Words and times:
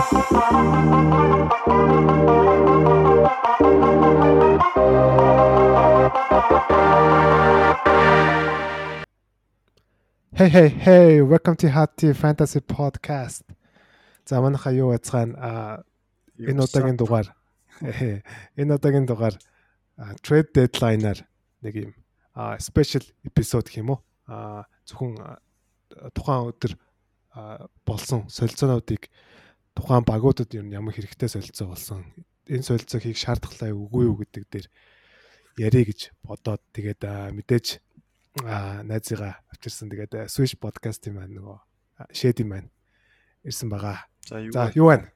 Hey 0.00 0.08
hey 10.48 10.68
hey, 10.68 11.20
welcome 11.20 11.54
to 11.56 11.68
Hati 11.68 12.14
Fantasy 12.14 12.60
Podcast. 12.60 13.42
За 14.24 14.40
манайха 14.40 14.72
юу 14.72 14.92
яцгаана 14.92 15.36
а 15.36 15.82
энэ 16.38 16.64
удаагийн 16.64 16.96
дугаар 16.96 17.36
энэ 18.56 18.74
удаагийн 18.74 19.04
дугаар 19.04 19.36
trade 20.24 20.48
deadline-аар 20.56 21.28
нэг 21.60 21.74
юм 21.76 21.92
а 22.32 22.56
special 22.56 23.04
episode 23.28 23.68
гэх 23.68 23.84
юм 23.84 23.90
уу? 23.90 24.00
А 24.24 24.64
зөвхөн 24.88 25.12
тухайн 26.16 26.48
өдөр 26.56 26.72
болсон 27.84 28.32
солилцоонуудыг 28.32 29.12
тухайн 29.74 30.04
багуудад 30.04 30.50
ер 30.54 30.64
нь 30.64 30.74
ямар 30.74 30.94
хэрэгтэй 30.94 31.28
солилцоо 31.28 31.72
болсон 31.72 32.04
энэ 32.50 32.66
солилцоо 32.66 33.00
хийх 33.00 33.18
шаардлагатай 33.20 33.70
үгүй 33.70 34.04
юу 34.10 34.16
гэдэг 34.18 34.44
дээр 34.50 34.66
ярих 35.58 35.86
гэж 35.90 36.00
бодоод 36.26 36.62
тэгээд 36.74 37.02
мэдээж 37.36 37.66
аа 38.46 38.82
найзыгаа 38.86 39.42
авчирсан. 39.50 39.90
Тэгээд 39.90 40.30
Swish 40.30 40.54
podcast-ийн 40.56 41.18
маань 41.18 41.34
нөгөө 41.34 41.58
Shady 42.14 42.46
маань 42.46 42.70
ирсэн 43.42 43.68
байгаа. 43.68 44.06
За 44.24 44.70
юу 44.72 44.94
байна? 44.94 45.10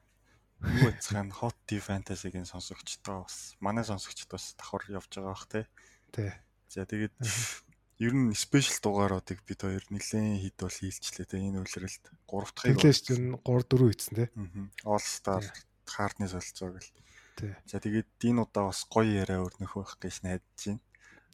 Юу 0.61 0.91
яцхан 0.91 1.31
Hot 1.31 1.55
Tea 1.67 1.79
Fantasy-гийн 1.79 2.45
сонсогчдоо 2.45 3.23
бас 3.23 3.55
манай 3.63 3.87
сонсогчд 3.87 4.29
бас 4.29 4.53
давхар 4.59 4.83
явж 4.91 5.09
байгаа 5.15 5.33
бах 5.33 5.47
те. 5.47 5.67
Тий. 6.11 6.31
За 6.69 6.85
тэгээд 6.85 7.15
ер 7.99 8.13
нь 8.13 8.35
спешиал 8.35 8.79
дугааруудыг 8.83 9.39
бид 9.47 9.59
хоёр 9.63 9.83
нэлээд 9.87 10.41
хит 10.43 10.57
бол 10.59 10.73
хийлчлээ 10.73 11.27
те 11.31 11.37
энэ 11.39 11.63
үйлрэлд 11.63 12.05
3 12.27 12.51
дахь 12.51 12.67
Тэглэж 12.75 13.05
ер 13.15 13.21
нь 13.23 13.33
3 13.39 13.63
4 13.71 13.91
ийцэн 13.91 14.13
те. 14.19 14.25
All 14.83 14.99
Star 14.99 15.43
хаарны 15.87 16.27
солилцоо 16.27 16.75
гэл. 16.75 16.91
Тий. 17.39 17.55
За 17.67 17.79
тэгээд 17.79 18.19
энэ 18.19 18.43
удаа 18.43 18.67
бас 18.67 18.83
гоё 18.91 19.07
яриа 19.23 19.43
өрнөх 19.47 19.79
байх 19.79 19.95
гэж 19.95 20.15
найдаж 20.27 20.59
байна. 20.65 20.83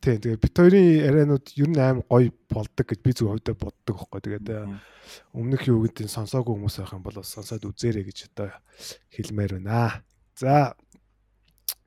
Тийм 0.02 0.18
тэгээ 0.22 0.42
бит 0.42 0.58
хоёрын 0.58 0.86
ярианууд 1.02 1.46
ер 1.58 1.70
нь 1.70 1.82
аим 1.82 2.00
гоё 2.06 2.30
болдог 2.50 2.86
гэж 2.90 3.00
би 3.06 3.12
зөв 3.14 3.34
хувьдаа 3.34 3.54
боддог 3.58 3.96
байхгүй. 4.02 4.22
Тэгээд 4.22 4.50
өмнөх 5.34 5.62
юу 5.70 5.86
гэдэг 5.86 6.10
нь 6.10 6.14
сонсоогүй 6.14 6.58
хүмүүс 6.58 6.78
байх 6.82 6.94
юм 6.94 7.06
бол 7.06 7.18
сонсоод 7.22 7.70
үзээрэй 7.70 8.06
гэж 8.10 8.18
одоо 8.34 8.50
хэлмээр 9.14 9.62
байна. 9.62 10.02
За 10.38 10.74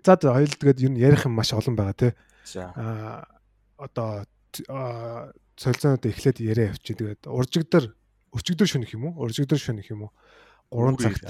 за 0.03 0.15
хоёул 0.19 0.55
тэгээд 0.55 0.83
ер 0.83 0.91
нь 0.95 1.03
ярих 1.03 1.27
юм 1.27 1.35
маш 1.35 1.51
олон 1.55 1.75
байгаа 1.75 1.95
тий. 1.99 2.13
За 2.47 2.71
а 2.79 3.27
одоо 3.79 4.23
солилцоонууд 4.63 6.05
эхлээд 6.07 6.39
яриа 6.45 6.71
явчих. 6.75 6.99
Тэгээд 6.99 7.27
уржигдэр 7.27 7.85
өчигдөр 8.35 8.69
шөнөх 8.69 8.95
юм 8.95 9.15
уу? 9.15 9.25
Уржигдөр 9.25 9.59
шөнөх 9.59 9.89
юм 9.91 10.11
уу? 10.11 10.13
3 10.75 10.99
цагт 10.99 11.23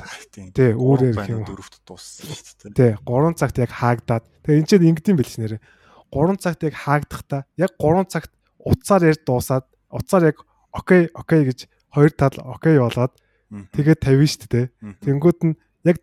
тий 0.57 0.73
үүрээр 0.73 1.17
гэх 1.21 1.29
юм? 1.29 1.45
Дөрөвт 1.45 1.85
дууссан 1.85 2.33
шүү 2.33 2.73
Тий 2.73 2.97
дээ. 2.97 3.05
3 3.05 3.37
цагт 3.37 3.57
яг 3.61 3.71
хаагдаад. 3.77 4.25
Тэгээ 4.41 4.59
энэ 4.65 4.69
чинь 4.73 4.89
ингэдэм 4.89 5.17
бэл 5.21 5.37
нэрээ. 5.37 5.61
3 6.09 6.41
цагт 6.41 6.61
яг 6.65 6.75
хаагдахта 6.81 7.39
яг 7.61 7.73
3 7.77 8.09
цагт 8.09 8.33
утсаар 8.57 9.03
ярь 9.05 9.21
дуусаад 9.21 9.69
утсаар 9.93 10.33
яг 10.33 10.39
окей 10.73 11.13
окей 11.13 11.45
гэж 11.45 11.69
хоёр 11.93 12.13
тал 12.17 12.37
окей 12.41 12.81
болоод 12.81 13.13
тэгээд 13.77 14.01
тавина 14.01 14.31
шүү 14.33 14.49
дээ. 14.49 14.67
Тэнгүүд 15.05 15.41
нь 15.45 15.55
яг 15.85 15.99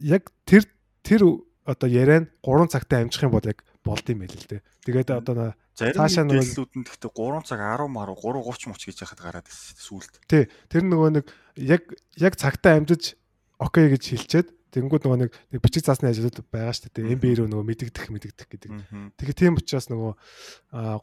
яг 0.00 0.32
тэр 0.48 0.64
тэр 1.04 1.22
одоо 1.68 1.88
яриа 1.90 2.24
нь 2.24 2.30
3 2.40 2.72
цагтаа 2.72 3.04
амжих 3.04 3.28
юм 3.28 3.36
бол 3.36 3.44
яг 3.44 3.60
болд 3.84 4.06
юм 4.08 4.24
байл 4.24 4.32
л 4.32 4.48
дээ. 4.48 4.64
Тэгээд 4.88 5.10
одоо 5.12 5.52
нэг 5.80 5.96
дэлгүүд 5.96 6.72
нь 6.76 6.84
гэхдээ 6.84 7.12
3 7.16 7.48
цаг 7.48 7.60
10 7.60 7.88
маруу 7.88 8.16
3:30 8.16 8.68
мөч 8.68 8.82
гэж 8.92 8.98
яхад 9.08 9.20
гараад 9.24 9.48
сүулт. 9.48 10.20
Тий. 10.28 10.44
Тэр 10.68 10.84
нөгөө 10.84 11.10
нэг 11.16 11.26
яг 11.56 11.82
яг 12.20 12.36
цагтаа 12.36 12.76
амжиж 12.76 13.16
окей 13.56 13.88
гэж 13.88 14.02
хэлчихэд 14.12 14.48
Тэнгүүд 14.72 15.04
нөгөө 15.04 15.18
нэг 15.20 15.60
бичиг 15.60 15.84
заасны 15.84 16.08
ажлууд 16.08 16.48
байгаа 16.48 16.72
шүү 16.72 16.96
дээ. 16.96 17.12
MB 17.20 17.24
рүү 17.44 17.48
нөгөө 17.52 17.66
мэдэгдэх 17.92 18.08
мэдэгдэх 18.08 18.48
гэдэг. 18.48 18.72
Тэгэхээр 19.20 19.36
тийм 19.36 19.60
учраас 19.60 19.92
нөгөө 19.92 20.12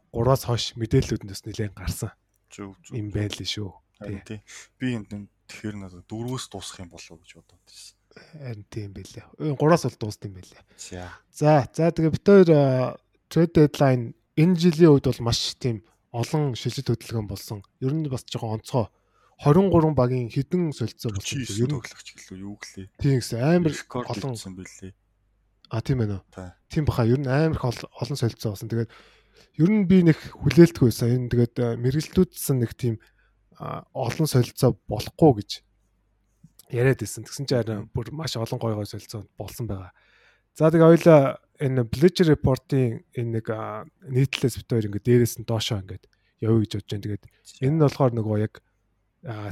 3-аас 0.09 0.43
хойш 0.49 0.73
мэдээллүүдээс 0.73 1.41
нэлээд 1.45 1.77
гарсан. 1.77 2.09
Зөв 2.49 2.73
зөв. 2.81 2.97
Им 2.97 3.13
байл 3.13 3.29
шүү. 3.29 3.69
Тий. 4.25 4.41
Би 4.81 4.97
энд 4.97 5.13
тэгэхээр 5.13 5.77
надад 5.85 6.01
дөрвөөс 6.09 6.49
дуусах 6.49 6.81
юм 6.81 6.89
болов 6.89 7.21
гэж 7.21 7.31
бодоод 7.37 7.61
байсан. 7.61 7.93
Харин 8.41 8.65
тийм 8.73 8.89
байлээ. 8.97 9.25
3-аас 9.37 9.85
бол 9.85 10.01
дуусна 10.01 10.25
юм 10.25 10.35
байлээ. 10.41 10.61
За. 10.73 11.05
За, 11.29 11.69
за 11.69 11.93
тэгээ 11.93 12.13
бид 12.17 12.25
хоёр 12.25 12.49
trade 13.29 13.53
deadline 13.53 14.17
энэ 14.39 14.55
жилийн 14.55 14.95
үед 14.95 15.05
бол 15.11 15.27
маш 15.27 15.59
тийм 15.59 15.83
олон 16.15 16.55
шилжил 16.55 16.95
хөдөлгөөн 16.95 17.27
болсон. 17.27 17.59
Ер 17.83 17.91
нь 17.91 18.07
бас 18.07 18.23
жоохон 18.23 18.63
онцгой 18.63 18.87
23 19.43 19.95
багийн 19.95 20.27
хідэн 20.31 20.71
солилцоо 20.71 21.11
болсон. 21.11 21.43
Ер 21.43 21.67
нь 21.67 21.75
тоглогч 21.75 22.07
гэлөө 22.15 22.39
юу 22.39 22.55
гэлээ. 22.59 22.87
Тийм 22.99 23.19
гэсэн 23.19 23.39
амар 23.39 23.75
олон 24.07 24.31
болсон 24.35 24.53
билээ. 24.55 24.91
А 25.69 25.79
тийм 25.79 26.01
ээ 26.03 26.09
нөө. 26.11 26.21
Тийм 26.71 26.83
баха 26.83 27.07
ер 27.07 27.19
нь 27.19 27.27
амар 27.27 27.59
олон 27.63 28.17
солилцоо 28.19 28.51
болсон. 28.55 28.67
Тэгээд 28.67 28.91
ер 29.59 29.69
нь 29.69 29.87
би 29.87 30.03
нэг 30.03 30.19
хүлээлтгүй 30.43 30.87
байсан. 30.91 31.07
Энэ 31.15 31.31
тэгээд 31.31 31.55
мэрэгчлүүдсэн 31.79 32.57
нэг 32.59 32.71
тийм 32.75 32.95
олон 33.59 34.27
солилцоо 34.27 34.75
болохгүй 34.91 35.31
гэж 35.39 35.49
яриад 36.75 36.99
байсан. 36.99 37.23
Тэгсэн 37.23 37.45
чинь 37.47 37.87
бүр 37.95 38.11
маш 38.11 38.35
олон 38.35 38.59
гой 38.59 38.75
гой 38.75 38.87
солилцоо 38.87 39.23
болсон 39.39 39.71
байгаа. 39.71 39.91
За 40.55 40.67
тэгээ 40.67 40.99
хоёлаа 40.99 41.39
энэ 41.59 41.83
Bleacher 41.83 42.27
Report-ийн 42.31 43.03
энэ 43.13 43.43
нэг 43.43 43.47
нийтлэлээс 44.07 44.55
бит 44.63 44.69
хоёр 44.71 44.87
ингээд 44.87 45.07
дээрээс 45.07 45.35
нь 45.43 45.47
доошоо 45.47 45.83
ингээд 45.83 46.03
явъя 46.39 46.63
гэж 46.63 46.71
бодож 46.79 46.89
байна. 46.89 47.05
Тэгээд 47.05 47.25
энэ 47.67 47.75
нь 47.75 47.83
болохоор 47.83 48.11
нөгөө 48.15 48.37
яг 48.39 48.53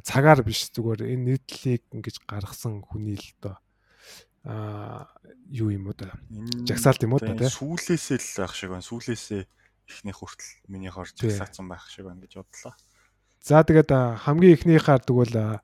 цагаар 0.08 0.42
биш 0.48 0.72
зүгээр 0.72 1.04
энэ 1.04 1.26
нийтлэлийг 1.36 1.84
ингэж 1.92 2.16
гаргасан 2.24 2.82
хүний 2.88 3.20
л 3.20 3.30
доо. 3.44 3.60
А 4.48 5.12
юу 5.52 5.76
юм 5.76 5.92
уу 5.92 5.96
да 6.00 6.16
жагсаалт 6.64 7.04
юм 7.04 7.20
уу 7.20 7.20
да 7.20 7.36
тий 7.36 7.52
сүүлээсээ 7.52 8.20
л 8.24 8.48
байх 8.48 8.56
шиг 8.56 8.72
байна. 8.72 8.88
Сүүлээсээ 8.88 9.44
эхний 9.92 10.16
хүртэл 10.16 10.52
миний 10.72 10.88
хор 10.88 11.12
жагсаацсан 11.12 11.68
байх 11.68 11.84
шиг 11.92 12.08
байна 12.08 12.24
гэж 12.24 12.40
бодлоо. 12.40 12.76
За 13.44 13.68
тэгээд 13.68 13.92
хамгийн 14.24 14.56
эхнийхаар 14.56 15.04
тэгвэл 15.04 15.60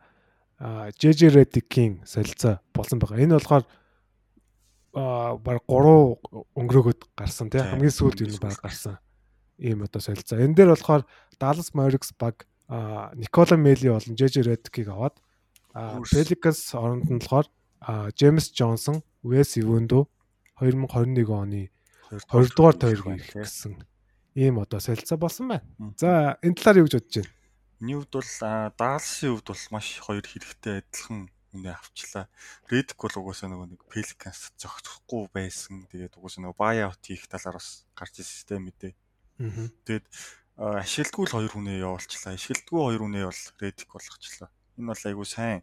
JJ 0.99 1.21
Redick-ийн 1.31 2.03
солилцоо 2.03 2.59
болсон 2.75 2.99
байгаа. 2.99 3.23
Энэ 3.23 3.39
болохоор 3.39 3.63
баг 4.93 5.59
3 5.65 6.21
өнгөрөөгд 6.53 7.01
гарсан 7.17 7.49
тий. 7.49 7.61
Хамгийн 7.61 7.93
сүүлд 7.93 8.21
юу 8.23 8.37
баг 8.37 8.61
гарсан? 8.61 9.01
Ийм 9.57 9.81
одоо 9.81 10.01
солилцоо. 10.01 10.37
Энэ 10.37 10.53
дээр 10.53 10.77
болохоор 10.77 11.03
Dallas 11.41 11.73
Mavericks 11.73 12.13
баг 12.13 12.45
Никола 13.17 13.57
Мели 13.57 13.89
болон 13.89 14.15
Жж 14.15 14.45
Редкийг 14.45 14.89
аваад 14.93 15.17
Pelicans 16.13 16.61
оронд 16.77 17.09
нь 17.09 17.17
болохоор 17.17 17.49
Джеймс 18.13 18.53
Джонсон, 18.53 19.01
Wes 19.25 19.57
Iwundo 19.57 20.07
2021 20.61 21.27
оны 21.33 21.69
2 22.13 22.53
дугаар 22.55 22.77
тойрог 22.77 23.17
ирэх 23.17 23.33
гэсэн 23.33 23.81
ийм 24.37 24.61
одоо 24.61 24.79
солилцоо 24.79 25.17
болсон 25.17 25.49
байна. 25.49 25.65
За 25.97 26.37
энэ 26.41 26.55
талаар 26.55 26.85
юу 26.85 26.87
гэж 26.87 26.93
бодож 27.01 27.15
байна? 27.17 27.33
Миний 27.81 27.97
хувьд 27.97 28.13
бол 28.13 28.29
Dallas-ийн 28.77 29.33
хувьд 29.33 29.47
бол 29.49 29.65
маш 29.73 29.87
хоёр 29.99 30.23
хэрэгтэй 30.23 30.85
адилхан 30.85 31.29
үнэ 31.53 31.71
авчлаа. 31.73 32.25
Reddick 32.67 32.99
бол 32.99 33.17
угаасаа 33.21 33.49
нөгөө 33.53 33.67
нэг 33.77 33.81
Pelicans 33.87 34.51
зогсохгүй 34.57 35.29
байсан. 35.29 35.85
Тэгээд 35.87 36.17
угаасаа 36.17 36.49
нөгөө 36.49 36.59
buyout 36.59 37.01
хийх 37.05 37.29
талаар 37.29 37.61
бас 37.61 37.85
гарч 37.93 38.19
ирсэн 38.19 38.33
систем 38.33 38.61
мэдээ. 38.65 38.93
Тэгээд 39.85 40.05
ашиглдгүй 40.57 41.25
л 41.29 41.35
хоёр 41.37 41.53
хүнээ 41.53 41.85
явуулчлаа. 41.85 42.33
Ашиглдгүй 42.33 42.81
хоёр 42.81 43.01
хүнээ 43.05 43.25
бол 43.29 43.43
редик 43.61 43.89
болгочлаа. 43.93 44.49
Энэ 44.77 44.89
бол 44.89 45.03
айгүй 45.05 45.27
сайн 45.29 45.61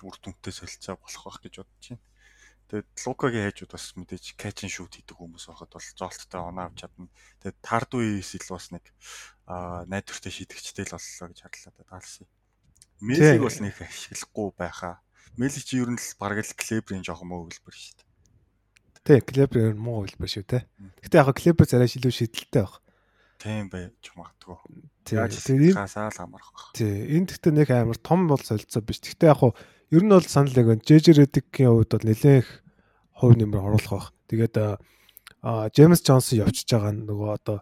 үр 0.00 0.16
дүнтэй 0.20 0.52
солилцоо 0.52 0.96
болох 0.96 1.24
байх 1.24 1.38
гэж 1.44 1.54
бодож 1.60 1.86
байна. 1.92 2.04
Тэгээд 2.70 2.88
Лукагийн 3.02 3.44
хайжууд 3.50 3.72
бас 3.74 3.86
мэдээж 3.98 4.24
catch 4.38 4.62
and 4.62 4.70
shoot 4.70 4.94
хийдэг 4.94 5.18
хүмүүс 5.18 5.50
байхад 5.50 5.74
бол 5.74 5.88
зоолттой 5.98 6.40
оноо 6.40 6.64
авч 6.70 6.86
чадна. 6.86 7.10
Тэгээд 7.42 7.58
Тардуис 7.66 8.30
ил 8.38 8.46
бас 8.46 8.66
нэг 8.70 8.84
найдвартай 9.90 10.30
шийдэгчтэй 10.30 10.86
л 10.86 10.94
боллоо 10.94 11.26
гэж 11.34 11.38
харлаа 11.42 11.74
да 11.74 11.84
таалсан. 11.90 12.30
Мелиг 13.02 13.42
бол 13.42 13.58
нэг 13.58 13.74
ашиглахгүй 13.74 14.48
байхаа. 14.54 15.02
Мелиг 15.36 15.62
чи 15.66 15.78
ер 15.78 15.90
нь 15.90 16.00
л 16.00 16.14
бараг 16.18 16.42
л 16.42 16.56
клебрийн 16.56 17.04
жоохон 17.06 17.28
муу 17.30 17.46
хөлбөр 17.46 17.76
шүү 17.76 17.94
дээ. 17.98 18.08
Тий, 19.06 19.18
клебр 19.20 19.74
муу 19.76 20.06
хөлбөр 20.06 20.30
шүү 20.30 20.44
те. 20.48 20.66
Гэтэ 21.04 21.20
яг 21.22 21.30
клебр 21.36 21.66
зарай 21.68 21.90
шилүү 21.90 22.10
шийдэлтэй 22.10 22.64
баг 22.64 22.80
Тийм 23.40 23.70
байж 23.72 24.12
магадгүй. 24.12 24.56
Тийм. 25.08 25.72
Гасаал 25.72 26.12
хамаарах 26.12 26.52
байх. 26.52 26.66
Тийм. 26.76 27.08
Энэ 27.08 27.28
гэхдээ 27.32 27.52
нэг 27.56 27.70
амар 27.72 27.96
том 27.96 28.28
бол 28.28 28.36
солилцоо 28.36 28.84
биш. 28.84 29.00
Гэхдээ 29.00 29.32
яг 29.32 29.40
хуу 29.40 29.56
ер 29.88 30.04
нь 30.04 30.12
бол 30.12 30.28
санал 30.28 30.52
яг 30.52 30.68
байна. 30.68 30.84
JJ 30.84 31.16
Redick-ийн 31.16 31.72
хувьд 31.72 31.88
бол 31.88 32.04
нэлээх 32.04 32.48
хувь 33.16 33.36
нэмэр 33.40 33.64
оруулах 33.64 33.88
байх. 33.88 34.08
Тэгээд 34.28 34.56
а 35.40 35.72
Джеймс 35.72 36.04
Джонсон 36.04 36.44
явчихж 36.44 36.68
байгаа 36.68 36.92
нөгөө 36.92 37.30
одоо 37.32 37.58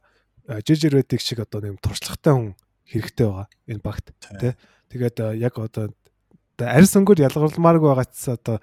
JJ 0.51 0.99
Redick 0.99 1.23
шиг 1.23 1.47
одоо 1.47 1.63
нэм 1.63 1.79
туршлагатай 1.79 2.35
хүн 2.35 2.59
хэрэгтэй 2.91 3.27
байгаа 3.31 3.47
энэ 3.71 3.87
багт 3.87 4.11
тий. 4.19 4.59
Тэгээд 4.91 5.39
яг 5.39 5.55
одоо 5.63 5.95
арьс 6.67 6.97
өнгөөр 6.99 7.25
ялгарламааргүй 7.29 7.89
байгаачс 7.93 8.25
одоо 8.35 8.59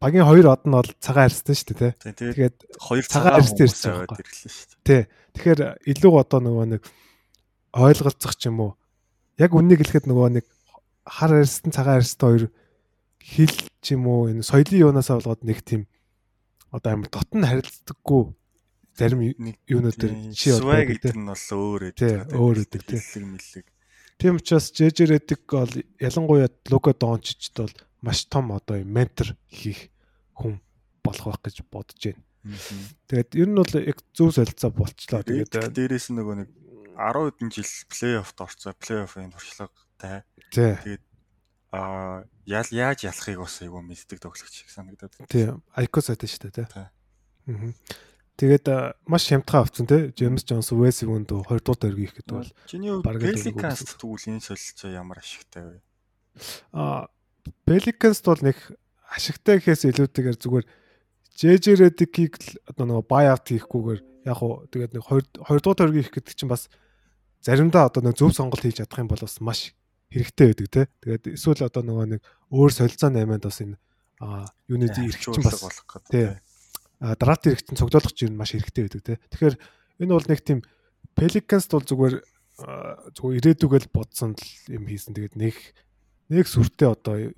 багийн 0.00 0.26
хоёр 0.26 0.46
од 0.50 0.64
нь 0.66 0.74
бол 0.74 0.90
цагаан 1.00 1.28
арьстай 1.28 1.54
шүү 1.54 1.76
дээ 1.76 1.92
тий. 2.00 2.12
Тэгээд 2.12 2.56
хоёр 2.80 3.04
цагаан 3.06 3.38
арьстай 3.40 3.66
ирсэн 3.68 3.92
байгаа 4.04 4.20
ирлээ 4.20 4.50
шүү 4.50 4.66
дээ. 4.84 4.84
Тий. 4.84 5.02
Тэгэхээр 5.36 5.60
илүү 5.92 6.14
одоо 6.20 6.40
нөгөө 6.40 6.66
нэг 6.74 6.82
ойлголцох 7.76 8.34
ч 8.36 8.50
юм 8.50 8.60
уу. 8.60 8.72
Яг 9.38 9.54
үннийг 9.54 9.80
хэлэхэд 9.80 10.10
нөгөө 10.10 10.28
нэг 10.40 10.46
хар 11.06 11.32
арьстан 11.38 11.72
цагаан 11.72 12.00
арьстан 12.02 12.28
хоёр 12.28 12.44
хил 13.22 13.54
ч 13.80 13.86
юм 13.94 14.04
уу 14.10 14.28
энэ 14.28 14.44
соёлын 14.44 14.82
юунаасаа 14.90 15.20
болоод 15.20 15.44
нэг 15.46 15.62
тийм 15.64 15.86
одоо 16.74 16.90
амар 16.92 17.08
дотн 17.08 17.46
харилцдаггүй 17.46 18.22
зарим 18.98 19.20
юунууд 19.68 19.96
төр 19.96 20.12
чи 20.34 20.50
одоо 20.52 20.82
гэдэг 20.82 21.14
нь 21.16 21.28
бол 21.30 21.46
өөр. 21.56 21.82
Өөр 22.34 22.56
гэдэг 22.66 22.82
тийм. 22.84 23.38
Тийм 24.20 24.36
учраас 24.36 24.68
JJ 24.76 25.08
Redick 25.08 25.48
бол 25.48 25.72
ялангуяа 25.96 26.52
Лука 26.68 26.92
Дончичд 26.92 27.56
бол 27.56 27.72
маш 28.04 28.26
том 28.28 28.52
одоо 28.52 28.84
ментор 28.84 29.32
хийх 29.48 29.88
хүн 30.36 30.60
болох 31.02 31.40
байх 31.40 31.40
гэж 31.40 31.64
бодож 31.72 31.96
байна. 32.04 32.20
Тэгээд 33.08 33.30
ер 33.40 33.48
нь 33.48 33.56
бол 33.56 33.72
яг 33.80 33.98
зөв 34.12 34.36
солилцоо 34.36 34.70
болчлоо. 34.76 35.24
Тэгээд 35.24 35.72
дээрээс 35.72 36.12
нөгөө 36.12 36.36
нэг 36.36 36.48
10 37.00 37.32
хэдэн 37.32 37.48
жил 37.48 37.72
плей-оффт 37.88 38.38
орцоо, 38.44 38.72
плей-оффын 38.76 39.32
туршлагатай. 39.32 40.28
Тэгээд 40.52 41.04
аа 41.72 42.28
ял 42.44 42.68
яаж 42.68 43.08
ялахыг 43.08 43.40
бас 43.40 43.56
айгүй 43.64 43.80
мэддэг 43.80 44.20
тоглогч 44.20 44.52
шиг 44.52 44.68
санагдаад. 44.68 45.16
Тийм. 45.32 45.64
Айко 45.72 46.04
сайтай 46.04 46.28
шүү 46.28 46.52
дээ, 46.52 46.68
тий. 46.68 46.68
Аа. 46.76 46.92
Тэгээд 48.40 48.96
маш 49.04 49.28
хямдхан 49.28 49.68
авцсан 49.68 49.84
тий. 49.84 50.08
Джеймс 50.16 50.48
Джонс 50.48 50.72
Уэс 50.72 51.04
юунд 51.04 51.28
2 51.28 51.44
дугаар 51.44 51.60
дөрөв 51.60 52.00
хийх 52.00 52.16
гэдэг 52.16 52.32
бол. 52.32 52.52
Чиний 52.64 52.88
Pelicans 53.04 53.84
тэгвэл 54.00 54.32
энэ 54.32 54.40
солилцоо 54.40 54.88
ямар 54.88 55.20
ашигтай 55.20 55.68
вэ? 55.68 55.76
Аа 56.72 57.12
Pelicans 57.68 58.24
бол 58.24 58.40
нэг 58.40 58.56
ашигтай 59.12 59.60
гэхээс 59.60 59.92
илүүтэйгээр 59.92 60.40
зүгээр 60.40 60.66
JJ 61.36 61.66
Redick-ийг 61.84 62.40
одоо 62.64 62.88
нөгөө 62.88 63.04
buy 63.04 63.28
out 63.28 63.44
хийхгүйгээр 63.44 64.00
яг 64.24 64.40
уу 64.40 64.64
тэгээд 64.72 64.96
нэг 64.96 65.04
2 65.04 65.44
2 65.44 65.60
дугаар 65.60 65.76
дөрөв 65.76 65.96
хийх 66.00 66.08
гэдэг 66.08 66.32
чинь 66.32 66.48
бас 66.48 66.72
заримдаа 67.44 67.92
одоо 67.92 68.08
нэг 68.08 68.16
зөв 68.16 68.32
сонголт 68.32 68.64
хийж 68.64 68.80
чадах 68.80 69.04
юм 69.04 69.12
бол 69.12 69.20
бас 69.20 69.36
маш 69.44 69.76
хэрэгтэй 70.08 70.56
байдаг 70.56 70.68
те. 70.72 70.82
Тэгээд 71.04 71.36
эсвэл 71.36 71.68
одоо 71.68 71.84
нөгөө 71.84 72.06
нэг 72.16 72.20
өөр 72.48 72.72
солилцоо 72.72 73.12
наймаад 73.12 73.44
бас 73.44 73.60
энэ 73.60 73.76
юуны 74.64 74.88
эрхчин 74.88 75.44
бас 75.44 75.60
болох 75.60 75.84
гэдэг. 75.84 76.40
Драфт 77.00 77.48
эрхчин 77.48 77.80
цогцоолох 77.80 78.12
чинь 78.12 78.36
маш 78.36 78.52
хэрэгтэй 78.52 78.84
байдаг 78.84 79.02
те. 79.02 79.14
Тэгэхээр 79.32 79.56
энэ 80.04 80.12
бол 80.12 80.28
нэг 80.28 80.40
тийм 80.44 80.60
Pelicans 81.16 81.66
бол 81.72 81.84
зүгээр 81.84 82.16
зүгээр 83.16 83.38
ирээдүгэл 83.40 83.88
бодсон 83.88 84.36
юм 84.68 84.84
хийсэн. 84.84 85.16
Тэгээд 85.16 85.34
нэг 85.40 85.56
нэг 86.28 86.44
сүртэй 86.44 86.92
одоо 86.92 87.32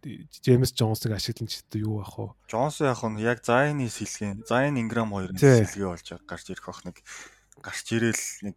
Джеймс 0.00 0.72
Джонсыг 0.72 1.12
ашиглан 1.12 1.48
ч 1.52 1.60
юу 1.76 2.00
ах 2.00 2.16
вэ? 2.16 2.32
Джонс 2.48 2.80
яг 2.80 3.04
нь 3.04 3.20
яг 3.20 3.44
Зайны 3.44 3.84
сэлгэн, 3.92 4.48
Зайн 4.48 4.80
Инграм 4.80 5.12
хоёрын 5.12 5.36
сэлгээ 5.36 5.88
болж 5.92 6.08
гарч 6.24 6.46
ирэх 6.48 6.64
бах 6.64 6.80
нэг 6.88 7.04
гарч 7.60 7.84
ирээл 7.92 8.24
нэг 8.48 8.56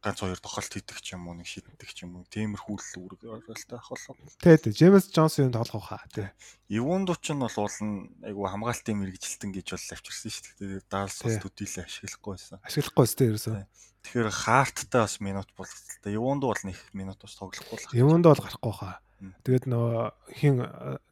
ганц 0.00 0.18
хоёр 0.20 0.40
тохиолт 0.40 0.72
хийдэг 0.72 0.98
ч 1.04 1.12
юм 1.12 1.28
уу 1.28 1.36
нэг 1.36 1.44
шийддэг 1.44 1.90
ч 1.92 2.08
юм 2.08 2.20
уу 2.20 2.24
тиймэрхүү 2.32 2.76
л 2.80 2.96
үүрэг 3.04 3.20
оролтой 3.28 3.76
ах 3.76 3.92
болов. 3.92 4.32
Тэ 4.40 4.56
тэ 4.56 4.72
Джеймс 4.72 5.12
Джонсын 5.12 5.52
тоглох 5.52 5.92
хаа 5.92 6.04
тий. 6.08 6.32
Ивундуч 6.72 7.28
нь 7.28 7.40
бол 7.40 7.52
уулна 7.52 8.08
айгу 8.24 8.48
хамгаалтын 8.48 8.96
мэрэгжилтэн 8.96 9.52
гэж 9.52 9.66
бол 9.76 9.92
авчирсан 9.92 10.32
шүү 10.32 10.44
дээ. 10.56 10.88
Даалс 10.88 11.20
бас 11.20 11.36
төдийлээ 11.44 11.84
ашиглахгүй 11.84 12.32
байсан. 12.32 12.58
Ашиглахгүй 12.64 13.02
байсан 13.04 13.28
ерөөсөө. 13.28 13.64
Тэгэхээр 14.00 14.30
хаарттай 14.32 15.00
бас 15.04 15.16
минут 15.20 15.48
болцолтой. 15.52 16.16
Ивунду 16.16 16.48
бол 16.48 16.62
нэг 16.64 16.78
минут 16.96 17.20
бас 17.20 17.36
тоглохгүй 17.36 17.76
л. 17.76 17.92
Ивунду 17.92 18.32
бол 18.32 18.40
гарахгүй 18.40 18.72
хаа. 18.72 19.04
Тэгээд 19.20 19.68
нөгөө 19.68 20.04
хин 20.32 20.64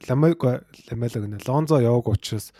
ламаг 0.08 0.40
ламалаг 0.88 1.24
нэ 1.28 1.44
Лонзо 1.44 1.76
яваг 1.76 2.08
учраас 2.08 2.56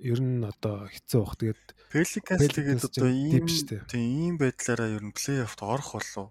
ер 0.00 0.20
нь 0.20 0.44
одоо 0.44 0.86
хэцүү 0.90 1.20
бах. 1.24 1.36
Тэгээд 1.40 1.62
Pelicans 1.90 2.40
тэгээд 2.44 2.84
одоо 2.84 3.08
ийм 3.08 3.46
тийм 3.88 4.04
ийм 4.04 4.34
байдлаараа 4.36 4.88
ер 4.92 5.04
нь 5.04 5.16
плей-оффт 5.16 5.60
орох 5.64 5.96
болов. 5.96 6.28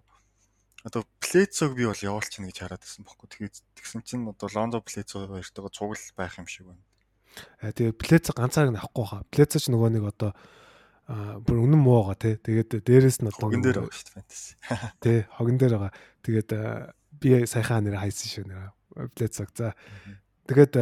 Одоо 0.86 1.04
Плейцог 1.20 1.76
би 1.76 1.84
бол 1.84 1.98
явуулчихна 1.98 2.48
гэж 2.48 2.58
хараад 2.64 2.80
байсан 2.80 3.04
бохоо. 3.04 3.28
Тэгээд 3.28 3.56
тэгсэн 3.76 4.00
чинь 4.06 4.24
одоо 4.24 4.48
Лондо 4.48 4.80
Плейцог 4.80 5.28
хоёртойгоо 5.28 5.72
цугл 5.74 6.00
байх 6.16 6.38
юм 6.38 6.46
шиг 6.48 6.70
байна. 6.70 6.84
Аа 7.60 7.74
тэгээд 7.74 8.00
Плейцог 8.00 8.34
ганцаараа 8.38 8.72
авахгүй 8.78 9.06
хаа. 9.10 9.28
Плейцог 9.28 9.60
ч 9.60 9.68
нөгөө 9.68 9.90
нэг 9.92 10.04
одоо 10.08 10.32
бүр 11.10 11.66
үнэн 11.66 11.80
муу 11.82 12.06
байгаа 12.06 12.16
тий. 12.16 12.34
Тэгээд 12.38 12.86
дээрэс 12.86 13.18
нь 13.20 13.28
одоо 13.28 13.50
хогон 13.50 13.60
дээр 13.66 13.82
байгаа 13.82 13.96
шүү 13.98 14.06
дээ 14.06 14.14
фэнтези. 14.14 14.50
Тий, 15.02 15.18
хогон 15.34 15.56
дээр 15.58 15.74
байгаа. 15.74 15.92
Тэгээд 16.22 16.50
би 17.18 17.28
саяхан 17.50 17.82
нэр 17.84 17.98
хайсан 17.98 18.28
шүү 18.30 18.44
нэр. 18.46 18.70
Плейцог. 19.18 19.50
За. 19.58 19.74
Тэгээд 20.46 20.74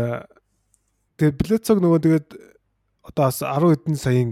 тэгээд 1.18 1.36
Плейцог 1.38 1.78
нөгөө 1.82 2.00
тэгээд 2.06 2.28
одоо 3.10 3.24
бас 3.28 3.42
10 3.42 3.74
хэдэн 3.74 3.98
саяын 3.98 4.30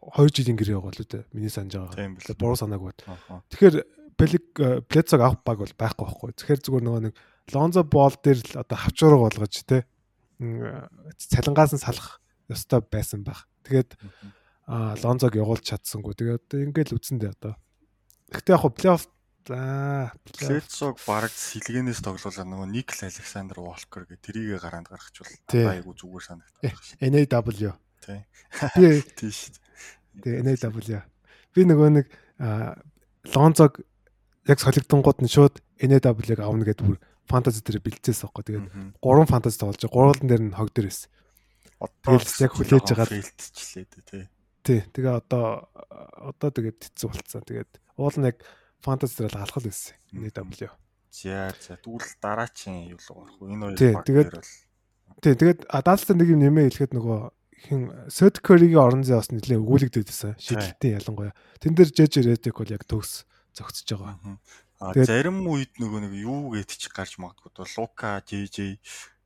2 0.00 0.32
жилийн 0.32 0.56
гэрээ 0.56 0.80
байгаа 0.80 0.94
л 0.96 1.02
үү 1.04 1.22
миний 1.36 1.52
санаж 1.52 1.76
байгаа. 1.76 2.16
Буруу 2.40 2.56
санааг 2.56 2.80
бод. 2.80 2.98
Тэгэхээр 3.52 3.76
Плек 4.16 4.46
Плецог 4.88 5.20
авах 5.20 5.40
баг 5.44 5.58
бол 5.60 5.74
байхгүй 5.76 6.04
байхгүй. 6.04 6.30
Тэгэхээр 6.36 6.60
зүгээр 6.60 6.84
нөгөө 6.84 7.02
нэг 7.08 7.14
Лонзо 7.52 7.82
боол 7.84 8.14
дээр 8.20 8.40
л 8.40 8.60
одоо 8.60 8.76
хавчуурга 8.76 9.28
болгож 9.28 9.54
те 9.64 9.84
цалингаас 11.16 11.72
нь 11.76 11.82
салах 11.84 12.20
ёстой 12.48 12.80
байсан 12.84 13.24
баг. 13.24 13.48
Тэгээд 13.64 13.96
Лонзог 15.04 15.32
явуулж 15.36 15.64
чадсангүй. 15.64 16.16
Тэгээд 16.16 16.46
ингээл 16.68 16.96
үцэндээ 16.96 17.30
одоо. 17.36 17.54
Гэхдээ 18.32 18.54
яг 18.56 18.64
плей-офф 18.76 19.04
за 19.46 20.12
Плецог 20.24 21.00
бараг 21.06 21.32
сэлгэнээс 21.32 22.00
тоглуулаа 22.04 22.46
нөгөө 22.46 22.68
Никл 22.70 23.00
Александр 23.06 23.60
Волкер 23.60 24.04
гэх 24.04 24.20
тэрийгэ 24.20 24.60
гараанд 24.60 24.88
гаргachвал 24.92 25.30
айгу 25.50 25.96
зүгээр 25.96 26.24
санагдав. 26.24 26.76
NAW. 27.00 27.72
Тий. 28.04 28.20
Би 28.76 29.02
тийш. 29.16 29.52
Тэгээ 30.20 30.44
NAW. 30.44 31.02
Би 31.56 31.60
нөгөө 31.64 31.88
нэг 31.96 32.06
Лонзог 33.34 33.84
яг 34.48 34.58
солигдонгууд 34.60 35.20
нь 35.24 35.32
шууд 35.32 35.60
NAW-г 35.80 36.40
авна 36.40 36.64
гэдэг 36.64 36.84
бүр 36.84 36.98
фэнтези 37.28 37.62
дээр 37.62 37.80
бэлдсээс 37.84 38.24
аахгүй. 38.26 38.44
Тэгээд 38.44 38.66
гурван 38.98 39.28
фэнтези 39.28 39.60
тоглож. 39.60 39.84
Гурван 39.86 40.26
дээр 40.26 40.42
нь 40.50 40.56
хог 40.56 40.72
дээрээс. 40.72 41.08
Тэгэл 41.80 42.44
яг 42.44 42.52
хүлээж 42.56 42.86
байгаа 42.92 43.08
фейлтчлээ 43.08 43.84
тий. 44.08 44.24
Тий. 44.64 44.80
Тэгээ 44.92 45.14
одоо 45.16 45.68
одоо 45.72 46.50
тэгээд 46.50 46.80
хэцүү 46.90 47.08
болцсон. 47.08 47.44
Тэгээд 47.46 47.70
уул 47.96 48.16
нь 48.18 48.28
яг 48.28 48.40
фэнтези 48.84 49.28
л 49.28 49.36
алхал 49.38 49.64
байсан. 49.64 49.96
NAW. 50.12 50.70
За 51.10 51.50
за 51.58 51.74
тэгвэл 51.76 52.10
дараачийн 52.22 52.94
юу 52.94 53.00
л 53.00 53.08
гарах 53.10 53.36
вэ? 53.40 53.46
Энэ 53.52 53.64
хоёр 53.76 54.04
тэгээд 54.06 54.30
Тий, 55.20 55.34
тэгээд 55.34 55.66
Даллас 55.68 56.06
нэг 56.08 56.28
юм 56.32 56.40
нэмээ 56.40 56.70
хэлэхэд 56.70 56.94
нөгөө 56.96 57.18
хин 57.66 57.80
Сет 58.08 58.40
Curry-гийн 58.40 58.80
орон 58.80 59.02
зай 59.04 59.20
бас 59.20 59.28
нэлээ 59.28 59.60
өгүүлэгдээд 59.60 60.08
байсан. 60.08 60.32
Шидэлтийн 60.40 60.96
ялангуяа. 60.96 61.36
Тэн 61.60 61.74
дээр 61.76 61.90
Жэж 61.92 62.24
Редик 62.24 62.56
бол 62.56 62.72
яг 62.72 62.86
төгс 62.88 63.28
зөгцөж 63.52 63.88
байгаа. 64.00 64.38
А 64.80 64.96
зарим 64.96 65.44
үед 65.44 65.76
нөгөө 65.76 66.00
нэг 66.08 66.14
юу 66.24 66.56
гээд 66.56 66.72
ч 66.72 66.88
гарч 66.88 67.20
магадгүй 67.20 67.52
бол 67.52 67.74
Лука, 67.76 68.24
JJ, 68.24 68.80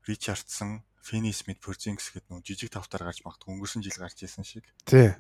Ричардсон, 0.09 0.83
Фини 1.05 1.33
Смит, 1.37 1.61
Порзингс 1.61 2.17
гэдэг 2.17 2.33
нөгөө 2.33 2.47
жижиг 2.49 2.73
тавтаар 2.73 3.13
гарч 3.13 3.21
магадгүй 3.29 3.53
өнгөрсөн 3.53 3.85
жил 3.85 4.01
гарч 4.01 4.25
ирсэн 4.25 4.41
шиг. 4.41 4.65
Тий. 4.89 5.13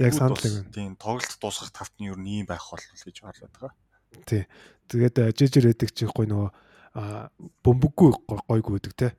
Яг 0.00 0.16
санал 0.16 0.40
байна. 0.40 0.64
Тийм 0.72 0.96
тоглолт 0.96 1.36
дуусгах 1.36 1.68
тавтны 1.68 2.08
юу 2.08 2.16
ийм 2.16 2.48
байх 2.48 2.64
болов 2.64 2.88
гэж 3.04 3.20
харлаад 3.20 3.52
байгаа. 3.52 3.72
Тий. 4.24 4.48
Тэгээд 4.88 5.36
Жэж 5.36 5.60
Редик 5.60 5.92
чи 5.92 6.08
гой 6.08 6.32
нөгөө 6.32 6.48
бөмбөггүй 7.60 8.10
гойгүй 8.24 8.80
гэдэг 8.80 8.94
те. 8.96 9.12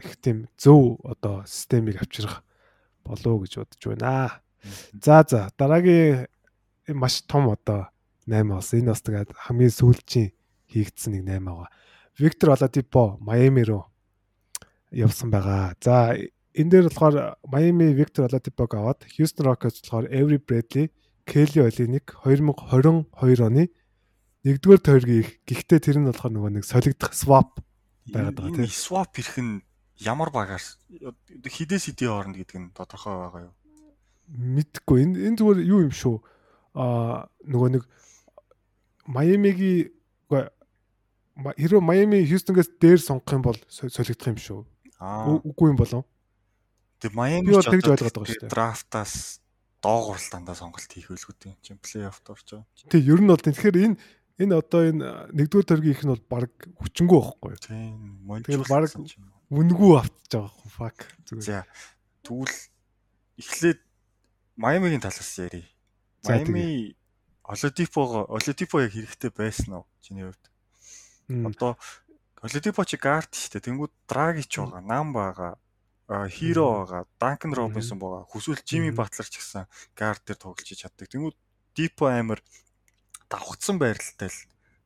Их 0.00 0.16
тийм 0.24 0.48
зөв 0.56 0.96
одоо 1.04 1.44
системийг 1.44 2.00
авчрах 2.00 2.40
болов 3.04 3.44
гэж 3.44 3.60
бодож 3.60 3.84
байна. 3.84 4.40
За 4.96 5.20
за 5.28 5.52
дараагийн 5.60 6.24
маш 6.88 7.20
том 7.28 7.52
одоо 7.52 7.92
8 8.24 8.48
бас 8.48 8.72
энэ 8.72 8.96
бас 8.96 9.04
тэгээд 9.04 9.36
хамгийн 9.36 9.76
сүүлчийн 9.76 10.32
хийгдсэн 10.72 11.20
нэг 11.20 11.28
8 11.28 11.44
байгаа. 11.44 11.68
Виктор 12.16 12.56
Оладипо 12.56 13.20
Майами 13.20 13.60
руу 13.60 13.90
явсан 14.90 15.30
байгаа. 15.30 15.74
За 15.80 16.14
энэ 16.54 16.70
дээр 16.70 16.86
болохоор 16.90 17.38
Майами 17.46 17.94
Виктор 17.94 18.26
Оладипог 18.26 18.74
аваад 18.74 19.06
Houston 19.16 19.46
Rockets 19.46 19.80
болохоор 19.82 20.10
Avery 20.10 20.38
Bradley, 20.38 20.90
Kelly 21.26 21.62
Olynyk 21.62 22.06
2022 22.26 23.40
оны 23.46 23.70
1-р 24.42 24.80
тойргийн 24.80 25.26
гэхдээ 25.46 25.80
тэр 25.80 25.98
нь 26.02 26.08
болохоор 26.08 26.32
нөгөө 26.34 26.52
нэг 26.58 26.64
солигдох 26.66 27.14
swap 27.14 27.62
байгаад 28.10 28.34
байгаа 28.34 28.56
тийм. 28.56 28.72
Swap 28.72 29.14
ирэх 29.20 29.36
нь 29.38 29.62
ямар 30.00 30.32
багаас 30.34 30.80
хідээс 30.90 31.92
хідийн 31.92 32.10
хооронд 32.10 32.36
гэдэг 32.40 32.56
нь 32.58 32.72
тодорхой 32.74 33.14
байгаа 33.14 33.42
юу? 33.46 33.54
Мэдхгүй. 34.30 34.98
Энэ 35.04 35.16
энэ 35.28 35.38
зүгээр 35.38 35.60
юу 35.70 35.80
юм 35.86 35.94
шүү. 35.94 36.16
Аа 36.74 37.28
нөгөө 37.46 37.68
нэг 37.78 37.84
Майамигийн 39.06 39.92
хэрэв 41.36 41.80
Майами 41.80 42.24
Хьюстонгээс 42.26 42.80
дээр 42.80 43.00
сонгох 43.00 43.32
юм 43.32 43.42
бол 43.42 43.58
солигдох 43.68 44.28
юм 44.28 44.40
шүү. 44.40 44.60
Аа 45.00 45.40
үгүй 45.40 45.72
юм 45.72 45.80
болов. 45.80 46.04
Тэг 47.00 47.16
Майами 47.16 47.56
ч 47.56 47.64
тэгж 47.64 47.88
ойлгоод 47.88 48.12
байгаа 48.12 48.28
шүү 48.28 48.44
дээ. 48.44 48.52
Драфтаас 48.52 49.40
доогуур 49.80 50.20
дандаа 50.20 50.56
сонголт 50.56 50.92
хийх 50.92 51.08
үлгүүд 51.08 51.48
юм 51.48 51.56
чинь 51.64 51.80
плей-оффт 51.80 52.28
орж 52.28 52.46
байгаа. 52.52 52.92
Тэг 52.92 53.02
ер 53.08 53.20
нь 53.24 53.30
бол 53.32 53.40
тэгэхээр 53.40 53.76
энэ 53.80 53.96
энэ 54.40 54.54
одоо 54.60 54.80
энэ 54.84 55.04
нэгдүгээр 55.32 55.68
төргийн 55.68 55.96
их 55.96 56.04
нь 56.04 56.12
бол 56.12 56.24
баг 56.28 56.52
хүчингүү 56.76 57.16
байхгүй 57.16 57.50
юу? 57.56 57.60
Тийм. 57.64 57.96
Тэгэл 58.44 58.68
баг 58.68 58.92
үнгүү 59.48 59.92
автж 59.96 60.30
байгаа 60.36 60.68
фак 60.68 60.98
зүгээр. 61.24 61.44
За 61.48 61.64
тэгвэл 62.20 62.56
эхлээд 63.40 63.80
Майамигийн 64.60 65.00
талаас 65.00 65.32
ярий. 65.40 65.64
Майами 66.28 66.96
Олодипого 67.48 68.28
Олодипо 68.28 68.84
яг 68.84 68.92
хэрэгтэй 68.92 69.32
байсан 69.32 69.80
уу 69.80 69.84
чиний 70.04 70.28
хувьд? 70.28 70.44
Одоо 71.48 71.80
Оледипо 72.40 72.84
чи 72.88 72.96
гард 72.96 73.32
шүү 73.36 73.60
дээ. 73.60 73.66
Тэнгүүд 73.68 73.92
Драгич 74.08 74.52
байгаа, 74.56 74.80
Нам 74.80 75.12
байгаа, 75.12 75.52
Хиро 76.08 76.66
байгаа, 76.84 77.02
Данкан 77.20 77.52
Робинсон 77.52 78.00
байгаа. 78.00 78.24
Хүсвэл 78.24 78.64
Жими 78.64 78.90
Батлер 78.90 79.28
ч 79.28 79.38
гэсэн 79.38 79.68
гард 79.92 80.24
дээр 80.24 80.40
тоглож 80.40 80.64
чаддаг. 80.64 81.08
Тэнгүүд 81.08 81.36
Дипо 81.76 82.08
амир 82.08 82.40
давхцсан 83.28 83.76
байралтай 83.76 84.32
л 84.32 84.38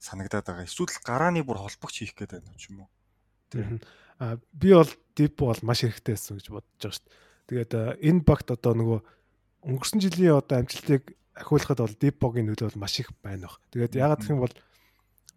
санагдаад 0.02 0.46
байгаа. 0.50 0.66
Эсвэл 0.66 0.90
гарааны 1.06 1.46
бүр 1.46 1.62
холбогч 1.62 2.02
хийх 2.02 2.18
гээд 2.18 2.42
байна 2.42 2.58
ч 2.58 2.74
юм 2.74 2.84
уу. 2.84 2.90
А 4.18 4.36
би 4.52 4.74
бол 4.74 4.90
Дипо 5.14 5.54
бол 5.54 5.62
маш 5.62 5.86
хэрэгтэй 5.86 6.18
байсан 6.18 6.36
гэж 6.42 6.50
бодож 6.50 6.68
байгаа 6.74 6.92
шүү 6.92 7.06
дээ. 7.06 7.22
Тэгээд 7.44 7.72
энэ 8.02 8.22
багт 8.26 8.48
одоо 8.50 8.74
нөгөө 8.74 9.00
өнгөрсөн 9.64 10.00
жилийн 10.02 10.42
одоо 10.42 10.60
амжилтыг 10.60 11.16
ахиулахад 11.34 11.80
бол 11.80 11.96
Дипогийн 11.98 12.46
нөлөө 12.48 12.70
бол 12.70 12.82
маш 12.84 13.00
их 13.00 13.10
байна 13.22 13.48
баг. 13.48 13.58
Тэгээд 13.72 13.94
ягаад 13.98 14.20
гэх 14.22 14.32
юм 14.32 14.42
бол 14.44 14.54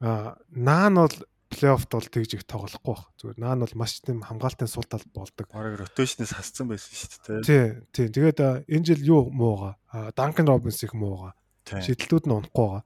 а 0.02 0.38
наан 0.52 0.96
бол 1.00 1.18
плей-оффт 1.58 1.90
бол 1.90 2.06
тэгж 2.06 2.38
их 2.38 2.46
тоглохгүй 2.46 2.94
баг. 2.94 3.10
Зүгээр 3.18 3.38
наан 3.42 3.66
бол 3.66 3.74
маш 3.74 3.98
тийм 4.06 4.22
хамгаалтын 4.22 4.70
сул 4.70 4.86
тал 4.86 5.02
болдог. 5.12 5.50
Бараг 5.50 5.82
ротейшнээс 5.82 6.38
хасцсан 6.38 6.70
байсан 6.70 6.94
шүү 6.94 7.42
дээ. 7.42 7.42
Тий, 7.42 7.66
тий. 7.90 8.08
Тэгээд 8.14 8.70
энэ 8.70 8.86
жил 8.86 9.02
юу 9.02 9.22
муугаа? 9.34 9.76
Данкан 10.14 10.46
Робинс 10.46 10.86
их 10.86 10.94
муугаа. 10.94 11.34
Шидэлтүүд 11.66 12.30
нь 12.30 12.36
унахгүй 12.38 12.68
байгаа. 12.70 12.86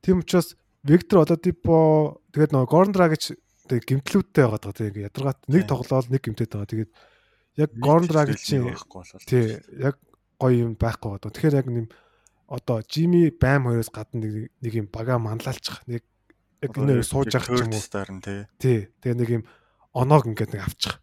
Тийм 0.00 0.24
учраас 0.24 0.56
Виктор 0.82 1.22
Олодипо 1.22 2.20
тэгээд 2.32 2.52
нөгөө 2.56 2.72
Горн 2.72 2.92
Драгич 2.96 3.36
тэг 3.68 3.84
гимтлүүдтэй 3.84 4.44
байгаа 4.48 4.60
даа. 4.60 4.74
Тэг 4.74 4.96
ядаргаат 4.96 5.40
нэг 5.48 5.62
тоглоол 5.68 6.08
нэг 6.08 6.22
гимтэд 6.24 6.50
байгаа. 6.52 6.72
Тэгээд 6.72 6.92
яг 7.60 7.70
Горн 7.78 8.08
Драгичийн 8.08 8.74
тий, 9.28 9.60
яг 9.78 10.00
гоё 10.40 10.68
юм 10.68 10.74
байхгүй 10.74 11.20
байгаа. 11.20 11.32
Тэгэхээр 11.32 11.58
яг 11.60 11.68
нэм 11.68 11.86
одоо 12.48 12.82
Жими 12.84 13.30
Бам 13.30 13.70
хоёроос 13.70 13.90
гадна 13.90 14.26
нэг 14.26 14.52
нэг 14.60 14.72
юм 14.74 14.88
бага 14.92 15.18
манлайлчих 15.18 15.80
нэг 15.86 16.04
яг 16.64 16.72
энэ 16.74 17.04
сууж 17.04 17.30
явах 17.30 17.52
юм 17.52 17.72
уу 17.76 17.84
тий. 18.58 18.88
Тэгээ 19.04 19.16
нэг 19.20 19.30
юм 19.40 19.44
оноог 19.92 20.24
ингээд 20.26 20.56
нэг 20.56 20.62
авчих. 20.64 20.98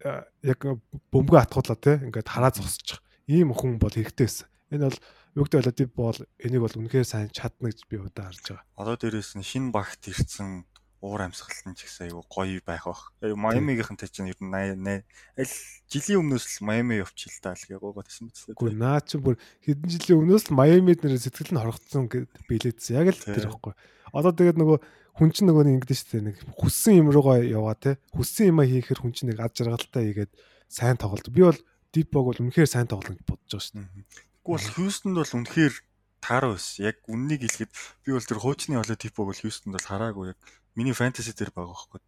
Э, 0.00 0.24
яг 0.46 0.62
бөмбөгөө 1.10 1.42
атгуулаа 1.42 1.78
тий. 1.78 1.96
Ингээд 2.06 2.30
хараа 2.30 2.54
зогсчих. 2.54 3.02
Ийм 3.26 3.50
хүн 3.50 3.82
бол 3.82 3.90
хэрэгтэй 3.90 4.26
байсан. 4.26 4.48
Энэ 4.70 4.88
бол 4.88 4.98
югдээ 5.36 5.60
болоод 5.60 5.80
бол 5.92 6.18
энийг 6.40 6.62
бол 6.64 6.78
үнэхээр 6.80 7.06
сайн 7.06 7.28
чадна 7.28 7.68
гэж 7.68 7.84
би 7.90 8.00
удаа 8.00 8.32
харж 8.32 8.44
байгаа. 8.56 8.64
Одоо 8.80 8.96
дээрээс 8.96 9.36
нь 9.36 9.44
шинэ 9.44 9.74
багт 9.74 10.00
ирсэн 10.08 10.64
уур 11.04 11.20
амьсгалт 11.22 11.68
нь 11.68 11.76
ч 11.76 11.84
гэсэн 11.84 12.08
айгүй 12.08 12.24
гоё 12.26 12.60
байх 12.64 12.88
бах. 12.88 13.12
Майамигийнхэнтэй 13.20 14.08
чинь 14.08 14.32
ер 14.32 14.40
нь 14.40 14.48
80 14.48 15.04
аль 15.36 15.54
жилийн 15.92 16.20
өмнөөс 16.24 16.44
л 16.56 16.66
Майами 16.66 16.98
явчих 17.04 17.36
л 17.36 17.42
та 17.44 17.52
л 17.52 17.62
гоо 17.76 17.92
гэсэн 18.00 18.32
мэт. 18.32 18.56
Үгүй 18.56 18.72
наа 18.72 19.04
чи 19.04 19.20
бүр 19.20 19.36
хэдэн 19.60 19.92
жилийн 19.92 20.20
өмнөөс 20.24 20.48
Майамид 20.50 21.04
нэр 21.04 21.20
сэтгэл 21.20 21.52
нь 21.52 21.60
хорогдсон 21.60 22.08
гэд 22.08 22.32
билээдсэн. 22.48 22.96
Яг 22.96 23.12
л 23.12 23.20
тэр 23.20 23.52
байхгүй. 23.52 23.74
Одоо 24.16 24.32
тэгээд 24.32 24.56
нөгөө 24.56 24.78
хүн 25.20 25.30
чинь 25.32 25.48
нөгөө 25.48 25.64
нэг 25.64 25.74
ингэдэж 25.84 26.00
дээ 26.12 26.22
нэг 26.28 26.36
хүссэн 26.56 27.00
юм 27.04 27.08
руугаа 27.12 27.44
яваа 27.44 27.76
те. 27.76 28.00
Хүссэн 28.16 28.52
юмаа 28.52 28.64
хийхээр 28.68 29.00
хүн 29.00 29.12
чинь 29.12 29.28
нэг 29.32 29.40
ад 29.40 29.52
жаргалтай 29.56 30.12
хийгээд 30.12 30.32
сайн 30.68 30.96
тоглолт. 30.96 31.28
Би 31.32 31.44
бол 31.44 31.60
Дипог 31.92 32.24
бол 32.28 32.40
үнэхээр 32.40 32.68
сайн 32.68 32.88
тоглоно 32.90 33.16
гэж 33.16 33.24
бодож 33.24 33.52
байгаа 33.56 33.72
дээ. 33.72 34.04
Гэхдээ 34.04 34.52
бол 34.52 34.66
Хьюстонд 34.76 35.16
бол 35.16 35.32
үнэхээр 35.40 35.74
таараа 36.20 36.50
байсан. 36.52 36.84
Яг 36.84 36.96
үннийг 37.08 37.40
хэлэхэд 37.46 37.72
би 38.04 38.10
бол 38.12 38.28
тэр 38.28 38.40
хуучны 38.42 38.76
олоо 38.76 38.96
Дипог 39.00 39.24
бол 39.32 39.40
Хьюстонд 39.40 39.72
бол 39.72 39.88
хараагүй 39.88 40.24
яг 40.36 40.38
миний 40.76 40.92
фэнтези 40.92 41.32
дээр 41.32 41.56
байгаа 41.56 41.72
байхгүй. 41.72 42.00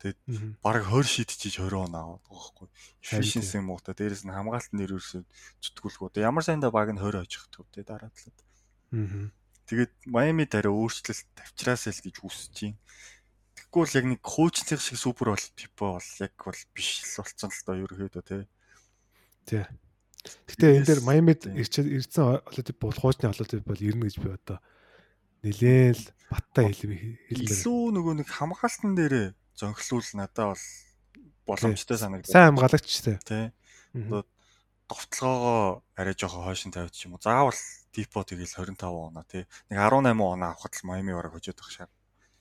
Тэгээд 0.00 0.18
баг 0.64 0.80
20 0.88 1.04
шидчихэж 1.04 1.60
20 1.60 1.76
он 1.76 1.92
аваад 1.92 2.24
байгаа 2.24 2.40
байхгүй. 2.40 2.68
Efficiency 3.04 3.60
юм 3.60 3.68
уу 3.68 3.80
та 3.84 3.92
дээрэс 3.92 4.24
нь 4.24 4.32
хамгаалтын 4.32 4.80
нэр 4.80 4.96
өрсөд 4.96 5.28
зүтгүүлгүй. 5.60 6.08
Тэгээд 6.16 6.28
ямар 6.32 6.44
сайндаа 6.46 6.72
баг 6.72 6.88
нь 6.88 7.02
20 7.02 7.20
очих 7.20 7.44
төв 7.52 7.68
тэгээд 7.68 7.90
дараа 7.92 8.08
талаад. 8.08 8.38
Аа. 8.96 9.43
Тэгээд 9.64 9.92
Майами 10.06 10.44
дараа 10.44 10.76
өөрчлөлт 10.76 11.28
тавьчраасаа 11.34 11.92
л 11.96 12.04
гэж 12.04 12.16
үсэж 12.20 12.50
чинь. 12.52 12.76
Тэгэхгүй 13.56 13.80
бол 13.80 13.96
яг 13.96 14.06
нэг 14.12 14.20
хуучных 14.20 14.80
шиг 14.80 14.98
супер 15.00 15.32
бол 15.32 15.46
типо 15.56 15.96
бол 15.96 16.10
яг 16.20 16.34
бол 16.36 16.60
биш 16.76 17.00
л 17.00 17.24
болцсон 17.24 17.48
л 17.48 17.64
доо 17.64 17.76
ерөөхдөө 17.80 18.24
тий. 18.28 18.42
Тий. 19.48 19.64
Гэтэ 20.24 20.66
энэ 20.80 20.88
дээр 20.88 21.02
Майамид 21.04 21.42
ирсэн 21.48 21.88
Олимпиад 22.44 22.76
бол 22.80 22.96
хуучны 22.96 23.28
Олимпиад 23.32 23.64
бол 23.64 23.80
ирнэ 23.80 24.04
гэж 24.08 24.16
би 24.20 24.28
одоо 24.36 24.58
нэлээл 25.44 26.04
баттай 26.32 26.72
хэлмээр 26.72 27.28
илүү 27.28 27.92
нөгөө 27.92 28.14
нэг 28.24 28.28
хамгаалтан 28.32 28.96
дээрээ 28.96 29.28
зөнхлүүл 29.60 30.10
надад 30.16 30.56
бол 30.56 30.64
боломжтой 31.44 31.98
санагдав. 32.00 32.32
Сайн 32.32 32.56
хамгаалагч 32.56 32.88
тий. 33.04 33.16
Тий. 33.20 33.44
Одоо 33.92 34.24
довтлогоогоо 34.88 35.84
арай 35.96 36.14
жоохон 36.16 36.44
хойш 36.48 36.64
нь 36.64 36.72
тавьчих 36.72 37.06
юм 37.06 37.16
уу. 37.16 37.22
Заавал 37.22 37.60
Дипо 37.94 38.26
тэгэл 38.26 38.50
25 38.50 38.82
оноо 38.82 39.24
тий. 39.24 39.46
Нэг 39.70 39.78
18 39.78 40.18
оноо 40.18 40.50
авахд 40.50 40.74
л 40.74 40.86
Майами 40.90 41.14
бараг 41.14 41.38
хожоод 41.38 41.62
байх 41.62 41.70
шаа. 41.70 41.88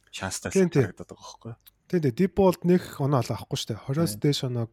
Шанстай 0.09 0.49
санагдаад 0.49 0.97
байгаа 0.97 1.13
байхгүй. 1.13 1.53
Тий, 1.87 1.99
тий. 2.01 2.13
Дипо 2.25 2.49
бол 2.49 2.59
нэг 2.65 2.83
оноо 2.97 3.21
л 3.21 3.29
авахгүй 3.29 3.59
дээ. 3.61 3.85
20-оос 3.85 4.13
дээш 4.17 4.49
оноог 4.49 4.71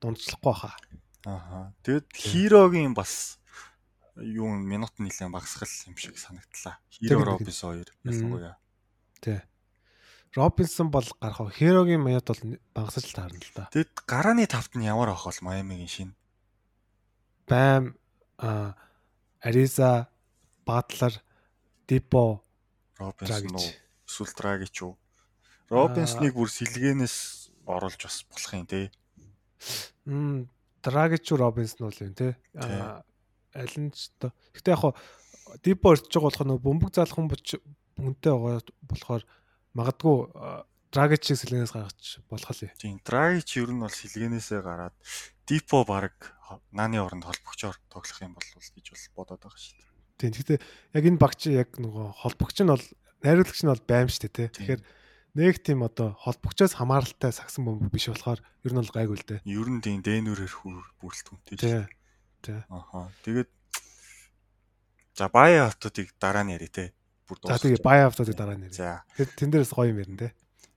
дундчлахгүй 0.00 0.54
хаа. 0.56 0.76
Ааха. 1.26 1.74
Тэгэд 1.84 2.06
Хирогийн 2.16 2.94
бас 2.94 3.36
юу 4.16 4.48
минут 4.56 4.96
нэлээд 4.96 5.32
багасгал 5.32 5.68
юм 5.90 5.96
шиг 5.96 6.16
санагдлаа. 6.16 6.78
Хиро 6.88 7.24
Робинсон 7.24 7.68
хоёр 7.76 7.88
ялангуяа. 8.04 8.56
Тий. 9.20 9.40
Робинсон 10.34 10.90
бол 10.90 11.04
гарах. 11.20 11.52
Хирогийн 11.52 12.00
минут 12.00 12.24
бол 12.24 12.40
багасж 12.74 13.12
таарна 13.12 13.42
л 13.42 13.52
да. 13.54 13.68
Тэгэд 13.72 13.92
гарааны 14.06 14.46
тавт 14.46 14.72
нь 14.78 14.86
ямар 14.86 15.12
авах 15.12 15.28
бол 15.28 15.44
Майамигийн 15.44 15.88
шин. 15.88 16.10
Бам 17.48 17.96
а 18.38 18.76
Ариза, 19.40 20.08
Батлер, 20.64 21.22
Дипо, 21.88 22.42
Робинсон? 22.98 23.56
Эсвэл 24.06 24.32
Драгич 24.36 24.82
уу? 24.82 24.98
Робинсныг 25.68 26.34
бүр 26.34 26.50
сэлгээнээс 26.50 27.50
оруулж 27.66 28.00
бас 28.02 28.24
болох 28.30 28.52
юм 28.54 28.66
те. 28.66 28.90
Мм 30.06 30.48
Драгич 30.82 31.32
уу 31.32 31.38
Робинсон 31.38 31.90
уу 31.90 31.94
юм. 32.00 32.14
Аа 32.54 33.04
аль 33.56 33.76
нь 33.80 33.90
ч 33.90 34.12
одоо. 34.16 34.32
Гэтэ 34.52 34.70
яг 34.72 34.80
хоо 34.80 34.92
Дипо 35.62 35.94
ирж 35.94 36.10
байгаа 36.10 36.26
болох 36.28 36.44
нэг 36.44 36.60
бөмбөг 36.60 36.92
заалах 36.92 37.16
хүн 37.16 37.30
хүнтэй 37.30 38.32
байгаа 38.32 38.62
болохоор 38.84 39.22
магадгүй 39.72 40.16
Драгич 40.92 41.22
сэлгэнээс 41.32 41.72
гаргаж 41.72 42.20
болох 42.28 42.50
л 42.52 42.64
юм. 42.68 42.72
Тийм 42.76 42.96
Драгич 43.00 43.48
ер 43.56 43.70
нь 43.72 43.80
бол 43.80 43.92
сэлгэнээсээ 43.92 44.60
гараад 44.60 44.94
Дипо 45.48 45.84
баг 45.88 46.35
нааны 46.72 46.98
оронд 47.02 47.24
холбогчоор 47.26 47.76
тоглох 47.90 48.20
юм 48.22 48.34
бол 48.34 48.46
гэж 48.46 48.86
бол 48.92 49.26
бодоод 49.26 49.42
байгаа 49.42 49.60
шүү 49.60 49.76
дээ. 49.76 49.90
Тийм 50.16 50.32
гэхдээ 50.32 50.58
яг 50.96 51.04
энэ 51.04 51.20
багч 51.20 51.40
яг 51.52 51.70
нөгөө 51.76 52.06
холбогч 52.24 52.56
нь 52.62 52.72
бол 52.72 52.86
найруулагч 53.20 53.60
нь 53.64 53.70
бол 53.72 53.84
байм 53.84 54.08
дээ 54.08 54.32
тий. 54.32 54.48
Тэгэхээр 54.48 54.82
нэг 55.36 55.56
тийм 55.60 55.84
одоо 55.84 56.16
холбогчоос 56.16 56.80
хамааралтай 56.80 57.32
сагсан 57.34 57.68
бөмбөг 57.68 57.92
биш 57.92 58.08
болохоор 58.08 58.40
ер 58.40 58.72
нь 58.72 58.80
бол 58.80 58.94
гайгүй 58.96 59.16
л 59.20 59.28
дээ. 59.28 59.40
Ер 59.44 59.68
нь 59.68 59.84
тийм 59.84 60.00
дээнүүрээр 60.00 60.54
бүрэлдэхүүнтэй 61.02 61.56
шүү 61.60 61.84
дээ. 61.84 61.88
Тий. 62.40 62.60
Аха. 62.72 63.12
Тэгээд 63.20 63.50
за 65.12 65.28
Бая 65.28 65.68
хотуудыг 65.68 66.16
дараа 66.16 66.44
нь 66.48 66.56
яри 66.56 66.72
те. 66.72 66.96
Бүр 67.28 67.36
дуусах. 67.42 67.60
За 67.60 67.64
тэгээ 67.68 67.84
Бая 67.84 68.08
хотуудыг 68.08 68.36
дараа 68.36 68.56
нь 68.56 68.64
яри. 68.64 68.76
За. 68.76 69.04
Тэн 69.36 69.52
дээрээс 69.52 69.76
гоё 69.76 69.92
юм 69.92 70.00
ярина 70.00 70.20
те. 70.24 70.28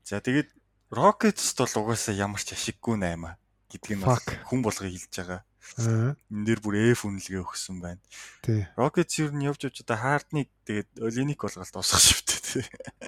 За 0.03 0.19
тэгээд 0.19 0.51
Rockets 0.91 1.55
бол 1.55 1.73
угаасаа 1.85 2.17
ямар 2.17 2.41
ч 2.43 2.57
ашиггүй 2.57 2.97
наймаа 2.97 3.37
гэдгийг 3.69 4.01
хүн 4.49 4.59
болгоо 4.65 4.89
хэлж 4.89 5.13
байгаа. 5.13 5.45
Энэ 5.79 6.45
дээр 6.47 6.59
бүр 6.63 6.75
F 6.95 7.05
үнэлгээ 7.05 7.43
өгсөн 7.43 7.79
байна. 7.83 8.01
Тий. 8.41 8.65
Rockets 8.79 9.19
ер 9.19 9.31
нь 9.35 9.45
явж 9.45 9.67
явж 9.67 9.83
одоо 9.83 9.97
Hard-ыг 9.99 10.47
тэгээд 10.65 10.89
Olinik 11.03 11.39
болголт 11.43 11.71
дуусгах 11.71 11.99
шивтэй 11.99 12.39
тий. 12.39 12.65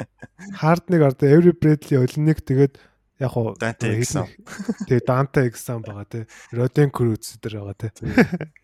Hard-ыг 0.61 1.01
одоо 1.01 1.27
Every 1.27 1.55
Bradley 1.55 1.97
Olinik 1.97 2.43
тэгээд 2.43 2.75
яг 3.23 3.33
уу 3.37 3.55
Dante 3.55 3.87
exam. 3.95 4.27
Тэгээ 4.87 5.07
Dante 5.07 5.39
exam 5.47 5.81
байгаа 5.81 6.05
тий. 6.05 6.23
Roden 6.51 6.89
Cruz 6.91 7.39
дээр 7.39 7.63
байгаа 7.63 7.89
тий. 7.89 8.11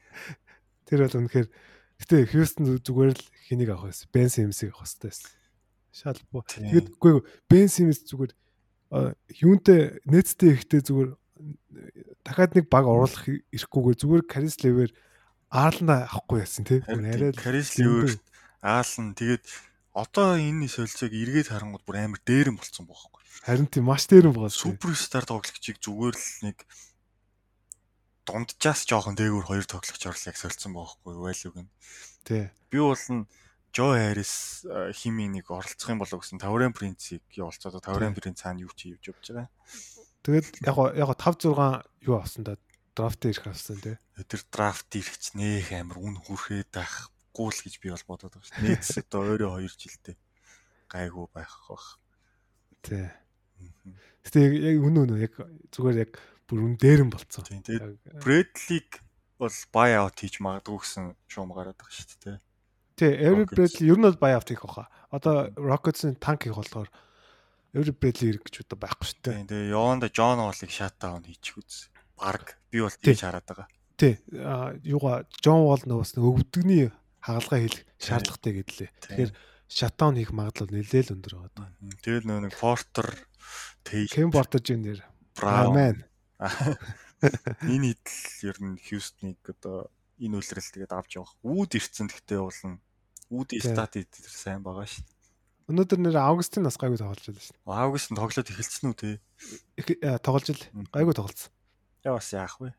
Тэр 0.88 1.00
бол 1.08 1.18
үнэхээр 1.24 1.48
гэтээ 2.04 2.22
Houston 2.36 2.78
зүгээр 2.84 3.12
л 3.16 3.26
хэнийг 3.48 3.72
авах 3.72 3.92
байсан. 3.92 4.08
Ben 4.12 4.28
Simmons-ыг 4.28 4.74
авах 4.74 4.84
хэрэгтэй 4.84 5.10
байсан. 5.10 5.32
Шалбуу. 5.96 6.44
Тэгээд 6.44 6.88
үгүй 6.96 7.24
Ben 7.48 7.68
Simmons 7.72 8.04
зүгээр 8.04 8.32
юунтэй 9.44 10.00
нэттэй 10.08 10.56
ихтэй 10.56 10.82
зүгээр 10.84 11.12
дахиад 12.26 12.56
нэг 12.56 12.66
баг 12.70 12.86
оруулах 12.86 13.26
ирэхгүйгээр 13.28 13.98
зүгээр 13.98 14.24
Карис 14.28 14.58
Левер 14.64 14.92
Аална 15.50 16.08
авахгүй 16.12 16.44
яасан 16.44 16.66
тий. 16.68 16.84
Арай 16.88 17.34
Карис 17.34 17.78
Левер 17.80 18.20
Аалн 18.62 19.16
тэгээд 19.16 19.46
одоо 19.98 20.38
энэ 20.38 20.68
солилцоог 20.68 21.14
эргээд 21.14 21.50
харангууд 21.50 21.84
бүр 21.88 21.98
амар 22.04 22.22
дээрэн 22.22 22.58
болцсон 22.60 22.86
байхгүй. 22.86 23.22
Харин 23.48 23.68
тийм 23.72 23.90
маш 23.90 24.06
дээрэн 24.06 24.36
байгаа. 24.36 24.54
Суперстар 24.54 25.26
тоглогчийг 25.26 25.82
зүгээр 25.82 26.16
л 26.18 26.30
нэг 26.46 26.58
дунджаас 28.28 28.84
жоохон 28.84 29.16
дээгүүр 29.16 29.46
хоёр 29.48 29.66
тоглогч 29.66 30.04
орлоо 30.04 30.28
яг 30.28 30.38
солилцсон 30.38 30.76
байхгүй 30.76 31.14
байлуг 31.16 31.56
нь. 31.64 31.72
Тий. 32.28 32.52
Би 32.70 32.78
бол 32.84 33.00
нь 33.00 33.26
Жо 33.78 33.94
Харрис 33.94 34.66
химинийг 34.94 35.48
оролцох 35.54 35.90
юм 35.90 36.02
болов 36.02 36.26
гэсэн 36.26 36.42
Таврын 36.42 36.74
принцийг 36.74 37.22
явуулцаад 37.36 37.78
Таврын 37.84 38.18
принц 38.18 38.42
цаана 38.42 38.66
юу 38.66 38.74
ч 38.74 38.90
хийж 38.90 39.14
явж 39.14 39.26
байгаа. 39.32 39.48
Тэгээд 40.28 40.68
яг 40.68 40.78
яг 41.00 41.10
5 41.16 41.48
6 41.56 41.88
юу 42.04 42.16
авсан 42.20 42.44
да 42.44 42.60
драфт 42.92 43.24
ирэх 43.24 43.48
авсан 43.48 43.80
тий. 43.80 43.96
Тэр 44.28 44.42
драфт 44.52 44.92
ирэхч 44.92 45.32
нэх 45.40 45.72
амар 45.72 45.98
үн 46.04 46.20
хүрхээд 46.20 46.76
байхгүй 46.76 47.48
л 47.48 47.62
гэж 47.64 47.74
би 47.80 47.88
бол 47.96 48.04
бодоод 48.12 48.36
байгаа 48.36 48.44
шүү. 48.52 48.60
Нийтс 48.68 49.00
одоо 49.00 49.22
өөрөө 49.24 49.64
2 49.64 49.80
жилдээ 49.80 50.16
гайгүй 50.92 51.26
байх 51.32 51.54
бах. 51.72 51.88
Тий. 52.84 53.08
Гэтэ 54.28 54.38
яг 54.44 54.54
яг 54.60 54.78
үнэ 54.84 55.00
үнэ 55.08 55.16
яг 55.24 55.34
зүгээр 55.72 55.98
яг 56.04 56.12
бүр 56.50 56.60
үн 56.68 56.76
дээрэн 56.76 57.10
болцсон. 57.14 57.48
Тийм. 57.48 57.64
Тэгээд 57.64 57.84
Яг- 57.88 58.24
Брэдлиг 58.24 58.90
бол 59.40 59.56
buy 59.72 59.90
out 59.96 60.18
хийж 60.20 60.42
магадгүй 60.44 60.78
гэсэн 60.84 61.06
шуум 61.32 61.54
гараад 61.56 61.78
байгаа 61.80 61.96
шүү 61.96 62.20
дээ. 62.26 62.38
Тий, 62.98 63.14
Every. 63.14 63.46
Bradley 63.46 63.86
ер 63.94 63.98
нь 64.02 64.08
бол 64.10 64.18
buyout 64.18 64.50
хийх 64.50 64.66
баха. 64.66 64.90
Одоо 65.14 65.54
Rockets-ын 65.54 66.18
танк 66.18 66.42
хийх 66.50 66.58
болохоор 66.58 66.90
Хэрэг 67.78 68.44
гэж 68.48 68.56
удаа 68.66 68.80
байхгүй 68.82 69.06
шүү 69.06 69.20
дээ. 69.22 69.34
Тийм. 69.38 69.48
Тэгээ 69.54 69.72
Йоонда 69.78 70.08
Джон 70.10 70.40
Уолыг 70.42 70.72
шатдаун 70.74 71.24
хийчих 71.30 71.62
үз. 71.62 71.90
Баг 72.18 72.58
би 72.74 72.82
бол 72.82 72.94
Тий. 72.98 73.14
тийж 73.14 73.22
хараад 73.22 73.46
байгаа. 73.46 73.68
Тий, 73.98 74.14
а, 74.42 74.74
юугаа 74.82 75.26
Wall 75.46 75.84
нөгөөс 75.86 76.18
нэг 76.18 76.26
өвдөгний 76.26 76.90
хагалгаа 77.22 77.60
хийх 77.62 77.86
шаардлагатай 78.02 78.54
гэдлээ. 78.62 78.90
Тэгэхээр 79.06 79.32
shutdown 79.70 80.18
хийх 80.18 80.34
магадлал 80.34 80.74
нэлээд 80.74 81.14
өндөр 81.14 81.34
байгаа. 81.38 81.74
Тэгэл 82.02 82.26
нөө 82.26 82.40
нэг 82.50 82.54
Porter, 82.58 83.10
Ken 83.86 84.30
Porter 84.34 84.62
Jr. 84.62 85.02
Man. 85.42 86.06
энэ 87.66 87.98
хідл 87.98 88.54
ер 88.54 88.58
нь 88.62 88.78
Хьюстоныг 88.78 89.42
одоо 89.50 89.90
энэ 90.22 90.38
үйлрэл 90.38 90.74
тэгээд 90.74 90.94
авч 90.94 91.18
явах. 91.18 91.34
Үүд 91.42 91.72
ирцэн 91.78 92.10
гэхдээ. 92.10 92.42
Үүдийн 93.28 93.62
Тий. 93.62 93.74
стат 93.74 93.98
эдэр 93.98 94.32
сайн 94.32 94.62
байгаа 94.64 94.86
шүү 94.88 95.04
дээ. 95.04 95.17
Өнөөдөр 95.68 96.00
нэр 96.00 96.16
Августын 96.16 96.64
нас 96.64 96.80
гайгүй 96.80 96.96
тоглож 96.96 97.28
байлаа 97.28 97.44
шүү 97.44 97.56
Август 97.68 98.08
нь 98.12 98.20
тоглоод 98.20 98.48
эхэлсэн 98.56 98.88
үү 98.88 98.96
те? 98.96 99.10
а, 100.08 100.16
Тоглож 100.24 100.48
ил 100.56 100.64
гайгүй 100.96 101.12
тоглолцсон. 101.12 101.52
Яа 102.08 102.16
бас 102.16 102.32
яах 102.32 102.56
вэ? 102.64 102.72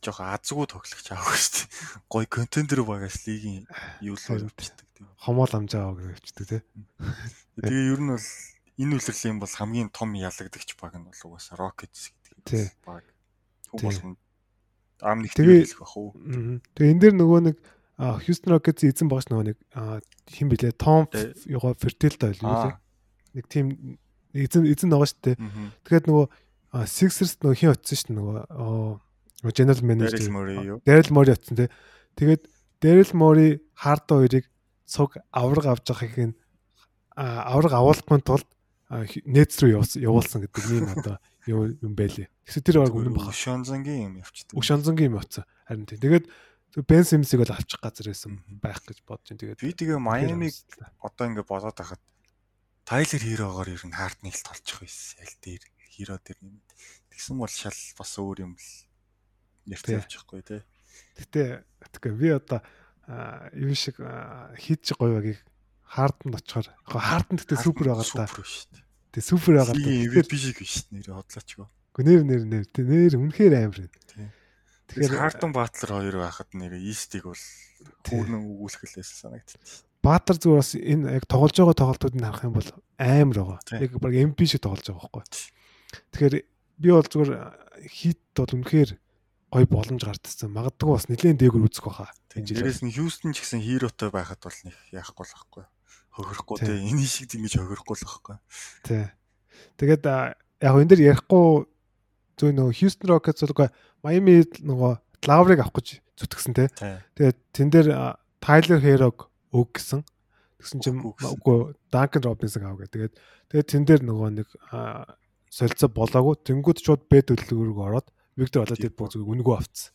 Жохо 0.00 0.22
азгүй 0.32 0.64
тоглогч 0.64 1.08
август. 1.12 1.68
Гой 2.08 2.24
контендер 2.24 2.80
багаас 2.88 3.20
лигийн 3.28 3.68
юу 4.00 4.16
л 4.16 4.48
явчихдаг 4.48 4.88
тийм. 4.96 5.12
Хомоол 5.20 5.52
амжаа 5.52 5.92
гэж 5.92 6.16
явчихдаг 6.16 6.46
тий. 6.48 6.62
Тэгээ 7.60 7.92
ер 7.92 8.00
нь 8.00 8.12
бол 8.16 8.28
энэ 8.80 8.94
үйлрэлийн 8.96 9.36
бол 9.36 9.52
хамгийн 9.52 9.92
том 9.92 10.16
ялагдагч 10.16 10.72
баг 10.80 10.96
нь 10.96 11.04
бол 11.04 11.20
угаасаа 11.28 11.60
Rockets 11.60 12.16
гэдэг 12.40 12.72
баг. 12.86 13.04
Болгоно 13.76 14.16
ам 15.04 15.20
нэг 15.20 15.36
хэлэх 15.36 15.78
бах 15.84 15.94
уу? 16.00 16.16
Тэгээ 16.78 16.92
энэ 16.96 17.02
дэр 17.02 17.14
нөгөө 17.20 17.40
нэг 17.52 17.56
Houston 17.98 18.54
Rockets 18.54 18.86
эзэн 18.86 19.10
багш 19.10 19.26
нөгөө 19.26 19.50
нэг 19.50 19.58
хин 20.30 20.48
блэ 20.52 20.70
Том 20.78 21.10
юугаа 21.50 21.74
Fertile 21.74 22.14
байл. 22.14 22.38
Аа. 22.46 22.78
Нэг 23.34 23.50
тийм 23.50 23.98
эзэн 24.30 24.70
эзэн 24.70 24.90
байгаа 24.90 25.10
шүү 25.10 25.22
дээ. 25.26 25.36
Тэгэхээр 25.82 26.06
нөгөө 26.06 26.26
Sixers 26.86 27.38
нөгөө 27.42 27.58
хин 27.58 27.72
очсон 27.74 27.98
шүү 27.98 28.08
дээ 28.08 28.18
нөгөө 28.22 29.54
general 29.54 29.82
manager 29.82 30.20
Daryl 30.86 31.10
Morey 31.10 31.34
очсон 31.34 31.58
тий. 31.58 31.68
Тэгээд 32.14 32.42
Daryl 32.78 33.12
Morey 33.18 33.58
Hard 33.82 34.06
хоёрыг 34.06 34.46
цуг 34.86 35.18
авраг 35.34 35.66
авч 35.66 35.90
байгааг 35.90 36.30
нь 36.30 36.34
авраг 37.18 37.74
авуулахгүй 37.74 38.22
тулд 38.22 38.46
нээц 39.26 39.58
рүү 39.58 39.74
явуулсан 40.06 40.46
гэдэг 40.46 40.64
нэг 40.86 41.02
одоо 41.02 41.16
юм 41.50 41.94
байлээ. 41.98 42.30
Тэгсэн 42.46 42.62
тэр 42.62 42.78
баг 42.86 42.94
үнэн 42.94 43.14
баха. 43.16 43.34
Шонзангийн 43.34 44.06
юм 44.06 44.14
явчихдаг. 44.22 44.54
Өг 44.54 44.64
шанзангийн 44.64 45.10
юм 45.12 45.18
утсан. 45.20 45.44
Харин 45.66 45.86
тий. 45.86 45.98
Тэгээд 45.98 46.26
Бен 46.86 47.04
Симсийг 47.04 47.42
бол 47.42 47.54
авчих 47.54 47.80
газар 47.82 48.06
байсан 48.12 48.38
байх 48.62 48.82
гэж 48.86 49.02
бодож 49.02 49.34
байна. 49.34 49.40
Тэгээд 49.42 49.62
Би 49.64 49.72
тэгээ 49.74 49.98
Майамиг 49.98 50.54
одоо 51.02 51.24
ингээ 51.26 51.46
бодоод 51.48 51.74
байхад 51.74 52.02
Тайлер 52.86 53.22
Хирогоор 53.22 53.68
ер 53.68 53.82
нь 53.82 53.96
хард 53.96 54.18
нэг 54.22 54.34
л 54.38 54.46
толчих 54.46 54.78
байсан. 54.84 55.18
Аль 55.18 55.36
дээр 55.42 55.62
Хиро 55.90 56.16
дээр 56.22 56.38
юм. 56.44 56.62
Тэгсэн 57.10 57.36
бол 57.36 57.50
шал 57.50 57.74
бас 57.98 58.12
өөр 58.16 58.38
юм 58.46 58.52
л 58.54 58.62
Тий. 58.62 59.74
нэрт 59.74 60.08
явчихгүй 60.08 60.42
те. 60.46 60.62
Гэтэ 61.18 61.66
тэгэхээр 61.98 62.16
би 62.16 62.28
одоо 62.32 62.60
юу 63.56 63.74
шиг 63.74 63.98
хийж 63.98 64.94
гоёвагийг 64.96 65.40
харданд 65.84 66.38
очихоор 66.38 66.68
яг 66.68 66.88
харданд 66.88 67.40
гэдэг 67.44 67.58
супер 67.58 67.92
байгаа 67.92 68.06
та. 68.06 68.28
Супер 68.28 68.44
шүү 68.44 68.66
дээ. 68.72 68.84
Тэг 69.12 69.24
супер 69.24 69.52
байгаа 69.58 69.74
Тэгэхээр 69.76 70.08
MVP 70.12 70.32
шиг 70.36 70.58
биш 70.60 70.74
нэрээ 70.92 71.16
хотлоочгоо. 71.16 71.68
нэр 71.98 72.22
нэр 72.22 72.42
нэр 72.46 72.64
тэг 72.70 72.84
нэр 72.86 73.14
үнэхээр 73.18 73.54
амар 73.58 73.80
байна. 73.88 74.32
Тэгэхээр 74.88 75.20
Хартон 75.20 75.52
Батлер 75.52 75.90
хоёр 75.92 76.16
байхад 76.24 76.48
нэрээ 76.56 76.80
Истиг 76.88 77.28
бол 77.28 77.44
хүүрнэн 78.08 78.40
өгүүлэхлээс 78.40 79.10
санагдчих. 79.20 79.60
Баатар 80.00 80.36
зүгээр 80.40 80.60
бас 80.62 80.72
энэ 80.74 81.04
яг 81.20 81.24
тоглож 81.28 81.56
байгаа 81.58 81.76
тоглолтуудыг 81.76 82.22
харах 82.24 82.46
юм 82.48 82.54
бол 82.56 82.70
амар 82.96 83.36
байгаа. 83.36 83.82
Яг 83.84 83.92
баг 84.00 84.14
MP 84.16 84.48
шиг 84.48 84.64
тоглож 84.64 84.88
байгаа 84.88 85.12
байхгүй. 85.12 85.24
Тэгэхээр 86.14 86.34
би 86.80 86.88
бол 86.88 87.04
зүгээр 87.04 87.32
хит 87.84 88.22
бол 88.32 88.54
үнэхээр 88.56 88.90
гой 89.52 89.64
боломж 89.68 90.02
гардсан. 90.04 90.52
Магадгүй 90.52 90.88
бас 90.92 91.08
нэлээд 91.08 91.40
дээгүр 91.40 91.66
үзэх 91.68 91.88
жил. 91.88 92.62
Дээрээс 92.62 92.84
нь 92.84 92.92
Хьюстон 92.92 93.32
ч 93.32 93.42
гэсэн 93.42 93.64
хиротой 93.64 94.12
байхад 94.12 94.40
бол 94.44 94.58
нэг 94.64 94.76
яахгүй 94.92 95.24
л 95.24 95.34
байхгүй. 95.34 95.64
Хохирохгүй 96.12 96.56
те. 96.60 96.76
Энэ 96.76 97.04
шиг 97.08 97.32
ингэж 97.32 97.58
хохирохгүй 97.58 97.96
л 97.96 98.06
байхгүй. 98.06 98.36
Тий. 98.84 99.04
Тэгээд 99.80 100.04
яг 100.04 100.74
энэ 100.76 100.90
дэр 100.92 101.02
ярихгүй 101.16 101.66
зөв 102.38 102.50
нөгөө 102.54 102.76
Houston 102.78 103.08
Rockets 103.10 103.42
бол 103.42 103.72
Miami 104.02 104.44
нөгөө 104.62 104.92
Lowry-г 105.26 105.60
авах 105.62 105.74
гэж 105.82 105.88
зүтгэсэн 106.18 106.54
те. 106.54 106.66
Тэгээд 107.18 107.38
тэн 107.52 107.68
дээр 107.70 107.88
Tyler 108.38 108.80
Hero-г 108.82 109.26
өг 109.54 109.68
гэсэн. 109.74 110.02
Тэгсэн 110.58 110.78
чинь 110.82 110.98
Үгүй 111.02 111.74
Duncan 111.90 112.22
Robinson 112.26 112.66
аав 112.66 112.78
гэ. 112.82 112.90
Тэгээд 112.90 113.14
тэгээд 113.50 113.68
тэн 113.70 113.82
дээр 113.86 114.02
нөгөө 114.06 114.28
нэг 114.42 114.48
солилцоо 115.50 115.90
болоогүй. 115.90 116.34
Тэнгүүд 116.46 116.78
шууд 116.82 117.02
Б 117.10 117.22
төлөвлөгөөрөг 117.22 117.78
ороод 117.78 118.06
Victor 118.38 118.62
Oladipo 118.66 119.06
зүг 119.10 119.26
үнгөө 119.26 119.56
авцсан. 119.58 119.90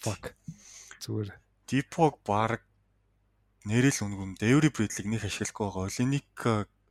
Fuck. 0.00 0.32
Зүгээр. 1.00 1.32
Дипог 1.68 2.20
баг 2.24 2.64
нэрэл 3.68 4.00
үнгүн 4.04 4.36
Дэври 4.40 4.68
Брэдлиг 4.72 5.06
нэг 5.08 5.22
ашиглахгүй 5.24 5.64
байгаа. 5.68 5.88
Олиник 5.88 6.28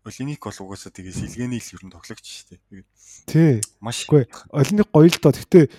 Олиник 0.05 0.41
бол 0.45 0.59
угаасаа 0.61 0.93
тэгээ 0.93 1.17
сэлгээний 1.17 1.57
л 1.61 1.73
ер 1.73 1.83
нь 1.85 1.93
тоглогч 1.93 2.25
шүү 2.25 2.45
дээ. 2.53 2.61
Тэгээд 2.69 2.87
Тий. 3.25 3.53
маш 3.81 4.05
олонний 4.53 4.85
гоё 4.85 5.09
л 5.09 5.17
доо. 5.17 5.33
Сэлгээний- 5.33 5.69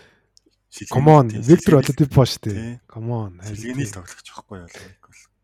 come 0.92 1.10
on 1.12 1.30
Oladipo 1.30 2.22
шүү 2.26 2.40
дээ. 2.46 2.54
Тий. 2.54 2.74
Come 2.90 3.12
on. 3.14 3.32
Сэлгээний 3.40 3.86
л 3.86 3.94
тоглогч 3.96 4.28
байхгүй 4.34 4.58
юу. 4.60 4.68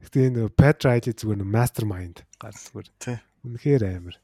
Гэтэ 0.03 0.19
энэ 0.29 0.51
Pat 0.53 0.83
Riley 0.85 1.15
зүгээр 1.15 1.39
нэг 1.41 1.51
mastermind 1.51 2.17
гар 2.37 2.53
зүгээр. 2.53 2.89
Тий. 2.99 3.17
Үнэхээр 3.47 3.83
амар. 3.87 4.17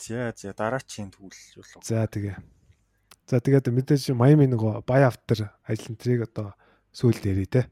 За 0.00 0.32
за 0.36 0.52
дараачийн 0.52 1.10
төвлөл 1.10 1.56
болов. 1.56 1.82
За 1.84 2.04
тэгээ. 2.06 2.36
За 3.30 3.40
тэгээд 3.40 3.70
мэдээж 3.70 4.12
Miami 4.12 4.46
нөгөө 4.50 4.84
buy 4.84 5.06
after 5.06 5.48
ажил 5.64 5.96
нэрийг 5.96 6.28
одоо 6.28 6.54
сүүлд 6.92 7.24
ярий 7.26 7.46
те. 7.46 7.66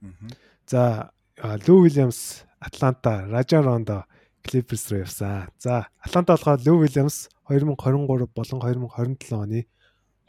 За 0.66 1.10
Лүү 1.38 1.86
Вильямс 1.86 2.44
Атланта, 2.58 3.26
Ражан 3.30 3.64
Рондо 3.64 4.04
Clippers 4.42 4.90
руу 4.90 5.02
явсан. 5.06 5.48
За 5.58 5.88
Атланта 6.02 6.34
болохоор 6.34 6.58
Лүү 6.62 6.86
Вильямс 6.86 7.28
2023 7.48 8.26
болон 8.34 8.60
2027 8.60 9.34
оны 9.34 9.66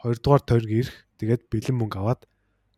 2 0.02 0.22
дугаар 0.22 0.40
тойрог 0.40 0.70
ирэх. 0.70 0.94
Тэгээд 1.20 1.52
бэлэн 1.52 1.76
мөнгө 1.76 2.00
аваад 2.00 2.24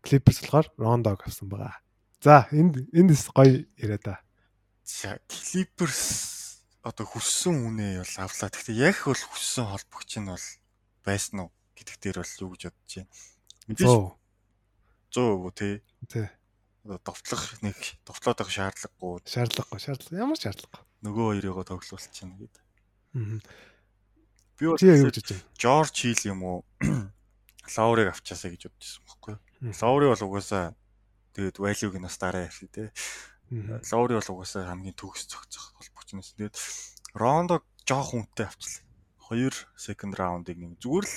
Clippers 0.03 0.43
болохоор 0.43 0.67
Рондог 0.75 1.23
авсан 1.23 1.47
байгаа. 1.47 1.79
За 2.19 2.51
энд 2.51 2.83
эндээс 2.91 3.31
гоё 3.31 3.63
яриа 3.79 4.03
да. 4.03 4.19
За 4.83 5.23
Clippers 5.31 6.67
одоо 6.83 7.07
хүссэн 7.07 7.55
үнэ 7.55 8.03
бол 8.03 8.15
авлаа. 8.19 8.51
Гэхдээ 8.51 8.83
яг 8.83 8.99
бол 9.07 9.23
хүссэн 9.23 9.71
холбогч 9.71 10.19
нь 10.19 10.27
бол 10.27 10.47
байсан 11.07 11.47
уу 11.47 11.51
гэдэг 11.79 11.97
дээр 12.03 12.19
бол 12.19 12.35
юу 12.43 12.51
гэж 12.59 12.63
бодож 12.67 12.93
байна. 12.99 13.11
Мэдээж 13.71 13.87
Зөө. 13.87 14.11
100% 15.15 15.55
тий. 15.55 15.75
Тэ. 16.11 16.27
Одоо 16.83 16.99
довтлох 16.99 17.45
нэг 17.63 17.79
довтлоод 18.03 18.39
байх 18.43 18.51
шаардлагагүй 18.51 19.23
Шаардлагагүй, 19.23 19.79
шаардлага. 19.79 20.19
Ямар 20.19 20.35
шаардлага? 20.35 20.83
нөгөө 21.03 21.43
хоёроо 21.43 21.65
тоглуулчихна 21.67 22.39
гэдэг. 22.39 22.63
Аа. 23.19 23.39
Би 24.59 24.65
бол 24.71 24.79
юу 24.79 25.11
гэж 25.11 25.27
байна? 25.27 25.43
Жорж 25.59 25.95
Хил 25.99 26.23
юм 26.31 26.41
уу? 26.47 26.59
Лаурыг 27.67 28.09
авчаасаа 28.13 28.51
гэж 28.51 28.63
бодчихсон 28.71 29.03
байхгүй 29.07 29.33
юу? 29.37 29.73
Лаури 29.79 30.07
бол 30.11 30.23
угаасаа 30.27 30.75
тэгээд 31.37 31.57
value-г 31.63 31.97
нас 32.03 32.19
дараа 32.19 32.51
ярих 32.51 32.59
тий. 32.73 32.91
Лаури 33.93 34.19
бол 34.19 34.31
угаасаа 34.35 34.67
хамгийн 34.67 34.97
төгс 34.99 35.31
зохицох 35.31 35.77
холбогчноос. 35.79 36.35
Тэгээд 36.35 36.57
Рондо 37.15 37.63
жоох 37.87 38.11
хүнтэй 38.17 38.47
авчлаа. 38.51 38.83
Хоёр 39.23 39.55
second 39.79 40.13
round-ыг 40.19 40.59
нэг 40.59 40.81
зүгээр 40.83 41.07
л 41.07 41.17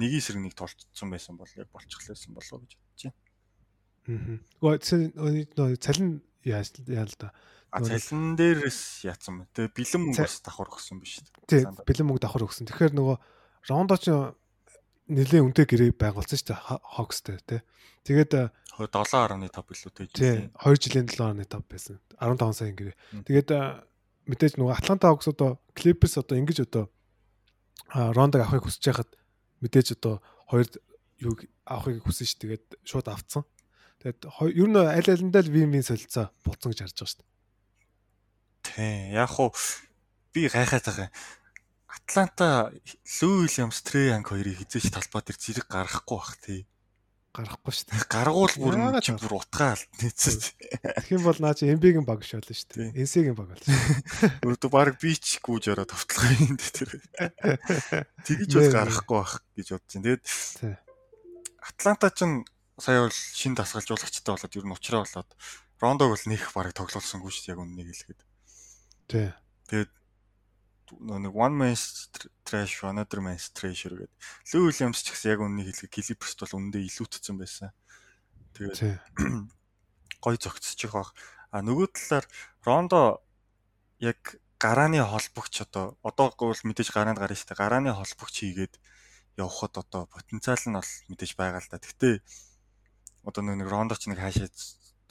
нэг 0.00 0.10
эсрэг 0.16 0.40
нэг 0.40 0.54
толцсон 0.56 1.08
байсан 1.12 1.36
бол 1.36 1.50
яг 1.58 1.68
болчихлээсэн 1.74 2.32
болоо 2.32 2.64
гэж 2.64 2.72
бодож 2.80 3.02
байна. 3.12 4.40
Гоо 4.58 4.74
нөө 4.80 5.76
цалин 5.78 6.24
яаж 6.42 6.72
яа 6.88 7.06
л 7.06 7.14
да. 7.20 7.30
А 7.72 7.80
цалин 7.80 8.34
дээрээс 8.36 9.06
яатсан 9.06 9.44
бэ? 9.44 9.52
Тэгээ 9.54 9.72
бэлэн 9.76 10.00
мөнгө 10.10 10.18
Ца- 10.20 10.26
бас 10.28 10.36
давхар 10.44 10.68
өгсөн 10.72 10.98
биш 11.00 11.22
үү? 11.22 11.28
Тий, 11.48 11.62
бэлэн 11.64 12.06
мөнгө 12.08 12.22
давхар 12.24 12.44
өгсөн. 12.44 12.66
Тэгэхээр 12.68 12.92
нөгөө 12.98 13.16
Рондо 13.70 13.96
ч 13.96 14.10
нэлээ 15.12 15.42
үнэтэй 15.44 15.66
гэрээ 15.68 15.92
байгуулсан 15.94 16.38
шүү 16.40 16.48
дээ. 16.52 16.60
Хокстэй 16.96 17.38
тий. 17.44 17.60
Тэгээд 18.08 18.32
э, 18.34 18.44
7.5 18.80 19.52
билүү 19.52 19.90
тий 19.92 20.06
тий. 20.08 20.48
2 20.56 20.80
жилийн 20.80 21.06
7.5 21.06 21.68
байсан. 21.68 22.00
15 22.16 22.56
сая 22.56 22.72
гэрээ. 22.72 22.96
Тэгээд 23.28 23.48
э, 23.52 23.60
мэдээж 24.26 24.56
нөгөө 24.56 24.74
Атланта 24.74 25.12
Хокс 25.12 25.28
одоо 25.28 25.60
Clippers 25.76 26.16
одоо 26.16 26.36
ингэж 26.40 26.64
одоо 26.66 26.88
Рондог 27.92 28.40
авахыг 28.40 28.64
хүсэж 28.64 28.84
байхад 28.88 29.10
мэдээж 29.60 30.00
одоо 30.00 30.24
хоёр 30.48 30.66
юу 31.20 31.36
авахыг 31.68 32.02
хүсэн 32.02 32.26
ш. 32.26 32.40
Тэгээд 32.40 32.64
шууд 32.88 33.06
авцсан. 33.12 33.44
Тэгээд 34.00 34.26
ер 34.56 34.68
нь 34.68 34.80
аль 34.80 35.10
алиндаа 35.12 35.42
л 35.44 35.52
вин 35.52 35.70
вин 35.70 35.84
солилцоо 35.84 36.32
болцсон 36.42 36.72
гэж 36.72 36.80
харж 36.88 36.96
байгаа 36.96 37.12
шүү. 37.12 37.24
Тий. 38.64 39.12
Яг 39.12 39.30
хуу 39.30 39.52
би 40.32 40.48
гайхаад 40.48 40.82
байгаа. 40.88 41.06
юм. 41.06 41.41
Атланта 41.92 42.72
Лүү 43.20 43.44
Уильямс 43.44 43.82
Трей 43.84 44.08
Янг 44.10 44.32
хоёрыг 44.32 44.56
хизээч 44.64 44.88
талбай 44.92 45.22
дээр 45.22 45.38
зэрэг 45.38 45.66
гаргахгүй 45.68 46.16
бах 46.16 46.36
тий. 46.40 46.60
Гарахгүй 47.32 47.72
шүү 47.72 47.86
дээ. 47.88 48.08
Гаргуул 48.12 48.54
бүр 48.60 48.76
Яагаад 48.76 49.04
чи 49.08 49.12
бүр 49.16 49.34
утгаа 49.40 49.72
алт 49.72 49.88
нийцээ. 50.04 50.36
Тэгэх 50.84 51.12
юм 51.16 51.24
бол 51.24 51.40
наа 51.40 51.56
чи 51.56 51.64
MB-гийн 51.72 52.04
баг 52.04 52.20
шоолно 52.28 52.52
шүү 52.52 52.92
дээ. 52.92 52.92
NC-гийн 52.92 53.36
баг 53.36 53.48
болж. 53.56 53.64
Өөртөө 54.44 54.70
баг 54.76 55.00
бич 55.00 55.40
гүүж 55.40 55.72
ороод 55.72 55.88
товтлох 55.96 56.28
юм 56.44 56.60
дээ 56.60 56.72
тэр. 56.76 56.90
Тэгэж 58.28 58.50
бол 58.52 58.68
Нэ. 58.68 58.76
гарахгүй 58.76 59.16
бах 59.16 59.40
гэж 59.56 59.66
бодож 59.72 59.92
байна. 59.96 60.04
Тэгээд. 60.12 60.24
Атланта 61.64 62.08
ч 62.12 62.20
сая 62.76 63.00
бол 63.00 63.16
шин 63.16 63.56
дасгалжуулагчтай 63.56 64.32
болоод 64.36 64.52
ер 64.52 64.64
нь 64.68 64.74
уучраа 64.76 65.00
болоод 65.08 65.30
Рондог 65.82 66.14
бол 66.14 66.24
нэх 66.30 66.52
барыг 66.54 66.76
тоглуулсангүй 66.76 67.32
шүү 67.32 67.42
дээ 67.48 67.52
яг 67.56 67.62
үннийг 67.64 67.88
хэлэхэд. 67.90 68.20
Тий. 69.10 69.28
Тэгээд 69.72 69.90
нэг 71.00 71.32
one 71.32 71.56
man 71.56 71.76
trash 72.44 72.84
another 72.84 73.20
man 73.24 73.38
trash 73.54 73.88
гэдэг. 73.88 74.10
Лүү 74.52 74.62
Уильямс 74.68 75.00
ч 75.00 75.14
гэсэн 75.14 75.32
яг 75.32 75.40
үннийг 75.40 75.72
хэлэхэд 75.72 75.92
Клиперст 75.92 76.38
бол 76.44 76.58
үндэ 76.60 76.84
илүүтцсэн 76.84 77.36
байсан. 77.40 77.72
Тэгээд 78.52 79.00
гой 80.24 80.36
зөгцчих 80.36 80.92
бах. 80.92 81.16
А 81.48 81.64
нөгөө 81.64 81.88
талаар 81.96 82.26
Рондо 82.64 83.24
яг 84.00 84.36
гарааны 84.60 85.02
холбогч 85.02 85.64
одоо 85.64 85.98
одоогүй 86.04 86.52
бол 86.52 86.66
мэдээж 86.68 86.92
гараанд 86.92 87.18
гарна 87.18 87.36
шүү 87.36 87.48
дээ. 87.50 87.62
Гарааны 87.62 87.90
холбогч 87.96 88.34
хийгээд 88.44 88.74
явхад 89.40 89.74
одоо 89.80 90.06
потенциал 90.06 90.62
нь 90.68 90.76
бол 90.76 90.92
мэдээж 91.10 91.32
байгаа 91.34 91.60
л 91.64 91.70
да. 91.72 91.80
Гэхдээ 91.80 92.14
одоо 93.26 93.42
нэг 93.42 93.68
Рондо 93.68 93.96
ч 93.96 94.06
нэг 94.12 94.20
хаашаа 94.20 94.48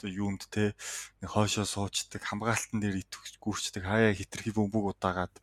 одоо 0.02 0.10
юунд 0.10 0.50
те 0.50 0.74
нэг 1.22 1.30
хоошоо 1.30 1.62
суучдаг 1.62 2.22
хамгаалтан 2.26 2.82
дээр 2.82 3.06
итгэж 3.06 3.38
гүрчдэг 3.38 3.86
хаяа 3.86 4.10
хитрхи 4.10 4.50
бөмбөг 4.50 4.98
удаагаад 4.98 5.34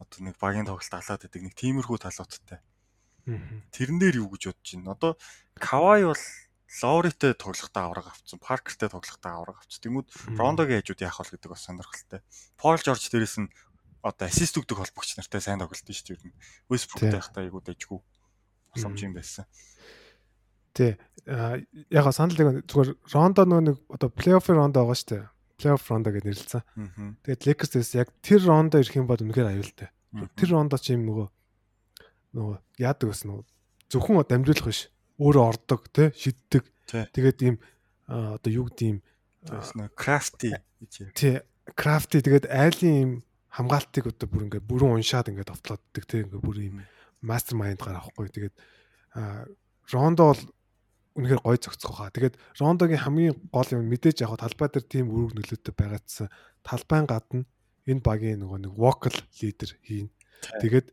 одоо 0.00 0.18
нэг 0.24 0.36
багийн 0.40 0.66
тоглолт 0.66 0.96
алаад 0.96 1.20
байдаг 1.20 1.42
нэг 1.44 1.54
тиймэрхүү 1.54 1.98
талуудтай. 2.00 2.58
Тэрэн 3.70 3.98
дээр 4.00 4.24
юу 4.24 4.32
гэж 4.32 4.50
бодож 4.50 4.68
байна? 4.74 4.92
Одоо 4.96 5.12
Кавай 5.60 6.08
бол 6.08 6.24
Лауритэй 6.70 7.34
тоглохтаа 7.34 7.90
авраг 7.90 8.14
авцсан, 8.14 8.38
Паркертэй 8.38 8.88
тоглохтаа 8.88 9.42
авраг 9.42 9.58
авцсан. 9.58 9.82
Тэнгүүд 9.82 10.38
Рондогийн 10.38 10.80
хажууд 10.80 11.02
яах 11.02 11.18
вэ 11.18 11.34
гэдэг 11.34 11.50
бас 11.50 11.66
сонирхолтой. 11.66 12.22
Пол 12.54 12.78
Жорж 12.78 13.10
дээрээс 13.10 13.42
нь 13.42 13.50
одоо 14.06 14.26
ассист 14.30 14.54
өгдөг 14.54 14.78
холбогч 14.78 15.18
нартай 15.18 15.42
сайн 15.42 15.58
тоглолт 15.58 15.82
шүү 15.82 16.14
дээ. 16.14 16.32
Вестбруктэй 16.70 17.18
байхдаа 17.18 17.42
айгуу 17.42 17.60
дэжгүй 17.60 17.98
боломж 17.98 19.00
юм 19.02 19.14
байсан. 19.18 19.44
А 21.26 21.58
яг 21.90 22.06
санал 22.14 22.38
нэг 22.38 22.70
зүгээр 22.70 22.90
Рондо 23.12 23.42
нөө 23.44 23.60
нэг 23.66 23.76
одоо 23.90 24.08
плей-оффын 24.08 24.56
Рондо 24.56 24.86
байгаа 24.86 24.94
шүү 24.94 25.10
дээ. 25.10 25.24
Плей-офф 25.60 25.84
Рондо 25.92 26.10
гэж 26.16 26.24
нэрлэлсэн. 26.24 26.64
Тэгээд 27.28 27.44
Lakers-ээс 27.44 27.92
яг 28.00 28.08
тэр 28.24 28.40
Рондо 28.48 28.80
ирэх 28.80 28.96
юм 28.96 29.04
бол 29.04 29.20
үнэхээр 29.20 29.52
аюултай. 29.52 29.92
Тэр 30.40 30.48
Рондо 30.56 30.80
ч 30.80 30.96
юм 30.96 31.04
нөгөө 31.04 31.28
нөгөө 32.40 32.56
яадаг 32.80 33.12
гэсэн 33.12 33.28
нөгөө 33.28 33.44
зөвхөн 33.92 34.24
дамжуулах 34.24 34.66
биш. 34.72 34.88
Өөрөө 35.20 35.44
ордог, 35.44 35.84
тий, 35.92 36.08
шиддэг. 36.16 36.64
Тэгээд 36.88 37.38
ийм 37.44 37.56
одоо 38.08 38.50
юу 38.50 38.66
гэдэг 38.72 39.04
нэг 39.76 39.92
crafty 39.94 40.50
гэж. 40.82 41.14
тий 41.14 41.40
крафти 41.76 42.20
тэгээд 42.20 42.50
айлын 42.50 42.94
ийм 42.96 43.10
хамгаалтыг 43.54 44.10
одоо 44.10 44.26
бүр 44.26 44.44
ингээд 44.50 44.66
бүрэн 44.66 44.98
уншаад 44.98 45.30
ингээд 45.30 45.50
товтлооддаг 45.50 46.04
тий 46.06 46.26
ингээд 46.26 46.42
бүр 46.42 46.58
ийм 46.58 46.76
мастер 47.22 47.54
майнд 47.56 47.78
гараа 47.78 48.02
авахгүй 48.02 48.28
тэгээд 48.30 48.56
рондо 49.94 50.34
бол 50.34 50.42
үнэхээр 51.18 51.42
гой 51.42 51.56
зөгцөх 51.58 51.94
хаа 51.96 52.14
тэгээд 52.14 52.38
рондогийн 52.60 53.02
хамгийн 53.02 53.36
гол 53.50 53.70
юм 53.74 53.86
мэдээж 53.90 54.22
яг 54.22 54.38
талбай 54.38 54.68
дээр 54.70 54.86
тийм 54.86 55.06
үүрэг 55.10 55.34
нөлөөтэй 55.34 55.74
байгаадсан 55.74 56.28
талбайн 56.62 57.06
гадна 57.10 57.44
энэ 57.90 58.04
багийн 58.04 58.40
нөгөө 58.42 58.58
нэг 58.62 58.72
вокал 58.78 59.16
лидер 59.42 59.70
хийн 59.82 60.08
тэгээд 60.62 60.86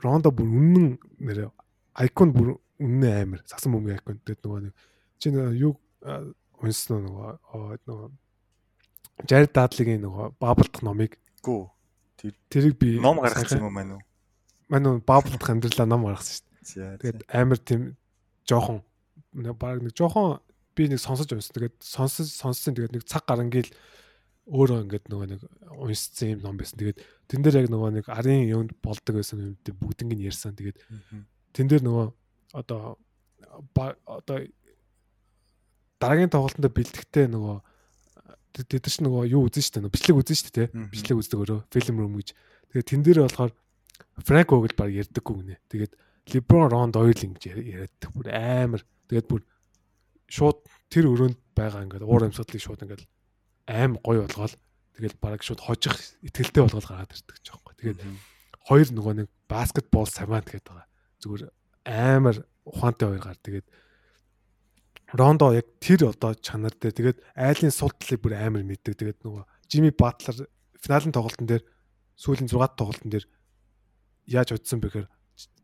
рондо 0.00 0.32
бүр 0.32 0.48
үнэн 0.48 0.88
нэр 1.20 1.52
айкон 1.92 2.32
бүр 2.32 2.56
үнэн 2.80 3.12
амир 3.20 3.40
сасан 3.44 3.76
бөмбөгийн 3.76 4.00
айкон 4.00 4.20
тэгээд 4.24 4.42
нөгөө 4.44 4.60
нэг 4.64 4.74
чи 5.20 5.26
нөгөө 5.32 5.54
юу 5.60 5.74
уу 6.56 6.70
нөгөө 6.72 7.30
нөгөө 7.84 8.08
Jared 9.24 9.52
Dudley-гийн 9.56 10.04
нөгөө 10.04 10.36
баблдах 10.40 10.82
номыг 10.84 11.16
Гүү. 11.40 11.68
тэрийг 12.52 12.76
би 12.76 13.00
Ном 13.00 13.20
гаргасан 13.20 13.64
юм 13.64 13.72
мань 13.72 13.96
уу? 13.96 14.02
Манай 14.68 15.00
баблдах 15.00 15.48
амьдралаа 15.48 15.88
ном 15.88 16.04
гаргасан 16.04 16.36
шүү 16.36 16.44
дээ. 16.76 17.00
Тэгээд 17.00 17.20
амар 17.32 17.58
тийм 17.60 17.96
жоохон 18.46 18.82
баг 19.58 19.82
нэг 19.82 19.92
жоохон 19.92 20.40
би 20.76 20.88
нэг 20.88 21.00
сонсож 21.02 21.30
унсан. 21.32 21.54
Тэгээд 21.54 21.76
сонсож 21.82 22.30
сонссон 22.30 22.74
тэгээд 22.74 22.94
нэг 22.96 23.04
цаг 23.04 23.26
гарангийн 23.26 23.68
өөрөө 24.46 24.86
ингээд 24.86 25.06
нөгөө 25.10 25.26
нэг 25.34 25.40
унссан 25.74 26.38
юм 26.38 26.40
ном 26.46 26.56
байсан. 26.56 26.78
Тэгээд 26.78 26.98
тэн 27.26 27.42
дээр 27.42 27.66
яг 27.66 27.68
нөгөө 27.72 27.90
нэг 27.98 28.06
арын 28.06 28.46
юунд 28.46 28.72
болдог 28.78 29.18
байсан 29.18 29.42
юм 29.42 29.54
дээр 29.64 29.76
бүгднийг 29.76 30.16
нь 30.20 30.26
ярьсан. 30.30 30.54
Тэгээд 30.54 30.78
тэн 31.50 31.66
дээр 31.66 31.82
нөгөө 31.82 32.06
одоо 32.54 32.96
одоо 34.06 34.38
дараагийн 36.00 36.30
тоглолтод 36.30 36.70
бэлтгэхдээ 36.70 37.26
нөгөө 37.32 37.56
тэд 38.64 38.84
чинь 38.88 39.08
нөгөө 39.08 39.32
юу 39.32 39.48
үзэн 39.48 39.64
штэ 39.64 39.84
бичлэг 39.84 40.16
үзэн 40.16 40.36
штэ 40.36 40.72
Мгм. 40.72 40.88
бичлэг 40.92 41.18
үздэг 41.20 41.40
өөрөө 41.40 41.60
фильм 41.72 42.00
рум 42.00 42.16
гэж 42.16 42.32
тэгээд 42.72 42.88
тэн 42.88 43.02
дээр 43.04 43.18
болохоор 43.28 43.52
Франк 44.24 44.48
Огл 44.52 44.76
баг 44.76 44.90
ярьдаггүй 44.92 45.34
гинэ 45.44 45.56
тэгээд 45.68 45.92
Леброн 46.32 46.70
Ронд 46.70 46.96
ойл 46.96 47.16
ингэж 47.16 47.42
яриаддаг 47.50 48.10
бүр 48.10 48.28
амар 48.34 48.82
тэгээд 49.10 49.26
бүр 49.30 49.42
шууд 50.26 50.58
тэр 50.90 51.06
өрөөнд 51.10 51.38
байгаа 51.54 51.86
ингээд 51.86 52.06
уур 52.06 52.26
амьсгалыг 52.26 52.62
шууд 52.62 52.82
ингээд 52.82 53.06
аим 53.70 53.98
гоё 54.02 54.26
болгоол 54.26 54.54
тэгээд 54.98 55.16
баг 55.22 55.40
шууд 55.46 55.62
хожих 55.62 55.94
итгэлтэй 56.26 56.62
болгоод 56.66 56.86
гараад 56.86 57.14
ирдэг 57.14 57.38
ч 57.38 57.46
жоохгүй 57.50 57.74
тэгээд 57.78 57.98
хоёр 58.66 58.88
нөгөө 58.90 59.14
нэг 59.22 59.28
баскетбол 59.46 60.06
самант 60.10 60.50
гэдэг 60.50 60.74
байгаа. 60.74 60.90
Зүгээр 61.22 61.42
амар 61.86 62.36
ухаантай 62.66 63.06
хоёр 63.08 63.22
гар. 63.22 63.38
Тэгээд 63.38 63.66
Рондо 65.14 65.54
яг 65.54 65.70
тэр 65.78 66.10
одоо 66.10 66.34
чанар 66.34 66.74
дээр 66.74 66.94
тэгээд 66.98 67.18
айлын 67.38 67.70
сул 67.70 67.94
талыг 67.94 68.20
бүр 68.26 68.34
амар 68.34 68.66
мэддэг. 68.66 68.98
Тэгээд 68.98 69.22
нөгөө 69.22 69.44
Жими 69.70 69.94
Батлер 69.94 70.50
финалийн 70.82 71.14
тоглолтын 71.14 71.46
дээр 71.46 71.62
сүүлийн 72.18 72.50
6 72.50 72.74
тоглолтын 72.74 73.10
дээр 73.14 73.26
яаж 74.26 74.50
удсан 74.58 74.82
бэхээр 74.82 75.06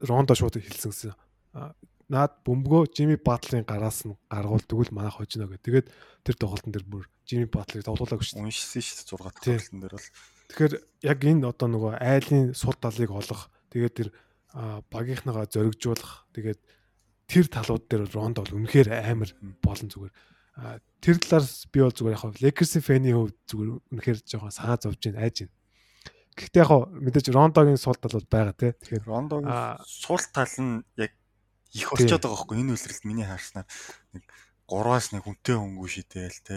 Рондо 0.00 0.35
шууд 0.35 0.58
хэлсэнсэн. 0.58 1.14
А, 1.56 1.72
Наад 2.12 2.44
бөмбөгөө 2.44 2.92
Жими 2.92 3.16
Батлерын 3.16 3.64
гараас 3.64 4.04
нь 4.04 4.18
гаргуул 4.28 4.61
тэгвэл 4.61 4.92
манайх 4.92 5.16
хожно 5.16 5.48
гэх. 5.48 5.64
Тэгээд 5.64 5.87
тэр 6.26 6.37
тоглолтын 6.37 6.72
дээр 6.74 6.85
бүр 6.85 7.08
Жими 7.24 7.48
Батлерыг 7.48 7.88
тоглуулаагүй 7.88 8.26
шүү 8.26 8.37
дээ. 8.37 8.46
Уншсан 8.52 8.82
шүү 8.85 8.96
дээ 9.00 9.16
6 9.16 9.40
Тий. 9.40 9.56
дахь 9.56 9.70
тоглолтын 9.72 9.80
дээр 9.80 9.94
бол. 9.96 10.08
Тэгэхээр 10.52 10.74
яг 11.08 11.18
энэ 11.24 11.48
одоо 11.48 11.68
нөгөө 11.72 11.92
айлын 12.04 12.44
сул 12.52 12.76
талыг 12.76 13.11
олох 13.16 13.48
тэгээд 13.72 13.94
тэр 13.96 14.08
а, 14.52 14.85
багийнхнагаа 14.92 15.48
зоригжуулах 15.48 16.28
тэгээд 16.37 16.61
тэр 17.32 17.46
талууд 17.48 17.85
дээр 17.88 18.04
ронд 18.12 18.37
бол 18.44 18.56
үнэхээр 18.61 18.88
амар 18.92 19.32
болон 19.64 19.88
зүгээр. 19.88 20.12
Тэр 21.00 21.16
талаас 21.16 21.64
би 21.72 21.80
бол 21.80 21.96
зүгээр 21.96 22.16
яг 22.20 22.37
Lakers-ийн 22.44 22.85
фэний 22.85 23.16
хувьд 23.16 23.37
зүгээр 23.48 23.70
үнэхээр 23.88 24.18
жоохон 24.20 24.52
санаа 24.52 24.76
зовж 24.76 25.00
байна 25.00 25.24
айж 25.24 25.48
байна. 25.48 25.56
Гэхдээ 26.32 26.62
яг 26.64 26.70
мэдээж 26.88 27.26
Рондогийн 27.32 27.76
сул 27.80 27.96
тал 28.00 28.16
бол 28.16 28.28
байгаа 28.30 28.56
тий. 28.56 28.72
Тэгэхээр 28.72 29.04
Рондогийн 29.04 29.52
сул 29.84 30.22
тал 30.32 30.54
нь 30.58 30.80
яг 30.96 31.12
их 31.72 31.88
Тий. 31.88 31.90
болчиход 31.92 32.22
байгаа 32.24 32.36
байхгүй 32.40 32.58
энэ 32.60 32.72
үйлрэлт 32.76 33.04
миний 33.08 33.26
харснаар 33.28 33.66
нэг 34.12 34.22
3-аас 34.68 35.06
нэг 35.12 35.22
хүнтэй 35.24 35.56
хөнгүү 35.56 35.88
шидээл 35.88 36.40
те 36.44 36.56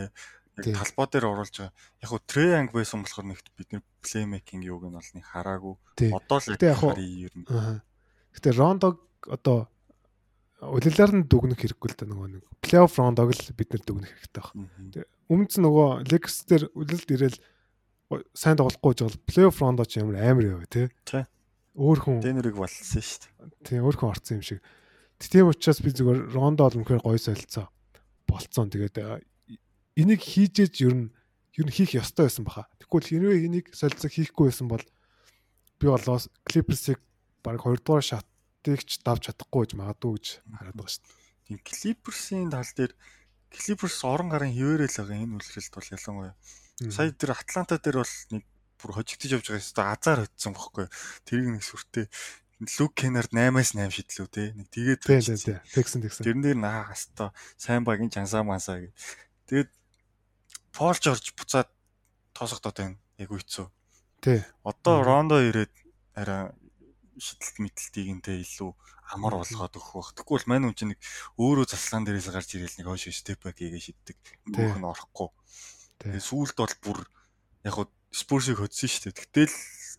яг 0.55 0.63
Тий. 0.63 0.71
талбай 0.75 1.07
дээр 1.11 1.25
оруулж 1.31 1.55
байгаа 1.59 1.75
яг 1.75 2.09
хөө 2.11 2.21
Треянг 2.27 2.69
байсан 2.71 3.03
болохоор 3.03 3.27
нэг 3.27 3.39
бидний 3.59 3.81
плеймейкинг 4.03 4.63
юуг 4.63 4.83
нь 4.88 4.95
бол 4.95 5.11
нэг 5.15 5.25
хараагүй 5.27 5.75
тий. 5.99 6.11
одоо 6.15 6.39
л 6.39 6.47
яг 6.55 6.59
ер 6.99 7.33
нь. 7.35 7.47
Гэтэ 8.35 8.49
Рондог 8.55 9.03
одоо 9.27 9.67
улилаар 10.63 11.11
нь 11.15 11.27
дүгнэх 11.27 11.59
хэрэггүй 11.59 11.89
л 11.91 11.99
да 11.99 12.05
нөгөө 12.07 12.27
нэг 12.39 12.43
плей-офф 12.63 12.95
Рондог 12.99 13.31
л 13.35 13.55
бид 13.55 13.69
нэр 13.75 13.83
дүгнэх 13.83 14.11
хэрэгтэй 14.11 14.43
байна. 14.43 14.71
Мгм. 14.79 15.03
өмнөд 15.31 15.51
нь 15.51 15.63
нөгөө 15.67 15.88
Lakers 16.11 16.38
дээр 16.47 16.63
үлэлд 16.71 17.09
ирээл 17.11 17.38
сайн 18.38 18.58
тоглохгүй 18.60 18.94
гэж 18.94 19.00
бол 19.02 19.18
плей-офф 19.26 19.58
рондо 19.62 19.86
ч 19.89 19.98
ямар 19.98 20.22
амар 20.22 20.46
яваа 20.46 20.70
тий. 20.70 20.88
Өөр 21.74 22.00
хүн 22.06 22.22
Тэнэрийг 22.22 22.56
болсон 22.56 23.02
шүү 23.02 23.34
дээ 23.41 23.52
тий 23.65 23.80
өөр 23.82 23.98
хүн 23.98 24.13
орсон 24.13 24.38
юм 24.39 24.46
шиг. 24.46 24.62
Тийм 25.18 25.50
учраас 25.50 25.82
би 25.82 25.89
зүгээр 25.89 26.30
рондо 26.38 26.70
бол 26.70 26.78
үнэхээр 26.86 27.02
гоё 27.02 27.18
солилцоо 27.18 27.65
болцсон. 28.30 28.70
Тэгээд 28.70 29.26
энийг 29.98 30.22
хийжээж 30.22 30.74
ер 30.86 30.94
нь 30.94 31.08
ер 31.58 31.65
нь 31.65 31.74
хийх 31.74 31.98
ёстой 31.98 32.30
байсан 32.30 32.46
баха. 32.46 32.70
Тэгвэл 32.78 33.10
хэрвээ 33.10 33.46
энийг 33.50 33.74
солилцоо 33.74 34.10
хийхгүй 34.13 34.54
байсан 34.54 34.70
бол 34.70 34.86
би 35.82 35.86
болоос 35.89 36.30
Clippers-ийг 36.46 37.02
баг 37.41 37.58
2 37.58 37.82
дугаар 37.82 38.06
шатыг 38.06 38.86
ч 38.86 39.02
давж 39.02 39.34
чадахгүй 39.34 39.65
гэж 39.65 39.72
магадгүй 39.82 40.13
гэж 40.13 40.26
хараад 40.46 40.78
байгаа 40.78 40.94
шүү 40.94 41.04
дээ. 41.04 41.18
тийм 41.50 41.60
Clippers-ийн 41.65 42.50
тал 42.54 42.72
дээр 42.78 42.94
Clippers 43.50 43.98
орон 44.06 44.30
гарын 44.30 44.54
хിവэрэл 44.54 44.94
байгаа 44.94 45.18
энэ 45.26 45.36
үйлрэлт 45.41 45.74
бол 45.74 45.94
ялангуяа 45.96 46.36
сая 46.91 47.11
тэр 47.11 47.35
Атланта 47.35 47.79
дээр 47.79 48.03
бол 48.03 48.15
нэг 48.35 48.43
бүр 48.81 48.91
хожигдож 48.99 49.31
явж 49.39 49.45
байгаа 49.47 49.63
ёстой 49.63 49.85
азар 49.88 50.19
hodсон 50.25 50.53
бохгүй 50.55 50.85
тэрийг 51.23 51.49
нэг 51.55 51.63
сүртэй 51.63 52.07
Люк 52.79 52.95
Кеннард 52.95 53.35
8-аас 53.35 53.75
8 53.75 53.91
шидлүү 53.91 54.27
те 54.31 54.55
нэг 54.55 54.71
тэгээд. 54.71 55.03
Тэгсэн 55.75 56.07
тэгсэн. 56.07 56.23
Тэрэн 56.23 56.39
дээр 56.39 56.55
наа 56.55 56.88
хаста 56.88 57.35
сайн 57.59 57.83
багийн 57.83 58.07
чансаа 58.07 58.47
мансаа 58.47 58.79
гэ. 58.79 58.95
Тэгээд 59.51 59.69
Пол 60.71 60.95
Жорж 60.95 61.35
буцаад 61.35 61.67
тоосгодод 62.31 62.79
байна. 62.79 62.95
Яг 63.19 63.31
үйцүү. 63.35 63.67
Тий. 64.23 64.39
Одоо. 64.63 65.03
Рондо 65.03 65.43
ирээд 65.43 65.71
арай 66.15 66.55
шидэлт 67.19 67.59
мэтэлтийг 67.59 68.23
нтэй 68.23 68.39
илүү 68.43 68.71
амар 69.11 69.39
болгоод 69.43 69.75
өгөх 69.75 69.91
бах. 69.95 70.11
Тэгвэл 70.15 70.47
мань 70.47 70.63
хүн 70.71 70.75
чинь 70.79 70.91
нэг 70.95 70.99
өөрөө 71.35 71.67
заслан 71.67 72.07
дээрээс 72.07 72.31
гарч 72.31 72.55
ирэл 72.55 72.75
нэг 72.79 72.88
хойш 72.88 73.11
степ 73.11 73.43
бак 73.43 73.59
хийгээ 73.59 73.83
шиддэг. 73.83 74.17
Нөх 74.51 74.79
нь 74.79 74.88
орохгүй. 74.88 75.29
Сүүлд 76.06 76.58
бол 76.58 76.76
бүр 76.84 77.00
яг 77.65 77.74
хуу 77.74 77.89
Спурсыг 78.15 78.62
хөдсөн 78.62 78.88
шүү 78.88 79.04
дээ. 79.12 79.20
Тэгтэл 79.28 79.56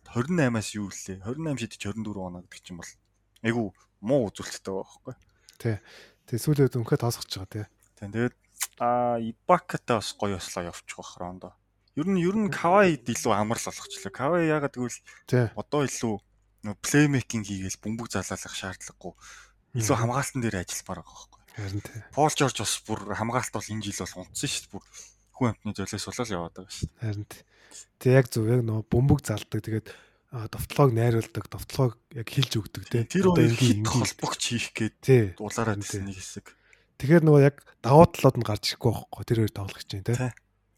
28-аас 0.09 0.69
юу 0.73 0.89
лээ? 0.89 1.21
28 1.21 1.61
шидэж 1.61 1.81
24 1.93 2.17
оноо 2.17 2.41
гэдэг 2.47 2.61
чинь 2.65 2.79
бол 2.81 2.91
айгүй 3.45 3.65
муу 4.01 4.21
үзүүлэлттэй 4.31 4.73
байгаа 4.73 4.87
байхгүй. 4.87 5.15
Тий. 5.61 5.75
Тэгээ 6.25 6.41
сүүлийн 6.41 6.65
үед 6.65 6.77
өнөхөд 6.81 7.01
тосгож 7.05 7.29
байгаа 7.29 7.53
тий. 7.53 7.65
Тий. 7.93 8.09
Тэгээд 8.09 8.35
а 8.81 9.21
Ибакатай 9.21 10.01
бас 10.01 10.09
гоё 10.17 10.41
ослоо 10.41 10.65
явчих 10.65 10.97
واخ 10.97 11.13
рондоо. 11.21 11.53
Ер 11.93 12.07
нь 12.09 12.21
ер 12.21 12.33
нь 12.33 12.49
Кавайд 12.49 13.05
илүү 13.05 13.33
амарл 13.37 13.61
болгочлаа. 13.61 14.13
Кавай 14.13 14.49
яагаад 14.49 14.73
гэвэл 14.73 14.97
одоо 15.53 15.81
илүү 15.85 16.15
плеймейкинг 16.81 17.45
хийгээл 17.45 17.81
бөмбөг 17.81 18.09
залаалах 18.09 18.53
шаардлагагүй 18.57 19.13
илүү 19.77 19.97
хамгаалтан 19.97 20.41
дээр 20.41 20.61
ажиллах 20.61 20.87
бараг 20.89 21.05
байхгүй. 21.05 21.41
Харин 21.57 21.81
тий. 21.85 22.01
Пол 22.13 22.33
Жорж 22.33 22.57
бас 22.61 22.73
бүр 22.85 22.99
хамгаалт 23.13 23.53
бол 23.53 23.71
энэ 23.71 23.85
жил 23.85 24.01
бол 24.01 24.25
унтсан 24.25 24.49
шүү 24.49 24.61
дээ. 24.65 24.73
Бүр 24.73 24.83
хүн 25.37 25.53
амтны 25.53 25.77
золиос 25.77 26.09
болол 26.09 26.33
яваад 26.33 26.53
байгаа 26.57 26.73
шүү. 26.73 26.89
Харин. 26.97 27.25
Тэг 28.01 28.11
яг 28.17 28.27
зөв 28.33 28.49
яг 28.49 28.61
нөө 28.65 28.81
бөмбөг 28.89 29.21
залдаг. 29.21 29.61
Тэгээд 29.61 29.87
довтлогоо 30.27 30.91
найруулдаг, 30.91 31.45
довтлогоо 31.47 31.95
яг 32.11 32.27
хилж 32.27 32.51
өгдөг 32.57 32.83
тий. 32.89 33.05
Тэр 33.07 33.31
одоо 33.31 33.45
ингээд 33.47 33.87
холбогч 33.87 34.41
хийх 34.51 34.73
гээд 34.75 35.39
дуулаараа 35.39 35.79
гэсэн 35.79 36.03
нэг 36.03 36.19
хэсэг. 36.19 36.51
Тэгэхээр 36.99 37.23
нөгөө 37.23 37.41
яг 37.47 37.55
давуу 37.79 38.09
талууд 38.11 38.37
нь 38.41 38.47
гарч 38.47 38.63
ирэхгүй 38.75 38.91
байхгүй. 38.91 39.23
Тэр 39.23 39.39
хоёр 39.45 39.53
тоглох 39.55 39.79
гэж 39.79 39.89
байна 39.93 40.09
тий. 40.09 40.31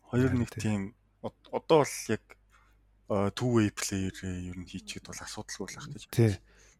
Хоёр 0.05 0.31
нэг 0.37 0.49
тийм 0.53 0.81
одоо 1.49 1.81
бол 1.81 1.95
яг 2.13 2.23
two 3.33 3.49
way 3.49 3.73
player 3.73 4.13
ер 4.21 4.57
нь 4.59 4.69
хийчихэд 4.69 5.09
бол 5.09 5.17
асуудалгүй 5.17 5.65
л 5.65 5.79
ах 5.81 5.87
гэж. 5.97 6.03
Тий. 6.13 6.33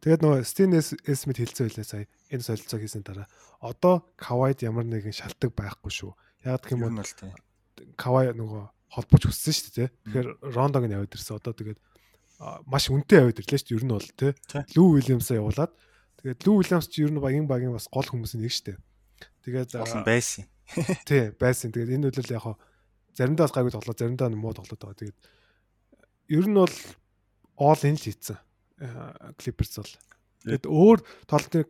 Тэгээд 0.05 0.21
нөгөө 0.23 0.45
Steam 0.45 0.71
Smith 0.77 1.41
хэлсэн 1.41 1.65
байлаа 1.67 1.87
сая 1.89 2.05
энэ 2.29 2.45
солилцоо 2.45 2.79
хийсэн 2.79 3.03
дараа 3.03 3.27
одоо 3.59 4.07
Kawhi-д 4.15 4.63
ямар 4.63 4.85
нэгэн 4.85 5.11
шалтгаан 5.11 5.51
байхгүй 5.57 5.91
шүү. 5.91 6.11
Яг 6.45 6.63
гэх 6.63 6.77
юм 6.77 6.87
бол 6.87 7.03
Kawhi 7.99 8.33
нөгөө 8.35 8.63
холбож 8.95 9.23
өссөн 9.29 9.53
шүү 9.53 9.73
дээ. 9.75 9.89
Тэгэхээр 10.07 10.27
Рондог 10.55 10.83
нь 10.85 10.95
яваад 10.97 11.13
ирсэн. 11.13 11.37
Одоо 11.37 11.53
тэгээд 11.53 11.79
маш 12.65 12.89
үнэтэй 12.89 13.21
яваад 13.21 13.39
ирлээ 13.39 13.59
шүү 13.59 13.69
дээ. 13.69 13.77
Ер 13.77 13.85
нь 13.85 13.93
бол 13.93 14.09
тий. 14.17 14.31
Лүү 14.73 14.87
Уильямсаа 14.97 15.37
явуулаад 15.37 15.71
тэгээд 16.19 16.39
Лүү 16.45 16.55
Уильямс 16.57 16.87
ч 16.89 17.05
ер 17.05 17.11
нь 17.13 17.21
багийн 17.21 17.45
багийн 17.45 17.75
бас 17.75 17.87
гол 17.91 18.07
хүмүүсийн 18.07 18.41
нэг 18.41 18.53
шүү 18.53 18.65
дээ. 18.73 18.77
Тэгээд 19.45 19.69
байсан. 20.05 20.45
Тий, 21.09 21.33
байсан. 21.33 21.73
Тэгээд 21.73 21.97
энэ 21.97 22.09
үйл 22.13 22.33
яг 22.33 22.45
заримдаа 23.17 23.49
бас 23.49 23.55
гайгүй 23.55 23.73
тоглоо, 23.73 23.95
заримдаа 23.97 24.29
муу 24.31 24.53
тоглоод 24.53 24.77
байгаа. 24.77 24.99
Тэгээд 25.01 25.19
ер 26.29 26.45
нь 26.45 26.57
бол 26.57 26.75
all 27.57 27.81
in 27.89 27.97
л 27.97 28.05
хийцэн. 28.05 28.37
Clippers 29.41 29.75
бол. 29.81 29.93
Тэгэд 30.47 30.65
өөр 30.71 30.99
тоглолтын 31.27 31.67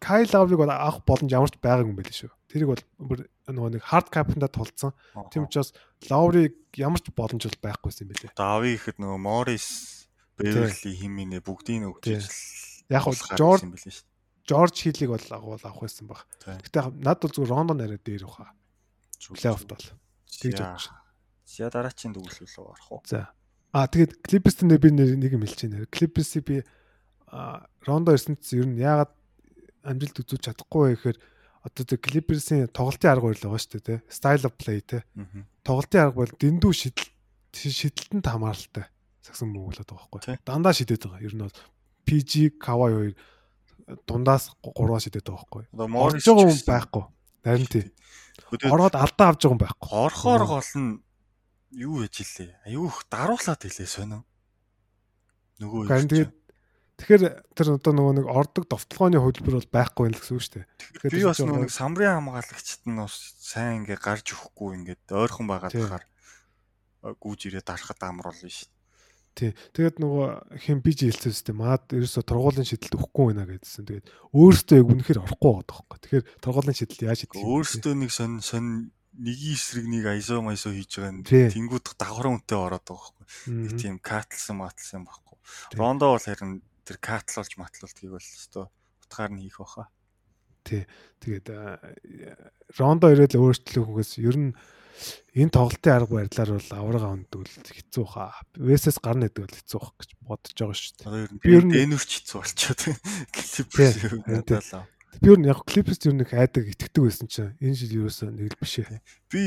Kyle 0.00 0.30
Lowry-г 0.32 0.62
авах 0.72 1.04
боломж 1.04 1.30
ямар 1.34 1.52
ч 1.52 1.60
байгаагүй 1.60 1.92
юм 1.92 1.98
байл 2.00 2.14
шүү. 2.14 2.32
Тэрийг 2.48 2.72
бол 2.72 3.22
нөгөө 3.46 3.78
нэг 3.78 3.82
hard 3.86 4.10
cap-ында 4.10 4.50
тулцсан. 4.50 4.92
Тийм 5.30 5.46
учраас 5.46 5.70
Lowry 6.10 6.50
ямар 6.74 6.98
ч 6.98 7.14
боломж 7.14 7.46
бол 7.46 7.62
байхгүйсэн 7.70 8.06
юм 8.06 8.10
байлээ. 8.10 8.34
Дави 8.34 8.74
гэхэд 8.74 8.98
нөгөө 8.98 9.20
Morris, 9.22 9.66
Beverly 10.34 10.92
химийнэ 10.98 11.40
бүгдийг 11.46 11.78
нь 11.78 11.88
өгч 11.88 12.04
яг 12.90 13.06
бол 13.06 13.22
George 13.38 13.62
George 14.46 14.78
Hill-ийг 14.86 15.10
бол 15.10 15.26
агуул 15.30 15.62
авах 15.62 15.82
байсан 15.82 16.06
баг. 16.06 16.26
Гэтэ 16.42 16.90
над 17.02 17.18
бол 17.22 17.34
зүгээр 17.34 17.50
Rondo 17.50 17.74
нараа 17.74 17.98
дээр 17.98 18.26
баха. 18.26 18.54
Плей-оффт 19.18 19.66
бол. 19.66 19.86
Тэгж 20.26 20.58
бодож. 20.62 20.86
За 21.46 21.70
дараачийн 21.70 22.14
дүгэл 22.14 22.46
рүү 22.46 22.62
орох 22.62 22.90
уу? 22.94 23.02
За. 23.06 23.34
Аа 23.74 23.90
тэгээд 23.90 24.22
Clippers-тэй 24.22 24.78
би 24.78 24.90
нэг 24.94 25.34
юм 25.34 25.42
хэлж 25.42 25.66
байна. 25.66 25.86
Clippers-ийг 25.90 26.44
би 26.46 26.56
Рондо 27.82 28.14
ирсэнт 28.14 28.42
ер 28.54 28.66
нь 28.70 28.78
яагаад 28.78 29.10
амжилт 29.82 30.22
үзүүлж 30.22 30.42
чадахгүй 30.46 30.94
вэ 30.94 30.94
гэхээр 30.94 31.18
одоо 31.66 31.82
тэг 31.82 32.00
Clippers-ийн 32.06 32.70
тоглолтын 32.70 33.10
арга 33.10 33.26
барил 33.26 33.42
байгаа 33.42 33.58
шүү 33.58 33.82
дээ, 33.82 33.98
style 34.06 34.46
of 34.46 34.54
play 34.54 34.78
те. 34.86 35.02
Тоглолтын 35.66 36.06
арга 36.06 36.22
бол 36.22 36.34
дэндүү 36.38 36.72
шидэл 36.72 37.10
шидэлтэнд 37.50 38.22
хамааралтай 38.22 38.86
сагсан 39.26 39.50
мөглөд 39.50 39.90
байгаа 39.90 40.06
байхгүй. 40.14 40.38
Дандаа 40.46 40.74
шидэт 40.76 41.02
байгаа. 41.10 41.26
Ер 41.26 41.34
нь 41.34 41.42
бол 41.42 41.58
PG, 42.06 42.54
Kawhi 42.62 42.90
хоёр 42.94 43.12
дундаас 44.06 44.54
3-аа 44.62 45.00
шидэт 45.02 45.26
байгаа 45.26 45.42
байхгүй. 45.42 45.64
Орж 45.74 46.22
байгаа 46.22 46.46
хүн 46.46 46.62
байхгүй. 46.70 47.04
Харин 47.42 47.70
тий. 47.70 47.84
Ороод 48.70 48.94
алдаа 48.94 49.26
авч 49.34 49.42
байгаа 49.42 49.50
хүн 49.50 49.62
байхгүй. 49.66 49.88
Орхоор 49.90 50.42
гол 50.46 50.72
нь 50.78 50.90
юу 51.74 52.06
гэж 52.06 52.14
илээ. 52.22 52.50
Аюу 52.70 52.86
их 52.86 52.98
даруулаад 53.10 53.62
илээ 53.66 53.88
сонио. 53.90 54.22
Нөгөө 55.58 55.90
юм. 56.14 56.30
Тэгэхээр 56.96 57.24
тэр 57.52 57.68
одоо 57.76 57.92
нөгөө 57.92 58.14
нэг 58.24 58.26
ордог 58.32 58.64
довтлогооны 58.72 59.20
хөтөлбөр 59.20 59.60
бол 59.60 59.68
байхгүй 59.68 60.04
байх 60.08 60.16
гэсэн 60.16 60.36
үг 60.36 60.44
шүү 60.48 60.54
дээ. 60.56 60.66
Тэгэхээр 60.96 61.12
би 61.12 61.28
бас 61.28 61.40
нөгөө 61.44 61.60
нэг 61.68 61.74
самрын 61.76 62.14
хамгаалагчд 62.16 62.82
нь 62.88 62.96
бас 62.96 63.14
сайн 63.36 63.84
ингээ 63.84 64.00
гарч 64.00 64.26
өгөхгүй 64.32 64.70
ингээд 64.80 65.04
ойрхон 65.12 65.44
байгаад 65.44 65.76
тахаар 65.76 66.04
гүүж 67.04 67.40
ирээд 67.52 67.68
дарахад 67.68 68.00
амар 68.00 68.32
болно 68.32 68.48
шүү. 68.48 68.72
Тий. 69.36 69.52
Тэгээд 69.76 70.00
нөгөө 70.00 70.56
хэм 70.64 70.80
биж 70.80 71.04
хэлсэн 71.04 71.36
үстэй 71.36 71.52
маад 71.52 71.84
ерөөсө 71.92 72.24
тургуулын 72.24 72.64
шидэлд 72.64 72.96
өгөхгүй 72.96 73.24
байна 73.36 73.44
гэдсэн. 73.44 73.84
Тэгээд 73.84 74.08
өөрөөсөө 74.32 74.76
яг 74.80 74.88
үнэхээр 74.88 75.20
орохгүй 75.20 75.50
байгаа 75.52 75.68
байхгүй. 75.76 75.98
Тэгэхээр 76.00 76.24
тургуулын 76.40 76.78
шидэл 76.80 77.04
яаж 77.04 77.18
шийдэх 77.20 77.36
вэ? 77.36 77.44
Өөрөөсөө 77.44 77.94
нэг 78.00 78.10
сонь 78.16 78.40
сонь 78.40 78.96
нэг 79.20 79.36
эсрэг 79.36 79.84
нэг 79.92 80.04
айсо 80.08 80.40
майсо 80.40 80.72
хийж 80.72 80.96
байгаа 80.96 81.12
нь 81.12 81.52
тэнгууд 81.52 81.86
давхар 82.00 82.32
үнтэй 82.32 82.56
ороод 82.56 82.84
байгаа 82.88 83.12
байхгүй. 83.12 83.52
Нэг 83.52 83.72
тийм 83.76 83.96
катлсан 84.00 84.56
матлсан 84.56 85.04
байхгүй. 85.04 85.36
Рондо 85.76 86.16
бол 86.16 86.24
харин 86.24 86.64
тэр 86.86 86.98
катлуулж 87.02 87.58
матлуулдгийг 87.58 88.14
бол 88.14 88.22
өстой 88.22 88.70
утгаар 89.02 89.30
нь 89.34 89.42
хийх 89.42 89.58
баха. 89.58 89.90
Тий. 90.62 90.86
Тэгээд 91.22 91.46
Рондо 92.78 93.10
ирээд 93.10 93.38
өөрчлөхөөс 93.38 94.18
ер 94.22 94.36
нь 94.38 94.50
энэ 95.36 95.52
тоглолтын 95.52 95.94
арга 95.94 96.14
барилаар 96.18 96.50
бол 96.56 96.70
аврага 96.74 97.08
авдаг 97.14 97.40
л 97.42 97.54
хэцүү 97.70 98.04
хаа. 98.06 98.34
Вэсэс 98.56 98.98
гарна 98.98 99.28
гэдэг 99.28 99.42
бол 99.46 99.58
хэцүү 99.58 99.78
бах 99.78 99.94
гэж 100.00 100.10
бодож 100.22 100.54
байгаа 100.56 100.76
шүү 100.78 100.94
дээ. 100.96 101.06
Одоо 101.06 101.22
ер 101.46 101.64
нь 101.66 101.72
би 101.74 101.78
энүүч 101.86 102.10
хэцүү 102.22 102.38
болчиход 102.40 102.80
клипс 103.34 103.82
надад. 104.26 104.88
Би 105.20 105.26
ер 105.30 105.38
нь 105.38 105.48
яг 105.48 105.60
клипс 105.68 106.00
ер 106.06 106.14
нь 106.16 106.24
их 106.24 106.32
айдаг 106.32 106.64
итгэдэг 106.66 107.02
байсан 107.04 107.28
чинь 107.28 107.54
энэ 107.60 107.76
жил 107.76 108.06
ерөөсөө 108.06 108.30
нэг 108.32 108.56
л 108.56 108.60
биш 108.60 108.74
ээ. 108.80 109.00
Би 109.30 109.42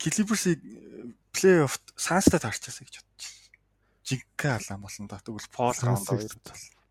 клипсийг 0.00 0.60
плей-офф 1.36 1.78
санстай 1.94 2.40
таарчаасаа 2.40 2.88
гэж 2.88 2.96
бодчих 3.04 3.47
жинхэнэ 4.08 4.56
алаан 4.56 4.80
болсон 4.80 5.06
да. 5.06 5.20
Тэгвэл 5.20 5.52
пол 5.52 5.76
раунд 5.76 6.08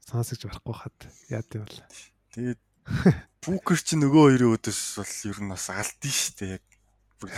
сонсогч 0.06 0.42
барахгүй 0.46 0.76
хад 0.78 0.98
яад 1.34 1.50
юм 1.58 1.66
бол. 1.66 1.82
Тэгээд 2.38 2.62
Бүүкер 3.44 3.80
чи 3.84 3.96
нөгөө 4.00 4.24
хоёрын 4.28 4.54
өдөөс 4.56 4.82
бол 5.00 5.14
ер 5.28 5.40
нь 5.44 5.52
бас 5.52 5.68
алдсан 5.72 6.12
шүү 6.12 6.34
дээ. 6.40 6.56
Яг 6.56 6.64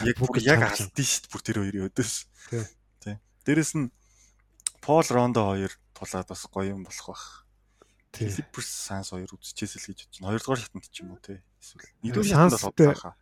яг 0.06 0.18
яг 0.46 0.62
алдсан 0.66 0.90
шүү 0.94 1.26
дээ 1.26 1.32
бүр 1.34 1.42
тэр 1.46 1.58
хоёрын 1.62 1.88
өдөөс. 1.90 2.14
Тий. 3.02 3.16
Дээрэс 3.46 3.74
нь 3.78 3.90
Пол 4.82 5.06
Рондо 5.10 5.46
хоёр 5.50 5.74
тулаад 5.98 6.30
бас 6.30 6.46
гоё 6.50 6.74
юм 6.74 6.86
болох 6.86 7.14
бах. 7.14 7.26
Clippers 8.14 8.70
Suns 8.70 9.14
хоёр 9.14 9.30
үзчихээс 9.34 9.74
л 9.78 9.86
гэж 9.90 10.00
бодчих. 10.06 10.22
Хоёрдугаар 10.26 10.62
шатнд 10.62 10.86
ч 10.90 11.02
юм 11.06 11.14
уу 11.14 11.22
тий. 11.22 11.42
Эсвэл 11.62 11.90
нэгдүгээр 12.06 12.30
шатнд 12.30 12.58
бол 12.58 12.74
бодлоо. 12.74 13.14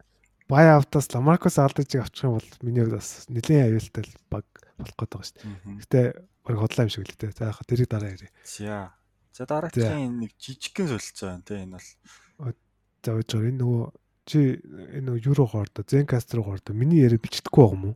Бай 0.47 0.65
автаас 0.71 1.07
Ламаркус 1.11 1.59
Алдажиг 1.59 2.07
авчих 2.07 2.27
юм 2.27 2.39
бол 2.39 2.51
миний 2.63 2.87
хувьд 2.87 2.99
бас 2.99 3.27
нэлийн 3.27 3.67
аюултай 3.67 4.03
баг 4.31 4.47
болох 4.79 4.95
гээд 4.95 5.11
байгаа 5.11 5.27
шүү 5.27 5.39
дээ. 5.43 5.79
Гэтэ 5.83 6.01
баг 6.47 6.55
хотлоо 6.55 6.87
юм 6.87 6.91
шиг 6.95 7.03
л 7.03 7.19
дээ. 7.19 7.35
За 7.35 7.51
яг 7.51 7.59
тэрийг 7.67 7.91
дараа 7.91 8.15
ярив. 8.15 8.31
За. 8.47 8.95
За 9.35 9.43
дараагийн 9.43 10.23
нэг 10.23 10.31
жижигхэн 10.39 10.87
солилцоо 10.87 11.27
байна 11.35 11.43
те 11.43 11.59
энэ 11.59 11.75
бол. 11.75 12.55
За 13.03 13.11
ууж 13.11 13.27
байгаа 13.27 13.51
энэ 13.51 13.59
нөгөө 13.59 13.83
чи 14.27 14.39
энэ 14.63 15.05
нөгөө 15.07 15.25
юуруу 15.27 15.47
хоордо 15.47 15.83
Zencaster 15.83 16.39
руу 16.39 16.51
хоордо 16.51 16.71
миний 16.71 17.03
яриа 17.03 17.19
бичдэггүй 17.19 17.63
байгаа 17.63 17.75
юм 17.75 17.85
уу? 17.91 17.95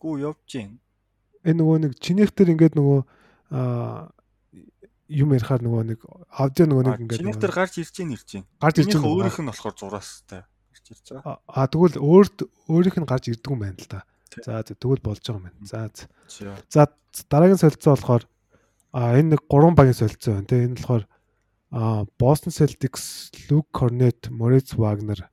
Гүү 0.00 0.14
явж 0.32 0.40
гин. 0.48 0.80
Энэ 1.44 1.58
нөгөө 1.60 1.76
нэг 1.84 1.92
чинийхтэр 2.00 2.52
ингээд 2.52 2.74
нөгөө 2.76 3.00
аа 3.56 4.12
юм 5.12 5.32
ярихаар 5.36 5.62
нөгөө 5.64 5.82
нэг 5.92 6.00
аудио 6.28 6.64
нөгөө 6.68 6.84
нэг 6.88 7.00
ингээд 7.04 7.20
чинийхтэр 7.20 7.52
гарч 7.52 7.74
ирж 7.80 7.92
гин 7.96 8.12
ирж 8.16 8.28
гин. 8.28 8.44
Гарч 8.60 8.76
ирж 8.80 8.92
гин. 8.96 9.04
Өөрийнх 9.04 9.40
нь 9.40 9.48
болохоор 9.48 9.74
зураастай 9.76 10.44
гарч 10.44 10.86
ирж 10.92 11.06
байгаа. 11.12 11.36
Аа 11.48 11.66
тэгвэл 11.68 11.96
өөрт 12.00 12.36
өөрийнх 12.68 12.98
нь 13.00 13.08
гарч 13.08 13.24
ирдэг 13.32 13.52
юм 13.52 13.60
байна 13.60 13.80
л 13.80 13.88
да. 13.88 14.04
За 14.40 14.62
тэгвэл 14.64 15.04
болж 15.04 15.20
байгаа 15.20 15.40
юм 15.40 15.46
байна. 15.50 15.66
За 15.66 15.90
за. 16.70 16.88
Дараагийн 17.28 17.60
солилцоо 17.60 17.92
болохоор 17.92 18.24
а 18.92 19.16
энэ 19.20 19.36
нэг 19.36 19.40
гурван 19.48 19.76
багийн 19.76 19.98
солилцоо 19.98 20.40
байна. 20.40 20.48
Тэгээ 20.48 20.66
энэ 20.72 20.76
болохоор 20.80 21.04
а 21.72 22.04
Boston 22.16 22.52
Celtics, 22.52 23.32
Luke 23.48 23.68
Cornet, 23.72 24.32
Moritz 24.32 24.72
Wagner, 24.76 25.28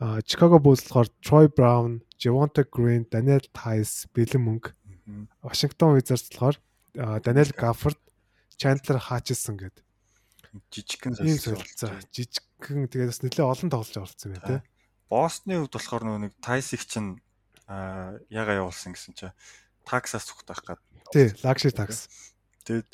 а 0.00 0.20
Chicago 0.24 0.60
Bulls 0.60 0.84
болохоор 0.84 1.08
Troy 1.24 1.48
Brown, 1.48 2.00
Javonte 2.20 2.64
Green, 2.64 3.08
Daniel 3.08 3.44
Tice, 3.52 4.08
Бэлэн 4.12 4.44
мөнгө. 4.44 4.72
Washington 5.42 5.96
Wizards 5.96 6.28
болохоор 6.28 6.56
Daniel 7.24 7.50
Gafford, 7.56 7.98
Chandler 8.60 9.00
Hutchison 9.08 9.56
гэдэг 9.56 9.84
жижигхэн 10.70 11.14
солилцоо. 11.14 11.94
Жижигхэн 12.10 12.90
тэгээд 12.90 13.10
бас 13.14 13.22
нэлээд 13.22 13.46
олон 13.46 13.70
тоглож 13.70 13.96
оролцсон 13.96 14.34
байна 14.34 14.46
тий. 14.46 14.60
Бостны 15.06 15.54
хувьд 15.62 15.74
болохоор 15.74 16.02
нэг 16.18 16.34
Тайсик 16.42 16.82
чинь 16.86 17.22
ягаа 17.70 18.66
явуулсан 18.66 18.94
гэсэн 18.94 19.14
чинь 19.14 19.36
таксаас 19.86 20.26
зүгт 20.26 20.50
байх 20.50 20.62
гад. 20.66 20.80
Тий, 21.14 21.30
лагши 21.46 21.70
такс. 21.70 22.10
Тэгээд 22.66 22.90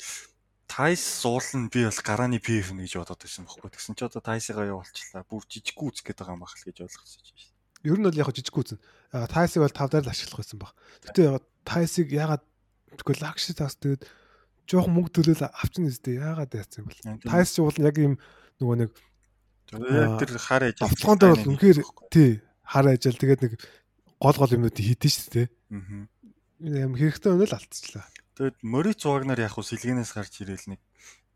Тайс 0.67 0.99
суулна 0.99 1.69
би 1.71 1.87
бол 1.87 2.01
гарааны 2.03 2.43
PF 2.43 2.75
нэ 2.75 2.85
гэж 2.85 2.99
бодоод 2.99 3.23
байсан 3.23 3.47
бохоггүй. 3.47 3.71
Тэгсэн 3.71 3.95
чи 3.95 4.03
одоо 4.03 4.19
Тайсыгаа 4.19 4.67
юу 4.67 4.83
болчлаа. 4.83 5.23
Бүр 5.23 5.47
жижиггүй 5.47 5.87
үзэх 5.89 6.03
гээд 6.11 6.19
байгаа 6.19 6.35
юм 6.35 6.43
бахал 6.43 6.59
гэж 6.67 6.77
ойлгосон 6.83 7.23
чи. 7.23 7.33
Ер 7.87 7.97
нь 7.97 8.03
бол 8.03 8.19
яг 8.19 8.29
жижиггүй 8.35 8.63
үзэн. 8.67 8.79
Тайсыг 9.31 9.63
бол 9.63 9.71
тав 9.71 9.87
дээр 9.87 10.05
л 10.05 10.11
ашиглах 10.11 10.43
байсан 10.43 10.59
баг. 10.59 10.75
Гэтэ 11.07 11.21
яг 11.23 11.43
Тайсыг 11.63 12.11
ягаад 12.11 12.43
тэгвэл 12.99 13.23
лагш 13.23 13.47
тас 13.55 13.79
тэгээд 13.79 14.03
жоохон 14.67 14.91
мөнгө 14.91 15.11
төлөөл 15.15 15.47
авчихна 15.47 15.87
үстэй 15.87 16.19
яагаад 16.19 16.51
яасан 16.51 16.83
юм 16.83 16.87
бол. 16.91 17.31
Тайс 17.31 17.55
ч 17.55 17.63
бол 17.63 17.79
яг 17.79 17.95
юм 17.95 18.19
нөгөө 18.59 18.75
нэг 18.83 18.91
тэр 19.71 20.31
хар 20.35 20.63
ажил. 20.67 20.91
Дээр 20.91 21.31
бол 21.31 21.49
үнэхээр 21.55 21.79
тий 22.11 22.43
хар 22.67 22.85
ажил 22.91 23.15
тэгээд 23.15 23.41
нэг 23.47 23.53
гол 24.21 24.37
гол 24.37 24.55
юмнууд 24.57 24.77
хийдэж 24.77 25.13
шүү 25.13 25.31
дээ. 25.33 25.47
Аа. 25.73 26.07
Хэрэгтэй 26.97 27.31
өнөө 27.33 27.47
л 27.47 27.57
алдчихлаа. 27.57 28.05
Тэгэд 28.37 28.57
Мориц 28.61 29.01
Вагнер 29.05 29.41
яг 29.41 29.53
хуу 29.57 29.65
сэлгэнээс 29.65 30.11
гарч 30.13 30.41
ирээл 30.45 30.77
нэг 30.77 30.81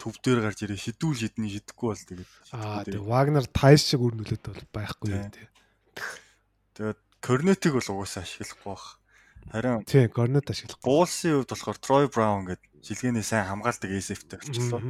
төв 0.02 0.18
дээр 0.22 0.42
гарч 0.46 0.66
ирээ 0.66 0.82
шидүүл 0.82 1.18
шидний 1.18 1.50
шидэхгүй 1.54 1.88
бол 1.94 2.06
тэгээд 2.10 2.32
аа 2.58 2.86
тэгээд 2.86 3.06
Вагнер 3.06 3.46
тайс 3.50 3.86
шиг 3.86 4.02
үр 4.02 4.18
нөлөөд 4.18 4.46
бол 4.50 4.66
байхгүй 4.74 5.10
юм 5.14 5.30
тий. 5.30 5.46
Тэгээд 6.78 7.00
Корнетиг 7.22 7.74
бол 7.78 7.90
угаасаа 8.02 8.26
ашиглахгүй 8.26 8.66
бах. 8.66 8.98
Харин 9.54 9.86
тий 9.86 10.06
Корнет 10.10 10.50
ашиглахгүй. 10.50 10.86
Буулсын 10.86 11.42
хувьд 11.42 11.54
болохоор 11.54 11.78
Трой 11.78 12.06
Браун 12.10 12.46
гэдэг 12.50 12.70
сэлгээний 12.82 13.26
сайн 13.26 13.46
хамгаалдаг 13.46 13.90
эсэфтэй 13.94 14.38
болчихлоо. 14.42 14.82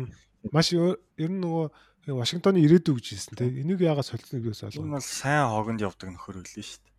Маш 0.51 0.71
ер 0.71 0.95
нь 1.31 1.39
нөгөө 1.43 2.15
Вашингтоны 2.15 2.63
ирээдүй 2.63 2.97
гэж 2.97 3.07
хэлсэн 3.13 3.35
тий. 3.37 3.61
Энийг 3.61 3.83
яагаад 3.83 4.07
солисныг 4.07 4.47
юус 4.47 4.63
ойлгоо. 4.65 4.83
Энэ 4.83 4.95
бол 4.97 5.05
сайн 5.05 5.45
хогонд 5.47 5.85
явдаг 5.85 6.09
нөхөр 6.09 6.41
үлээ 6.41 6.65
шүү 6.65 6.81
дээ. 6.81 6.90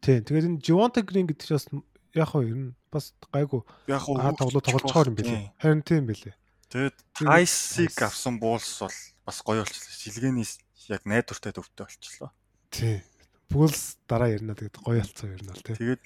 Тий. 0.00 0.22
Тэгээд 0.22 0.46
энэ 0.46 0.62
Живонта 0.62 1.02
Грин 1.02 1.26
гэдэг 1.26 1.46
чинь 1.46 1.58
бас 1.58 1.66
яг 2.14 2.28
хоо 2.30 2.42
ер 2.42 2.56
нь 2.56 2.74
бас 2.90 3.12
гайгүй 3.32 3.62
яг 3.90 4.02
хоо 4.02 4.16
тоглоо 4.34 4.62
тоглолцохоор 4.62 5.10
юм 5.12 5.16
билээ. 5.18 5.52
Харин 5.58 5.82
тийм 5.82 6.06
билээ. 6.06 6.34
Тэгээд 6.68 6.96
Тайсыг 7.16 7.96
авсан 8.02 8.38
буулс 8.38 8.80
бол 8.80 8.98
бас 9.26 9.38
гоё 9.42 9.64
болчихлоо. 9.64 9.98
Сэлгээний 9.98 10.46
яг 10.88 11.02
найдвартай 11.04 11.52
төвтэй 11.52 11.84
болчихлоо. 11.84 12.30
Тий. 12.70 13.02
Буулс 13.48 13.96
дараа 14.08 14.32
ярина 14.32 14.54
тэгээд 14.54 14.76
гоё 14.80 15.00
болцоо 15.00 15.28
ер 15.32 15.42
нь 15.42 15.48
бол 15.48 15.64
тий. 15.64 15.76
Тэгээд 15.76 16.02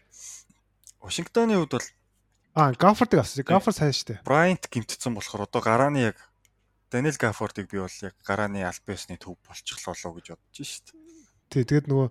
Вашингтоны 1.03 1.59
хувьд 1.59 1.75
бол 1.77 1.89
аа 2.55 2.73
Гаффордыг 2.75 3.21
авсан. 3.23 3.43
Гаффорд 3.43 3.77
сайн 3.77 3.95
штэ. 3.95 4.23
Брайант 4.23 4.71
гимтсэн 4.71 5.15
болохоор 5.15 5.51
одоо 5.51 5.63
гарааны 5.63 6.15
яг 6.15 6.17
Даниэл 6.91 7.19
Гаффордыг 7.19 7.71
би 7.71 7.83
бол 7.83 7.99
яг 8.03 8.15
гарааны 8.23 8.63
альбиасны 8.63 9.19
төв 9.19 9.35
болчихлоо 9.43 9.95
гэж 10.15 10.39
бодож 10.39 10.63
штэ. 10.63 10.95
Тий. 11.51 11.67
Тэгээд 11.67 11.91
нөгөө 11.91 12.09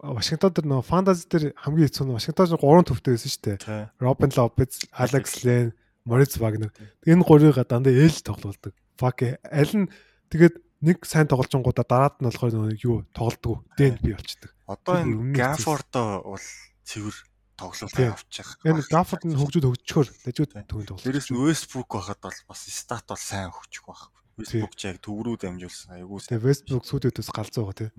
Вашингтон 0.00 0.52
дээр 0.56 0.66
нөгөө 0.68 0.88
фэнтези 0.88 1.28
дээр 1.28 1.44
хамгийн 1.60 1.88
хэцүү 1.92 2.04
нь 2.08 2.16
Вашингтон 2.16 2.56
3 2.56 2.88
төвтэй 2.88 3.12
байсан 3.12 3.30
шүү 3.30 3.44
дээ. 3.44 3.92
Робин 4.00 4.32
Лопез, 4.32 4.80
Алекс 4.96 5.44
Лен, 5.44 5.76
Морис 6.08 6.40
Вагнер. 6.40 6.72
Энэ 7.04 7.20
гурыг 7.20 7.60
дандаа 7.68 7.92
ээлж 7.92 8.24
тоглолдог. 8.24 8.72
Фак 8.96 9.20
аль 9.44 9.74
нь 9.76 9.92
тэгээд 10.32 10.56
нэг 10.80 11.04
сайн 11.04 11.28
тоглолцонгуудаа 11.28 11.84
дараад 11.84 12.16
нь 12.20 12.28
болохоор 12.32 12.52
нөгөө 12.56 12.80
юу 12.80 13.04
тоглолдог. 13.12 13.60
Дэн 13.76 14.00
би 14.00 14.16
болчдөг. 14.16 14.48
Одоо 14.64 15.04
энэ 15.04 15.36
Гафордо 15.36 16.24
бол 16.24 16.46
цэвэр 16.88 17.16
тоглолт 17.60 17.92
авчих. 18.00 18.56
Энэ 18.64 18.80
Гафорд 18.88 19.28
нь 19.28 19.36
хөгжүүд 19.36 19.68
хөгжчихөр 19.68 20.08
дажууд 20.24 20.52
төгөнд 20.64 20.68
тоглолт. 20.88 21.04
Дээрээс 21.04 21.28
нь 21.28 21.36
Westbrook 21.36 21.92
байхад 21.92 22.24
бол 22.24 22.40
бас 22.48 22.60
стат 22.72 23.04
бол 23.04 23.20
сайн 23.20 23.52
хөгжих 23.52 23.84
байх. 23.84 24.08
Westbrook 24.40 24.72
ч 24.80 24.88
яг 24.88 25.04
төв 25.04 25.20
рүү 25.20 25.36
дамжуулсан. 25.36 26.00
Айгуу. 26.00 26.24
Тэгээ 26.24 26.40
Westbrook 26.48 26.88
сүйдөөс 26.88 27.28
галзуу 27.28 27.68
байгаа 27.68 27.76
тий. 27.76 27.90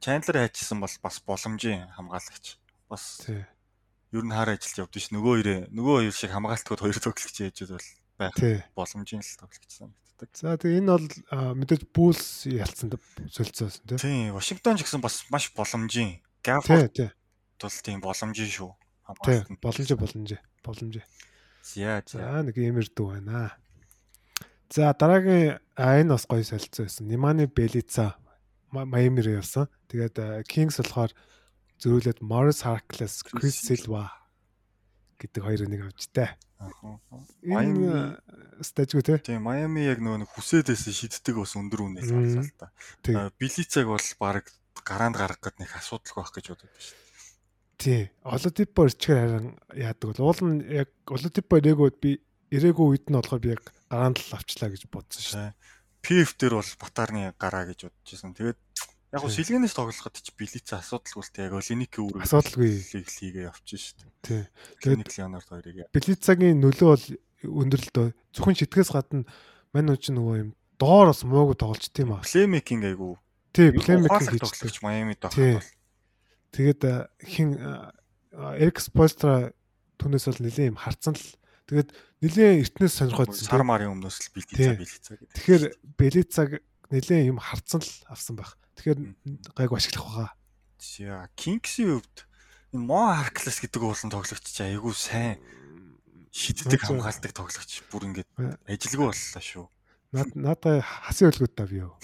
Чандлер 0.00 0.46
хайчсан 0.46 0.80
бол 0.80 0.94
бас 1.02 1.16
боломжийн 1.22 1.88
хамгаалагч. 1.94 2.58
Бас 2.88 3.26
ер 3.28 4.24
нь 4.24 4.34
хаар 4.34 4.54
ажилд 4.54 4.86
явдсан 4.86 5.02
ш. 5.02 5.06
Нөгөө 5.10 5.32
хоёроо 5.42 5.58
нөгөө 5.74 5.94
хоёр 6.06 6.14
шиг 6.14 6.30
хамгаалтууд 6.30 6.80
хоёр 6.80 6.98
тоглогч 6.98 7.36
яажуд 7.42 7.70
бол 7.74 7.88
байх 8.18 8.34
боломжийн 8.78 9.22
л 9.22 9.38
тоглогч 9.42 9.70
санагддаг. 9.74 10.30
За 10.34 10.54
тэгээ 10.54 10.78
энэ 10.78 10.90
бол 10.94 11.08
мэдээж 11.58 11.82
бүүлс 11.90 12.46
ялцсан 12.46 12.94
солилцоосон 13.28 13.82
тийм. 13.86 13.98
Тийм, 13.98 14.34
Вашингтон 14.38 14.78
ч 14.78 14.86
гэсэн 14.86 15.02
бас 15.02 15.26
маш 15.30 15.50
боломжийн. 15.50 16.22
Гафорд 16.46 17.14
бол 17.58 17.76
тийм 17.82 17.98
боломжийн 17.98 18.50
шүү. 18.50 18.70
Тийм, 19.26 19.58
боломжийн 19.58 19.98
боломжийн 19.98 20.42
боломжийн. 20.62 21.06
За 21.64 22.02
за 22.06 22.42
нэг 22.46 22.54
юмэр 22.54 22.86
дүү 22.92 23.18
байна. 23.18 23.58
За 24.70 24.94
дараагийн 24.94 25.58
энэ 25.74 26.14
бас 26.14 26.26
гоё 26.30 26.46
солилцоо 26.46 26.86
байсан. 26.86 27.08
Ниманы 27.10 27.46
Белица 27.50 28.14
Майамир 28.74 29.38
явсан. 29.38 29.70
Тэгээд 29.86 30.18
Kings 30.50 30.82
болохоор 30.82 31.14
зөрүүлээд 31.78 32.18
Morris 32.26 32.66
Harkless, 32.66 33.22
Chris 33.22 33.62
Silva 33.62 34.10
гэдэг 35.22 35.42
хоёрыг 35.46 35.68
нэг 35.70 35.80
авчтай. 35.88 36.34
Майами 37.42 38.16
стажгүй 38.60 39.02
те. 39.04 39.18
Тийм, 39.22 39.46
Майами 39.46 39.86
яг 39.86 40.00
нөгөө 40.02 40.28
хүсээдээс 40.34 40.90
шиддэг 40.90 41.38
бас 41.38 41.54
өндөр 41.58 41.80
үнээс 41.86 42.10
авсан 42.10 42.44
л 42.44 42.58
та. 42.58 43.30
Билицаг 43.38 43.88
бол 43.88 44.06
баг 44.20 44.48
гараанд 44.84 45.16
гарах 45.16 45.40
гэдэг 45.40 45.60
нэг 45.64 45.72
асуудал 45.76 46.14
байх 46.18 46.32
гэж 46.32 46.46
бодод 46.52 46.70
байна. 46.70 47.02
Тий. 47.78 48.02
Олодипо 48.22 48.86
ирчихээр 48.86 49.20
харин 49.20 49.48
яадаг 49.74 50.06
бол 50.14 50.24
уул 50.30 50.40
нь 50.50 50.60
яг 50.72 50.90
Олодипо 51.10 51.58
ирээгүүд 51.60 51.96
би 52.00 52.20
ирээгүй 52.54 52.86
үед 52.86 53.06
нь 53.10 53.16
болохоор 53.18 53.42
би 53.42 53.54
яг 53.54 53.64
гараанд 53.90 54.18
л 54.20 54.36
авчлаа 54.36 54.70
гэж 54.70 54.82
бодсон 54.88 55.22
шүү. 55.24 55.48
PF 56.04 56.36
дээр 56.36 56.60
бол 56.60 56.70
Батарны 56.76 57.32
гараа 57.40 57.64
гэж 57.64 57.88
бодож 57.88 58.08
байсан. 58.12 58.36
Тэгээд 58.36 58.58
яг 59.16 59.20
гоо 59.24 59.32
сэлгэнээс 59.32 59.74
тоглоход 59.74 60.20
ч 60.20 60.28
билицээ 60.36 60.78
асуудалгүй 60.84 61.22
л 61.24 61.32
тэг 61.32 61.44
яг 61.48 61.54
Олиник 61.56 61.94
үүрэг 61.96 62.22
асуудалгүй 62.28 62.68
хийгээ 62.84 63.48
явчихсан 63.48 64.04
шүү 64.04 64.12
дээ. 64.28 64.44
Тий. 64.44 64.44
Тэгээд 64.84 65.16
Леонард 65.16 65.48
хоёрыг. 65.48 65.76
Билицагийн 65.96 66.60
нөлөө 66.60 66.88
бол 66.92 67.06
өндөр 67.48 67.80
л 67.80 67.90
дөө. 67.96 68.08
Зөвхөн 68.36 68.58
шитгэс 68.60 68.92
гадна 68.92 69.24
мань 69.72 69.88
уу 69.88 69.96
ч 69.96 70.12
нөгөө 70.12 70.36
юм 70.44 70.50
доор 70.78 71.10
бас 71.10 71.24
муугүй 71.24 71.56
тоглож 71.56 71.88
тийм 71.88 72.14
аа. 72.14 72.22
Плеймейкинг 72.22 72.84
айгу. 72.84 73.16
Тий, 73.54 73.72
плеймейкинг 73.72 74.28
хийж 74.34 74.44
тоглож 74.44 74.78
Майами 74.82 75.14
тоглох. 75.16 75.64
Тэгээд 76.52 76.82
хин 77.22 77.58
Эрик 78.34 78.78
Спойстра 78.82 79.54
түүнээс 79.98 80.26
бол 80.30 80.42
нэлийн 80.42 80.74
юм 80.74 80.78
харцсан 80.78 81.14
л 81.14 81.26
Тэгээд 81.64 81.90
нэлээд 82.20 82.60
эртнээс 82.68 82.94
сонирхоодсон. 83.00 83.48
Сар 83.48 83.64
марын 83.64 83.96
өмнөөс 83.96 84.16
л 84.20 84.32
Белицаа 84.36 84.76
Белицаа 84.76 85.16
гэдэг. 85.16 85.32
Тэгэхээр 85.32 85.64
Белицаг 85.96 86.48
нэлээд 86.92 87.28
юм 87.32 87.40
харцсан 87.40 87.80
л 87.80 87.92
авсан 88.12 88.36
байх. 88.36 88.60
Тэгэхээр 88.76 89.00
гайг 89.56 89.72
ашиглах 89.72 90.04
байгаа. 90.04 90.30
За 90.76 91.28
Кингсийн 91.40 92.04
хувьд 92.04 92.28
энэ 92.76 92.84
Мо 92.84 93.16
Арклас 93.16 93.64
гэдэг 93.64 93.80
уулын 93.80 94.12
тоглогч 94.12 94.44
чи 94.44 94.60
айгүй 94.60 94.92
сайн 94.92 95.40
шиддэг 96.34 96.84
хамгаалдаг 96.84 97.32
тоглогч 97.32 97.80
бүр 97.88 98.12
ингээд 98.12 98.28
ажилгүй 98.68 99.08
боллоо 99.08 99.40
шүү. 99.40 99.66
Наад 100.12 100.30
надаа 100.36 100.84
хасын 100.84 101.32
хөлгөд 101.32 101.54
та 101.56 101.64
би 101.64 101.80
юу. 101.80 101.96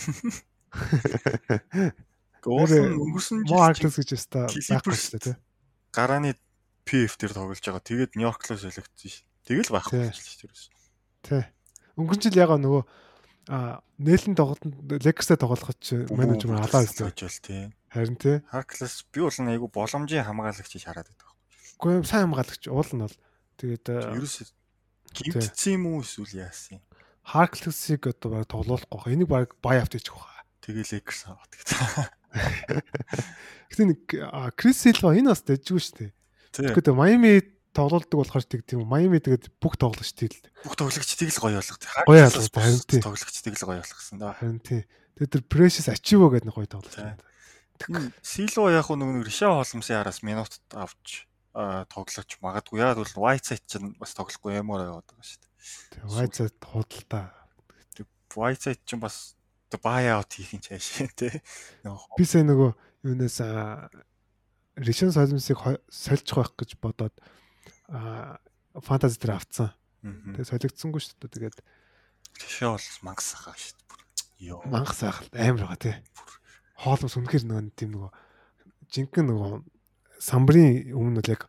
Уулын 2.48 2.96
өнгөрсөн 2.96 3.44
жил 3.44 3.52
Мо 3.52 3.68
Арклас 3.68 4.00
гэж 4.00 4.16
өста 4.16 4.48
байхгүй 4.48 4.96
шүү 4.96 5.20
дээ. 5.20 5.36
Гарааны 5.92 6.38
PF 6.88 7.18
дээр 7.20 7.34
тоглож 7.36 7.60
байгаа. 7.60 7.84
Тэгээд 7.84 8.16
Нью-Йорклоо 8.16 8.56
солигдсон 8.56 9.10
шүү. 9.10 9.29
Тэгэл 9.50 9.74
байхгүй 9.74 10.14
шүү 10.14 10.38
дээ 10.38 10.46
ерөөс. 10.46 10.64
Тий. 11.26 11.42
Өнгөрсөн 11.98 12.30
жил 12.30 12.38
ягаа 12.38 12.58
нөгөө 12.62 12.82
а 13.50 13.82
нээлэн 13.98 14.38
тоглолтод 14.38 15.02
лекстэй 15.02 15.34
тоглоход 15.34 15.78
ч 15.82 16.06
менежмент 16.06 16.70
халаа 16.70 16.86
байсан 16.86 17.10
гэж 17.10 17.18
бол 17.26 17.40
тий. 17.42 17.62
Харин 17.90 18.14
тий. 18.14 18.36
Хаклс 18.46 19.02
би 19.10 19.26
бол 19.26 19.34
айгу 19.50 19.66
боломжийн 19.66 20.22
хамгаалагч 20.22 20.70
гэж 20.70 20.86
хараад 20.86 21.10
байдаг. 21.10 21.34
Гэхдээ 21.82 22.06
сайн 22.06 22.30
хамгаалагч 22.30 22.62
уул 22.70 22.90
нь 22.94 23.02
бол 23.02 23.16
тэгээд 23.58 23.86
ерөөс 23.90 24.54
гимтсэн 25.18 25.74
юм 25.74 25.98
уу 25.98 26.06
эсвэл 26.06 26.46
яасан 26.46 26.78
юм? 26.78 26.82
Харклсыг 27.26 28.06
одоо 28.06 28.30
баг 28.30 28.46
тоглоулахгүй. 28.46 29.18
Энийг 29.18 29.34
баг 29.34 29.58
бай 29.58 29.82
авт 29.82 29.98
хийчих 29.98 30.14
واخа. 30.14 30.46
Тэгээл 30.62 31.02
экс 31.02 31.26
аваад 31.26 31.50
гэж. 31.50 31.68
Гэтэ 33.74 33.82
нэг 33.82 34.00
Крис 34.54 34.78
Силва 34.78 35.18
энэ 35.18 35.34
бас 35.34 35.42
дэжгүй 35.42 35.80
шүү 35.82 35.96
дээ. 35.98 36.10
Тэгэхээр 36.54 36.94
Майами 36.94 37.42
тоглолдог 37.72 38.18
болохоор 38.22 38.44
тэг 38.44 38.66
тийм 38.66 38.84
Майами 38.86 39.22
тэгээд 39.22 39.50
бүх 39.62 39.78
тоглогчдыг 39.78 40.32
л 40.34 40.40
бүх 40.66 40.74
тоглогчдыг 40.74 41.30
л 41.30 41.42
гоё 41.42 41.58
болгох. 41.62 41.78
Гоё 42.06 42.22
болгох 42.26 42.50
харин 42.50 42.82
тийм 42.86 43.02
тоглогчдыг 43.02 43.54
л 43.54 43.66
гоё 43.66 43.80
болгосон 43.80 44.18
да. 44.18 44.34
Харин 44.38 44.60
тийм. 44.60 44.84
Тэгээд 45.16 45.32
тэр 45.36 45.42
Precious 45.46 45.86
Achivo 45.90 46.30
гэдэг 46.30 46.48
нэг 46.50 46.56
гоё 46.56 46.68
тоглогч 46.68 46.96
байна. 46.98 48.10
Сило 48.20 48.68
яг 48.68 48.88
нэг 48.90 49.24
Риша 49.24 49.52
холмсын 49.54 50.02
араас 50.02 50.20
минут 50.26 50.60
авч 50.74 51.30
тоглож 51.52 52.30
магадгүй 52.42 52.78
яа 52.78 52.94
бол 52.94 53.06
Whiteside 53.06 53.64
ч 53.66 53.80
бас 53.98 54.14
тоглохгүй 54.14 54.58
ямар 54.58 54.86
яваад 54.86 55.06
байгаа 55.08 55.26
шүү 55.26 55.40
дээ. 55.40 55.50
Тэгээ 55.90 56.10
Whiteside 56.14 56.58
худалдаа. 56.62 57.26
Whiteside 58.34 58.82
ч 58.86 58.94
бас 59.00 59.34
buy 59.78 60.10
out 60.10 60.34
хийх 60.34 60.54
юм 60.54 60.62
чааш 60.62 61.06
тий. 61.18 61.42
Би 62.18 62.24
сая 62.26 62.46
нөгөө 62.46 62.70
юунаас 63.06 63.38
Ришэн 64.80 65.12
солимсыг 65.12 65.58
сольж 65.90 66.28
байх 66.34 66.54
гэж 66.56 66.78
бодоод 66.80 67.14
фэнтези 67.90 69.18
дээр 69.18 69.34
авцсан. 69.36 69.74
Тэгээ 70.00 70.46
солигдсонгүй 70.46 71.00
шүү 71.02 71.16
дээ. 71.20 71.34
Тэгээд 71.36 71.58
тийшээ 72.38 72.70
бол 72.70 72.88
мангас 73.04 73.34
ахаа 73.34 73.56
шүү 73.58 73.74
дээ. 73.76 73.90
Йоо. 74.48 74.62
Мангас 74.70 75.02
ах 75.04 75.20
амар 75.34 75.68
байгаа 75.68 75.80
тий. 75.80 75.96
Хоолмос 76.80 77.18
үнэхэр 77.18 77.44
нөгөө 77.44 77.74
тийм 77.76 77.90
нөгөө 77.98 78.10
жинхэнэ 78.94 79.28
нөгөө 79.28 79.52
самбарын 80.22 80.96
өмнө 80.96 81.20
л 81.20 81.32
яг 81.34 81.44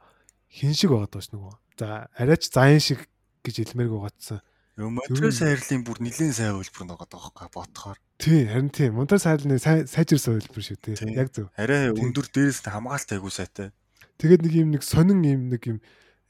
хин 0.52 0.76
шиг 0.76 0.92
байгаа 0.92 1.08
доош 1.08 1.32
нөгөө. 1.32 1.54
За 1.80 2.12
арайч 2.18 2.52
зайн 2.52 2.84
шиг 2.84 3.08
гэж 3.46 3.72
хэлмээргүй 3.72 4.02
гацсан. 4.04 4.42
Монтрес 4.82 5.40
хайрлын 5.44 5.84
бүр 5.86 6.00
нэлээд 6.02 6.36
сайн 6.36 6.58
хөлбөр 6.58 6.96
байгаа 6.96 7.08
байхгүй 7.12 7.50
бодохоор. 7.54 7.98
Тий, 8.18 8.48
харин 8.48 8.72
тий. 8.72 8.90
Монтрес 8.90 9.28
хайрлын 9.28 9.60
сайжирсан 9.62 10.40
хөлбөр 10.40 10.64
шүү 10.64 10.80
тий. 10.80 10.96
Яг 11.16 11.30
зөв. 11.36 11.52
Арай 11.60 11.92
өндөр 11.92 12.28
дээрээс 12.32 12.64
нь 12.66 12.72
хамгаалт 12.72 13.12
айгуу 13.12 13.30
сайтай. 13.30 13.76
Тэгээд 14.18 14.42
нэг 14.48 14.54
юм 14.56 14.70
нэг 14.72 14.84
сонин 14.84 15.22
юм 15.22 15.52
нэг 15.52 15.62
юм 15.68 15.78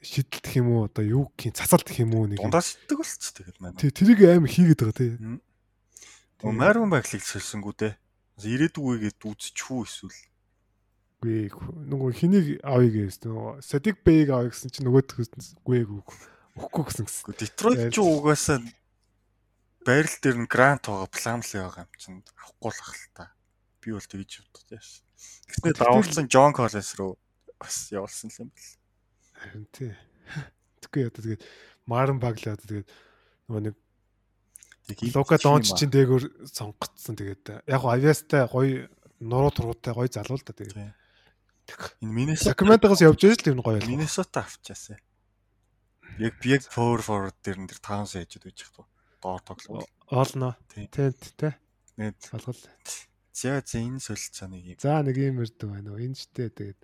шидэлт 0.02 0.44
гэх 0.44 0.58
юм 0.58 0.68
уу 0.74 0.90
одоо 0.90 1.04
юу 1.06 1.24
гэх 1.38 1.54
цацалт 1.54 1.86
гэх 1.86 2.02
юм 2.02 2.18
уу 2.18 2.26
нэг 2.26 2.42
дундаас 2.42 2.74
шиддэг 2.74 2.98
болц 2.98 3.24
тэгээд 3.32 3.58
маань. 3.62 3.78
Тий, 3.78 3.90
тэрийг 3.94 4.20
аим 4.26 4.46
хийгээд 4.50 4.80
байгаа 4.82 4.98
тий. 4.98 5.10
Маарун 6.42 6.90
байглыг 6.90 7.22
сэлсэнгүү 7.22 7.74
дээ. 7.78 7.94
Ирээдүгүйгээд 8.42 9.22
үзчихүү 9.22 9.80
эсвэл 9.86 10.18
Гүй 11.22 11.54
нөгөө 11.86 12.10
хэнийг 12.18 12.46
авъя 12.66 13.06
гэсэн 13.06 13.30
нөгөө 13.30 13.62
Садик 13.62 14.02
Бэйг 14.02 14.34
авъя 14.34 14.50
гэсэн 14.50 14.74
чинь 14.74 14.90
нөгөөдгөөсгүй 14.90 15.80
өгөхгүй 15.86 16.82
гэсэн 16.82 17.06
гэсэн. 17.06 17.38
Детройт 17.38 17.94
ч 17.94 18.02
угаасаа 18.02 18.58
байрал 19.86 20.18
дээр 20.18 20.38
нь 20.42 20.50
грант 20.50 20.90
байгаа 20.90 21.06
пламли 21.14 21.62
байгаа 21.62 21.86
юм 21.86 21.94
чинь 21.94 22.18
авахгүй 22.26 22.70
л 22.74 22.82
ах 22.82 22.90
л 22.98 23.06
та. 23.14 23.24
Би 23.78 23.94
бол 23.94 24.02
тэгж 24.02 24.42
боддог 24.50 24.66
яаш. 24.74 24.90
Гэснээр 25.46 25.78
давуулсан 25.78 26.26
Джон 26.26 26.50
Коллинс 26.50 26.90
руу 26.98 27.14
бас 27.54 27.94
явуулсан 27.94 28.30
юм 28.42 28.50
бэл. 28.50 28.81
Харин 29.42 29.66
тий. 29.74 29.90
Тэгэхгүй 30.86 31.10
одоо 31.10 31.22
тэгээд 31.26 31.42
Марн 31.90 32.22
Багли 32.22 32.54
одоо 32.54 32.66
тэгээд 32.70 32.88
нөгөө 33.50 33.62
нэг 33.66 33.76
Лука 35.14 35.38
Донч 35.42 35.74
чинь 35.74 35.90
дээгүүр 35.90 36.46
сонгогдсон 36.46 37.18
тэгээд 37.18 37.66
яг 37.66 37.82
авиастай 37.82 38.46
гоё 38.46 38.86
нуруу 39.18 39.50
тургуутай 39.50 39.94
гоё 39.94 40.06
залуу 40.06 40.38
л 40.38 40.46
да 40.46 40.54
тэгээд 40.54 40.94
Энэ 42.02 42.12
Миннесота 42.12 42.52
Сакраментогоос 42.52 43.02
явж 43.06 43.22
байсан 43.22 43.42
л 43.46 43.52
юм 43.54 43.62
гоё. 43.62 43.78
Миннесота 43.86 44.42
авчаасаа. 44.42 44.98
Яг 46.18 46.34
яг 46.44 46.62
power 46.68 47.00
forward 47.00 47.36
дээр 47.40 47.58
нэр 47.62 47.78
таунс 47.78 48.18
яжд 48.18 48.42
байж 48.42 48.66
хто. 48.66 48.84
Доор 49.22 49.40
тоглоо. 49.40 49.86
Олно. 50.10 50.56
Тий, 50.74 50.90
тий. 50.90 51.54
Нэг 51.96 52.18
болгол. 52.34 52.58
За 53.32 53.62
за 53.62 53.78
энэ 53.78 54.02
солилцоо 54.02 54.48
нэг 54.50 54.62
юм. 54.74 54.78
За 54.82 55.00
нэг 55.00 55.16
юм 55.16 55.40
ирдэг 55.40 55.68
байна 55.70 55.94
уу. 55.94 56.02
Энэ 56.02 56.18
ч 56.18 56.26
тэгээд 56.34 56.76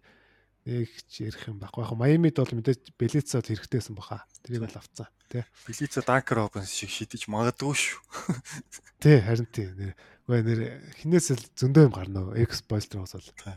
нэг 0.69 0.93
ч 1.09 1.25
ярих 1.25 1.49
юм 1.49 1.57
байхгүй. 1.57 1.85
Яг 1.85 1.97
Майамид 1.97 2.37
бол 2.37 2.53
мэдээж 2.53 2.93
Белицод 3.01 3.49
хэрэгтэйсэн 3.49 3.97
баха. 3.97 4.29
Тэрийг 4.45 4.69
бол 4.69 4.77
авцсан. 4.77 5.09
Тий. 5.33 5.45
Белицо 5.65 6.05
Данкер 6.05 6.45
Робинс 6.45 6.69
шиг 6.69 6.93
шидэж 6.93 7.25
магадгүй 7.33 7.73
шүү. 7.73 8.37
Тий, 9.03 9.19
харин 9.25 9.49
тий. 9.49 9.73
Нэр 9.73 9.93
үгүй 10.29 10.45
нэр 10.45 10.61
хинээс 11.01 11.33
л 11.33 11.45
зөндөө 11.57 11.89
юм 11.89 11.95
гарна. 11.97 12.29
Экс 12.37 12.61
бойлтроос 12.69 13.17
бол. 13.17 13.57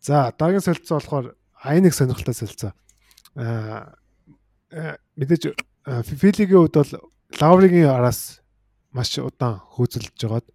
За 0.00 0.32
дараагийн 0.32 0.64
солилцоо 0.64 0.96
болохоор 0.96 1.26
айныг 1.60 1.92
сонирхолтой 1.92 2.34
солилцоо. 2.34 2.72
Аа 3.36 4.00
мэдээж 4.70 5.60
Филигийн 5.84 6.68
хувьд 6.68 6.76
бол 6.76 6.92
Лавригийн 7.40 7.90
араас 7.90 8.40
маш 8.92 9.18
удаан 9.18 9.60
хөөцөлж 9.74 10.14
жагаад 10.16 10.46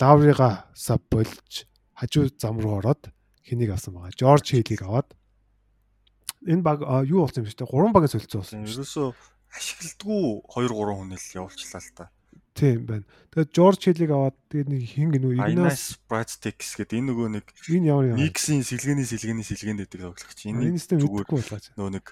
Лаврига 0.00 0.66
сав 0.74 1.00
болж 1.10 1.66
хажуу 1.94 2.30
зам 2.38 2.60
руу 2.60 2.78
ороод 2.78 3.10
хэнийг 3.44 3.70
авсан 3.76 3.94
байгаа. 3.94 4.16
Жорж 4.16 4.50
Хейлийг 4.50 4.82
аваад 4.82 5.12
энэ 6.48 6.64
баг 6.64 6.80
юу 7.04 7.24
болсон 7.28 7.44
юм 7.44 7.52
бэ? 7.52 7.68
Гурван 7.68 7.92
багийн 7.92 8.12
солилцоо 8.12 8.40
болсон. 8.40 8.64
Ерөөсөө 8.64 9.08
ашигладгүй 9.54 10.24
2 10.48 10.68
3 10.72 10.98
хүн 10.98 11.12
л 11.14 11.28
явуулчлаа 11.38 11.80
л 11.84 11.92
та. 11.94 12.04
Тийм 12.54 12.86
байна. 12.86 13.04
Тэгээд 13.34 13.50
Жорж 13.50 13.80
Хилийг 13.82 14.10
аваад 14.14 14.36
тэгээд 14.46 14.68
нэг 14.70 14.82
хин 14.86 15.10
гэнүү 15.10 15.32
Игнас 15.42 15.98
Братстекс 16.06 16.78
гэдэг 16.78 17.02
энэ 17.02 17.08
нөгөө 17.10 17.28
нэг 17.34 17.46
энэ 17.66 17.86
ямар 17.90 18.06
юм. 18.14 18.18
Никсийн 18.22 18.62
сэлгээний 18.62 19.02
сэлгээний 19.02 19.42
сэлгээнд 19.42 19.82
гэдэг 19.82 20.00
тоглогч. 20.06 20.38
Энэ 20.46 20.78
зүгээр 20.78 21.26
болгооч. 21.26 21.74
Нөгөө 21.74 21.92
нэг 21.98 22.06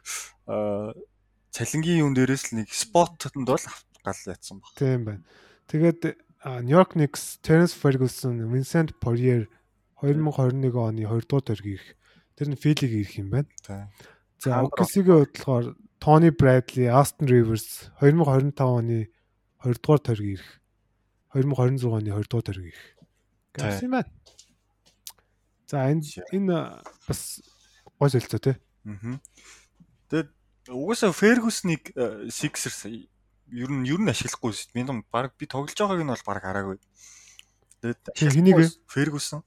аа 0.51 0.99
цалингийн 1.55 2.03
юун 2.03 2.15
дээрээс 2.19 2.51
л 2.51 2.59
нэг 2.59 2.75
споттонд 2.75 3.47
бол 3.47 3.63
гал 4.03 4.23
ятсан 4.27 4.59
баг. 4.59 4.75
Тийм 4.75 5.01
байна. 5.07 5.23
Тэгээд 5.71 6.19
Нью-Йорк 6.43 6.99
Knicks, 6.99 7.39
Terence 7.39 7.71
Ferguson, 7.71 8.43
Vincent 8.51 8.99
Poirier 8.99 9.47
2021 10.03 10.75
оны 10.75 11.07
2 11.07 11.27
дугаар 11.31 11.47
дөрөв 11.47 11.67
ирэх. 11.67 11.95
Тэр 12.35 12.49
нь 12.51 12.59
Филиг 12.59 12.91
ирэх 12.91 13.15
юм 13.23 13.31
байна. 13.31 13.49
За 14.43 14.59
хувьд 14.59 14.75
болохоор 14.75 15.79
Tony 16.03 16.35
Bradley, 16.35 16.91
Austin 16.91 17.31
Rivers 17.31 17.87
2025 18.03 18.59
оны 18.59 19.07
2 19.63 19.79
дугаар 19.79 20.03
тойрог 20.03 20.27
ирэх. 20.27 20.51
2026 21.39 21.87
оны 21.87 22.11
2 22.11 22.27
дугаар 22.27 22.47
тойрог 22.51 22.67
ирэх. 22.67 22.87
Гэсэн 23.55 23.87
юм 23.87 23.95
байна. 23.95 24.11
За 25.71 25.87
энэ 25.87 26.03
энэ 26.35 26.83
бас 27.07 27.39
гой 27.99 28.11
солилцоо 28.11 28.43
тий. 28.43 28.57
Аа. 28.83 29.23
Тэгээд 30.11 30.31
угаасаа 30.67 31.15
Ferguson-ыг 31.15 31.95
э, 31.95 32.27
Sixers 32.27 32.83
ер 32.91 33.71
нь 33.71 33.87
ер 33.87 34.01
нь 34.03 34.11
ашиглахгүй 34.11 34.51
шүү 34.51 34.75
дээ. 34.75 34.91
Би 34.91 35.07
баг 35.07 35.39
би 35.39 35.47
тоглож 35.47 35.79
байгааг 35.79 36.03
нь 36.03 36.11
бол 36.11 36.27
баг 36.27 36.43
хараагүй. 36.43 36.79
Тэгээд 37.79 38.03
хэнийг 38.19 38.59
Ferguson. 38.91 39.47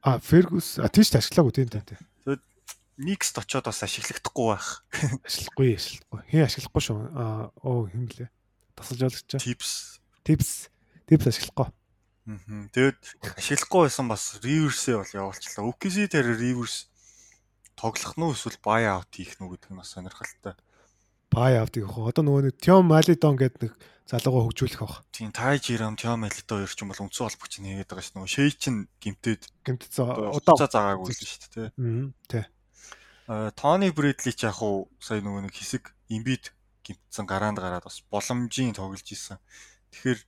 А 0.00 0.18
Ferguson 0.18 0.84
а 0.84 0.88
тийш 0.88 1.12
ашиглаагүй 1.12 1.52
тийм 1.52 1.68
тийм. 1.70 2.00
Knicks 3.00 3.32
очоод 3.32 3.64
бас 3.64 3.80
ашиглахдаггүй 3.80 4.46
байх. 4.52 4.84
Ашиглахгүй 5.28 5.72
ашиглахгүй. 5.72 6.20
Хин 6.28 6.44
ашиглахгүй 6.44 6.82
шүү. 6.84 6.98
А 7.16 7.48
оо 7.64 7.88
хэм 7.88 8.04
блэ 8.12 8.28
тасалж 8.76 9.00
ойлгож 9.08 9.24
байгаа. 9.24 9.44
Tips. 9.44 9.72
Tips. 10.24 10.50
Tips 11.08 11.26
ашиглахгүй. 11.30 11.68
Аа. 12.28 12.68
Тэгээд 12.76 13.00
ашиглахгүй 13.40 13.80
байсан 13.88 14.08
бас 14.08 14.24
reverse 14.44 14.92
бол 14.96 15.16
явуулчлаа. 15.16 15.68
OKC 15.68 15.96
дээр 16.12 16.28
reverse 16.36 16.88
тоглох 17.76 18.16
нь 18.16 18.28
эсвэл 18.28 18.60
buy 18.60 18.84
out 18.84 19.08
хийх 19.12 19.40
нь 19.40 19.48
гэдэг 19.48 19.70
нь 19.72 19.80
бас 19.80 19.96
сонирхолтой. 19.96 20.54
Buy 21.32 21.56
out 21.56 21.72
гэх 21.72 21.88
хөө. 21.88 22.12
Одоо 22.12 22.24
нөгөө 22.28 22.42
нэг 22.52 22.56
Tiom 22.60 22.84
Malidon 22.88 23.36
гэдэг 23.40 23.60
нэг 23.64 23.72
залуугаа 24.10 24.50
хөгжүүлэх 24.50 24.82
баг. 24.82 25.06
Тийм, 25.14 25.30
Ty 25.30 25.62
Jerome, 25.62 25.94
Tiom 25.94 26.26
Malidon 26.26 26.66
хоёр 26.66 26.74
ч 26.74 26.82
юм 26.82 26.90
бол 26.90 27.02
үндсэн 27.06 27.30
холбогч 27.30 27.54
нь 27.62 27.68
хийгээд 27.70 27.90
байгаа 27.94 28.02
ш. 28.02 28.10
Нөгөө 28.18 28.30
Shea 28.34 28.50
чин 28.50 28.76
гимтээд 28.98 29.42
гимтцээ 29.62 30.02
удаа 30.02 30.66
заагаагүй 30.66 31.14
шүү 31.14 31.50
дээ. 31.54 31.68
Аа. 31.70 32.10
Тий. 32.26 32.44
Аа, 33.30 33.54
Tony 33.54 33.94
Bradley 33.94 34.34
ч 34.34 34.42
яг 34.50 34.58
уу 34.58 34.90
сая 34.98 35.22
нөгөө 35.22 35.46
нэг 35.46 35.54
хэсэг 35.54 35.94
Embiid 36.10 36.50
гимтсэн 36.82 37.26
гараанд 37.30 37.62
гараад 37.62 37.86
бас 37.86 38.02
боломжийн 38.10 38.74
тоглож 38.74 39.06
исэн. 39.06 39.38
Тэгэхээр 39.94 40.20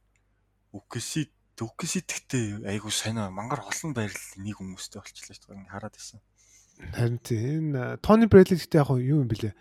үкэси 0.79 1.27
үкэси 1.59 2.07
тэгтээ 2.07 2.71
айгу 2.71 2.91
сонио 2.95 3.35
мангар 3.35 3.67
олон 3.67 3.91
байрал 3.95 4.27
нэг 4.39 4.57
хүмүүстэй 4.63 5.03
болчихлоо 5.03 5.35
шүү 5.35 5.51
дээ 5.59 5.75
хараад 5.75 5.99
исэн. 5.99 6.23
Харин 6.95 7.19
тийм 7.19 7.75
энэ 7.75 7.99
Тони 7.99 8.27
Брэдли 8.31 8.59
гэхдээ 8.59 8.83
яг 8.83 8.91
юу 8.95 9.23
юм 9.23 9.29
бэлээ. 9.31 9.55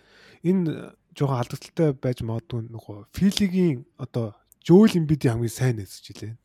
Энэ 0.46 0.94
жоохон 1.18 1.40
алдагдaltaй 1.42 1.90
байж 1.98 2.24
магадгүй 2.24 2.68
нөгөө 2.72 2.98
Филигийн 3.16 3.86
одоо 3.98 4.36
Жөөл 4.62 4.98
Эмбидийн 5.00 5.36
хамгийн 5.36 5.52
сайн 5.52 5.76
нэсэж 5.82 6.06
илээ. 6.14 6.38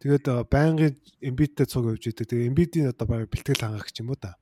Тэгээд 0.00 0.26
байнгын 0.48 0.96
Эмбидтэй 1.20 1.66
цуг 1.68 1.92
явж 1.92 2.08
идэг. 2.08 2.26
Тэгээд 2.26 2.48
Эмбидийн 2.50 2.90
одоо 2.90 3.06
баг 3.06 3.28
бэлтгэл 3.28 3.60
хангах 3.60 3.92
юм 3.98 4.14
уу 4.14 4.18
та. 4.18 4.40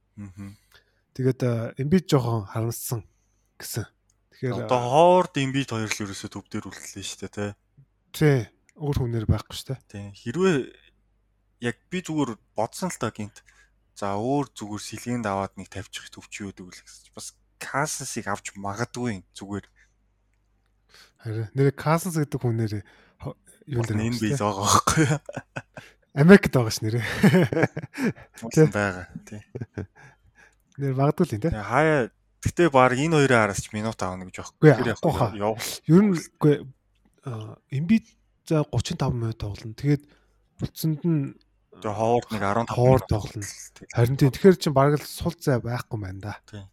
Тэгээд 1.16 1.76
Эмбид 1.80 2.06
жоохон 2.06 2.46
харамссан 2.46 3.02
гэсэн. 3.58 3.88
Тэгэхээр 4.36 4.68
одоо 4.68 4.80
хоорд 4.84 5.34
имбит 5.40 5.72
хоёр 5.72 5.88
л 5.88 6.02
ерөөсө 6.04 6.28
төв 6.28 6.44
дээр 6.52 6.68
үлдлээ 6.68 7.04
шүү 7.08 7.20
дээ 7.24 7.32
тий. 7.32 7.50
Тий. 8.12 8.40
Өөр 8.76 8.96
хүнээр 9.00 9.24
байхгүй 9.24 9.56
шүү 9.56 9.68
дээ. 9.72 9.80
Тий. 9.88 10.06
Хэрвээ 10.12 10.56
яг 11.64 11.76
би 11.88 12.04
зүгээр 12.04 12.36
бодсон 12.52 12.92
л 12.92 13.00
та 13.00 13.08
гинт. 13.08 13.40
За 13.96 14.12
өөр 14.20 14.52
зүгээр 14.52 14.82
сэлгээнд 14.84 15.24
аваад 15.24 15.56
нэг 15.56 15.72
тавьчих 15.72 16.12
төвч 16.12 16.44
юу 16.44 16.52
гэдэг 16.52 16.68
л 16.68 17.16
бас 17.16 17.32
Касасыг 17.66 18.30
авч 18.30 18.54
магадгүй 18.54 19.26
зүгээр. 19.34 19.66
Харин 21.18 21.50
нэр 21.58 21.74
Касас 21.74 22.14
гэдэг 22.14 22.38
хүнээр 22.38 22.74
юу 23.66 23.82
л 23.82 23.90
энэ 23.90 24.22
бий 24.22 24.38
байгаа 24.38 24.62
байхгүй 24.62 25.02
юу? 25.10 25.20
Америкт 26.14 26.54
байгаа 26.54 26.70
ш 26.70 26.78
нэрээ. 26.86 27.04
Тийм 28.54 28.70
байгаа 28.70 29.06
тий. 29.26 29.42
Нэр 30.78 30.94
магадгүй 30.94 31.24
л 31.26 31.32
тий. 31.34 31.50
Хаяа 31.50 32.14
Гэтэ 32.46 32.70
баг 32.70 32.94
энэ 32.94 33.26
хоёрын 33.26 33.42
араас 33.50 33.58
ч 33.58 33.74
минут 33.74 33.98
аавна 33.98 34.30
гэж 34.30 34.38
байхгүй. 34.38 34.70
Яв. 35.42 35.58
Ер 35.90 36.02
нь 36.06 36.14
үгүй 36.14 36.62
Эмбид 37.74 38.06
за 38.46 38.62
35 38.70 39.10
минут 39.10 39.38
тоглоно. 39.42 39.74
Тэгээд 39.74 40.06
үлдсэнд 40.62 41.02
нь 41.02 41.34
тэр 41.82 41.90
хоорд 41.90 42.30
нэг 42.30 42.42
15 42.46 42.70
хоор 42.70 43.02
тоглоно. 43.02 43.42
Харин 43.90 44.14
тийм 44.14 44.30
тэгэхээр 44.30 44.56
чинь 44.62 44.76
баг 44.76 44.94
л 44.94 45.02
сул 45.02 45.34
зай 45.34 45.58
байхгүй 45.58 45.98
маань 45.98 46.22
да. 46.22 46.38
Тийм. 46.46 46.70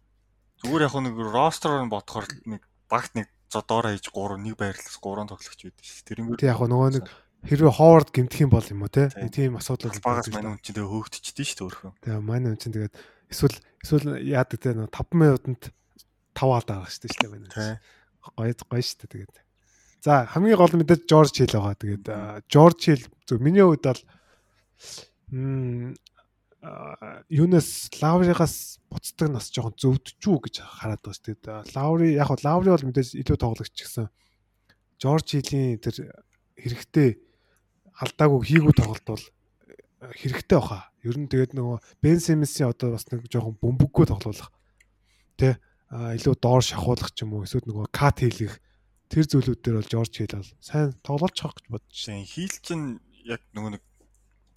Зүгээр 0.64 0.86
яг 0.88 0.94
нэг 0.96 1.14
ростроор 1.20 1.84
нь 1.84 1.92
бодохоор 1.92 2.26
нэг 2.48 2.62
багт 2.88 3.12
нэг 3.12 3.28
зодоор 3.52 3.92
хийж 3.92 4.08
3 4.08 4.40
нэг 4.40 4.56
байрлалс 4.56 4.96
3 4.96 5.28
тоглогч 5.28 5.60
байдаг 5.60 5.84
ш. 5.84 6.00
Тэрнгээр 6.08 6.40
тийм 6.40 6.52
яг 6.56 6.62
нөгөө 6.64 6.90
нэг 6.96 7.06
хэрвээ 7.44 7.72
ховард 7.76 8.08
гимтэх 8.08 8.40
юм 8.48 8.50
бол 8.50 8.64
юм 8.72 8.82
уу 8.82 8.88
те 8.88 9.12
тийм 9.28 9.60
асуудал 9.60 9.92
багаас 10.00 10.32
манай 10.32 10.56
хүн 10.56 10.64
чинь 10.64 10.76
тэгээ 10.80 10.88
хөөгдчихдээ 10.88 11.44
ш 11.44 11.52
төөрхөн. 11.60 11.92
Тэгээ 12.00 12.24
манай 12.24 12.48
хүн 12.56 12.62
чинь 12.64 12.74
тэгээд 12.74 12.96
эсвэл 13.28 13.56
эсвэл 13.84 14.08
яадаг 14.24 14.58
те 14.64 14.72
5 14.72 14.88
минутанд 15.12 15.62
5 16.32 16.56
алдаа 16.56 16.76
гарах 16.80 16.92
шүү 16.96 17.12
дээ 17.12 17.28
байна. 17.28 17.78
Гоё 18.32 18.56
гоё 18.56 18.80
шүү 18.80 19.04
тэгээд. 19.04 19.36
За 20.00 20.24
хамгийн 20.24 20.56
гол 20.56 20.72
мэдээж 20.72 21.04
Жорж 21.04 21.32
Хил 21.36 21.52
байгаа. 21.52 21.76
Тэгээд 21.76 22.04
Жорж 22.48 22.78
Хил 22.80 23.04
зөв 23.28 23.40
миний 23.40 23.64
хувьд 23.64 23.84
бол 23.84 24.00
юунаас 27.28 27.90
лавригаас 28.00 28.80
буцдаг 28.88 29.28
нас 29.32 29.50
жоохон 29.52 29.76
зөвдөж 29.76 30.22
үү 30.22 30.38
гэж 30.48 30.54
хараад 30.64 31.02
байна. 31.04 31.20
Тэгээд 31.20 31.44
лаври 31.76 32.08
яг 32.16 32.28
хоо 32.28 32.38
лаври 32.40 32.72
бол 32.72 32.86
мэдээж 32.88 33.20
илүү 33.20 33.36
тоглогч 33.36 33.74
гэсэн 33.74 34.08
Жорж 35.00 35.26
Хилийн 35.36 35.82
тэр 35.82 36.14
хэрэгтэй 36.56 37.20
алдаагүй 38.00 38.40
хийгүү 38.48 38.74
тоглолт 38.78 39.04
бол 39.04 39.24
хэрэгтэй 40.14 40.58
баха. 40.58 40.88
Ер 41.04 41.16
нь 41.20 41.28
тэгээд 41.28 41.52
нөгөө 41.52 41.76
Бен 42.00 42.18
Симмисийн 42.20 42.72
одоо 42.72 42.96
бас 42.96 43.04
нэг 43.12 43.28
жоохон 43.28 43.58
бөмбөггүй 43.60 44.06
тоглох. 44.08 44.48
Тэ 45.36 45.60
илүү 45.92 46.34
доор 46.40 46.62
шахуулах 46.64 47.12
ч 47.12 47.26
юм 47.26 47.36
уу 47.36 47.44
эсвэл 47.44 47.68
нөгөө 47.68 47.92
кат 47.92 48.24
хийлгэх 48.24 48.56
тэр 49.12 49.24
зүйлүүд 49.28 49.60
дээр 49.60 49.76
бол 49.82 49.92
Жорж 49.92 50.12
Хил 50.16 50.32
бол 50.40 50.52
сайн 50.64 50.96
тоглолч 51.04 51.36
хах 51.38 51.54
гэж 51.60 51.66
бодож 51.68 52.00
байна. 52.08 52.24
Хил 52.24 52.54
чинь 52.64 52.86
яг 53.28 53.42
нөгөө 53.52 53.70
нэг 53.76 53.82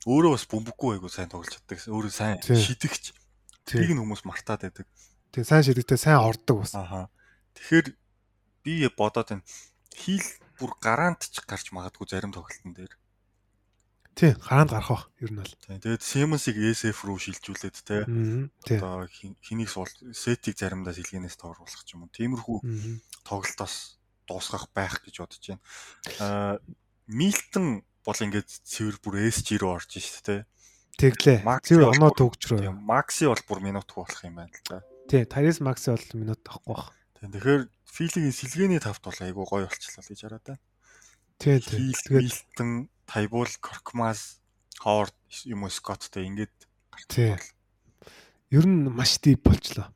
өөрөө 0.07 0.31
бас 0.33 0.45
бөмбөггүй 0.47 0.95
айгу 0.95 1.11
сайн 1.11 1.27
тоглож 1.27 1.51
чаддаг. 1.51 1.83
Өөрөө 1.83 2.13
сайн 2.15 2.39
шидэгч. 2.39 3.11
Тийг 3.67 3.91
нь 3.91 3.99
хүмүүс 3.99 4.23
мартаад 4.23 4.63
байдаг. 4.63 4.87
Тэг 5.35 5.43
сайн 5.43 5.67
шидэгтэй 5.67 5.99
сайн 5.99 6.23
ордог 6.23 6.63
бас. 6.63 6.71
Аха. 6.71 7.11
Тэгэхээр 7.59 7.91
би 8.63 8.87
бодоод 8.95 9.27
байна. 9.35 9.43
Хил 9.91 10.23
бүр 10.55 10.71
гараант 10.79 11.27
ч 11.27 11.43
гарч 11.43 11.75
магадгүй 11.75 12.07
зарим 12.07 12.31
тоглолтын 12.31 12.71
дээр. 12.71 12.95
Тий, 14.15 14.31
гараанд 14.33 14.71
гарах 14.71 14.89
бах 14.89 15.05
ер 15.19 15.29
нь 15.29 15.43
бол. 15.43 15.53
Тэгээд 15.67 16.01
Simmons-ыг 16.01 16.55
SF 16.55 17.05
руу 17.05 17.19
шилжүүлээд 17.19 17.77
те. 17.83 18.07
Одоо 18.79 19.05
хэнийг 19.11 19.69
суул 19.69 19.91
сетийг 20.15 20.57
заримдаа 20.57 20.95
сэлгэнээс 20.95 21.37
тооруулах 21.37 21.83
ч 21.83 21.93
юм 21.93 22.07
уу. 22.07 22.15
Тиймэрхүү 22.15 22.57
тоглолтоос 23.27 23.99
дуусгах 24.25 24.71
байх 24.73 25.05
гэж 25.05 25.21
бодож 25.21 25.43
байна. 25.45 25.61
Аа 26.17 26.55
Милтон 27.05 27.85
бол 28.07 28.23
ингээд 28.23 28.47
цэвэр 28.47 28.97
бүр 29.03 29.27
SG 29.27 29.59
рүү 29.59 29.71
орж 29.75 29.99
шít 29.99 30.23
те. 30.23 30.35
Тэглээ. 30.95 31.43
Цэвэр 31.43 31.91
оноо 31.91 32.15
төгж 32.15 32.55
рүү. 32.55 32.71
Макси 32.71 33.27
бол 33.27 33.43
бүр 33.43 33.59
минутгүй 33.67 33.99
болох 33.99 34.21
юм 34.23 34.39
байна 34.39 34.55
л 34.55 34.63
да. 34.71 34.79
Тий, 35.11 35.27
Тарис 35.27 35.59
Макси 35.59 35.91
бол 35.91 36.07
минут 36.15 36.39
авахгүй 36.47 36.71
бах. 36.71 36.95
Тэгэхээр 37.19 37.67
филигийн 37.83 38.31
сэлгээний 38.31 38.79
тавт 38.79 39.03
бол 39.03 39.19
айгүй 39.19 39.43
гоё 39.43 39.67
болчихлоо 39.67 40.03
гэж 40.07 40.19
хараад 40.23 40.45
байна. 40.47 40.63
Тий, 41.35 41.59
тий. 41.59 41.91
Тэгээд 42.07 42.87
Тайбул, 43.07 43.51
Коркмас, 43.59 44.39
Ховард 44.79 45.15
юм 45.43 45.67
уу 45.67 45.71
Скотттэй 45.71 46.27
ингээд 46.31 46.55
тий. 47.11 47.35
Ер 48.51 48.65
нь 48.67 48.87
маш 48.87 49.19
дип 49.19 49.47
болчлоо. 49.47 49.91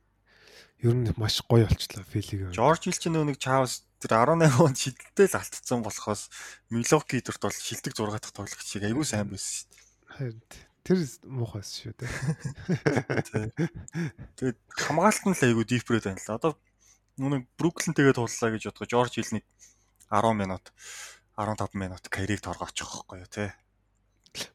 Ер 0.83 0.95
нь 0.95 1.11
маш 1.15 1.39
гоё 1.47 1.67
болчлоо 1.67 2.03
Филиг. 2.07 2.51
Жорж 2.51 2.87
Хил 2.87 2.99
ч 2.99 3.07
нэг 3.07 3.39
Чавс 3.39 3.87
тэр 4.01 4.17
18 4.17 4.57
онд 4.57 4.77
шилдэлтэй 4.81 5.27
л 5.29 5.37
алдсан 5.37 5.85
болохоос 5.85 6.33
Милоки 6.73 7.21
дурт 7.21 7.41
бол 7.41 7.53
шилдэг 7.53 7.93
6 7.93 8.17
дахь 8.17 8.33
тоглогч 8.33 8.65
шиг 8.65 8.83
айгүй 8.83 9.05
сайн 9.05 9.29
байсан 9.29 9.69
шүү 10.17 10.33
дээ. 10.41 10.65
Тэр 10.81 10.99
муухайс 11.29 11.69
шүү 11.77 11.93
дээ. 11.93 12.09
Тэгээд 14.41 14.59
хамгаалт 14.73 15.23
нь 15.29 15.37
л 15.37 15.45
айгүй 15.45 15.65
дипрээд 15.69 16.09
байна 16.09 16.17
л. 16.17 16.33
Одоо 16.33 16.51
нүг 17.21 17.45
Бруклин 17.55 17.93
тэгээд 17.93 18.17
туллаа 18.17 18.49
гэж 18.49 18.63
бодгоо 18.73 18.89
Жорж 18.89 19.13
Хил 19.21 19.37
нэг 19.37 19.45
10 20.09 20.33
минут 20.33 20.73
15 21.37 21.73
минут 21.77 22.03
карьерийг 22.09 22.41
торгоочих 22.41 22.89
واخхой 22.89 23.21
юу 23.21 23.29
те. 23.29 23.53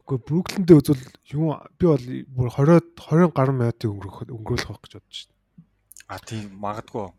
Уу 0.08 0.18
Бруклиндээ 0.18 0.76
үзвэл 0.76 1.04
юу 1.30 1.56
би 1.78 1.84
бол 1.86 2.06
бүр 2.26 2.48
20 2.50 2.96
20 2.96 3.32
гаруй 3.36 3.56
минутыг 3.56 3.90
өнгөрөх 3.92 4.28
өнгөрөх 4.32 4.68
байх 4.72 4.80
гэж 4.82 4.92
бодож 4.98 5.14
шин. 5.14 5.30
А 6.08 6.18
тийм 6.18 6.56
магадгүй. 6.58 7.12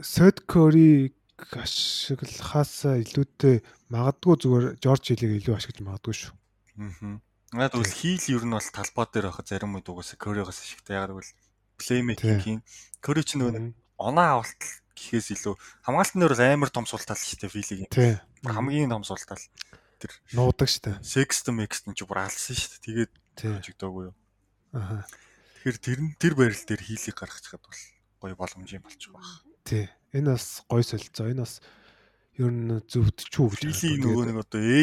Сод 0.00 0.40
Кори 0.46 1.12
ашиглахаас 1.38 2.74
илүүтэй 2.88 3.62
магадгүй 3.94 4.34
зүгээр 4.42 4.66
Жорж 4.82 5.04
хилийг 5.14 5.42
илүү 5.42 5.54
ашиглаж 5.54 5.82
магадгүй 5.86 6.14
шүү. 6.14 6.32
Аа. 6.82 7.22
Надад 7.54 7.80
бол 7.80 7.88
хийл 7.88 8.26
ер 8.28 8.44
нь 8.44 8.52
бол 8.52 8.68
талбай 8.74 9.06
дээр 9.08 9.30
байхад 9.32 9.48
зарим 9.48 9.78
үед 9.78 9.88
угаасаа 9.88 10.20
Кореогоос 10.20 10.60
ашигтай 10.60 11.00
ягаад 11.00 11.16
гэвэл 11.16 11.32
плеймейкинг. 11.80 12.60
Кори 13.00 13.22
ч 13.24 13.40
нөгөө 13.40 13.72
оноо 13.96 14.44
авалт 14.44 14.62
гэхээс 14.92 15.32
илүү 15.32 15.54
хамгаалтны 15.86 16.28
дээр 16.28 16.58
амар 16.58 16.68
том 16.68 16.84
суултал 16.84 17.16
шүү 17.16 17.48
дээ 17.48 17.54
филийг. 17.54 17.88
Хамгийн 18.44 18.92
том 18.92 19.06
суултал 19.06 19.40
тэр 19.96 20.12
нуудаг 20.36 20.68
шүү 20.68 20.82
дээ. 20.92 20.96
Sexton 21.00 21.56
Mexton 21.56 21.96
ч 21.96 22.04
бүр 22.04 22.26
алсан 22.26 22.52
шүү 22.52 22.84
дээ. 22.84 23.08
Тэгээд 23.38 23.64
чигдээгүй 23.64 24.12
юу. 24.12 24.14
Аа. 24.76 25.08
Тэгэхээр 25.62 25.78
тэр 25.80 25.98
нь 26.04 26.12
тэр 26.20 26.34
байрал 26.36 26.64
дээр 26.68 26.82
хийлийг 26.84 27.16
гаргачихад 27.16 27.64
бол 27.64 27.80
гоё 28.20 28.34
боломж 28.36 28.70
юм 28.76 28.84
болчих 28.84 29.10
واخ. 29.14 29.47
Тий. 29.68 29.84
Энэ 30.16 30.32
бас 30.32 30.64
гоё 30.64 30.80
солилцоо. 30.80 31.28
Энэ 31.28 31.44
бас 31.44 31.60
ер 32.40 32.48
нь 32.48 32.80
зөвдчүү 32.88 33.46
гэж. 33.52 33.60
Филийн 33.68 34.00
нөгөө 34.08 34.24
нэг 34.32 34.38
одоо 34.40 34.60
A 34.64 34.80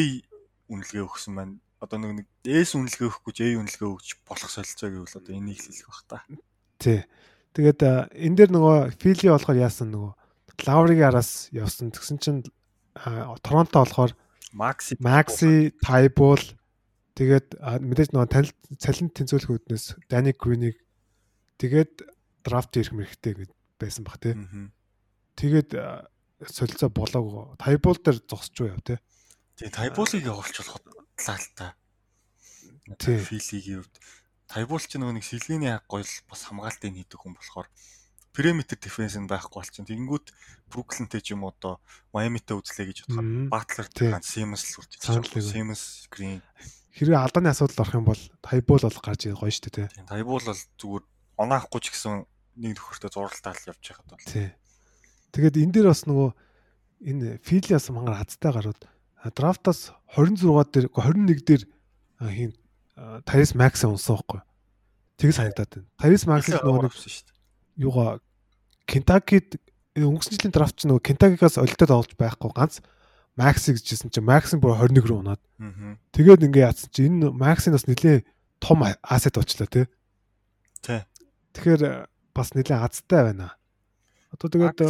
үнэлгээ 0.70 1.02
өгсөн 1.02 1.34
маань 1.34 1.58
одоо 1.82 1.98
нэг 1.98 2.22
нэг 2.22 2.26
S 2.46 2.78
үнэлгээ 2.78 3.10
өгөхгүй 3.10 3.32
ч 3.34 3.38
A 3.42 3.58
үнэлгээ 3.58 3.88
өгч 3.90 4.08
болох 4.22 4.50
солилцоо 4.50 4.88
гэвэл 4.94 5.18
одоо 5.18 5.32
энийг 5.34 5.58
хэлэх 5.58 5.90
бах 5.90 6.02
та. 6.06 6.18
Тий. 6.78 7.02
Тэгээд 7.58 7.80
энэ 8.14 8.36
дээр 8.38 8.50
нөгөө 8.54 8.76
Фили 9.02 9.32
болохоор 9.34 9.58
яасан 9.58 9.90
нөгөө 9.90 10.12
Лавригийн 10.66 11.08
араас 11.10 11.48
явсан. 11.50 11.90
Тэгсэн 11.90 12.18
чинь 12.22 12.40
Торонто 13.42 13.82
болохоор 13.82 14.12
Макси 14.52 14.96
Макси 15.00 15.72
Тайбул 15.82 16.40
тэгээд 17.16 17.60
мэдээж 17.60 18.12
нөгөө 18.12 18.28
танил 18.28 18.52
цалин 18.80 19.08
тэнцвэрлэхүүднээс 19.12 20.08
Дани 20.08 20.32
Гринийг 20.32 20.80
тэгээд 21.60 22.04
драфт 22.44 22.76
ирэх 22.76 22.92
мэрэгтэй 22.96 23.34
гэд 23.36 23.52
байсан 23.78 24.04
бах 24.04 24.18
тий. 24.18 24.34
Тэгээд 25.36 25.70
солилцоо 26.44 26.90
болоог 26.92 27.56
Тайбул 27.60 27.96
дээр 27.96 28.20
зогсож 28.24 28.72
яв 28.72 28.80
тий. 28.84 28.98
Тий 29.56 29.68
Тайбулыг 29.68 30.24
явуулч 30.24 30.56
болох 30.60 30.80
талтай. 31.16 31.72
Тий 33.00 33.16
Филигийн 33.18 33.84
хувьд 33.84 33.96
Тайбул 34.46 34.80
ч 34.80 35.00
нөгөө 35.00 35.16
нэг 35.16 35.24
сэлгээний 35.26 35.72
хаг 35.72 35.88
гоёл 35.90 36.12
бас 36.28 36.40
хамгаалтыг 36.46 36.92
хийдэг 36.94 37.18
хүн 37.18 37.34
болохоор 37.34 37.68
периметр 38.36 38.76
дефенс 38.76 39.16
нь 39.16 39.26
байхгүй 39.26 39.58
болчихно. 39.58 39.88
Тэгэнгүүт 39.88 40.26
Бруклинтэй 40.70 41.24
ч 41.24 41.32
юм 41.32 41.48
уу 41.48 41.56
одоо 41.56 41.80
Майамитай 42.12 42.54
үзлээ 42.54 42.92
гэж 42.92 42.98
бодоход 43.08 43.48
Батлер 43.48 43.88
ганц 44.12 44.28
Симс 44.28 44.76
л 44.76 44.84
үрдэж 44.84 45.00
байгаа. 45.02 45.40
Симс 45.40 46.06
Грин 46.12 46.44
хэрвээ 46.92 47.16
алдааны 47.16 47.50
асуудал 47.50 47.80
орох 47.80 47.96
юм 47.96 48.06
бол 48.06 48.22
Тайбул 48.44 48.84
бол 48.84 49.00
гарч 49.02 49.24
гоё 49.32 49.50
шүү 49.50 49.72
дээ 49.72 49.88
тий. 49.88 50.04
Тайбул 50.04 50.44
бол 50.44 50.60
зүгээр 50.78 51.04
оноо 51.40 51.56
авахгүй 51.58 51.80
ч 51.80 51.86
гэсэн 51.96 52.28
нэг 52.56 52.76
нөхөртөө 52.76 53.10
зурлалтаа 53.12 53.52
л 53.52 53.68
явж 53.70 53.84
байхад 53.84 54.06
бол. 54.08 54.24
Тий. 54.24 54.50
Тэгээд 55.32 55.60
энэ 55.60 55.72
дээр 55.76 55.88
бас 55.92 56.02
нөгөө 56.08 56.28
энэ 57.06 57.38
Филиас 57.44 57.88
мангар 57.92 58.20
хацтай 58.20 58.52
гарууд 58.52 58.80
драфтаас 59.36 59.92
26 60.16 60.72
дээр 60.72 60.86
21 60.92 61.44
дээр 61.44 61.62
хин 62.32 62.52
Тарис 63.28 63.52
Макс 63.54 63.84
унсан 63.84 64.16
байхгүй. 64.16 64.40
Тэг 65.20 65.36
санагдаад 65.36 65.70
байна. 65.76 65.88
Тарис 66.00 66.24
Макс 66.24 66.48
нөгөө 66.48 66.88
нэг 66.88 66.94
шүү 66.96 67.28
дээ. 67.28 67.36
Юугаа 67.84 68.20
Кентакид 68.88 69.60
өнгөрсөн 69.96 70.36
жилийн 70.36 70.54
драфт 70.54 70.80
ч 70.80 70.88
нөгөө 70.88 71.04
Кентакигаас 71.04 71.60
олдоод 71.60 71.92
олж 71.92 72.12
байхгүй 72.16 72.52
ганц 72.56 72.80
Макс 73.36 73.68
гэжсэн 73.68 74.08
чинь 74.08 74.24
Макс 74.24 74.56
бүр 74.56 74.80
21 74.80 75.04
рүү 75.04 75.20
унаад. 75.20 75.42
Тэгээд 76.16 76.46
ингээ 76.48 76.64
яатсан 76.72 76.88
чинь 76.88 77.20
энэ 77.20 77.36
Максинаас 77.36 77.84
нэлээ 77.84 78.24
том 78.64 78.80
ассет 78.80 79.36
болчлаа 79.36 79.68
тий. 79.68 79.84
Тий. 80.80 81.04
Тэгэхээр 81.52 82.08
бас 82.36 82.52
нэлээ 82.52 82.76
азтай 82.76 83.32
байна. 83.32 83.56
Одоо 84.30 84.52
тэгээд 84.52 84.84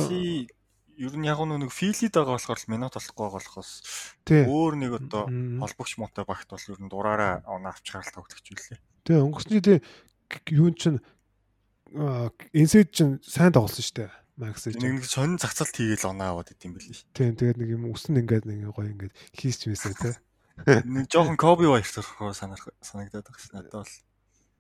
ер 0.97 1.15
нь 1.15 1.29
яг 1.29 1.39
нэг 1.45 1.71
филид 1.71 2.13
байгаа 2.17 2.41
болохоор 2.41 2.61
минут 2.73 2.97
болохгүй 2.97 3.29
болохоос 3.31 3.71
өөр 4.27 4.75
нэг 4.81 4.93
одоо 4.97 5.29
холбогч 5.29 6.01
муутай 6.01 6.25
багт 6.25 6.49
бол 6.49 6.71
ер 6.73 6.81
нь 6.81 6.91
дураараа 6.91 7.45
оноо 7.45 7.71
авч 7.71 7.93
гаралт 7.93 8.17
тогтчих 8.17 8.57
үлээ. 8.57 8.81
Тэгээ 9.05 9.25
өнгөрсөн 9.29 9.55
жилийн 9.61 9.83
юун 10.51 10.75
чинь 10.75 11.01
инсэд 12.57 12.91
чинь 12.97 13.21
сайн 13.21 13.53
тоглосон 13.53 13.85
шүү 13.85 13.97
дээ. 14.09 14.13
Макс 14.41 14.65
чинь 14.65 14.81
нэг 14.81 15.05
сонин 15.05 15.37
зацалт 15.37 15.77
хийгээл 15.77 16.17
оноо 16.17 16.41
аваад 16.41 16.57
идэм 16.57 16.73
билээ. 16.73 17.05
Тийм 17.13 17.37
тэгээд 17.37 17.61
нэг 17.61 17.71
юм 17.77 17.93
өснө 17.93 18.25
ингээд 18.25 18.49
нэг 18.49 18.73
гоё 18.73 18.89
ингээд 18.97 19.15
хийсч 19.37 19.69
мэсээ 19.69 19.95
те. 20.01 20.17
Нэг 20.65 21.13
жоохон 21.13 21.37
Коби 21.37 21.69
Вайт 21.69 21.85
төрхөө 21.93 22.33
санагдаад 22.33 23.25
байгаа 23.29 23.41
шээ 23.45 23.53
надад 23.53 23.85
бол. 23.85 23.97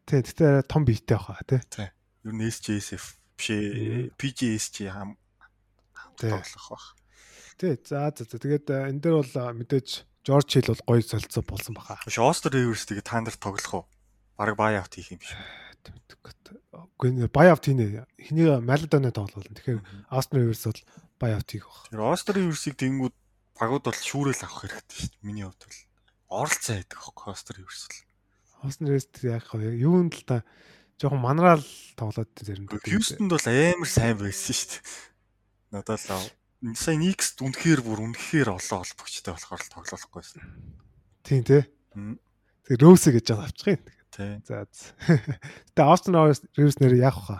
Тийм 0.04 0.20
тэгтээ 0.20 0.68
том 0.68 0.84
биетэй 0.84 1.16
баха 1.16 1.40
те. 1.48 1.64
Тийм. 1.72 1.95
Ер 2.26 2.34
нь 2.34 2.42
SJSF 2.42 3.14
бишээ 3.38 4.10
PGSG 4.18 4.90
хам 4.90 5.14
тоглох 6.18 6.66
бах. 6.74 6.86
Тий. 7.54 7.78
За 7.86 8.10
за. 8.10 8.26
Тэгээд 8.26 8.66
энэ 8.66 8.98
дээр 8.98 9.22
бол 9.22 9.62
мэдээж 9.62 10.02
Жорж 10.26 10.50
Хил 10.50 10.74
бол 10.74 10.98
гоё 10.98 11.06
солилцоо 11.06 11.46
болсон 11.46 11.78
баха. 11.78 12.02
Шостер 12.10 12.50
Риверс 12.50 12.90
тэгээ 12.90 13.06
та 13.06 13.22
нар 13.22 13.38
тоглох 13.38 13.70
уу? 13.70 13.84
Бараг 14.34 14.58
бай 14.58 14.74
авт 14.74 14.98
хийх 14.98 15.14
юм 15.14 15.22
биш? 15.22 15.38
Үгүй 16.98 17.30
бай 17.30 17.46
авт 17.54 17.70
хийнэ. 17.70 18.10
Хэнийг 18.18 18.58
Малдоны 18.66 19.14
тоглоулна. 19.14 19.54
Тэгэхээр 19.54 20.10
Астер 20.10 20.42
Риверс 20.42 20.66
бол 20.66 20.82
бай 21.22 21.38
авт 21.38 21.54
хийх 21.54 21.70
бах. 21.70 21.86
Тэр 21.94 22.02
Астер 22.10 22.42
Риверсийг 22.42 22.74
тэнгүүд 22.74 23.14
багууд 23.54 23.84
бол 23.86 23.94
шүүрэл 23.94 24.42
авах 24.42 24.66
хэрэгтэй 24.66 24.98
шүү 24.98 25.10
дээ. 25.14 25.22
Миний 25.22 25.46
хувьд 25.46 25.62
бол 25.62 25.78
оролцоо 26.42 26.74
байдаг 26.74 26.98
хөөе 26.98 27.30
Астер 27.30 27.54
Риверс 27.62 27.82
бол. 27.86 28.02
Астер 28.66 28.86
Риверс 28.90 29.08
яг 29.22 29.46
юунд 29.54 30.12
л 30.18 30.24
та 30.26 30.36
жоохон 31.00 31.20
манраал 31.20 31.64
тоглоод 31.96 32.30
зарим. 32.40 32.68
Хьюстонд 32.68 33.32
бол 33.32 33.46
амар 33.46 33.88
сайн 33.88 34.16
байсан 34.16 34.54
шүү 34.56 34.68
дээ. 34.72 34.82
Надад 35.72 36.00
л 36.08 36.76
сая 36.76 36.96
Никс 36.96 37.36
үнэхээр 37.36 37.80
бүр 37.84 38.00
үнэхээр 38.00 38.48
олон 38.56 38.80
холбогчтой 38.80 39.36
болохоор 39.36 39.60
л 39.60 39.72
тоглоулахгүйсэн. 39.76 40.40
Тийм 41.20 41.42
тий. 41.44 41.62
Тэг 42.64 42.80
Роуси 42.80 43.12
гэж 43.12 43.28
байгаа 43.28 43.46
авчих 43.46 43.76
юм. 43.76 43.82
Тий. 44.08 44.40
За. 44.48 44.64
Гэтэ 45.76 45.82
Austin 45.84 46.16
Rivers 46.16 46.80
нэр 46.80 46.96
яах 46.96 47.28
вэ? 47.28 47.38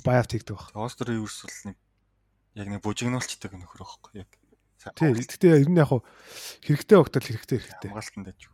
Баяв 0.00 0.26
тэгдэг 0.30 0.56
баг. 0.56 0.72
Austin 0.72 1.12
Rivers 1.12 1.44
бол 1.44 1.60
нэг 1.68 1.76
яг 2.56 2.68
нэг 2.72 2.80
бужигнуулчдаг 2.80 3.52
нөхөр 3.52 3.84
байхгүй 3.84 4.24
яг 4.24 4.30
тий. 4.32 5.12
Гэхдээ 5.12 5.60
ер 5.60 5.68
нь 5.68 5.76
яг 5.76 5.92
хэрэгтэй 6.64 6.96
огтол 6.96 7.20
хэрэгтэй 7.20 7.58
хэрэгтэй. 7.60 7.90
Хамгаалтанд 7.92 8.32
аж. 8.32 8.48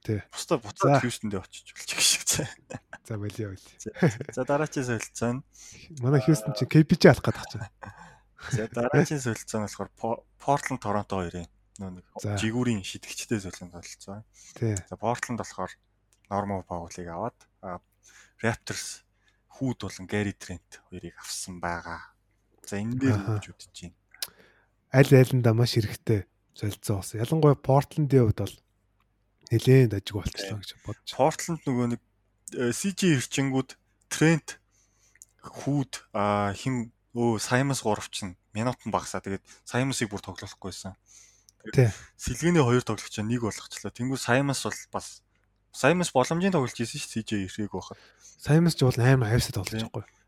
Тий. 0.00 0.24
Бусдаа 0.32 0.56
буцаад 0.56 1.04
Хьюстэндээ 1.04 1.40
очиж 1.44 1.76
болчих 1.76 2.00
шиг 2.00 2.24
цаа. 2.24 2.48
За 3.04 3.20
болио 3.20 3.52
болио. 3.52 3.70
За 4.32 4.48
дараачийн 4.48 4.88
солилцоо 4.88 5.30
нь 5.36 5.44
манай 6.00 6.24
Хьюстон 6.24 6.56
чи 6.56 6.64
KPG 6.64 7.12
алах 7.12 7.24
гэдэг 7.28 7.46
чинь. 7.52 7.68
За 8.56 8.64
дараачийн 8.72 9.20
солилцоо 9.20 9.60
нь 9.60 9.66
болохоор 9.68 9.90
Portland 10.40 10.80
Toronto 10.80 11.20
хоёрын 11.20 11.48
нөө 11.76 12.00
нэг 12.00 12.04
жигүүрийн 12.16 12.80
шидэгчтэй 12.80 13.44
солилцоо. 13.44 14.24
Тий. 14.56 14.72
За 14.88 14.96
Portland 14.96 15.44
болохоор 15.44 15.72
Norman 16.32 16.64
Powell-ыг 16.64 17.08
аваад 17.12 17.36
Raptors 18.40 19.04
хүүд 19.60 19.84
болон 19.84 20.06
Gary 20.08 20.32
Trent 20.32 20.80
хоёрыг 20.88 21.12
авсан 21.20 21.60
байгаа. 21.60 22.16
За 22.64 22.80
энэ 22.80 22.96
дээр 22.96 23.20
гэж 23.36 23.52
бодож 23.52 23.76
байна? 23.84 23.96
Аль 24.96 25.12
айланда 25.12 25.52
маш 25.52 25.76
хэрэгтэй 25.76 26.24
солилцоо 26.56 27.04
болсон. 27.04 27.20
Ялангуяа 27.20 27.60
Portland-ийн 27.60 28.24
хувьд 28.24 28.40
бол 28.40 28.56
нэлээд 29.50 29.98
ажиг 29.98 30.14
болчихлоо 30.14 30.58
гэж 30.62 30.70
бодож. 30.86 31.10
Портланд 31.14 31.62
нөгөө 31.66 31.86
нэг 31.94 32.00
э, 32.54 32.70
CG 32.70 33.18
ирчингүүд 33.18 33.76
Трент 34.10 34.58
хүүд 35.42 35.92
а 36.14 36.54
хин 36.54 36.90
өө 37.14 37.38
Саймонс 37.42 37.82
3 37.82 38.10
чинь 38.10 38.34
минут 38.54 38.78
нь 38.86 38.94
багасаа 38.94 39.22
тэгээд 39.22 39.42
Саймонсыг 39.66 40.10
бүр 40.10 40.22
тоглоохгүйсэн. 40.22 40.94
Тий. 41.74 41.90
Сэлгээний 42.16 42.64
хоёр 42.64 42.82
тоглогч 42.82 43.16
нэг 43.20 43.42
болгочлоо. 43.44 43.92
Тэнгүү 43.92 44.18
Саймонс 44.18 44.64
бол 44.64 44.80
бас 44.94 45.22
Саймонс 45.74 46.10
боломжийн 46.10 46.54
тоглож 46.54 46.74
ирсэн 46.74 46.98
шүү 46.98 47.10
CJ 47.20 47.30
ирээг 47.46 47.72
байхад. 47.74 47.98
Саймонс 48.40 48.74
ч 48.74 48.82
бол 48.82 48.98
амар 48.98 49.28
хайвсад 49.28 49.54
тоглож 49.60 49.76
байгаа 49.76 49.92
байхгүй. 49.92 50.18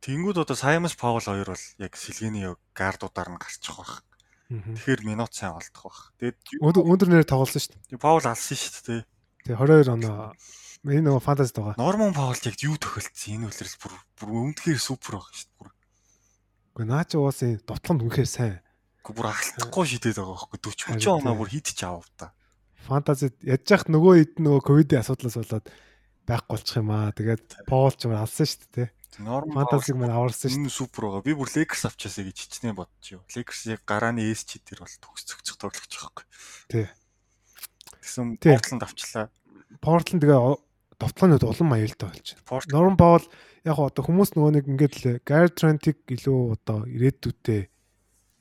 Тэнгүүд 0.00 0.38
одоо 0.40 0.56
Саймонс 0.56 0.96
Паул 0.96 1.20
хоёр 1.20 1.52
бол 1.52 1.66
яг 1.78 1.92
сэлгээний 1.94 2.48
яг 2.48 2.58
гардуудаар 2.72 3.30
нь 3.36 3.40
гарчих 3.40 3.76
واخ. 3.76 4.00
Тэгэхээр 4.50 5.06
минут 5.06 5.30
сайн 5.30 5.54
олдох 5.54 5.84
бах. 5.86 6.00
Тэгээд 6.18 6.38
өндөр 6.58 7.08
нэр 7.08 7.22
тоглосон 7.22 7.62
шүү 7.62 7.94
дээ. 7.94 8.02
Паул 8.02 8.26
алсан 8.26 8.58
шүү 8.58 8.82
дээ. 8.82 9.02
Тэгээ 9.46 9.86
22 9.86 9.94
оноо 9.94 10.34
энэ 10.90 11.06
нөгөө 11.06 11.22
фантаст 11.22 11.54
байгаа. 11.54 11.78
Норман 11.78 12.10
Паулд 12.10 12.42
яг 12.42 12.58
юу 12.58 12.74
тохиолдсон 12.74 13.30
энэ 13.30 13.46
үлрэл 13.46 13.78
бүр 13.78 13.94
бүр 14.18 14.28
өмнөдгөр 14.50 14.80
супер 14.82 15.22
байгаа 15.22 15.38
шүү 15.38 15.50
дээ. 15.54 15.70
Уу 16.74 16.84
наач 16.88 17.10
уусын 17.14 17.62
дутланд 17.62 18.02
үнэхээр 18.02 18.26
сайн. 18.26 18.58
Уу 19.06 19.14
бүр 19.14 19.30
алдахгүй 19.30 19.84
шидэд 19.86 20.18
байгаа 20.18 20.34
байхгүй 20.34 20.58
40 20.66 20.98
30 20.98 21.14
оноо 21.14 21.34
бүр 21.38 21.50
хийдэж 21.54 21.78
аав 21.86 22.06
та. 22.18 22.34
Фантазид 22.90 23.38
ядж 23.46 23.66
яхад 23.70 23.92
нөгөө 23.92 24.14
хэд 24.18 24.34
нөгөө 24.42 24.62
ковидын 24.66 24.98
асуудлаас 25.04 25.36
болоод 25.38 25.66
байхгүй 26.26 26.50
болчих 26.58 26.80
юм 26.80 26.90
аа. 26.90 27.14
Тэгээд 27.14 27.46
Паул 27.70 27.94
ч 27.94 28.08
юм 28.08 28.18
алсан 28.18 28.48
шүү 28.50 28.66
дээ. 28.74 28.88
Фантазиг 29.18 29.96
мань 29.98 30.14
аварсан 30.14 30.50
шүү. 30.50 30.60
Энэ 30.60 30.70
супер 30.70 31.08
байгаа. 31.08 31.26
Би 31.26 31.34
бүр 31.34 31.50
Lakers 31.50 31.88
авчаасаа 31.90 32.24
гэж 32.30 32.36
хичнээн 32.46 32.78
бодчих 32.78 33.18
юу. 33.18 33.22
Lakers 33.26 33.66
яг 33.74 33.82
гарааны 33.82 34.30
эс 34.30 34.46
чи 34.46 34.62
тэр 34.62 34.86
бол 34.86 34.94
төгс 35.02 35.26
цогцох 35.26 35.58
тоглогч 35.58 35.92
байхгүй. 35.98 36.24
Тий. 36.70 36.86
Тэгсэн 37.98 38.38
Portland 38.38 38.82
авчлаа. 38.86 39.26
Portland 39.82 40.22
тэгээ 40.22 40.40
довтлоонд 41.00 41.44
улам 41.44 41.74
аюултай 41.74 42.08
болж 42.12 42.36
байна. 42.44 42.70
Norman 42.70 42.96
Powell 43.00 43.26
яг 43.64 43.78
одоо 43.80 44.02
хүмүүс 44.04 44.36
нөгөө 44.36 44.52
нэг 44.56 44.64
ингээд 44.68 44.94
л 45.00 45.50
Trent-ийг 45.56 45.98
илүү 46.06 46.40
одоо 46.54 46.84
ирээдүйдээ 46.84 47.62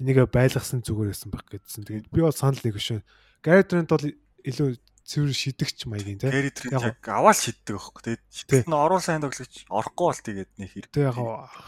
энийгээ 0.03 0.27
байлгасан 0.27 0.83
зүгээр 0.83 1.11
байсан 1.11 1.31
байх 1.31 1.45
гэдсэн. 1.47 1.87
Тэгээд 1.87 2.07
би 2.11 2.19
бол 2.23 2.35
санал 2.35 2.59
нэг 2.59 2.75
шүү. 2.79 2.99
Trent 3.43 3.89
бол 3.91 4.05
илүү 4.43 4.69
цэвэр 5.09 5.33
шидэгч 5.33 5.89
маягийн 5.89 6.21
тийм. 6.21 6.29
Тэр 6.29 6.77
яг 6.77 7.01
аваад 7.09 7.37
шиддэг 7.41 7.81
байхгүй. 7.81 8.01
Тэгээд 8.05 8.23
шидэт 8.29 8.67
нь 8.69 8.77
оруу 8.77 9.01
сайн 9.01 9.25
тоглогч 9.25 9.65
орохгүй 9.65 10.05
бол 10.05 10.21
тэгээд 10.21 10.51
нэг 10.61 10.69
хэрэг. 10.69 10.93
Тэг 10.93 11.03
яг 11.09 11.17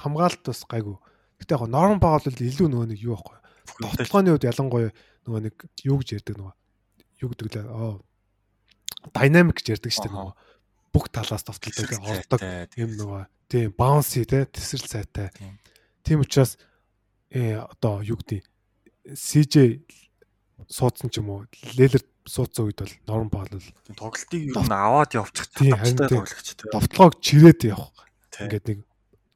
хамгаалалт 0.06 0.46
бас 0.46 0.62
гайгүй. 0.70 0.98
Гэтэ 1.42 1.58
яг 1.58 1.66
норм 1.66 1.98
баг 1.98 2.22
бол 2.22 2.38
илүү 2.38 2.68
нөгөө 2.70 2.88
нэг 2.94 3.00
юу 3.02 3.18
байхгүй. 3.18 3.38
Тоглооны 3.98 4.38
үед 4.38 4.46
ялангуяа 4.46 4.94
нөгөө 5.26 5.42
нэг 5.50 5.56
юу 5.90 5.98
гэж 5.98 6.10
ярьдаг 6.22 6.36
нөгөө 6.38 6.54
юу 7.26 7.30
гэдэг 7.34 7.48
лээ. 7.50 7.66
Аа 7.66 7.98
динамик 9.10 9.58
гэж 9.58 9.82
ярьдаг 9.82 9.90
шүү 9.90 10.06
дээ 10.06 10.14
нөгөө 10.14 10.34
бүх 10.94 11.06
талаас 11.10 11.46
товтлдог 11.48 11.90
ордог 11.98 12.42
юм 12.78 12.92
нөгөө 13.00 13.22
тийм 13.50 13.74
баунси 13.74 14.26
те 14.30 14.46
тесрэл 14.46 14.86
сайтай. 14.86 15.34
Тийм 16.06 16.22
учраас 16.22 16.62
э 17.34 17.58
одоо 17.58 18.06
юу 18.06 18.22
гэдэг 18.22 18.46
CJ 19.18 19.82
суудсан 20.70 21.10
ч 21.10 21.18
юм 21.24 21.34
уу 21.34 21.50
лелер 21.74 22.06
суудсан 22.26 22.70
үед 22.70 22.80
бол 22.82 22.96
норм 23.08 23.30
бол 23.30 23.50
тоглолтыг 23.98 24.42
юу 24.52 24.62
н 24.62 24.74
аваад 24.74 25.12
явчих 25.18 25.48
тавтай 25.52 26.08
тоглогч 26.08 26.48
тийм 26.58 26.70
довтлогоо 26.72 27.18
чирээд 27.22 27.62
явах. 27.70 27.94
Ингээд 28.38 28.66
нэг 28.68 28.80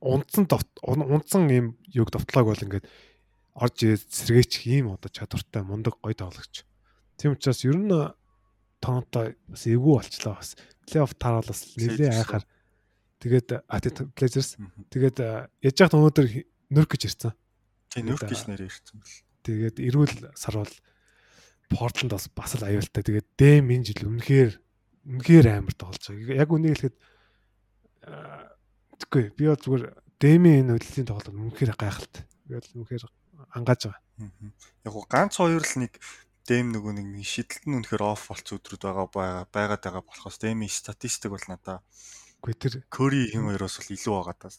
унтсан 0.01 0.45
унтсан 0.86 1.49
юм 1.49 1.67
юг 1.93 2.13
довтлоог 2.13 2.53
бол 2.53 2.65
ингээд 2.65 2.86
орж 3.55 3.75
ирээд 3.81 4.11
сэргээчих 4.11 4.63
ийм 4.67 4.93
одоо 4.93 5.09
чадвартай 5.09 5.63
мундаг 5.63 5.97
гой 6.03 6.13
тоглогч. 6.13 6.67
Тийм 7.17 7.33
учраас 7.33 7.63
ер 7.63 7.79
нь 7.79 7.91
Торонто 8.83 9.33
бас 9.47 9.63
эвгүй 9.65 9.97
болчлаа 9.97 10.36
бас 10.38 10.53
плей-офф 10.86 11.15
тараал 11.17 11.47
бас 11.47 11.73
нэлээ 11.73 12.11
айхаар. 12.11 12.45
Тэгээд 13.17 13.65
Blazers. 14.13 14.59
Тэгээд 14.93 15.17
яж 15.63 15.75
яхад 15.79 15.97
өнөөдөр 15.97 16.27
нөрк 16.69 16.93
гэж 16.93 17.01
ирсэн. 17.09 17.33
Тийм 17.89 18.11
нөрк 18.11 18.27
гэж 18.27 18.45
нэр 18.45 18.61
ирсэн 18.67 18.99
бэл. 18.99 19.17
Тэгээд 19.41 19.77
эрүүл 19.81 20.15
сар 20.38 20.61
бол 20.61 20.73
Портланд 21.72 22.13
бас 22.13 22.28
бас 22.32 22.55
л 22.55 22.66
аюултай. 22.66 23.03
Тэгээд 23.03 23.28
дэм 23.38 23.66
энэ 23.72 23.86
жил 23.91 24.09
үнэхээр 24.09 24.51
үнэхээр 25.05 25.47
амар 25.49 25.76
тоглож 25.76 26.03
байгаа. 26.09 26.41
Яг 26.41 26.49
үнийг 26.49 26.74
хэлэхэд 26.78 26.97
тэгэхгүй 29.01 29.24
би 29.34 29.43
бол 29.49 29.63
зүгээр 29.63 29.86
дэмийн 30.22 30.59
энэ 30.66 30.72
хөдөлгөөний 30.78 31.09
тоглолт 31.09 31.30
үнэхээр 31.30 31.74
гайхалтай. 31.78 32.24
Тэгээд 32.47 32.76
үнэхээр 32.76 33.03
ангааж 33.53 33.82
байгаа. 33.89 34.01
Яг 34.86 34.93
гоо 34.93 35.05
ганц 35.09 35.34
хоёр 35.38 35.63
л 35.66 35.76
нэг 35.82 35.93
дэм 36.45 36.74
нөгөө 36.74 36.93
нэг 37.01 37.07
шидэлт 37.26 37.66
нь 37.66 37.78
үнэхээр 37.82 38.03
оф 38.05 38.30
болц 38.30 38.47
өдрүүд 38.53 38.82
байгаа 38.86 39.07
байгаа 39.09 39.45
байгаад 39.49 39.82
байгаа 39.82 40.03
болохоос 40.05 40.38
дэмийн 40.38 40.70
статистик 40.70 41.34
бол 41.34 41.45
надаа 41.49 41.82
Үгүй 42.45 42.61
тэр 42.61 42.74
Кори 42.93 43.26
хин 43.34 43.49
хоёроос 43.49 43.82
бол 43.82 43.89
илүү 43.97 44.13
байгаа 44.22 44.38
таа. 44.38 44.53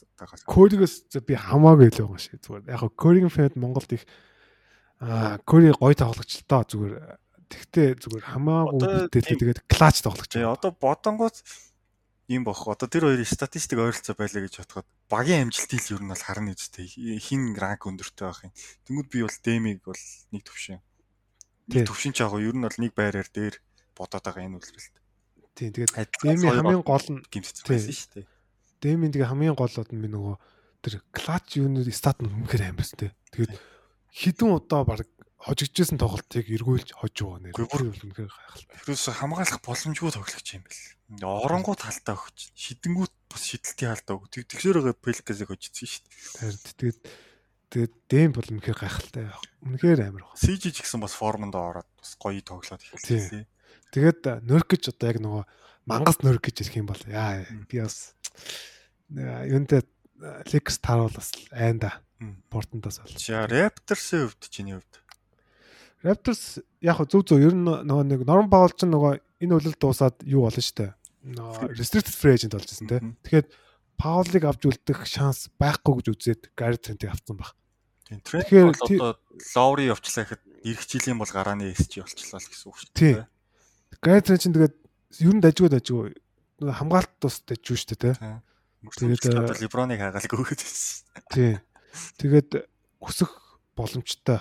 Коригоос 0.51 1.07
би 1.23 1.39
хамаагүй 1.39 1.87
илүү 1.95 2.07
байгаа 2.11 2.19
шээ 2.19 2.43
зүгээр. 2.43 2.65
Яг 2.75 2.83
Коригийн 2.99 3.31
фэд 3.31 3.55
Монголд 3.55 3.95
их 3.95 4.03
Аа, 5.01 5.39
Кори 5.45 5.73
гой 5.77 5.95
тоглогч 5.95 6.41
л 6.41 6.49
тоо 6.49 6.63
зүгээр. 6.65 6.97
Тэгтээ 7.47 7.89
зүгээр 8.03 8.27
хамаагүй 8.33 8.81
бүтээлээ 9.13 9.39
тэгээд 9.39 9.61
клач 9.71 10.03
тоглогч. 10.03 10.33
Тий, 10.35 10.43
одоо 10.43 10.73
бодонгоц 10.73 11.45
юм 12.29 12.43
бох. 12.43 12.67
Одоо 12.67 12.89
тэр 12.91 13.07
хоёрын 13.07 13.29
статистик 13.29 13.79
ойролцоо 13.79 14.19
байлаа 14.19 14.43
гэж 14.43 14.55
бодоход 14.67 14.89
багийн 15.07 15.47
амжилтыг 15.47 15.79
л 15.79 15.95
ер 15.95 16.03
нь 16.03 16.11
бол 16.11 16.25
харна 16.27 16.57
үстэй. 16.57 16.91
Хин 17.23 17.55
ранк 17.55 17.87
өндөртэй 17.87 18.27
байх 18.27 18.41
юм. 18.51 18.53
Тэнгүүд 18.89 19.09
би 19.13 19.19
бол 19.23 19.39
Дэмиг 19.47 19.79
бол 19.87 20.03
нэг 20.35 20.43
төвшин. 20.43 20.83
Нэг 21.71 21.87
төвшин 21.87 22.13
ч 22.17 22.27
яг 22.27 22.35
ер 22.35 22.57
нь 22.57 22.67
бол 22.67 22.79
нэг 22.83 22.93
байраар 22.99 23.31
дээр 23.31 23.63
бодоод 23.95 24.25
байгаа 24.27 24.43
энэ 24.43 24.59
үлрэлт. 24.59 24.97
Тий, 25.55 25.71
тэгээд 25.71 25.95
Дэмийн 26.19 26.55
хамгийн 26.57 26.83
гол 26.83 27.07
нь 27.15 27.23
байсан 27.23 27.95
шүү 27.95 28.11
дээ. 28.19 28.27
Дэмийн 28.83 29.13
тэгээ 29.15 29.31
хамгийн 29.31 29.55
голод 29.57 29.89
нь 29.95 30.03
би 30.03 30.09
нөгөө 30.11 30.37
тэр 30.83 30.95
клач 31.15 31.57
юунууд 31.57 31.89
стат 31.95 32.21
нь 32.21 32.29
үнэхээр 32.29 32.75
амарс 32.75 32.93
тий. 32.99 33.15
Тэгээд 33.33 33.55
хідэн 34.13 34.51
удаа 34.57 34.83
баг 34.85 35.07
хожигдчихсэн 35.47 36.01
тоглолтыг 36.01 36.49
эргүүлж 36.51 36.97
хож 36.97 37.15
байгаа 37.15 37.41
нэр. 37.45 37.55
Бүр 37.55 37.93
үнэхээр 37.93 38.33
гайхалтай. 38.33 38.77
Тэрээс 38.83 39.07
хамгаалах 39.15 39.61
боломжгүй 39.63 40.11
тоглогч 40.11 40.49
юм 40.59 40.65
бэл. 40.67 40.83
Оронгуу 41.23 41.77
талтай 41.79 42.19
өгч, 42.19 42.51
шидэнгүүт 42.57 43.15
бас 43.31 43.43
шидэлтийн 43.47 43.91
хаалтаа 43.95 44.15
өг. 44.19 44.27
Тэгсээр 44.33 44.83
байгаа 44.83 44.97
Пелкасыг 44.99 45.47
хожицсан 45.47 45.87
шүү 45.87 46.03
дээ. 46.03 46.57
Тэгээд 46.83 46.99
тэгээд 47.71 47.95
дэм 48.11 48.31
бол 48.35 48.49
үнэхээр 48.59 48.79
гайхалтай. 48.81 49.25
Үнэхээр 49.63 50.01
амар 50.03 50.25
баг. 50.27 50.35
CG 50.35 50.75
ч 50.75 50.83
гэсэн 50.83 50.99
бас 50.99 51.15
формонд 51.15 51.55
ороод 51.55 51.87
бас 51.95 52.11
гоё 52.19 52.43
тоглоод 52.43 52.83
эхэлсэн. 52.83 53.47
Тэгээд 53.95 54.43
нөрк 54.43 54.69
гэж 54.75 54.99
одоо 54.99 55.07
яг 55.15 55.19
нөгөө 55.23 55.45
мангас 55.87 56.19
нөрк 56.27 56.51
гэж 56.51 56.67
ирэх 56.67 56.75
юм 56.83 56.91
бол 56.91 57.03
яа 57.07 57.47
би 57.71 57.79
бас 57.79 58.19
юунтэй 59.15 59.87
Лекс 60.53 60.79
тааруул 60.79 61.13
бас 61.13 61.33
айнда 61.53 62.01
Портондоос 62.51 63.01
бол. 63.05 63.19
За 63.21 63.45
Raptors-ийн 63.45 64.29
хувьд 64.29 64.49
чиний 64.49 64.75
хувьд. 64.81 64.95
Raptors 66.03 66.63
яг 66.81 67.03
зөв 67.11 67.27
зөв 67.29 67.41
ер 67.41 67.53
нь 67.53 67.67
нөгөө 67.67 68.05
нэг 68.09 68.21
Norm 68.25 68.49
Powell 68.49 68.73
ч 68.73 68.89
нөгөө 68.89 69.21
энэ 69.45 69.53
үлэлт 69.53 69.81
дуусаад 69.81 70.25
юу 70.25 70.49
болно 70.49 70.65
дээ. 70.65 70.93
Restricted 71.77 72.15
free 72.17 72.37
agent 72.39 72.57
болж 72.57 72.71
ирсэн 72.73 72.89
тий. 72.89 73.01
Тэгэхээр 73.27 73.47
Powell-ыг 74.01 74.45
авч 74.49 74.63
үлдэх 74.65 75.05
шанс 75.05 75.53
байхгүй 75.61 76.01
гэж 76.01 76.07
үзээд 76.13 76.43
Gary 76.57 76.81
Trent-ийг 76.81 77.13
авсан 77.13 77.37
баг. 77.37 77.53
Тэгэхээр 78.09 78.73
одоо 78.73 79.21
Lowry 79.53 79.91
явчлаа 79.93 80.25
гэхэд 80.25 80.43
эх 80.65 80.81
жилийн 80.87 81.19
бол 81.19 81.29
гарааны 81.29 81.75
SG 81.75 82.01
болчлаа 82.01 82.41
л 82.41 82.49
гэсэн 82.49 82.69
үг 82.71 82.77
шүү 82.81 82.91
дээ. 82.97 83.27
Trent 84.01 84.41
чинь 84.41 84.55
тэгээд 84.55 84.77
ер 85.27 85.35
нь 85.37 85.43
дажгүй 85.43 85.69
дажгүй 85.73 86.15
хамгаалт 86.63 87.13
тус 87.21 87.43
дажгүй 87.45 87.77
шүү 87.77 87.99
дээ 87.99 88.15
тий. 88.95 89.17
Тэгээд 89.17 89.63
LeBron-ыг 89.67 90.01
хагаалгүй 90.01 90.55
гэсэн. 90.55 91.07
Тий. 91.33 91.55
Тэгээд 92.21 92.69
өсөх 93.03 93.33
боломжтой 93.77 94.41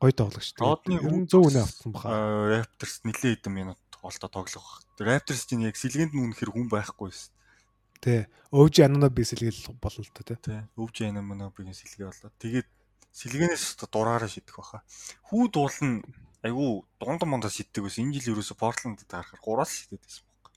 гоё 0.00 0.14
тоглогч. 0.16 0.56
Ер 0.56 1.12
нь 1.12 1.28
зөв 1.28 1.48
үнэ 1.48 1.60
авсан 1.64 1.92
баха. 1.92 2.08
Raptors 2.10 3.04
нэлээд 3.04 3.44
хэдэн 3.44 3.52
минут 3.52 3.80
олдоо 4.00 4.30
тоглох. 4.32 4.80
Raptors 4.96 5.44
чинь 5.44 5.68
яг 5.68 5.76
сэлгээнд 5.76 6.16
нь 6.16 6.24
үнэхэр 6.32 6.50
хүн 6.52 6.68
байхгүй 6.72 7.12
байсан. 7.12 7.32
Тий. 8.00 8.26
Өвж 8.50 8.82
Анунаби 8.82 9.22
сэлгээл 9.22 9.76
болно 9.78 10.02
л 10.02 10.12
та 10.16 10.34
тий. 10.36 10.60
Өвж 10.74 10.96
Анунаби 11.04 11.68
сэлгээ 11.68 12.08
болоо. 12.08 12.32
Тэгээд 12.40 12.68
сэлгэнээс 13.12 13.76
одоо 13.76 13.88
дураараа 13.92 14.28
шидэх 14.28 14.56
баха. 14.56 14.82
Хүү 15.28 15.52
дуул 15.52 15.78
нь 15.84 16.00
айгүй 16.42 16.82
дунд 16.98 17.22
мондоо 17.28 17.52
шиддэг 17.52 17.86
ус 17.86 18.00
энэ 18.00 18.18
жил 18.18 18.34
ерөөсө 18.34 18.56
Портландд 18.58 19.06
гарахаар 19.06 19.40
гураас 19.44 19.70
шидэд 19.70 20.02
байсан 20.02 20.24
баг. 20.42 20.52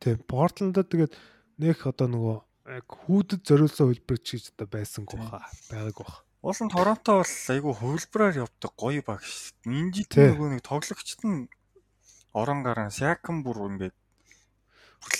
Тийм. 0.00 0.16
Портландд 0.24 0.80
тэгээд 0.80 1.12
нэх 1.60 1.84
одоо 1.84 2.08
нөгөө 2.08 2.36
яг 2.66 2.86
хүүдэд 2.90 3.42
зориулсан 3.46 3.86
хөлбөр 3.90 4.18
чиж 4.18 4.50
одоо 4.54 4.66
байсангүй 4.66 5.18
баха. 5.22 5.46
Байгааг 5.70 5.96
баха. 6.02 6.22
Уул 6.42 6.60
нь 6.62 6.72
Торонто 6.74 7.12
бол 7.22 7.34
айгүй 7.54 7.74
хувилбараар 7.78 8.42
явдаг 8.42 8.72
гоё 8.74 9.02
баг 9.06 9.22
шүү 9.22 9.54
дээ. 9.62 9.70
Энэ 9.70 9.92
жил 9.94 10.06
нөгөө 10.34 10.48
нэг 10.50 10.62
тоглогчт 10.66 11.22
нь 11.22 11.46
орон 12.34 12.60
гарan 12.66 12.90
Сякам 12.90 13.46
бүр 13.46 13.70
ингээд 13.70 13.96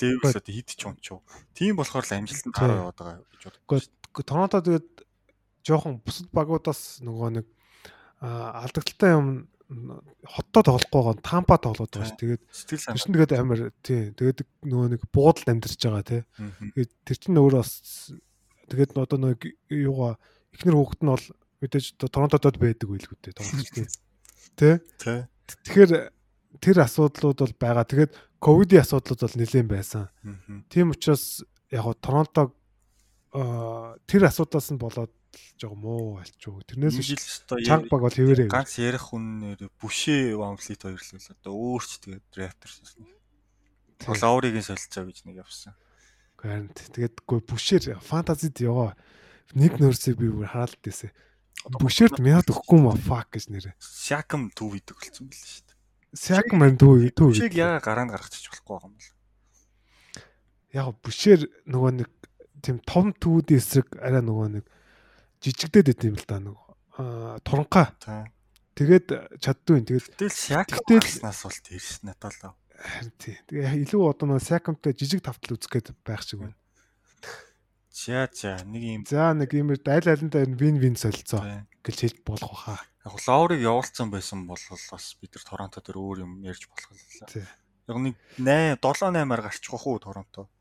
левелс 0.01 0.37
одоо 0.37 0.53
хит 0.53 0.71
ч 0.75 0.83
юм 0.87 0.97
ч. 0.99 1.15
Тийм 1.55 1.79
болохоор 1.79 2.05
л 2.07 2.15
амжилтанд 2.19 2.55
гараа 2.55 2.83
яваад 2.83 2.99
байгаа 2.99 3.23
гэж 3.31 3.43
боддог. 3.67 4.25
Торонто 4.27 4.59
тэгээд 4.61 4.89
жоохон 5.67 6.03
бусад 6.03 6.29
багуудаас 6.35 7.01
нөгөө 7.03 7.43
нэг 7.43 7.47
алдагдaltaй 8.23 9.13
юм 9.15 9.49
хоттой 9.67 10.63
тоглохгүй 10.63 11.01
байгаа 11.03 11.23
тампа 11.27 11.59
тоглоод 11.59 11.91
байгаа 11.91 12.07
ш. 12.07 12.15
Тэгээд. 12.15 12.43
Тэр 12.71 12.79
чинь 12.79 13.15
тэгээд 13.19 13.33
амар 13.35 13.61
тий. 13.83 14.15
Тэгээд 14.15 14.39
нөгөө 14.63 14.89
нэг 14.95 15.03
буудалд 15.11 15.51
амьдарч 15.51 15.81
байгаа 15.83 16.07
тий. 16.07 16.23
Тэгээд 16.71 16.93
тэр 17.03 17.17
чинь 17.19 17.41
өөрөө 17.43 17.61
бас 17.67 17.73
тэгээд 18.71 18.95
одоо 18.95 19.19
нэг 19.19 19.43
юугаа 19.67 20.23
эхнэр 20.55 20.77
хүүхэд 20.79 21.03
нь 21.03 21.11
бол 21.11 21.27
мэдээж 21.67 21.87
Торонтодод 21.99 22.57
байдаг 22.63 22.87
байлгүй 22.87 23.19
дээ 23.19 23.35
тоглож 23.35 23.69
тий. 23.75 23.87
Тий. 24.55 24.77
Тэгэхээр 25.51 25.93
тэр 26.63 26.77
асуудлууд 26.87 27.39
бол 27.43 27.55
байгаа. 27.59 27.91
Тэгээд 27.91 28.13
ковидын 28.39 28.87
асуудлууд 28.87 29.21
бол 29.27 29.39
нэлээд 29.43 29.67
байсан. 29.67 30.07
Тийм 30.71 30.95
учраас 30.95 31.43
яг 31.75 31.91
Торонто 31.99 32.55
тэр 34.07 34.31
асуудлаас 34.31 34.71
нь 34.71 34.79
болоод 34.79 35.11
жоо 35.57 35.75
муу 35.75 36.19
алчуу. 36.21 36.61
Тэрнээс 36.67 37.01
чанга 37.47 37.89
баг 37.89 38.03
бол 38.07 38.17
хэвээрээ. 38.17 38.49
Ганц 38.53 38.77
ярих 38.81 39.13
үнээр 39.13 39.69
бүшээ 39.81 40.37
Вамфлит 40.37 40.83
хоёр 40.83 41.01
л 41.01 41.11
л 41.17 41.33
одоо 41.33 41.55
өөрч 41.55 41.91
тэгээд 42.05 42.27
Raptors 42.37 42.77
гэсэн. 42.85 43.07
Лауригийн 44.05 44.67
солилцоо 44.67 45.05
гэж 45.09 45.25
нэг 45.25 45.41
явсан. 45.41 45.75
Харин 46.37 46.69
тэгээд 46.73 47.25
гоо 47.25 47.41
бүшээр 47.41 47.97
фантазид 48.05 48.61
яваа. 48.61 48.93
Нэг 49.57 49.81
нөрсийг 49.81 50.21
би 50.21 50.29
бүр 50.29 50.51
хараад 50.51 50.77
дээсэ. 50.85 51.15
Бүшээрд 51.67 52.21
мяд 52.21 52.47
өгөхгүй 52.47 52.81
маа 52.83 52.95
fuck 52.95 53.33
гэж 53.35 53.49
нэрэ. 53.51 53.73
Шакам 53.81 54.53
төв 54.53 54.77
идэг 54.77 55.01
болсон 55.01 55.27
байл 55.27 55.41
шүү 55.41 55.65
дээ. 55.65 55.77
Шакам 56.15 56.59
мань 56.61 56.79
төв 56.79 57.03
төв. 57.17 57.33
Бүшийг 57.33 57.57
яга 57.57 57.81
гараанд 57.81 58.13
гаргачих 58.13 58.53
болохгүй 58.53 58.77
юм 58.85 58.95
бол. 58.95 59.11
Яг 60.77 60.87
бүшээр 61.01 61.41
нөгөө 61.67 61.93
нэг 62.05 62.11
тийм 62.63 62.79
том 62.85 63.15
төвүүдийн 63.17 63.59
эсрэг 63.63 63.89
арай 63.99 64.23
нөгөө 64.23 64.49
нэг 64.61 64.65
жижигдээд 65.43 65.87
байт 65.93 66.05
юм 66.07 66.17
л 66.17 66.27
да 66.27 66.39
нөгөө 66.41 66.67
туранхаа. 67.45 67.93
Тэгээд 68.77 69.41
чаддгүй. 69.41 69.85
Тэгээд 69.85 70.21
тэгэл 70.21 70.37
шакнаас 70.37 71.41
бол 71.45 71.61
тэрс 71.65 72.05
наталаа. 72.05 72.53
Харин 72.77 73.13
тий. 73.17 73.37
Тэгээ 73.49 73.89
илүү 73.89 74.03
одоо 74.05 74.37
сакамтай 74.37 74.93
жижиг 74.93 75.25
тавтал 75.25 75.57
үзэх 75.57 75.73
гээд 75.73 75.97
байх 76.05 76.21
шиг 76.21 76.45
байна. 76.45 76.57
За 77.97 78.29
за 78.29 78.61
нэг 78.69 78.83
юм. 78.85 79.03
За 79.09 79.33
нэг 79.33 79.49
юм 79.57 79.73
аль 79.73 80.09
алинтай 80.13 80.45
вин 80.45 80.77
вин 80.77 80.97
солилцоо 81.01 81.65
гэж 81.81 81.97
хэл 81.97 82.21
болох 82.29 82.53
баха. 82.53 82.77
Яг 83.01 83.17
лоурыг 83.17 83.61
явуулсан 83.65 84.13
байсан 84.13 84.45
бол 84.45 84.61
бас 84.61 85.07
бид 85.17 85.33
нар 85.33 85.45
Торонто 85.49 85.81
дээр 85.81 85.97
өөр 85.97 86.19
юм 86.29 86.45
ярьж 86.45 86.69
болох 86.69 86.93
л 86.93 87.01
лээ. 87.33 87.49
Яг 87.89 87.97
нэг 87.97 88.15
8 88.37 88.77
7 88.77 89.17
8-аар 89.17 89.41
гарчих 89.41 89.73
واخ 89.73 89.87
уу 89.89 89.97
Торонто. 89.97 90.53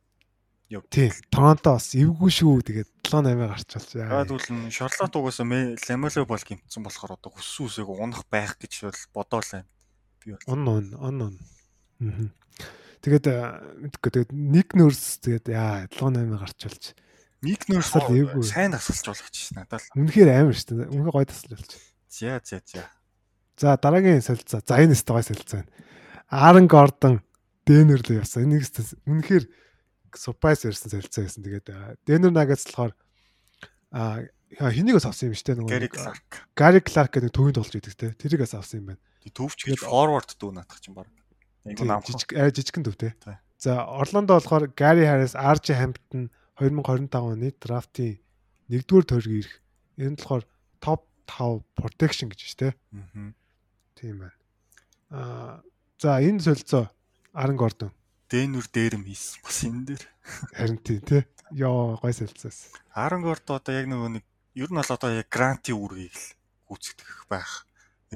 Тийм. 0.65 1.13
Торонто 1.29 1.75
бас 1.77 1.93
эвгүй 1.93 2.31
шүү. 2.33 2.65
Тэгээд 2.65 2.89
7-8 3.05 3.37
гарчвал. 3.37 3.85
Аа 4.01 4.25
тэгвэл 4.25 4.73
Шарлот 4.73 5.13
угаасаа 5.13 5.45
Ламело 5.45 6.25
бол 6.25 6.41
гимтсэн 6.41 6.81
болохоор 6.81 7.21
одоо 7.21 7.29
хүссэн 7.37 7.69
үсээг 7.69 7.89
унах 7.89 8.25
байх 8.33 8.57
гэж 8.57 8.89
бол 8.89 9.01
бодоолаа. 9.13 9.61
Би 10.25 10.33
бол. 10.33 10.49
Он 10.49 10.61
он 10.65 10.85
он 10.97 11.15
он. 11.21 11.35
Аа. 12.01 12.33
Тэгээд 13.05 13.29
мэдгүй 13.93 14.09
тэгээд 14.09 14.31
нэг 14.33 14.73
нөрс 14.73 15.21
тэгээд 15.21 15.53
яа 15.53 15.85
7-8 15.93 16.33
гарчвалж. 16.33 16.83
Нэг 17.45 17.61
нөрс 17.69 17.93
сайн 18.49 18.73
тасалж 18.73 19.05
болох 19.05 19.29
ч 19.29 19.53
надад. 19.53 19.85
Үнэхээр 19.93 20.29
амар 20.33 20.57
шүү 20.57 20.81
дээ. 20.81 20.89
Үнэхээр 20.89 21.13
гоё 21.13 21.29
тасалж. 21.29 21.77
За 22.09 22.41
за 22.41 22.57
за. 22.65 22.89
За 23.53 23.77
дараагийн 23.77 24.25
солилцоо. 24.25 24.65
За 24.65 24.81
энэ 24.81 24.97
стой 24.97 25.21
солилцоо 25.21 25.61
байна. 25.61 25.69
Аарон 26.25 26.65
Гордон 26.65 27.21
Дэнер 27.69 28.01
л 28.01 28.17
явсан. 28.17 28.49
Энийг 28.49 28.65
үнэхээр 29.05 29.45
surprise 30.17 30.65
ирсэн 30.67 30.91
солилцоо 30.91 31.23
байсан. 31.23 31.43
Тэгээд 31.43 31.67
Denver 32.07 32.31
Nuggets 32.33 32.65
болохоор 32.67 32.93
а 33.95 34.71
хэнийг 34.71 34.97
бас 34.99 35.07
авсан 35.07 35.31
юм 35.31 35.35
дээ 35.35 35.55
нөгөө 35.55 35.71
Gary 35.71 35.89
Clark. 35.91 36.29
Gary 36.55 36.81
Clark 36.83 37.11
гэдэг 37.15 37.31
төвөнд 37.31 37.57
болж 37.59 37.73
идэг 37.75 37.95
те. 37.95 38.07
Тэрийг 38.15 38.43
бас 38.43 38.55
авсан 38.55 38.83
юм 38.83 38.87
байна. 38.93 39.01
Төвч 39.25 39.59
гэж 39.65 39.81
forward 39.83 40.29
дүү 40.37 40.51
наадах 40.53 40.79
чинь 40.79 40.95
баг. 40.95 41.09
Жижиг 41.65 42.35
аа 42.37 42.53
жижигхэн 42.53 42.85
төв 42.85 42.95
те. 42.99 43.15
За 43.57 43.83
Орландо 43.83 44.37
болохоор 44.37 44.69
Gary 44.77 45.07
Harris, 45.07 45.33
RJ 45.33 45.75
Hampton 45.75 46.29
2025 46.61 47.09
оны 47.15 47.49
драфтын 47.57 48.19
1-р 48.69 49.03
тойрог 49.03 49.33
ирэх. 49.33 49.55
Энэ 49.97 50.13
нь 50.13 50.19
болохоор 50.19 50.45
top 50.79 51.01
5 51.27 51.65
protection 51.73 52.29
гэж 52.29 52.53
те. 52.55 52.75
Аа. 52.93 53.33
Тийм 53.97 54.21
байна. 54.21 54.37
Аа 55.09 55.63
за 55.97 56.21
энэ 56.21 56.39
солилцоо 56.39 56.91
Aaron 57.33 57.57
Gordon 57.57 57.91
Дэнүр 58.29 58.65
дээрэм 58.73 59.03
хийсэн 59.05 59.39
бас 59.45 59.59
энэ 59.65 59.83
дээр. 59.93 60.03
Харин 60.57 60.79
тий, 60.81 60.99
тий. 61.01 61.23
Йоо, 61.53 62.01
гой 62.01 62.13
солилцоос. 62.13 62.73
Харангорд 62.89 63.45
одоо 63.45 63.73
яг 63.73 63.85
нөгөө 63.85 64.09
нэг 64.17 64.25
ер 64.57 64.69
нь 64.71 64.79
бол 64.81 64.95
одоо 64.97 65.09
яг 65.13 65.29
грантын 65.29 65.77
үүргийг 65.77 66.15
л 66.15 66.27
гүйцэтгэх 66.65 67.29
байх. 67.29 67.69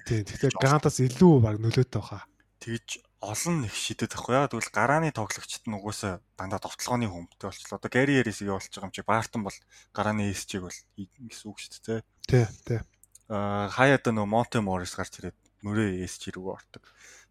Тий, 0.08 0.26
тэгэхээр 0.26 0.58
грантаас 0.58 0.98
илүү 1.04 1.34
баг 1.44 1.62
нөлөөтэй 1.62 2.02
баха. 2.02 2.26
Тэгж 2.58 3.06
олон 3.20 3.68
нэг 3.68 3.74
шидэт 3.76 4.16
ахгүй 4.16 4.36
яа. 4.36 4.48
Тэгвэл 4.48 4.72
гарааны 4.72 5.12
тоглогчд 5.12 5.68
нь 5.68 5.76
угаасаа 5.76 6.24
дандаа 6.40 6.64
товтлооны 6.64 7.12
хүмтэй 7.12 7.52
болчихлоо. 7.52 7.80
Одоо 7.80 7.92
Ярисийг 7.92 8.48
явуулж 8.48 8.72
байгаа 8.72 8.88
юм 8.88 8.96
чи 8.96 9.04
Бартон 9.04 9.44
бол 9.44 9.58
гарааны 9.92 10.32
эсчийг 10.32 10.64
бол 10.64 10.80
гэсэн 10.96 11.48
үг 11.52 11.58
шүү 11.60 11.84
дээ. 11.84 12.02
Тий, 12.28 12.46
тий. 12.64 12.80
Аа 13.28 13.68
хаяада 13.68 14.16
нөгөө 14.16 14.32
Монте 14.32 14.64
Морис 14.64 14.96
гарч 14.96 15.20
ирээд 15.20 15.38
мөрөө 15.68 16.00
эсч 16.08 16.32
рүү 16.32 16.48
ортог. 16.56 16.84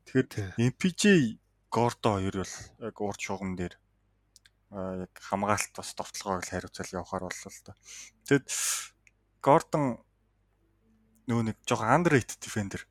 Тэгэхээр 0.04 0.60
MPJ 0.60 1.02
Гордо 1.70 2.16
хоёр 2.16 2.42
бол 2.42 2.54
яг 2.80 2.96
урд 3.00 3.20
шугам 3.20 3.56
дээр 3.56 3.74
яг 4.72 5.12
хамгаалалт 5.20 5.72
бас 5.76 5.94
товтлогоог 5.94 6.44
л 6.44 6.52
хариуцал 6.52 6.92
явахаар 6.92 7.28
боллоо 7.28 7.52
л 7.52 7.62
да. 7.64 7.72
Тэгэд 8.28 8.46
Гордон 9.40 10.00
нөгөө 11.28 11.44
нэг 11.52 11.56
жоохон 11.68 11.92
underrated 11.92 12.40
defender 12.40 12.82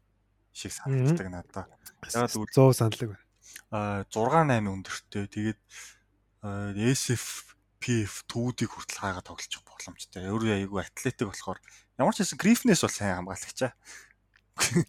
шиг 0.53 0.73
санагддаг 0.73 1.27
надад. 1.29 1.69
Яг 2.13 2.29
100 2.33 2.73
саналэг 2.77 3.13
байна. 3.13 3.25
Аа 3.73 4.05
6 4.09 4.45
8 4.45 4.69
өндөртэй. 4.69 5.25
Тэгээд 5.25 5.59
SF 6.41 7.57
PF 7.77 8.25
түүдийг 8.25 8.73
хүртэл 8.73 9.01
хаагаад 9.01 9.27
тоглож 9.29 9.53
боломжтой. 9.61 10.25
Өөрөө 10.29 10.53
айгүй 10.65 10.81
атлетик 10.81 11.29
болохоор 11.29 11.61
ямар 11.97 12.13
ч 12.13 12.25
хэсэн 12.25 12.41
Грифнес 12.41 12.81
бол 12.81 12.93
сайн 12.93 13.21
хамгаалагчаа. 13.21 13.73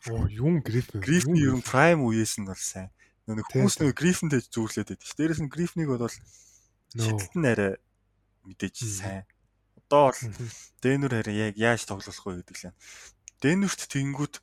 Оо 0.09 0.25
юм 0.33 0.65
Грифн. 0.65 1.01
Грифний 1.05 1.45
ер 1.45 1.57
нь 1.61 1.65
prime 1.65 2.01
үеэс 2.01 2.41
нь 2.41 2.49
бол 2.49 2.57
сайн. 2.57 2.89
Нэг 3.29 3.45
хүмүүс 3.53 3.77
нэг 3.85 3.93
грифэндээ 3.93 4.41
зүүрлээд 4.49 4.89
байдаг 4.97 5.05
ш. 5.05 5.13
Дээрээс 5.21 5.41
нь 5.45 5.53
грифнийг 5.53 5.89
бол 5.93 6.09
шидэлт 6.09 7.35
нь 7.37 7.45
арай 7.45 7.77
мэдээж 8.49 8.77
сайн. 8.81 9.29
Одоо 9.77 10.09
бол 10.09 10.21
Дэнүр 10.81 11.13
харин 11.13 11.37
яг 11.37 11.55
яаж 11.61 11.85
тоглох 11.85 12.09
вэ 12.25 12.41
гэдэг 12.41 12.57
л. 12.57 12.81
Дэнүрт 13.45 13.81
тэнгүүд 13.93 14.35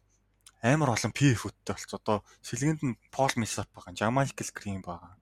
амар 0.62 0.94
олон 0.94 1.14
PF-тэй 1.18 1.74
болцоо. 1.74 1.98
Одоо 1.98 2.18
сэлгэнд 2.46 2.82
нь 2.86 2.98
Пол 3.10 3.34
Мисап 3.42 3.70
байгаа, 3.74 3.98
Жамайкл 3.98 4.54
Грин 4.54 4.86
байгаа. 4.86 5.18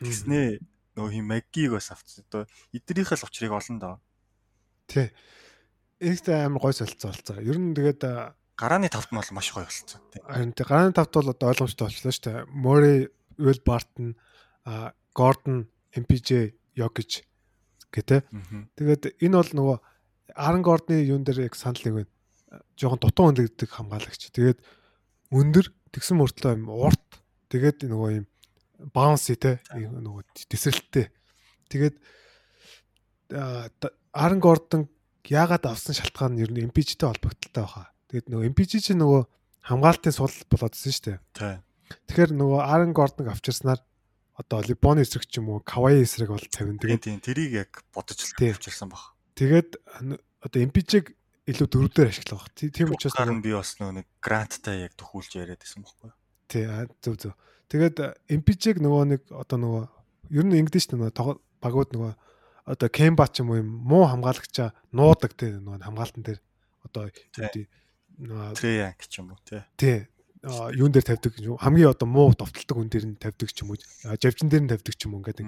Тэгснээ 0.00 0.64
нөө 0.96 1.08
хин 1.12 1.28
Маггийг 1.28 1.76
бас 1.76 1.92
авчихсан. 1.92 2.24
Одоо 2.28 2.42
эднийхээ 2.72 3.20
л 3.20 3.26
учрыг 3.28 3.52
олон 3.52 3.78
доо. 3.80 3.96
Тий. 4.88 5.12
Ихтэй 6.00 6.44
амар 6.44 6.60
гой 6.60 6.74
солилцоо 6.76 7.12
болцоо. 7.12 7.40
Ер 7.40 7.56
нь 7.60 7.76
тэгээд 7.76 8.02
гарааны 8.54 8.88
тавт 8.88 9.10
нь 9.10 9.18
бол 9.18 9.34
маш 9.34 9.50
гоё 9.50 9.66
болсон 9.66 9.86
тийм. 10.10 10.22
Харин 10.26 10.52
тий 10.54 10.64
гарааны 10.66 10.94
тавт 10.94 11.12
бол 11.14 11.30
одоо 11.30 11.48
ойлгомжтой 11.50 11.86
болчихлоо 11.90 12.14
шүү 12.14 12.24
дээ. 12.24 12.46
Murray, 12.54 12.98
Will 13.38 13.62
Barton, 13.66 14.14
Gordon, 15.14 15.66
MPJ, 15.94 16.54
Jokic 16.78 17.26
гэдэг. 17.94 18.26
Тэгээд 18.78 19.02
энэ 19.22 19.36
бол 19.38 19.52
нөгөө 19.54 19.76
Aaron 20.34 20.62
Gordon-ы 20.66 21.06
юун 21.06 21.22
дээр 21.22 21.46
яг 21.46 21.54
санал 21.54 21.78
нэг 21.84 21.94
байна. 21.94 22.10
Жохон 22.74 22.98
дутуу 22.98 23.30
өндөгдөг 23.30 23.70
хамгаалагч. 23.70 24.34
Тэгээд 24.34 24.58
өндөр 25.30 25.66
тэгсэн 25.94 26.18
мөртлөө 26.18 26.58
юм 26.58 26.70
урт. 26.74 27.22
Тэгээд 27.50 27.86
нөгөө 27.86 28.10
юм 28.18 28.26
bouncy 28.90 29.38
те 29.38 29.62
нөгөө 29.70 30.26
тесрэлттэй. 30.50 31.14
Тэгээд 31.70 31.96
Aaron 34.10 34.42
Gordon 34.42 34.90
яагаад 35.30 35.70
авсан 35.70 35.94
шалтгаан 35.94 36.34
нь 36.34 36.42
ер 36.42 36.50
нь 36.50 36.66
MPJ-тэй 36.66 37.06
холбогдолтой 37.06 37.62
байхаа. 37.62 37.93
Тэгээд 38.14 38.30
нөгөө 38.30 38.46
MPG 38.54 38.72
чинь 38.78 39.02
нөгөө 39.02 39.22
хамгаалтын 39.66 40.14
сул 40.14 40.30
болоод 40.46 40.78
ирсэн 40.78 40.94
шүү 40.94 41.06
дээ. 41.10 41.18
Тий. 41.34 41.54
Тэгэхээр 42.06 42.30
нөгөө 42.38 42.60
Aaron 42.62 42.94
Gordon 42.94 43.26
авчирснаар 43.34 43.82
одоо 44.38 44.62
Либоны 44.62 45.02
эсрэг 45.02 45.26
ч 45.26 45.42
юм 45.42 45.50
уу, 45.50 45.66
Кавай 45.66 45.98
эсрэг 45.98 46.30
бол 46.30 46.38
50. 46.38 46.78
Тэгээд 46.78 47.02
тийм 47.02 47.18
тэрийг 47.18 47.50
яг 47.66 47.82
бодож 47.90 48.22
л 48.22 48.54
авчирсан 48.54 48.86
баг. 48.86 49.18
Тэгээд 49.34 49.82
одоо 50.46 50.60
MPG-г 50.62 51.10
илүү 51.50 51.66
дөрөвдөр 51.66 52.06
ашиглах. 52.14 52.46
Тийм 52.54 52.94
учраас 52.94 53.18
би 53.42 53.50
бас 53.50 53.74
нэг 53.82 54.06
гранттай 54.22 54.86
яг 54.86 54.94
төхүүлж 54.94 55.34
яриад 55.34 55.58
байсан 55.58 55.82
байхгүй 55.82 56.14
юу? 56.14 56.16
Тий, 56.46 56.70
зөв 57.02 57.18
зөв. 57.18 57.34
Тэгээд 57.66 58.30
MPG-г 58.30 58.78
нөгөө 58.78 59.02
нэг 59.10 59.22
одоо 59.34 59.58
нөгөө 59.58 59.82
ер 60.38 60.44
нь 60.46 60.54
ингэдэж 60.62 60.86
шүү 60.86 61.02
дээ 61.02 61.10
нөгөө 61.10 61.34
багууд 61.58 61.90
нөгөө 61.98 62.12
одоо 62.78 62.88
Кемба 62.94 63.26
ч 63.26 63.42
юм 63.42 63.50
уу 63.50 63.58
юм 63.58 63.74
муу 63.82 64.06
хамгаалагчаа 64.06 64.70
нуудаг 64.94 65.34
те 65.34 65.58
нөгөө 65.58 65.82
хамгаалтан 65.82 66.22
дээр 66.22 66.40
одоо 66.86 67.10
нөгөө 67.10 67.66
Треянг 68.18 69.00
ч 69.06 69.18
юм 69.18 69.32
уу 69.32 69.40
те. 69.44 69.64
Тий. 69.76 70.06
юун 70.76 70.92
дээр 70.92 71.04
тавьдаг 71.08 71.34
хамгийн 71.34 71.90
одоо 71.90 72.08
муу 72.08 72.34
довтолдог 72.36 72.76
хүн 72.76 72.90
дээр 72.92 73.06
нь 73.10 73.20
тавьдаг 73.20 73.48
ч 73.50 73.64
юм 73.64 73.72
уу 73.72 73.78
жавжин 74.20 74.48
дээр 74.52 74.64
нь 74.64 74.70
тавьдаг 74.70 74.94
ч 74.94 75.00
юм 75.08 75.16
уу 75.16 75.20
ингээд 75.24 75.40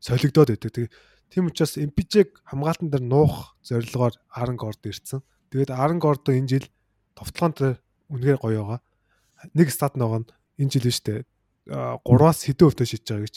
солигдоод 0.00 0.50
байдаг. 0.54 0.70
Тэгээ 0.70 0.90
тийм 1.34 1.50
учраас 1.50 1.74
MPJ-г 1.76 2.46
хамгаалтан 2.46 2.88
дээр 2.90 3.04
нуух 3.04 3.58
зорилгоор 3.66 4.14
Арангорд 4.30 4.82
ирсэн. 4.86 5.20
Тэгээд 5.50 5.74
Арангорд 5.74 6.24
энэ 6.30 6.46
жил 6.46 6.66
товтлоонд 7.18 7.82
үнэхээр 8.12 8.38
гоё 8.38 8.62
байгаа. 8.62 8.80
Нэг 9.52 9.68
стат 9.74 9.98
нөгөө 9.98 10.30
энэ 10.62 10.70
жил 10.70 10.86
нь 10.86 10.94
штэ 10.94 11.26
3-аас 11.66 12.46
хэдэн 12.46 12.66
өвтө 12.70 12.86
шидэж 12.86 13.06
байгаа 13.10 13.26
гэж 13.26 13.36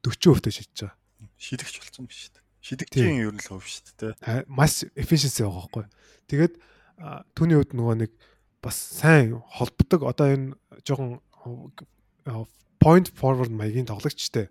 40 0.00 0.32
өвтө 0.32 0.50
шидэж 0.50 0.76
байгаа 0.80 0.96
шидэгч 1.36 1.80
болсон 1.80 2.08
биш 2.08 2.28
үү? 2.32 2.40
Шидэгчийн 2.64 3.20
ер 3.20 3.34
нь 3.36 3.40
л 3.40 3.48
хөв 3.48 3.62
шүү 3.62 4.16
дээ. 4.16 4.48
Маш 4.48 4.88
efficiency 4.96 5.44
байгаа 5.44 5.68
байхгүй. 5.68 5.84
Тэгээд 6.32 6.54
түүний 7.36 7.56
хувьд 7.60 7.76
нөгөө 7.76 7.96
нэг 8.04 8.12
бас 8.64 8.76
сайн 8.76 9.40
холбдог 9.52 10.08
одоо 10.08 10.32
энэ 10.32 10.56
жоохон 10.82 11.20
point 12.80 13.08
forward 13.12 13.52
маягийн 13.52 13.86
тоглогчтэй. 13.86 14.48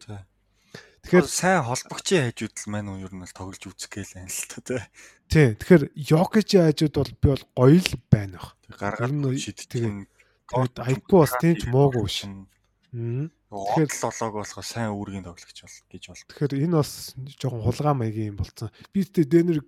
Тэгэхээр 1.06 1.26
сайн 1.30 1.66
холбогчийн 1.66 2.30
хажуудл 2.34 2.70
маань 2.70 2.90
уу 2.90 3.02
ер 3.02 3.14
нь 3.14 3.22
бол 3.22 3.34
тоглож 3.34 3.62
үзэх 3.62 3.94
гээл 3.94 4.26
юм 4.26 4.30
л 4.30 4.50
та 4.50 4.58
тий. 4.62 4.82
Тий. 5.30 5.48
Тэгэхээр 5.58 5.84
Йокичийн 5.94 6.66
хажууд 6.70 6.96
бол 6.98 7.14
би 7.22 7.28
бол 7.30 7.46
гоё 7.54 7.78
л 7.82 7.94
байна 8.10 8.38
баг. 8.42 8.58
Гаргаад 8.74 9.14
шидтгэн 9.38 10.10
код 10.50 10.74
айгүй 10.82 11.18
бас 11.22 11.34
тийч 11.38 11.70
муугүй 11.70 12.10
шин. 12.10 12.50
Тэгэхээр 12.90 13.90
л 13.94 14.02
болоог 14.02 14.34
болох 14.42 14.66
сайн 14.66 14.98
үүргийн 14.98 15.26
тоглогч 15.30 15.60
бол 15.62 15.78
гэж 15.94 16.04
бол. 16.10 16.26
Тэгэхээр 16.26 16.54
энэ 16.66 16.78
бас 16.82 17.14
жоохон 17.38 17.62
хулгай 17.62 17.94
маягийн 17.94 18.30
юм 18.34 18.42
болсон. 18.42 18.74
Би 18.90 19.06
тэ 19.06 19.30
дэнер 19.30 19.62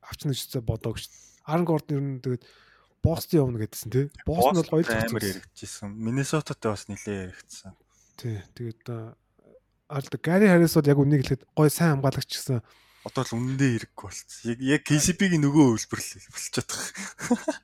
авчна 0.00 0.32
гэж 0.32 0.64
бодоог 0.64 0.96
шүү 0.96 1.27
13-д 1.48 1.96
ер 1.96 2.04
нь 2.04 2.20
тэгээд 2.20 2.44
Бостон 3.02 3.38
явна 3.40 3.58
гэдсэн 3.62 3.90
тий. 3.94 4.06
Бостон 4.26 4.58
бол 4.58 4.82
гоё 4.82 4.90
амар 4.90 5.22
яригдчихсэн. 5.22 5.94
Миннесотад 5.94 6.58
бас 6.60 6.88
нилээ 6.90 7.30
яригдсан. 7.30 7.72
Тий. 8.18 8.42
Тэгээд 8.58 8.84
аль 8.90 10.08
Гари 10.18 10.50
Харис 10.50 10.74
бол 10.74 10.90
яг 10.90 10.98
үнийг 10.98 11.22
хэлэхэд 11.22 11.46
гоё 11.54 11.70
сайн 11.70 12.02
хамгаалагч 12.02 12.30
гэсэн. 12.34 12.60
Одоо 13.06 13.22
л 13.22 13.36
үнэндээ 13.38 13.70
хэрэггүй 13.86 14.04
болчихсон. 14.04 14.46
Яг 14.50 14.60
яг 14.60 14.82
KCP-ийн 14.82 15.42
нөгөө 15.46 15.66
хөлбөрл 15.78 16.10
болчиход 16.34 16.68
байгаа. 16.68 17.56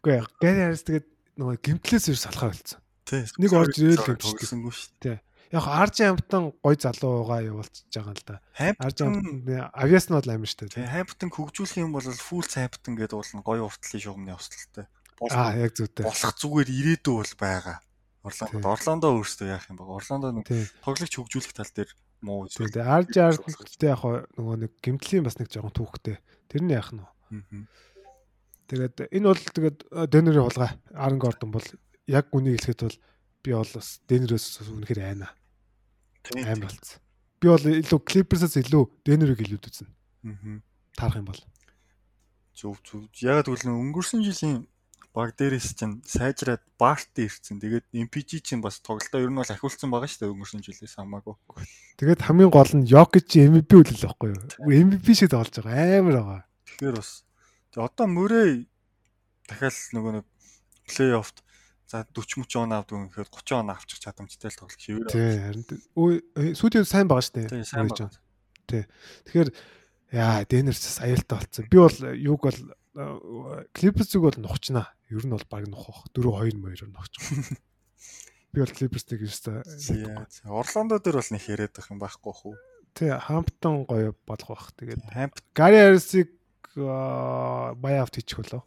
Үгүй 0.00 0.12
ээ. 0.16 0.24
Гари 0.40 0.60
Харис 0.64 0.84
тэгээд 0.88 1.06
нөгөө 1.36 1.56
гимтлээс 1.60 2.08
ер 2.10 2.18
салхаа 2.18 2.50
болсон. 2.50 2.80
Тий. 3.04 3.22
Нэг 3.36 3.52
орж 3.52 3.76
ирээл 3.76 4.08
гимтчихсэн 4.08 4.60
шүү 4.64 4.92
дээ. 5.04 5.18
Яг 5.54 5.66
Арж 5.70 6.00
амтан 6.02 6.50
гой 6.58 6.74
залуугаа 6.74 7.40
явуулчихж 7.46 7.92
байгаа 7.94 8.14
л 8.16 8.24
да. 8.26 8.36
Арж 8.82 8.98
авиас 9.04 10.06
нь 10.10 10.16
бол 10.18 10.32
амин 10.34 10.50
шүү 10.50 10.74
дээ. 10.74 10.90
Хайптан 10.90 11.30
хөгжүүлэх 11.30 11.82
юм 11.86 11.94
бол 11.94 12.02
фул 12.02 12.42
хайптан 12.42 12.98
гэдэг 12.98 13.14
бол 13.14 13.46
гой 13.46 13.60
уртлын 13.62 14.02
шугамны 14.02 14.34
өсөлттэй. 14.34 14.86
Аа 15.30 15.54
яг 15.54 15.78
зүйтэй. 15.78 16.02
Болох 16.02 16.34
зүгээр 16.34 16.68
ирээдүй 16.68 17.14
бол 17.14 17.34
байгаа. 17.38 17.78
Орландо 18.26 18.66
Орландо 18.66 19.06
өөрсдөө 19.14 19.48
яах 19.54 19.70
юм 19.70 19.78
бэ? 19.78 19.86
Орландо 19.86 20.34
нэг 20.34 20.50
тоглогч 20.82 21.14
хөгжүүлэх 21.14 21.54
тал 21.54 21.70
дээр 21.70 21.90
муу. 22.26 22.50
Тэгээ 22.50 22.82
Арж 22.82 23.14
Ардтай 23.22 23.94
яг 23.94 24.02
нөгөө 24.02 24.56
нэг 24.66 24.72
гимтлийн 24.82 25.22
бас 25.22 25.38
нэг 25.38 25.46
жоохон 25.46 25.70
түүхтэй. 25.70 26.18
Тэр 26.50 26.62
нь 26.66 26.74
яах 26.74 26.90
нь 26.90 27.06
вэ? 27.06 27.70
Тэгээд 28.66 29.14
энэ 29.14 29.26
бол 29.30 29.38
тэгээд 29.38 29.78
Денерийн 30.10 30.46
хулгай 30.50 30.74
Арн 30.90 31.18
Гордон 31.22 31.54
бол 31.54 31.68
яг 32.10 32.26
үнийг 32.34 32.58
хэлэхэд 32.66 32.82
бол 32.82 32.98
би 33.46 33.54
бол 33.54 33.70
бас 33.78 34.02
Денверээс 34.10 34.66
үнэхээр 34.66 35.00
айна. 35.06 35.30
Айн 36.34 36.58
болцсон. 36.58 36.98
Би 37.38 37.46
бол 37.46 37.62
илүү 37.62 38.00
Clippers-аас 38.02 38.58
илүү 38.58 38.82
Денверийг 39.06 39.46
илүү 39.46 39.62
үзнэ. 39.62 39.86
Аа. 40.26 40.58
Таарах 40.98 41.22
юм 41.22 41.30
бол. 41.30 41.42
Зөв 42.58 42.82
зөв. 42.82 43.06
Яг 43.22 43.46
тэгвэл 43.46 43.70
өнгөрсөн 43.70 44.26
жилийн 44.26 44.66
баг 45.14 45.38
дээрээс 45.38 45.78
чинь 45.78 46.02
сайжраад 46.02 46.66
Барт 46.74 47.14
ирсэн. 47.14 47.62
Тэгээд 47.62 47.86
MPG 47.94 48.42
чинь 48.42 48.60
бас 48.60 48.82
тоглолтоо 48.82 49.22
ер 49.22 49.30
нь 49.30 49.38
бол 49.38 49.46
ахиулсан 49.46 49.94
байгаа 49.94 50.10
шүү 50.10 50.26
дээ 50.26 50.32
өнгөрсөн 50.34 50.66
жилээс 50.66 50.98
хамаагүй. 50.98 51.38
Тэгээд 52.02 52.26
хамгийн 52.26 52.50
гол 52.50 52.72
нь 52.74 52.84
Jokic 52.90 53.30
MVP 53.30 53.70
үлээл 53.78 54.04
байхгүй 54.10 54.28
юу? 54.34 54.42
MVP 54.66 55.06
шиг 55.14 55.30
тоглож 55.30 55.54
байгаа 55.62 56.02
амар 56.02 56.16
байгаа. 56.20 56.42
Тэгэхээр 56.66 56.96
бас 56.98 57.24
одоо 57.78 58.06
мөрөө 58.10 58.66
дахиад 59.48 59.76
нөгөө 59.94 60.12
нэг 60.20 60.26
плей-оффт 60.90 61.45
За 61.86 62.02
40 62.02 62.42
30 62.42 62.56
он 62.58 62.72
авдаг 62.74 62.98
юм 62.98 63.06
гэхэд 63.06 63.30
30 63.30 63.62
он 63.62 63.70
авчих 63.70 64.02
чадамжтай 64.02 64.50
л 64.50 64.58
тоглох 64.58 64.82
хэвээр. 64.82 65.06
Тий, 65.06 65.30
харин 65.38 65.62
сүүлийн 66.58 66.82
сайн 66.82 67.06
байгаа 67.06 67.22
шүү 67.22 67.34
дээ. 67.46 67.62
Сайн 67.62 67.86
байна. 67.86 68.10
Тий. 68.66 68.82
Тэгэхээр 69.30 69.50
яа, 70.10 70.42
Дэнерс 70.50 70.98
аюултай 70.98 71.38
болцсон. 71.38 71.70
Би 71.70 71.78
бол 71.78 71.98
юуг 72.18 72.42
бол 72.42 72.60
Clippers 73.70 74.10
зүг 74.10 74.26
бол 74.26 74.38
нухчнаа. 74.42 74.90
Ер 75.14 75.22
нь 75.22 75.30
бол 75.30 75.46
баг 75.46 75.70
нухах. 75.70 76.10
4 76.10 76.26
2 76.26 76.58
2 76.58 76.90
нухч. 76.90 77.14
Би 78.56 78.64
бол 78.64 78.72
Clippers-ийг 78.72 79.22
юуста. 79.22 79.62
Орландо 80.48 80.98
дээр 80.98 81.20
бол 81.20 81.30
нэг 81.30 81.44
яриад 81.46 81.76
байх 81.76 81.90
юм 81.92 82.00
байхгүй 82.00 82.32
хөө. 82.34 82.54
Тий, 82.96 83.12
Хамптон 83.12 83.84
гоё 83.84 84.16
болох 84.24 84.48
бах. 84.48 84.72
Тэгээд 84.80 85.06
Гари 85.52 85.76
Харрисыг 85.76 86.32
баяавт 86.74 88.16
хийчих 88.16 88.40
болоо. 88.40 88.64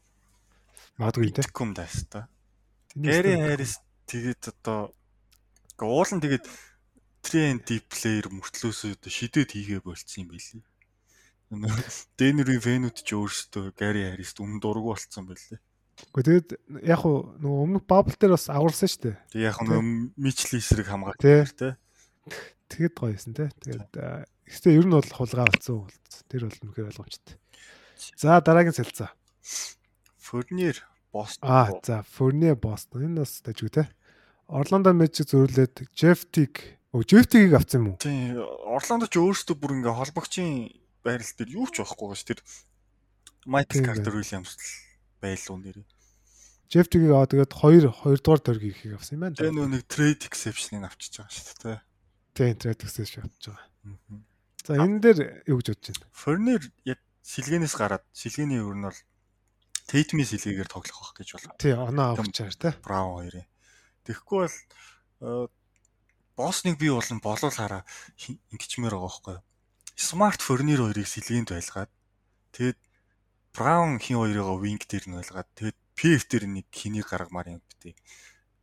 Магадгүй 1.02 1.34
тийм. 1.34 1.50
Кум 1.52 1.74
даста. 1.74 2.30
Гэри 3.00 3.34
Харрис 3.40 3.80
тэгээд 4.12 4.52
одоо 4.52 4.92
уул 5.80 6.12
нь 6.12 6.20
тэгээд 6.20 6.46
TNT 7.24 7.84
плеер 7.88 8.28
мөртлөөсөө 8.28 9.00
шидэд 9.08 9.56
хийгээ 9.56 9.80
болцсон 9.80 10.28
юм 10.28 10.36
билий. 10.36 10.64
Дэнери 12.20 12.60
Венут 12.60 13.00
ч 13.00 13.16
өөрөөсөө 13.16 13.72
Гэри 13.80 14.12
Харрис 14.12 14.36
өмнө 14.36 14.60
дургу 14.60 14.92
болцсон 14.92 15.32
байлээ. 15.32 15.64
Гэхдээ 16.12 16.24
тэгээд 16.28 16.50
яг 16.84 17.02
уу 17.08 17.36
нөгөө 17.40 17.64
өмнөх 17.64 17.84
бабл 17.88 18.16
дээр 18.16 18.36
бас 18.36 18.48
агуулсан 18.52 18.88
шүү 18.88 19.02
дээ. 19.04 19.16
Тэг 19.32 19.42
яг 19.48 19.58
нөгөө 19.64 19.84
Мичли 20.20 20.60
эсрэг 20.60 20.88
хамгаалт 20.88 21.20
тий. 21.20 21.76
Тэгэд 22.68 22.94
гоё 22.96 23.16
юмсан 23.16 23.34
тий. 23.36 23.50
Тэгээд 23.64 23.96
ихтэй 24.48 24.76
ер 24.76 24.86
нь 24.88 24.96
бол 24.96 25.08
хулгай 25.08 25.48
болцсон. 25.48 25.88
Тэр 26.32 26.48
бол 26.48 26.60
үнэхээр 26.68 26.90
ойлгомжтой. 26.92 27.36
За 28.16 28.40
дараагийн 28.40 28.76
салцаа. 28.76 29.12
Фурнир 30.24 30.80
Бостон. 31.12 31.50
Аа 31.50 31.74
за 31.84 32.04
Фурне 32.04 32.56
Бостон. 32.56 33.06
Энэ 33.06 33.24
бас 33.24 33.42
дажгүй 33.42 33.70
те. 33.70 33.84
Орландо 34.48 34.94
Мэжик 34.94 35.30
зөрлөөд 35.30 35.90
Жефтиг 35.94 36.80
Өө 36.90 37.06
Жефтигийг 37.06 37.54
авсан 37.54 37.82
юм 37.82 37.88
уу? 37.94 38.02
Тийм. 38.02 38.42
Орландо 38.66 39.06
ч 39.06 39.22
өөрөөсөө 39.22 39.56
бүр 39.62 39.78
ингээ 39.78 39.94
холбогчийн 39.94 40.74
байрал 41.06 41.34
дээр 41.38 41.54
юу 41.54 41.70
ч 41.70 41.86
байхгүй 41.86 42.08
гош 42.10 42.26
тэр 42.26 42.42
Майкл 43.46 43.86
Картер 43.86 44.18
Уильямс 44.18 44.58
л 44.58 44.66
байлуу 45.22 45.58
нэрээ. 45.62 45.86
Жефтигийг 46.74 47.14
аваа 47.14 47.30
тэгээд 47.30 47.54
2 47.54 47.94
2 47.94 48.26
дугаар 48.26 48.42
дөргийг 48.42 48.74
ихийг 48.74 48.98
авсан 48.98 49.22
юм 49.22 49.30
байна. 49.30 49.38
Тэгээ 49.38 49.54
нөө 49.54 49.70
нэг 49.70 49.84
trade 49.86 50.26
exception-ыг 50.26 50.86
авчиж 50.90 51.14
байгаа 51.22 51.30
шүү 51.30 51.58
дээ. 51.62 51.80
Тийм 52.34 52.58
trade 52.58 52.82
exception 52.90 53.22
авчиж 53.30 53.46
байгаа. 53.54 53.70
За 54.66 54.72
энэ 54.82 54.98
дээр 55.02 55.20
юу 55.46 55.62
гэж 55.62 55.68
бодож 55.78 55.94
байна? 55.94 56.10
Фернер 56.10 56.62
яг 56.90 57.00
сэлгэнээс 57.22 57.76
гараад 57.78 58.06
сэлгэний 58.18 58.66
өөр 58.66 58.78
нь 58.82 58.86
бол 58.90 59.00
Тейтмийн 59.90 60.30
сэлгээгээр 60.30 60.70
тоглох 60.70 61.02
байх 61.02 61.14
гэж 61.18 61.30
байна. 61.34 61.58
Тий, 61.58 61.74
оноо 61.74 62.14
авчаар 62.14 62.54
тий. 62.54 62.74
Браун 62.86 63.18
хоёрын. 63.18 63.50
Тэгэхгүй 64.06 64.40
бол 64.46 64.58
э, 65.26 65.48
боссныг 66.38 66.78
бий 66.78 66.94
болон 66.94 67.18
болуулахаараа 67.26 67.84
ингэчмээр 68.54 68.94
байгаа 68.94 69.10
байхгүй 69.10 69.34
юу? 69.42 69.46
Смарт 69.98 70.46
Форнир 70.46 70.86
хоёрыг 70.86 71.10
сэлгээнд 71.10 71.50
байлгаад 71.50 71.92
тэгэд 72.54 72.80
Браун 73.52 73.98
хин 73.98 74.22
хоёроо 74.22 74.62
винг 74.62 74.86
дээр 74.86 75.06
нь 75.10 75.18
байлгаад 75.18 75.50
тэгэд 75.58 75.78
PF 75.98 76.24
дээр 76.30 76.46
нэг 76.48 76.68
хэнийг 76.70 77.10
гаргамаар 77.10 77.58
юм 77.58 77.64
битээ. 77.66 77.98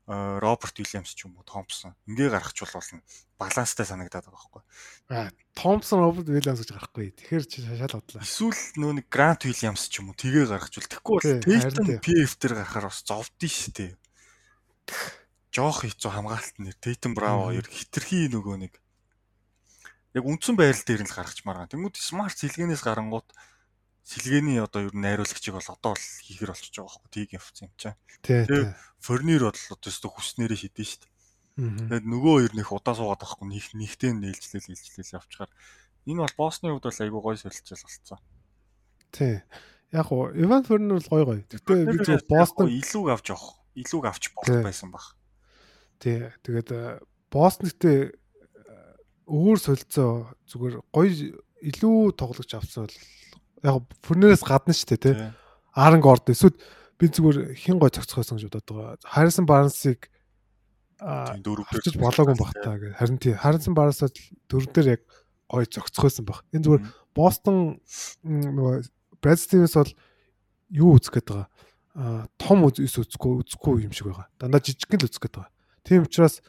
Роберт 0.06 0.78
Уильямс 0.78 1.18
ч 1.18 1.26
юм 1.26 1.34
уу 1.34 1.42
Томпсон 1.42 1.98
ингээ 2.06 2.30
гаргачихвол 2.30 2.78
болно 2.78 3.02
баланстай 3.42 3.82
санагдаад 3.82 4.30
байгаа 4.30 4.38
байхгүй. 4.38 4.62
Аа 5.10 5.34
Томпсон 5.58 5.98
Роберт 5.98 6.30
Уильямс 6.30 6.62
гэж 6.62 6.70
гарахгүй. 6.70 7.10
Тэгэхээр 7.10 7.44
чи 7.50 7.58
шашаал 7.66 7.98
бодлоо. 7.98 8.22
Эсвэл 8.22 8.62
нөө 8.78 8.92
нэг 9.02 9.06
Грант 9.10 9.42
Уильямс 9.50 9.90
ч 9.90 9.98
юм 9.98 10.14
уу 10.14 10.18
тгээ 10.18 10.46
гаргачвал 10.46 10.86
тэгэхгүй 10.86 11.14
бол 11.18 11.42
Тейтон 11.42 11.86
PF 11.98 12.32
дээр 12.38 12.54
гарахаар 12.54 12.86
бас 12.86 13.02
зовдсон 13.02 13.50
шүү 13.50 13.72
дээ. 13.74 13.92
Жох 15.50 15.82
хэцүү 15.82 16.10
хамгаалалт 16.14 16.56
нэр 16.62 16.76
Тейтон 16.78 17.18
Браво 17.18 17.50
хоёр 17.50 17.66
хитрхи 17.66 18.30
нөгөө 18.30 18.56
нэг 18.62 18.78
яг 20.14 20.22
үндсэн 20.22 20.54
байрал 20.54 20.86
дээр 20.86 21.02
нь 21.02 21.10
л 21.10 21.18
гаргачмаар 21.18 21.66
байгаа. 21.66 21.72
Тэнгүүд 21.74 21.98
смарт 21.98 22.38
сэлгэнээс 22.38 22.86
гарангууд 22.86 23.26
сэлгээний 24.06 24.62
одоо 24.62 24.86
ер 24.86 24.94
нь 24.94 25.02
найруулагчийг 25.02 25.58
бол 25.58 25.66
одоо 25.74 25.98
л 25.98 26.06
хийхэр 26.22 26.54
болчихж 26.54 26.78
байгаа 26.78 26.94
байхгүй 26.94 27.10
тийг 27.10 27.30
явцсан 27.34 27.66
юм 27.66 27.74
чаа. 27.74 27.94
Тэгээ 28.22 28.70
форнир 29.02 29.42
бол 29.50 29.62
одоо 29.74 29.90
өстө 29.90 30.06
хүснээрээ 30.06 30.58
шүү 30.62 30.70
дээ. 30.78 31.10
Тэгээд 31.58 32.06
нөгөө 32.06 32.34
хоёр 32.38 32.52
нэх 32.54 32.70
удаа 32.70 32.94
суугаад 32.94 33.26
байхгүй 33.26 33.46
нэг 33.50 33.66
нэгтэй 33.74 34.12
нээлжлэл 34.14 34.68
нээлжлэл 34.70 35.16
явчихаар 35.18 35.50
энэ 36.06 36.22
бол 36.22 36.38
боссны 36.38 36.70
хувьд 36.70 36.86
бол 36.86 37.02
айгүй 37.02 37.20
гой 37.26 37.36
солилцол 37.40 37.82
болцсон. 37.82 38.20
Тий. 39.10 39.42
яг 39.90 40.12
уу 40.12 40.30
Иван 40.36 40.62
Фернер 40.62 41.00
бол 41.00 41.10
гой 41.10 41.24
гой. 41.24 41.40
Гэтэ 41.50 41.90
би 41.90 41.98
зөв 42.04 42.22
Бостон 42.30 42.70
илүүг 42.70 43.08
авч 43.10 43.26
явах. 43.34 43.58
Илүүг 43.74 44.04
авч 44.06 44.24
болох 44.36 44.62
байсан 44.62 44.90
баг. 44.94 45.16
Тий. 45.98 46.30
Тэгээд 46.46 47.02
Бостон 47.32 47.72
гэтээ 47.74 47.98
өөр 49.26 49.58
солилцоо 49.58 50.30
зүгээр 50.46 50.74
гоё 50.94 51.10
илүү 51.58 52.14
тоглож 52.14 52.50
авсан 52.54 52.86
бол 52.86 52.96
яг 53.62 53.84
Фернерээс 54.02 54.44
гадна 54.44 54.74
шүү 54.74 54.88
дээ 54.96 55.02
тий. 55.02 55.14
Аарон 55.76 56.00
Горд 56.00 56.28
эсвэл 56.28 56.56
би 56.98 57.08
зүгээр 57.08 57.54
хин 57.56 57.78
гой 57.78 57.92
цогцох 57.92 58.24
байсан 58.24 58.40
гэж 58.40 58.48
бодоод 58.48 58.68
байгаа. 58.72 58.96
Харрисон 59.04 59.46
Барнсыг 59.46 60.08
дөрөвдөж 60.96 61.96
болоогүй 62.00 62.36
баг 62.40 62.52
та 62.56 62.76
гэх. 62.80 62.96
Харин 62.96 63.20
тий 63.20 63.36
Харрисон 63.36 63.76
Барнсаа 63.76 64.08
дөрөв 64.48 64.72
дээр 64.72 64.88
яг 64.96 65.02
гой 65.48 65.68
цогцох 65.68 66.08
байсан 66.08 66.24
баг. 66.24 66.40
Энэ 66.56 66.64
зүгээр 66.64 66.82
Бостон 67.12 67.80
нөгөө 68.24 68.88
Brad 69.20 69.40
Stevens 69.40 69.76
бол 69.76 69.92
юу 70.72 70.96
үзэх 70.96 71.20
гээд 71.20 71.28
байгаа. 71.28 72.28
Том 72.40 72.64
үс 72.64 72.80
үзэхгүй 72.80 73.44
үзэхгүй 73.44 73.84
юм 73.84 73.92
шиг 73.92 74.08
байгаа. 74.08 74.28
Дандаа 74.40 74.64
жижиг 74.64 74.88
л 74.88 75.04
үзэх 75.04 75.20
гээд 75.20 75.36
байгаа. 75.36 75.52
Тийм 75.84 76.08
учраас 76.08 76.40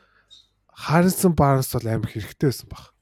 Харрисон 0.72 1.36
Барнс 1.36 1.76
бол 1.76 1.88
амар 1.88 2.08
хэрэгтэй 2.08 2.47
байсан 2.47 2.72
баг. 2.72 2.95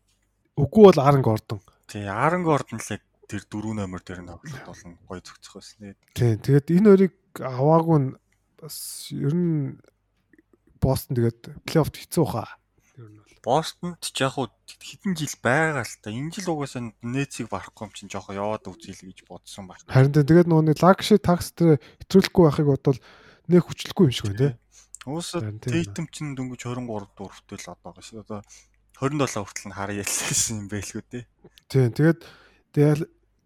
Үгүй 0.57 0.89
бол 0.89 1.01
Аарон 1.03 1.21
Гордон. 1.21 1.61
Тий, 1.85 2.07
Аарон 2.09 2.41
Гордон 2.47 2.81
л 2.81 2.89
тэр 3.35 3.43
дөрөв 3.51 3.73
номер 3.75 3.99
дээр 3.99 4.23
нь 4.23 4.31
тоглолт 4.31 4.63
болон 4.63 4.91
гой 5.03 5.19
зөгцөх 5.19 5.53
байсан 5.59 5.79
нэ. 5.83 5.99
Тий, 6.15 6.33
тэгээд 6.39 6.67
энэ 6.71 6.87
хоёрыг 6.87 7.15
аваагүй 7.43 7.97
нь 7.99 8.09
бас 8.55 8.77
ер 9.11 9.35
нь 9.35 9.75
Бостон 10.79 11.19
тэгээд 11.19 11.41
плей-оффт 11.67 11.95
хэцүү 11.99 12.25
хаа. 12.31 12.47
Ер 12.95 13.11
нь 13.11 13.25
Бостонд 13.45 14.01
ч 14.01 14.25
яг 14.25 14.33
хуу 14.33 14.49
хэдэн 14.49 15.13
жил 15.13 15.37
байгаа 15.37 15.85
л 15.85 15.95
та. 16.01 16.09
Энэ 16.09 16.33
жил 16.33 16.57
угаасаа 16.57 16.89
нээцийг 17.05 17.45
барахгүй 17.53 17.85
юм 17.85 17.93
чинь 17.93 18.09
жоохоо 18.09 18.33
яваад 18.33 18.65
үзье 18.65 18.97
л 18.97 19.05
гэж 19.05 19.21
бодсон 19.29 19.69
байна. 19.69 19.85
Харин 19.85 20.17
тэгээд 20.17 20.49
нэг 20.49 20.81
лагши 20.81 21.21
такс 21.21 21.53
дээр 21.53 21.77
хэтрүүлэхгүй 21.77 22.41
байхыг 22.41 22.65
бодвол 22.65 22.99
нэг 23.45 23.61
хүчлэхгүй 23.69 24.05
юм 24.09 24.15
шиг 24.17 24.25
байна 24.33 24.41
тий. 24.41 24.53
Уусаа 25.05 25.45
Тейтем 25.61 26.09
чинь 26.09 26.33
дөнгөж 26.33 26.65
23 26.65 27.13
дурвтай 27.13 27.57
л 27.61 27.69
одоо 27.69 27.93
гэж. 27.93 28.07
Одоо 28.25 28.41
27 28.97 29.45
хүртэл 29.45 29.69
нь 29.69 29.77
хараа 29.77 29.95
ялсан 30.01 30.65
юм 30.65 30.67
байлгүй 30.73 31.03
тий. 31.05 31.23
Тийм 31.69 31.93
тэгээд 31.93 32.19
тэгэл 32.73 33.05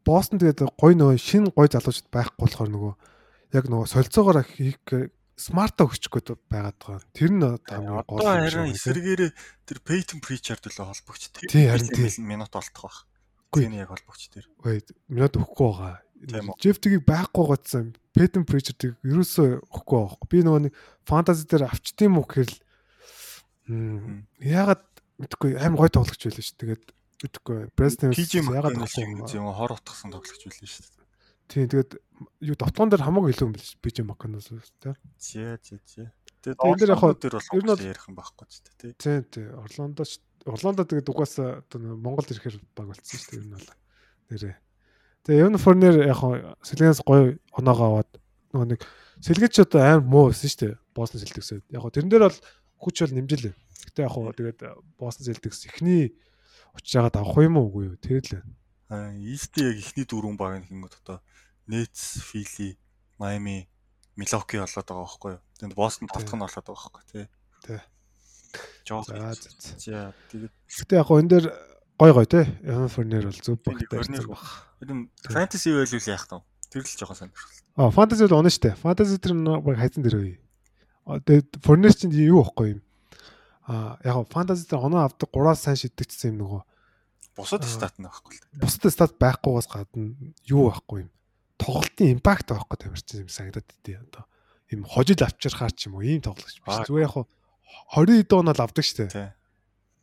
Бостон 0.09 0.41
тэгээд 0.41 0.73
гой 0.73 0.97
нөгөө 0.97 1.21
шин 1.21 1.53
гой 1.53 1.69
залуучууд 1.69 2.09
байхгүй 2.09 2.41
болохоор 2.41 2.69
нөгөө 2.73 2.93
яг 3.53 3.65
нөгөө 3.69 3.89
солилцоогоор 3.93 4.41
хийх 4.41 4.81
смарта 5.39 5.85
өгчих 5.87 6.11
гээд 6.11 6.35
байгаад 6.51 6.77
байгаа. 6.81 7.05
Тэр 7.15 7.31
нь 7.31 7.45
хамгийн 7.45 8.03
гол. 8.03 8.19
Одоо 8.19 8.41
харин 8.43 8.73
эсэргээрээ 8.75 9.31
тэр 9.69 9.77
Peyton 9.85 10.19
Pritchard 10.19 10.59
төлөө 10.65 10.89
холбогч 10.91 11.31
тэр 11.31 11.47
харин 11.77 11.93
тийм 11.95 12.27
минут 12.27 12.51
олдох 12.51 12.83
байх. 12.83 12.99
Үгүй 13.53 13.71
яг 13.79 13.93
холбогч 13.93 14.27
тэр. 14.33 14.45
Үгүй 14.59 14.83
минут 15.07 15.39
өгөхгүй 15.39 15.69
байгаа. 15.71 16.57
Жефтгийг 16.59 17.07
байхгүй 17.07 17.45
гоцсон. 17.47 17.95
Peyton 18.11 18.43
Pritchard-ыг 18.43 18.99
ерөөсөө 19.07 19.63
өгөхгүй 19.63 19.99
байгаа. 20.03 20.27
Би 20.27 20.39
нөгөө 20.43 20.61
нэг 20.67 20.73
фэнтези 21.07 21.47
дээр 21.47 21.69
авчтiin 21.71 22.11
мүү 22.11 22.25
гэхэл 22.27 22.57
яагаад 24.43 24.83
мэдхгүй 25.23 25.55
аим 25.55 25.79
гой 25.79 25.87
тоглогч 25.87 26.27
байлаа 26.27 26.43
ш. 26.43 26.51
Тэгээд 26.59 26.83
мэдхгүй 27.23 27.59
Preston 27.75 28.11
яагаад 28.15 28.79
тоглосон 28.79 29.27
юм 29.35 29.51
хор 29.51 29.75
утгасан 29.75 30.11
тоглогч 30.11 30.43
байлаа 30.47 30.69
ш. 30.69 30.79
Тийм 31.49 31.65
тэгээд 31.65 31.91
юу 32.45 32.55
дотгоон 32.55 32.89
дээр 32.93 33.03
хамаагүй 33.03 33.33
илүү 33.33 33.47
юм 33.49 33.53
биш 33.57 33.73
бич 33.81 33.99
маканаас 34.05 34.53
тий. 34.53 34.93
Зээ 35.17 35.57
зээ 35.59 35.79
зээ. 35.81 36.07
Тэгээд 36.45 36.61
энэ 36.61 36.77
дээр 36.77 36.93
яг 36.93 37.03
ер 37.03 37.63
нь 37.65 37.89
ярих 37.89 38.05
юм 38.05 38.15
байхгүй 38.15 38.45
ч 38.47 38.61
тий. 38.77 38.93
Тийм 38.93 39.25
тий. 39.27 39.49
Орлондо 39.57 40.05
Орлондо 40.45 40.85
тэгээд 40.85 41.09
угаасаа 41.09 41.65
Монголд 41.75 42.31
ирэхээр 42.31 42.61
баг 42.77 42.93
болцсон 42.93 43.19
шүү 43.19 43.31
дээ 43.33 43.41
ер 43.41 43.47
нь 43.49 43.55
бол. 43.57 43.69
Нэрээ. 44.29 44.55
Тэгээ 45.25 45.43
Евн 45.43 45.57
Форнер 45.59 45.95
яг 46.05 46.21
сэлгээс 46.63 47.01
гоё 47.03 47.35
оноогоо 47.51 47.87
аваад 47.99 48.11
нөгөө 48.53 48.67
нэг 48.71 48.81
сэлгэч 49.19 49.55
одоо 49.67 49.81
аим 49.83 50.07
муу 50.07 50.31
байсан 50.31 50.47
шүү 50.47 50.61
дээ. 50.63 50.73
Босton 50.95 51.19
Celtics-д. 51.19 51.65
Яг 51.73 51.83
тэрэн 51.91 52.07
дээр 52.13 52.29
бол 52.29 52.39
хүч 52.79 52.95
бол 53.03 53.15
нэмжил. 53.19 53.51
Гэтэ 53.89 54.05
яг 54.07 54.15
тэгээд 54.37 54.59
Босton 54.95 55.25
Celtics 55.27 55.67
эхний 55.67 56.15
очиж 56.75 56.99
авах 56.99 57.37
юм 57.39 57.57
уу 57.57 57.69
үгүй 57.69 57.83
юу? 57.89 57.97
Тэр 57.97 58.23
л. 58.25 58.43
Аа, 58.89 59.13
East 59.17 59.53
яг 59.61 59.77
эхний 59.77 60.05
дөрвөн 60.05 60.37
баг 60.37 60.65
хингүүд 60.65 60.97
одоо 61.05 61.21
Nets, 61.69 62.17
Philly, 62.25 62.73
Miami, 63.21 63.69
Milwaukee 64.17 64.57
болоод 64.57 64.87
байгаа 64.89 65.05
байхгүй 65.05 65.31
юу. 65.37 65.41
Тэнд 65.61 65.73
Boston 65.77 66.09
татах 66.09 66.33
нь 66.33 66.41
болоод 66.41 66.65
байгаа 66.65 66.89
байхгүй 66.89 67.03
тий. 67.13 67.25
Тий. 67.61 67.79
Жоо. 68.89 69.05
За 69.05 70.13
тэгээд 70.33 70.49
Гэтэ 70.49 70.97
яг 70.97 71.09
энэ 71.13 71.29
дээр 71.29 71.45
гой 72.01 72.11
гой 72.17 72.25
тий. 72.25 72.45
Evan 72.65 72.89
Fournier 72.89 73.29
бол 73.29 73.37
зөв 73.37 73.61
багтай 73.61 73.85
баг. 74.25 74.41
Энэ 74.81 75.07
fantasy 75.29 75.69
value 75.69 76.01
яах 76.09 76.25
тав. 76.25 76.41
Тэр 76.73 76.81
л 76.81 76.89
жоохон 76.89 77.29
сонирхолтой. 77.29 77.63
Аа, 77.77 77.93
fantasy 77.93 78.25
бол 78.25 78.41
оноо 78.41 78.49
штэ. 78.49 78.73
Fantasy 78.81 79.21
тэр 79.21 79.37
баг 79.37 79.77
хайцсан 79.77 80.01
дээр 80.01 80.17
үе. 80.17 80.35
Тэгээд 81.05 81.61
Fournier 81.61 81.93
чинь 81.93 82.11
юу 82.17 82.41
байхгүй 82.41 82.73
юм. 82.73 82.81
Аа, 83.69 84.01
яг 84.01 84.25
fantasy 84.33 84.65
дээр 84.65 84.89
оноо 84.89 85.05
авдаг 85.05 85.29
3-аас 85.29 85.61
сайн 85.61 85.77
шидэгдсэн 85.77 86.33
юм 86.33 86.37
нөгөө. 86.41 86.61
Бусад 87.37 87.63
стат 87.69 87.95
нь 88.01 88.09
байхгүй 88.09 88.41
л. 88.41 88.49
Бусад 88.57 88.89
стат 88.89 89.13
байхгүйгээс 89.21 89.69
гадна 89.69 90.17
юу 90.49 90.73
байхгүй 90.73 91.05
юм? 91.05 91.09
тоглолтын 91.59 92.15
импакт 92.15 92.49
байхгүй 92.49 92.77
тамирчин 92.79 93.25
юм 93.27 93.29
санагдаад 93.29 93.67
идэв 93.83 93.99
одоо 94.07 94.23
ийм 94.71 94.87
хожил 94.87 95.19
авчирхаар 95.19 95.73
ч 95.75 95.91
юм 95.91 95.99
уу 95.99 96.07
ийм 96.07 96.23
тоглогч 96.23 96.63
биш. 96.63 96.79
Зүгээр 96.87 97.05
яг 97.05 97.27
20 97.93 98.31
доо 98.31 98.41
нь 98.41 98.51
л 98.55 98.63
авдаг 98.63 98.85
штэ. 98.87 99.35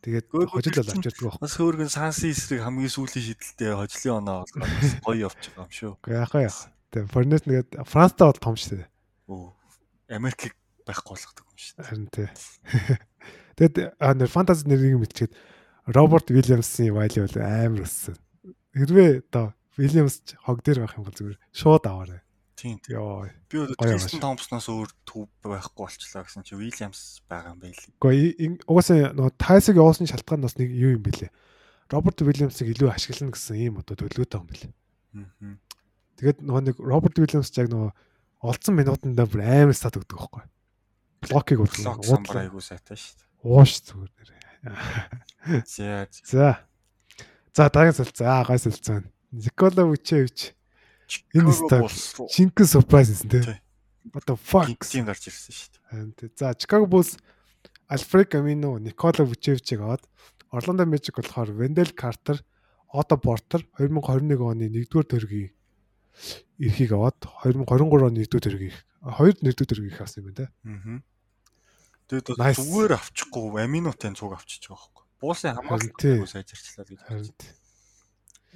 Тэгээд 0.05 0.27
хожил 0.29 0.73
л 0.77 0.91
авчирдаг 0.93 1.23
байхгүй. 1.25 1.41
бас 1.41 1.55
хөөргөн 1.57 1.89
сансын 1.89 2.31
эсрэг 2.31 2.61
хамгийн 2.61 2.93
сүүлийн 2.93 3.25
шидэлтэй 3.25 3.73
хожлын 3.73 4.17
оноо 4.21 4.37
болгоод 4.53 5.01
гоё 5.01 5.27
байгаа 5.33 5.65
юм 5.65 5.73
шүү. 5.73 5.93
Яхаа 6.05 6.41
яах 6.45 6.59
тэгээд 6.93 7.11
Форнет 7.11 7.43
нэгэд 7.49 7.69
Францтай 7.89 8.25
бол 8.29 8.37
том 8.37 8.55
штэ. 8.55 8.85
Өө 9.25 9.49
Америк 10.13 10.53
байхгүй 10.85 11.17
болгодог 11.17 11.45
юм 11.49 11.57
штэ. 11.57 11.81
Харин 11.81 12.07
тий 12.13 12.29
тэгээд 13.57 13.97
нэр 13.97 14.29
фэнтези 14.29 14.69
нэрийг 14.69 15.01
мэдчихэд 15.01 15.33
Роберт 15.91 16.29
Вильямсын 16.29 16.93
вайли 16.93 17.25
бол 17.25 17.37
амар 17.41 17.83
өссөн 17.83 18.15
хэрвээ 18.77 19.25
одоо 19.31 19.57
Williams 19.77 20.21
хог 20.45 20.61
дээр 20.61 20.85
байх 20.85 20.97
юм 20.97 21.05
бол 21.05 21.17
зүгээр 21.17 21.37
шууд 21.53 21.85
аваарай. 21.85 22.21
Тийм. 22.57 22.81
Йоо. 22.89 23.29
Би 23.49 23.61
одоо 23.61 23.77
Тристен 23.77 24.21
Томпсноос 24.21 24.65
өөр 24.65 24.89
төв 25.05 25.29
байхгүй 25.45 25.77
болчлаа 25.77 26.25
гэсэн 26.25 26.41
чи 26.41 26.57
Williams 26.57 27.21
байгаа 27.29 27.53
юм 27.53 27.61
байл. 27.61 27.77
Гэхдээ 27.77 28.65
угаасаа 28.65 29.13
нөгөө 29.13 29.33
Тайсыг 29.37 29.77
явуулсан 29.77 30.09
шалтгаан 30.09 30.41
бас 30.41 30.57
нэг 30.57 30.73
юу 30.73 30.97
юм 30.97 31.05
бэлээ. 31.05 31.29
Роберт 31.93 32.25
Williams-ыг 32.25 32.73
илүү 32.73 32.89
ашиглана 32.89 33.37
гэсэн 33.37 33.61
ийм 33.61 33.77
одоо 33.77 33.93
төлөвлөгөөтэй 33.93 34.41
юм 34.41 34.49
бэлээ. 34.49 34.73
Аа. 34.73 35.55
Тэгээд 36.17 36.37
нөгөө 36.41 36.63
нэг 36.65 36.75
Роберт 36.81 37.21
Williams 37.21 37.53
яг 37.53 37.69
нөгөө 37.69 37.91
олцсон 38.41 38.73
минутанда 38.73 39.29
бүр 39.29 39.41
амар 39.45 39.77
стат 39.77 40.01
өгдөг 40.01 40.17
байхгүй. 40.17 40.43
Блокийг 41.29 41.61
уудлаа. 41.61 42.01
Уудлаа 42.01 42.41
айгуу 42.41 42.65
сайтай 42.65 42.97
шүү 42.97 43.21
дээ. 43.21 43.26
Ууш 43.43 43.81
зүгээр. 43.85 44.29
За. 45.65 46.07
За. 46.23 46.47
За 47.53 47.69
дараагийн 47.69 47.93
солилцоо. 47.93 48.27
Аа 48.27 48.45
гой 48.45 48.59
солилцоо. 48.59 49.03
Никола 49.31 49.85
Вучевич 49.85 50.55
энэ 51.33 51.51
стад 51.53 51.91
шинкэн 52.31 52.67
surprise 52.67 53.11
гэсэн 53.11 53.29
тий. 53.29 53.43
Одоо 54.13 54.35
fuck 54.35 54.81
тийм 54.83 55.05
гарч 55.05 55.27
ирсэн 55.27 55.53
шүү 55.53 55.69
дээ. 56.19 56.31
За 56.35 56.55
Chicago 56.55 56.87
Bulls 56.87 57.19
Альфред 57.87 58.31
Камино, 58.31 58.77
Никола 58.79 59.23
Вучевичийг 59.23 59.81
аваад 59.81 60.03
Орландо 60.51 60.83
Magic 60.83 61.15
болохоор 61.15 61.49
Wendell 61.51 61.93
Carter, 61.95 62.43
Otto 62.93 63.17
Porter 63.19 63.63
2021 63.77 64.41
оны 64.43 64.67
1-р 64.67 65.05
төргийн 65.05 65.51
эрхийг 66.59 66.91
аваад 66.91 67.15
2023 67.43 68.07
оны 68.07 68.19
1-р 68.23 68.41
төргийг 68.41 68.75
хоёр 69.01 69.33
1-р 69.39 69.65
төргийг 69.67 70.01
авсан 70.01 70.23
юм 70.23 70.33
байна. 70.33 70.51
Аа. 70.63 71.01
Тэгээд 72.07 72.39
зүгээр 72.39 72.93
авчихгүй 72.95 73.61
Аминотай 73.63 74.15
цуг 74.15 74.33
авчиж 74.35 74.71
байгаа 74.71 74.79
байхгүй. 74.79 75.05
Буусын 75.19 75.55
хамгаалалтыг 75.59 76.27
сайжирчлаа 76.31 76.85
гэж 76.87 77.01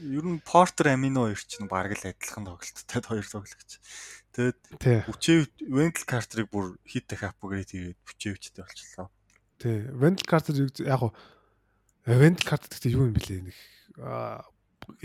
ер 0.01 0.25
нь 0.25 0.41
Porter 0.41 0.89
Amino 0.89 1.29
хоёр 1.29 1.41
чинь 1.45 1.69
бараг 1.69 1.93
л 1.93 2.09
адилхан 2.09 2.47
тоглолттой 2.47 3.01
хоёр 3.05 3.27
тоглогч. 3.27 3.71
Тэгээд 4.33 4.59
Хүчээв 5.05 5.43
Wendell 5.69 6.07
Carter-ыг 6.07 6.47
бүр 6.49 6.79
хит 6.87 7.05
дахь 7.05 7.27
апгрейд 7.27 7.69
хийгээд 7.69 7.99
Хүчээвчтэй 8.01 8.63
болчихлоо. 8.65 9.11
Тий. 9.59 9.85
Wendell 9.93 10.25
Carter 10.25 10.55
яг 10.57 11.01
уу 11.05 11.13
Wendell 12.07 12.47
Carter 12.47 12.71
гэдэг 12.71 12.91
юу 12.95 13.11
юм 13.11 13.13
бэлээ 13.13 13.51
нэг 13.51 13.57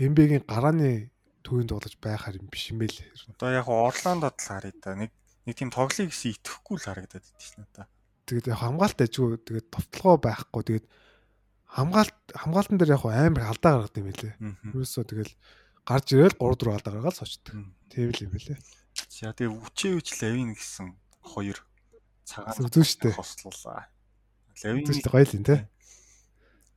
NBA-гийн 0.01 0.47
гарааны 0.47 1.11
төвөнд 1.45 1.69
тоглож 1.69 1.95
байхаар 2.01 2.41
юм 2.41 2.49
биш 2.49 2.73
юм 2.73 2.81
бэ 2.81 2.89
л. 2.89 2.97
Одоо 3.37 3.53
яг 3.53 3.67
Орландод 3.69 4.33
л 4.33 4.47
харъя 4.47 4.73
да. 4.81 4.97
Нэг 4.97 5.11
нэг 5.45 5.53
тийм 5.53 5.69
тоглоё 5.69 6.09
гэсэн 6.09 6.33
итгэхгүй 6.33 6.75
л 6.81 6.87
харагдаад 6.87 7.27
идэв 7.27 7.43
шнэ 7.43 7.67
та. 7.75 7.85
Тэгээд 8.27 8.59
хамгаалт 8.59 8.99
ажгүй 8.99 9.39
тэгээд 9.39 9.67
товтлогоо 9.71 10.19
байхгүй 10.19 10.63
тэгээд 10.67 10.85
хамгаалт 11.71 12.17
хамгаалтан 12.35 12.77
дээр 12.77 12.95
яг 12.99 13.03
амар 13.07 13.43
алдаа 13.47 13.71
гаргадаг 13.87 14.03
юм 14.03 14.11
билээ. 14.11 14.33
Юусоо 14.75 15.03
тэгэл 15.07 15.31
гарч 15.87 16.07
ирээл 16.11 16.35
3 16.35 16.59
4 16.59 16.75
алдаа 16.75 16.93
гаргаад 16.95 17.15
сочдөг. 17.15 17.55
Тийм 17.87 18.11
л 18.11 18.23
юм 18.27 18.31
билээ. 18.35 18.59
За 19.07 19.31
тэгээ 19.31 19.51
үчээ 19.51 19.93
үч 19.95 20.07
лавин 20.19 20.51
гэсэн 20.55 20.91
хоёр 21.23 21.57
цагаан 22.27 22.67
зүг 22.67 22.83
штэ 22.83 23.15
хослуулаа. 23.15 23.87
Лавин 24.63 24.83
зүг 24.83 25.07
гоё 25.07 25.23
л 25.23 25.37
юм 25.39 25.45
те. 25.47 25.71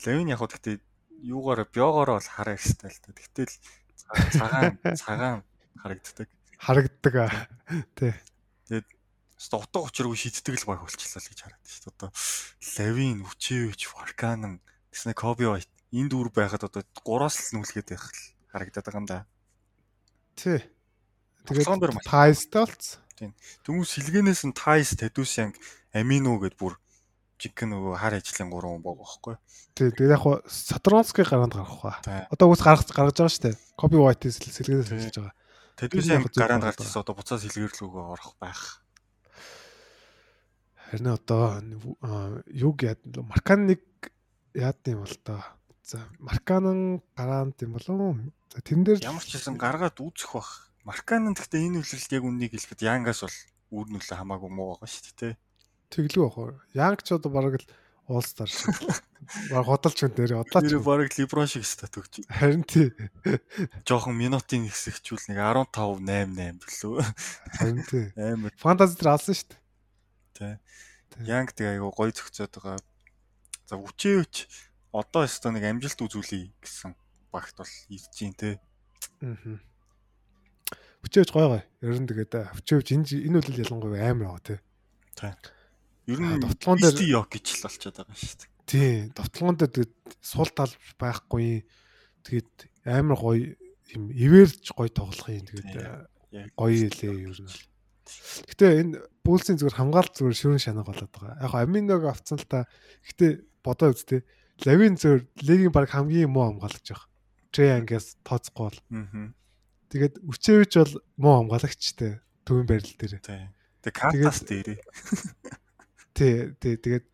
Лавин 0.06 0.30
яг 0.30 0.40
гэхдээ 0.42 0.78
юугаар 1.26 1.66
биогоороо 1.66 2.16
бол 2.18 2.30
хараа 2.30 2.54
ихтэй 2.54 2.90
л 2.90 3.02
та. 3.02 3.10
Гэтэл 3.10 3.54
цагаан 4.38 4.78
цагаан 5.02 5.38
харагддаг. 5.80 6.28
харагддаг 6.58 7.14
аа. 7.18 7.32
Тий. 7.96 8.14
Өстө 9.40 9.56
утга 9.56 9.80
учиргүй 9.88 10.16
шийддэг 10.20 10.60
л 10.60 10.68
баг 10.68 10.84
болчихлоо 10.84 11.16
л 11.24 11.30
гэж 11.32 11.38
хараад 11.40 11.64
шүү 11.64 11.80
дээ. 11.80 11.92
Одоо 11.96 12.10
Лавин, 12.76 13.18
Үчевич, 13.24 13.88
Варканан, 13.96 14.60
тэснэ 14.92 15.16
Коби 15.16 15.48
Вайт 15.48 15.70
энэ 15.96 16.12
дүүр 16.12 16.28
байхад 16.28 16.68
одоо 16.68 16.84
3-аас 16.84 17.36
л 17.48 17.64
нүүлгээд 17.64 17.88
байх 17.88 18.04
л 18.04 18.20
харагдаад 18.52 18.84
байгаа 18.84 19.00
юм 19.00 19.08
да. 19.08 19.24
Тий. 20.36 20.60
Тэгээд 21.48 21.72
маш- 21.72 22.04
Тайстай 22.04 22.68
болцсон. 22.68 23.00
Тэнгүү 23.64 23.84
сэлгэнээс 23.88 24.42
нь 24.44 24.52
Тайс, 24.52 24.92
Тадусянг, 24.96 25.56
Амино 25.96 26.36
гэд 26.36 26.60
бүр 26.60 26.76
жинхэнэ 27.40 27.72
нөгөө 27.72 27.96
хар 27.96 28.20
ажлын 28.20 28.52
гурван 28.52 28.76
хүн 28.76 28.84
байгаа 28.84 29.00
байхгүй. 29.08 29.34
Тий. 29.72 29.88
Тэгээд 29.88 30.12
яг 30.16 30.20
хуу 30.20 30.36
Сатронский 30.44 31.24
гараанд 31.24 31.56
гарах 31.56 31.80
ба. 31.80 31.96
Одоо 32.28 32.52
үс 32.52 32.60
гаргаж 32.60 32.92
гаргаж 32.92 33.16
байгаа 33.16 33.32
шүү 33.32 33.44
дээ. 33.48 33.56
Коби 33.80 33.96
Вайтис 33.96 34.36
сэлгээс 34.36 34.88
Тий. 34.92 35.00
хэлж 35.00 35.16
байгаа. 35.16 35.34
Тадусянг 35.80 36.28
яг 36.28 36.36
гараанд 36.36 36.64
байна. 36.68 36.76
гарчсан 36.76 37.00
одоо 37.00 37.14
буцаа 37.16 37.40
сэлгэрlүүгөө 37.40 38.04
орох 38.12 38.36
байх. 38.36 38.84
Харин 40.90 41.14
одоо 41.14 41.62
аа, 42.02 42.42
юг 42.50 42.82
яад 42.82 42.98
Марканыг 43.06 43.78
яад 44.58 44.82
юм 44.90 45.06
бол 45.06 45.16
тоо. 45.22 45.42
За 45.86 46.02
Марканан 46.18 46.98
гараанд 47.14 47.54
юм 47.62 47.78
болов. 47.78 48.18
За 48.50 48.58
тэрэн 48.58 48.82
дээр 48.82 48.98
Ямар 49.06 49.22
ч 49.22 49.38
хэлсэн 49.38 49.54
гаргаад 49.54 50.02
үүсэх 50.02 50.34
бах. 50.34 50.66
Марканан 50.82 51.38
гэхдээ 51.38 51.70
энэ 51.70 51.78
үйлрэлт 51.86 52.10
яг 52.10 52.24
үннийг 52.26 52.50
хэлэхэд 52.58 52.82
Янгаас 52.82 53.22
бол 53.22 53.38
үр 53.70 53.86
нөлөө 53.86 54.18
хамаагүй 54.18 54.50
муу 54.50 54.74
байгаа 54.74 54.90
шүү 54.90 55.14
дээ. 55.14 55.34
тэглүү 55.94 56.26
ах 56.26 56.38
уу. 56.42 56.58
Янг 56.74 57.06
ч 57.06 57.14
одоо 57.14 57.30
бараг 57.30 57.62
л 57.62 57.66
уулстар 58.10 58.50
шиг. 58.50 58.74
Баг 59.54 59.66
хөдөлч 59.70 59.98
хүн 60.02 60.14
дээр 60.18 60.42
удлаач. 60.42 60.66
Тэр 60.66 60.82
баг 60.82 61.06
Либрон 61.14 61.46
шиг 61.46 61.62
стат 61.62 61.94
өгч. 61.94 62.26
Харин 62.26 62.66
тий. 62.66 62.90
Жохон 63.86 64.18
минутын 64.18 64.66
хэсэгчүүл 64.66 65.30
нэг 65.30 65.38
15 65.38 66.02
8 66.02 66.34
8 66.34 66.66
гэлөө. 66.66 66.98
Харин 67.62 67.82
тий. 67.86 68.04
Амар 68.18 68.50
Фантази 68.58 68.98
дээр 68.98 69.14
алсан 69.14 69.38
шүү 69.38 69.54
дээ. 69.54 69.59
Тий. 70.40 70.56
Тий. 71.12 71.22
Янг 71.28 71.52
тэг 71.52 71.68
айгу 71.76 71.92
гоё 71.92 72.10
зөгцөөд 72.16 72.52
байгаа. 72.56 72.78
За 73.68 73.76
үчээвч 73.76 74.34
одоо 74.96 75.22
өстө 75.28 75.52
нэг 75.52 75.64
амжилт 75.68 76.00
үзүүлэе 76.00 76.50
гэсэн 76.64 76.96
багт 77.30 77.54
бол 77.60 77.68
ийдэж 77.92 78.16
юм 78.24 78.32
те. 78.34 78.56
Аа. 79.22 79.36
Хүчээж 81.04 81.28
гоё 81.32 81.46
гоё. 81.60 81.62
Ер 81.84 81.96
нь 82.00 82.08
тэгээд 82.08 82.32
хүчээж 82.56 82.86
энэ 82.96 83.06
энэ 83.28 83.36
үйл 83.40 83.60
ялангуяа 83.64 84.10
амар 84.10 84.40
байгаа 84.40 84.44
тий. 84.44 84.58
Ер 86.10 86.18
Аа, 86.20 86.36
нь 86.36 86.42
довтлогон 86.42 86.78
дээр- 86.80 87.06
Йок 87.14 87.28
гэж 87.30 87.46
л 87.54 87.62
болчиход 87.64 87.96
байгаа 88.00 88.16
шүү 88.18 88.36
дээ. 88.40 88.50
Тий. 88.66 88.92
Довтлогон 89.14 89.56
дээр 89.60 89.72
тэгээд 89.76 89.94
сул 90.20 90.50
тал 90.50 90.72
байхгүй. 90.98 91.64
Тэгээд 92.26 92.52
амар 92.84 93.16
гоё 93.16 93.54
юм 93.94 94.04
ивэрч 94.10 94.74
гоё 94.74 94.90
тоглох 94.90 95.28
юм. 95.30 95.46
Тэгээд 95.46 95.70
Тий. 96.34 96.44
гоё 96.58 96.74
илээ 96.90 97.14
ер 97.30 97.38
нь. 97.38 97.48
Гэтэ 98.50 98.66
энэ 98.80 98.94
пулсын 99.24 99.56
зүгээр 99.60 99.78
хамгаалт 99.78 100.14
зүгээр 100.16 100.36
шүүрэн 100.36 100.62
шанаг 100.62 100.86
болоод 100.86 101.12
байгаа. 101.12 101.42
Яг 101.44 101.54
аминог 101.54 102.02
авцсан 102.08 102.38
л 102.40 102.46
та. 102.48 102.66
Гэтэ 103.06 103.44
бодоо 103.64 103.92
үзтээ. 103.92 104.24
Лавин 104.66 104.96
зүгээр 104.96 105.22
лигийн 105.44 105.72
баг 105.72 105.88
хамгийн 105.90 106.30
муу 106.30 106.48
хамгаалагч 106.48 106.86
байх. 106.92 107.04
Трей 107.52 107.72
ангиас 107.76 108.16
тооцохгүй 108.24 108.64
бол. 108.68 108.80
Тэгээд 109.90 110.14
Үчээвич 110.22 110.72
бол 110.78 110.94
муу 111.18 111.34
хамгаалагчтэй 111.44 112.20
төвийн 112.46 112.66
барил 112.68 112.94
дээр. 112.96 113.20
Тий. 113.20 113.48
Тэг 113.80 113.94
картас 113.96 114.44
дээрээ. 114.44 114.78
Тий, 116.14 116.52
тий, 116.60 116.74
тэгээд 116.76 117.06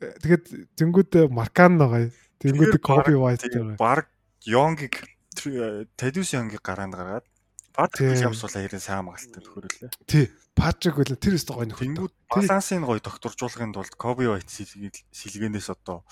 тэгээд 0.00 0.44
зингүүд 0.78 1.28
Маркан 1.34 1.76
байгаа. 1.80 2.08
Зингүүд 2.40 2.78
Коби 2.78 3.14
Вайт 3.18 3.42
байгаа. 3.42 3.76
баг 3.76 4.06
Йонгийг 4.46 4.96
Тадус 5.96 6.32
Йонгийг 6.32 6.62
гараанд 6.62 6.94
гаргаад 6.94 7.26
Патрик. 7.72 8.10
Уильямс 8.10 8.42
бол 8.42 8.54
хоёрын 8.54 8.82
сайн 8.82 8.98
хамгаалалттай 9.06 9.42
төхөрлөө. 9.42 9.90
Тий, 10.06 10.26
Патрик 10.58 10.98
үл 10.98 11.14
тэр 11.14 11.38
өстө 11.38 11.54
гоё 11.54 11.70
нөхөд. 11.70 11.86
Тэнгүүд 11.86 12.14
балансыг 12.26 12.82
гоё 12.82 13.00
докторжуулахын 13.00 13.72
тулд 13.72 13.94
Коби 13.94 14.26
Вайт 14.26 14.50
сэлгээнээс 14.50 15.68
одоо 15.70 16.02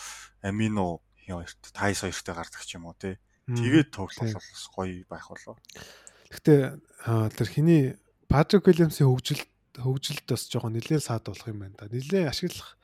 Амино 0.40 1.02
хоёрт 1.26 1.62
Тайс 1.74 2.06
хоёртой 2.06 2.34
гардаг 2.34 2.62
ч 2.62 2.78
юм 2.78 2.86
уу 2.86 2.96
тий. 2.96 3.18
Тэгээд 3.50 3.90
бол 3.96 4.08
бас 4.08 4.68
гоё 4.72 5.04
байх 5.10 5.26
болоо. 5.28 5.58
Гэхдээ 6.30 6.60
тэр 7.34 7.48
хиний 7.48 7.98
Патрик 8.30 8.70
Уильямсын 8.70 9.10
хөгжил 9.10 9.42
хөгжилд 9.76 10.24
бас 10.28 10.46
жоохон 10.48 10.78
нэлээд 10.78 11.04
саад 11.04 11.26
болох 11.26 11.48
юм 11.48 11.64
байна 11.64 11.76
да. 11.76 11.90
Нэлээд 11.90 12.30
ашиглах 12.30 12.78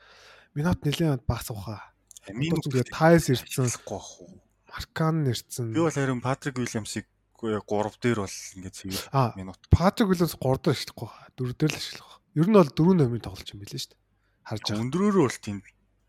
минут 0.55 0.83
нэлээд 0.83 1.25
багц 1.29 1.53
ухаа. 1.53 1.95
Амино 2.29 2.59
зүгээр 2.65 2.89
Тайс 2.91 3.31
ирсэн. 3.31 3.69
Маркан 4.69 5.29
ирсэн. 5.29 5.71
Би 5.71 5.81
бол 5.81 5.93
харин 5.93 6.21
Патрик 6.25 6.59
Уильямсыг 6.59 7.07
3 7.41 7.99
дээр 8.01 8.19
бол 8.25 8.37
ингээд 8.55 8.75
цэвэр 8.79 9.05
минут 9.37 9.61
Патрик 9.71 10.09
Уильямс 10.09 10.35
3 10.39 10.63
дээр 10.65 10.75
ашиглахгүй 10.75 11.09
хаа. 11.11 11.29
4 11.37 11.53
дээр 11.59 11.73
л 11.75 11.79
ашиглах. 11.81 12.21
Ер 12.35 12.47
нь 12.49 12.57
бол 12.57 12.71
4 12.71 12.95
номерын 12.99 13.25
тоглолч 13.25 13.49
юм 13.55 13.61
билээ 13.63 13.81
шүү 13.83 13.91
дээ. 13.93 14.01
Харж 14.45 14.63
байгаа. 14.65 14.83
өндрөөрөө 14.85 15.25
бол 15.29 15.39
тийм 15.43 15.59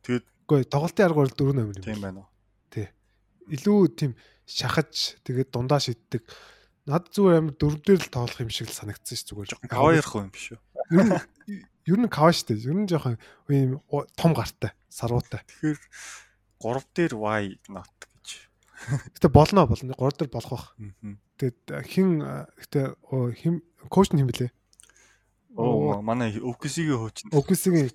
тэгээд 0.05 0.25
Үгүй 0.45 0.61
тоглолтын 0.69 1.05
аргаар 1.09 1.29
4 1.33 1.53
номер 1.57 1.75
юм. 1.79 1.85
тийм 1.85 1.99
байна 2.05 2.19
уу. 2.23 2.29
Илүү 3.45 3.93
тийм 3.93 4.11
шахаж 4.49 5.21
тэгээд 5.21 5.53
дундаа 5.53 5.77
шиддэг. 5.77 6.25
Над 6.89 7.09
зүгээр 7.13 7.37
амар 7.41 7.53
4 7.57 7.77
дээр 7.81 8.01
л 8.01 8.09
тоглох 8.13 8.41
юм 8.41 8.49
шиг 8.49 8.69
л 8.69 8.77
санагдсан 8.77 9.17
шүү 9.17 9.27
зүгээр. 9.33 9.49
Жохон 9.53 9.69
кавайрах 9.69 10.13
юм 10.17 10.29
биш 10.33 10.53
үү. 10.53 10.59
Ер 10.97 11.05
нь 11.05 11.13
ер 11.85 11.97
нь 12.01 12.09
кава 12.09 12.33
шүү 12.33 12.45
дээ. 12.53 12.65
Ер 12.65 12.77
нь 12.77 12.89
жоохон 12.89 13.17
ийм 13.53 13.81
у- 13.89 14.05
том 14.17 14.33
гартай, 14.33 14.73
саруутай. 14.89 15.45
Тэгэхээр 15.61 15.77
3 16.57 16.85
дээр 16.97 17.13
Y 17.21 17.45
not. 17.69 17.93
Гэтэ 19.15 19.29
болно 19.29 19.65
болно. 19.67 19.93
3 19.93 20.17
дээр 20.19 20.31
болох 20.31 20.51
бах. 20.51 20.75
Тэгээд 21.37 21.85
хин 21.89 22.21
гэтэ 22.21 22.95
хин 23.39 23.61
коуч 23.89 24.13
нь 24.13 24.21
хин 24.21 24.29
блэ? 24.29 24.51
Оо 25.55 26.01
манай 26.01 26.35
өвгсигийн 26.37 26.99
хуучин. 26.99 27.31
Өвгсигийн 27.31 27.89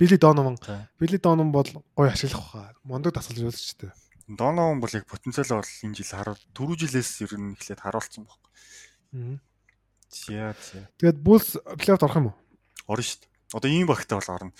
Били 0.00 0.16
Донован. 0.16 0.56
Били 0.98 1.18
Донован 1.18 1.52
бол 1.52 1.68
гоё 1.96 2.08
ашиглах 2.08 2.40
баха. 2.40 2.74
Мондог 2.84 3.12
тасалж 3.12 3.44
үзчихтэй. 3.52 3.92
Донован 4.28 4.80
бол 4.80 4.88
яг 4.92 5.04
потенциал 5.04 5.60
бол 5.60 5.72
энэ 5.84 5.94
жил 5.94 6.16
харуул 6.16 6.40
дөрөв 6.56 6.80
жилээс 6.80 7.20
ер 7.20 7.36
нь 7.36 7.52
эхлээд 7.52 7.84
харуулсан 7.84 8.24
баг. 8.24 8.40
Зя 10.08 10.56
зя. 10.56 10.88
Тэгээд 10.96 11.20
Булс 11.20 11.60
плей-офф 11.76 12.00
орох 12.00 12.16
юм 12.16 12.26
уу? 12.32 12.36
Орно 12.88 13.04
шүү 13.04 13.20
дээ. 13.20 13.30
Одоо 13.54 13.70
ийм 13.70 13.86
багтаа 13.86 14.18
бол 14.18 14.34
орно. 14.34 14.52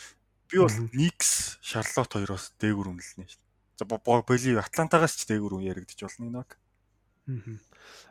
Би 0.52 0.58
бол. 0.61 0.76
Никс, 0.92 1.56
Шарлот 1.64 2.12
хоёроос 2.12 2.52
дээгүр 2.61 2.92
үнэлнэ 2.92 3.24
шүү 3.26 3.40
дээ. 3.40 3.49
За 3.80 3.86
бо 3.88 3.96
боли 4.04 4.61
Атлантагаас 4.61 5.16
ч 5.16 5.24
дээгүр 5.24 5.57
үн 5.57 5.64
яригдчих 5.64 6.04
болно 6.04 6.28
энэ 6.28 6.36
баг. 6.44 6.61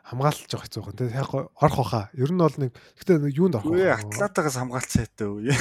Хамгаалж 0.02 0.50
явах 0.50 0.66
хэцүү 0.66 0.82
байна. 0.82 0.98
Тэгээд 0.98 1.14
яг 1.14 1.30
орох 1.30 1.78
баха. 1.78 2.10
Ер 2.10 2.34
нь 2.34 2.42
бол 2.42 2.58
нэг 2.58 2.74
нэг 3.06 3.38
юунд 3.38 3.54
орох 3.54 3.70
вэ? 3.70 3.94
Атлантагаас 3.94 4.58
хамгаалт 4.58 4.90
сайтай 4.90 5.30
үе. 5.30 5.54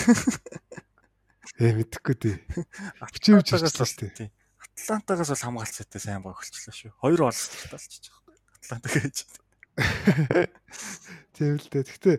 Ээ 1.61 1.77
мэдхгүй 1.77 2.15
дээ. 2.25 2.37
Бол 2.97 3.13
шүү 3.85 4.09
дээ. 4.09 4.17
тий. 4.17 4.29
Атлантагаас 4.57 5.29
бол 5.29 5.45
хамгаалт 5.45 5.77
сайтай 5.77 6.01
сайн 6.01 6.25
баг 6.25 6.41
болчихлоо 6.41 6.73
шүү. 6.73 6.91
Хоёр 7.05 7.29
олстой 7.29 7.69
талчиж 7.69 8.09
байгаа. 8.09 8.33
Атлантаг 8.65 8.93
гэж. 8.97 9.17
Тийм 11.37 11.61
л 11.61 11.69
дээ. 11.69 11.85
Гэтэ 11.85 12.11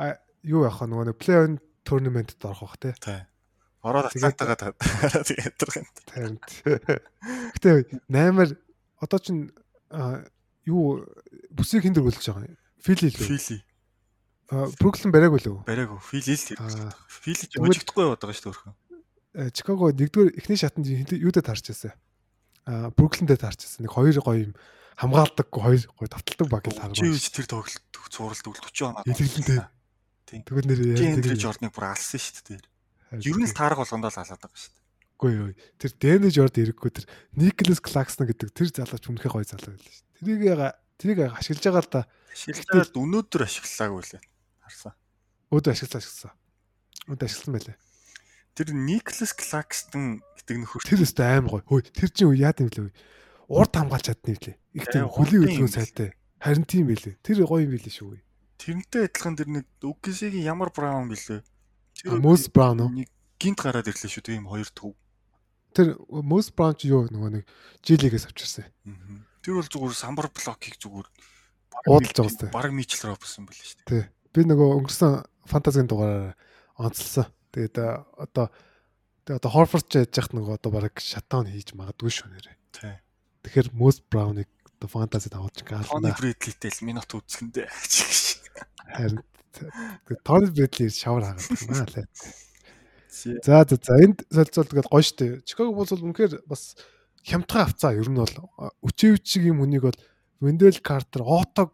а, 0.00 0.16
юу 0.40 0.64
яах 0.64 0.80
вэ? 0.80 0.88
Нөгөө 0.88 1.12
нэг 1.12 1.20
плей-офф 1.20 1.60
турнаментд 1.84 2.40
орох 2.40 2.72
бах 2.72 2.80
тий. 2.80 2.96
Тий. 3.04 3.20
Ороод 3.84 4.08
Атлантагаа 4.08 4.56
тараад 4.56 5.28
ядрах 5.28 5.76
юм. 5.76 5.86
Танд. 6.08 6.40
Гэтэ 7.60 8.00
8-аар 8.08 8.56
одоо 9.04 9.18
чин 9.20 9.52
а, 9.92 10.24
юу 10.64 11.04
бүсийг 11.52 11.84
хин 11.84 11.92
дөрвөлж 11.92 12.24
байгаа 12.24 12.48
юм. 12.48 12.56
Фили 12.80 13.12
лөө. 13.12 13.28
Фили. 13.28 13.60
Бруклин 14.80 15.12
бариагүй 15.12 15.40
лөө. 15.44 15.64
Барайг 15.68 15.92
Фили 16.00 16.32
л. 16.32 16.92
Фили 17.08 17.44
ч 17.44 17.60
өжигдөхгүй 17.60 18.08
яваад 18.08 18.20
байгаа 18.24 18.36
шүү 18.36 18.44
дээ 18.44 18.52
өөрхөн. 18.56 18.74
Чикаго 19.52 19.92
нэгдүгээр 19.92 20.36
эхний 20.38 20.58
шатанд 20.60 20.88
юудэд 20.88 21.48
харч 21.48 21.68
байсан. 21.72 21.92
А 22.64 22.88
Бруклиндээ 22.92 23.40
харч 23.40 23.68
байсан. 23.68 23.84
Нэг 23.84 23.92
хоёр 23.92 24.16
гоё 24.24 24.48
юм 24.48 24.52
хамгаалдаггүй 24.96 25.60
хоёр 25.60 25.82
гоё 25.96 26.08
давталдаг 26.08 26.48
баг 26.48 26.62
гэж 26.64 26.76
харж 26.80 26.94
Чи 26.96 27.04
байна. 27.04 27.16
үз 27.18 27.26
тэр 27.34 27.46
тоглолт 27.50 27.84
цувралт 28.14 28.46
өгөл 28.46 28.62
40 28.62 28.88
оноо. 28.94 29.02
Илэглэнтэй. 29.10 29.60
Тэгвэл 30.44 30.68
нэр 30.70 30.80
Чи 30.94 31.04
яа 31.04 31.14
Эндрю 31.18 31.36
Жордныг 31.40 31.72
бүр 31.74 31.84
алсан 31.90 32.20
шүү 32.20 32.42
дээ. 32.46 32.73
Ер 33.22 33.38
нь 33.38 33.46
л 33.46 33.54
таарах 33.54 33.78
болгондоо 33.84 34.10
л 34.10 34.18
алаад 34.18 34.40
байгаа 34.42 34.58
шүү 34.58 34.72
дээ. 34.74 34.82
Үгүй 35.14 35.32
юу. 35.38 35.48
Тэр 35.78 35.92
Дэнэ 35.94 36.28
Жорд 36.34 36.56
ирэхгүй 36.58 36.90
тэр 36.90 37.06
Никлас 37.38 37.80
Клаксон 37.80 38.26
гэдэг 38.26 38.50
тэр 38.50 38.68
залууч 38.74 39.04
үнэхээр 39.06 39.34
гоё 39.34 39.46
залуу 39.46 39.72
байлаа 39.78 39.94
шүү. 39.94 40.06
Тэрийг 40.18 40.42
тэрийг 40.98 41.18
ашиглаж 41.32 41.64
байгаа 41.64 41.84
л 41.84 41.92
да. 41.92 42.02
Ашиглаад 42.34 42.94
өнөөдөр 42.98 43.42
ашиглалаагүй 43.46 44.02
лээ. 44.04 44.22
Харсан. 44.66 44.92
Өөдөө 45.54 45.70
ашиглаж 45.70 45.94
ашигласан. 46.02 46.32
Өөдөө 47.08 47.26
ашигласан 47.30 47.54
байлаа. 47.54 47.76
Тэр 48.54 48.68
Никлас 48.74 49.32
Клакстон 49.34 50.04
гэдэг 50.38 50.56
нөхөр 50.60 50.82
Тэр 50.82 51.02
өстө 51.06 51.22
аим 51.24 51.46
гоё. 51.46 51.62
Хөөе 51.62 51.90
тэр 51.94 52.10
чинь 52.10 52.34
яад 52.34 52.58
юм 52.62 52.70
лээ. 52.74 52.94
Урд 53.48 53.72
хамгаалж 53.74 54.06
чадна 54.10 54.34
юм 54.34 54.40
лээ. 54.42 54.56
Их 54.74 54.86
тийм 54.90 55.08
хөлийн 55.10 55.42
өдгөө 55.46 55.70
сайтай. 55.70 56.10
Харин 56.42 56.66
тийм 56.66 56.90
байлээ. 56.90 57.18
Тэр 57.22 57.46
гоё 57.46 57.66
юм 57.66 57.74
байлээ 57.74 57.94
шүү. 57.94 58.18
тэрнтэй 58.64 59.10
адилхан 59.10 59.36
тэр 59.36 59.48
нэг 59.50 59.64
Үгсигийн 59.84 60.48
ямар 60.48 60.72
Браун 60.72 61.12
гэлээ. 61.12 61.44
А 62.04 62.18
Мос 62.18 62.48
Браун 62.50 62.80
уу? 62.80 62.90
нэг 62.90 63.08
гинт 63.38 63.60
гараад 63.62 63.88
ирлээ 63.88 64.10
шүү 64.10 64.24
дээ. 64.26 64.36
Ийм 64.42 64.50
хоёр 64.50 64.68
төв. 64.74 64.92
Тэр 65.74 65.96
Мос 66.10 66.50
Браун 66.50 66.74
ч 66.74 66.90
юу 66.90 67.06
нөгөө 67.08 67.30
нэг 67.40 67.44
Жилигээс 67.86 68.26
авчирсан. 68.28 68.68
Тэр 69.44 69.62
бол 69.62 69.68
зүгээр 69.70 69.94
самбар 69.94 70.28
блокийг 70.34 70.76
зүгээр 70.82 71.08
уудалж 71.86 72.16
байгаа 72.16 72.34
сте. 72.34 72.50
Бараг 72.50 72.72
Мичл 72.74 73.08
Робсон 73.08 73.46
байл 73.46 73.58
шүү 73.58 73.78
дээ. 73.86 73.88
Тий. 73.88 74.04
Би 74.34 74.40
нөгөө 74.48 74.68
өнгөрсөн 74.82 75.12
фантазийн 75.46 75.88
дугаараар 75.88 76.34
онцлсан. 76.80 77.28
Тэгээд 77.54 77.76
одоо 78.18 78.50
тэгээд 79.28 79.38
одоо 79.38 79.50
Хорфорд 79.50 79.86
ч 79.86 80.02
яж 80.02 80.12
яхад 80.14 80.34
нөгөө 80.34 80.58
одоо 80.58 80.70
бараг 80.72 80.94
шатаун 80.98 81.46
хийж 81.46 81.76
магадгүй 81.78 82.10
шүү 82.10 82.28
нэрээ. 82.32 82.56
Тий. 82.74 82.94
Тэгэхээр 83.46 83.68
Мос 83.76 84.00
Брауныг 84.00 84.48
одоо 84.84 84.88
фантази 84.88 85.28
давуулж 85.30 85.60
Тони. 85.62 86.10
Брэдлитэй 86.16 86.70
л 86.72 86.86
минут 86.88 87.10
үзэхэндээ. 87.12 87.68
Харин 88.94 89.22
Тони 90.24 90.50
Брэдли 90.50 90.88
шавар 90.88 91.24
хаагаад 91.24 91.48
байна 91.68 91.86
лээ. 91.94 92.06
За 93.14 93.62
за 93.68 93.76
за 93.78 93.94
энд 94.02 94.26
солилцол 94.30 94.68
тэгээд 94.68 94.90
гоё 94.90 95.04
штэ. 95.04 95.40
Чикаго 95.46 95.72
Булс 95.74 95.94
бол 95.94 96.10
үнэхээр 96.10 96.44
бас 96.50 96.74
хямдхан 97.22 97.70
авцаа. 97.70 97.94
Ер 97.94 98.10
нь 98.10 98.18
бол 98.18 98.34
үчээвчгийн 98.82 99.56
хүнийг 99.58 99.86
бол 99.86 99.98
Вендел 100.42 100.78
Картер, 100.82 101.22
Ото 101.22 101.72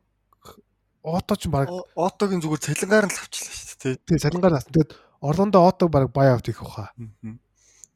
Ото 1.02 1.34
ч 1.36 1.48
баг 1.48 1.72
Отогийн 1.96 2.44
зүгээр 2.44 2.60
цалингаар 2.60 3.06
нь 3.08 3.14
л 3.16 3.20
авчлаа 3.24 3.54
шүү 3.56 3.78
дээ. 3.80 3.96
тий 4.04 4.18
цалингаар 4.20 4.54
авсан. 4.60 4.72
Тэгээд 4.76 4.92
Орлондо 5.24 5.64
Отог 5.64 5.88
баг 5.88 6.12
бай 6.12 6.28
авт 6.28 6.46
хийх 6.46 6.60
баха. 6.60 6.92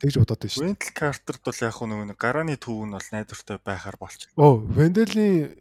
Тэгж 0.01 0.25
бодоод 0.25 0.41
байна 0.41 0.55
шүү. 0.57 0.65
Вентл 0.65 0.93
Картерд 0.97 1.43
бол 1.45 1.61
яг 1.61 1.77
нэг 1.85 2.17
гарааны 2.17 2.57
төв 2.57 2.81
нь 2.89 2.97
бол 2.97 3.09
найдвартай 3.13 3.61
байхаар 3.61 3.97
болчих. 4.01 4.33
Оо, 4.41 4.57
Венделийн 4.57 5.53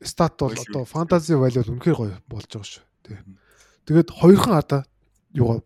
стат 0.00 0.40
бол 0.40 0.56
одоо 0.56 0.84
фэнтези 0.88 1.36
value 1.36 1.60
бол 1.60 1.72
үнэхээр 1.76 1.98
гоё 2.00 2.16
болж 2.24 2.48
байгаа 2.48 2.68
шүү. 2.72 2.84
Тий. 3.04 3.20
Тэгээд 3.88 4.12
хоёрхан 4.12 4.60
одоо 4.60 4.84
юу 5.32 5.64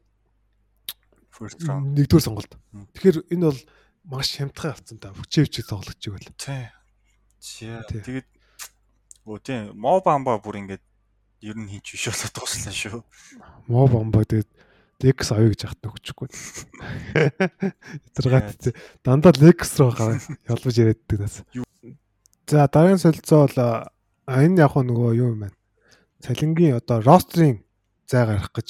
нэгдүгээр 1.43 2.23
сонголт. 2.23 2.55
Тэгэхээр 2.95 3.27
энэ 3.35 3.51
бол 3.51 3.61
маш 4.07 4.39
хямдхан 4.39 4.71
авсан 4.79 5.03
та. 5.03 5.11
Хүчээвчийг 5.11 5.67
тоглож 5.67 5.99
игэл. 5.99 6.31
Тий. 6.39 6.71
Тий. 7.43 7.83
Тэгээд 7.83 8.29
өө 9.27 9.39
тий 9.43 9.59
Мобамба 9.75 10.39
бүр 10.39 10.63
ингээд 10.63 10.85
ер 11.43 11.57
нь 11.59 11.67
хинч 11.67 11.99
биш 11.99 12.07
болоод 12.15 12.35
дуслаа 12.39 12.71
шүү. 12.71 13.03
Моо 13.67 13.91
бомбоо 13.91 14.23
тэгээд 14.23 14.51
Лекс 15.03 15.35
авъя 15.35 15.51
гэж 15.51 15.67
хат 15.67 15.83
нөхчихгүй. 15.83 16.31
Эдэргат 18.07 18.55
тий. 18.63 18.75
дандаа 19.03 19.35
Лекс 19.35 19.75
руу 19.83 19.91
гараа 19.91 20.23
ялбаж 20.47 20.79
яриаддаг 20.79 21.19
нас. 21.19 21.43
За 22.47 22.71
дараагийн 22.71 23.03
солилцоо 23.03 23.51
бол 23.51 23.59
энэ 24.31 24.63
яг 24.63 24.79
нөгөө 24.79 25.19
юу 25.19 25.35
юм 25.35 25.51
байна. 25.51 25.59
Цалингийн 26.23 26.79
одоо 26.79 27.03
рострийн 27.03 27.67
зай 28.13 28.25
гарах 28.29 28.53
гэж 28.53 28.69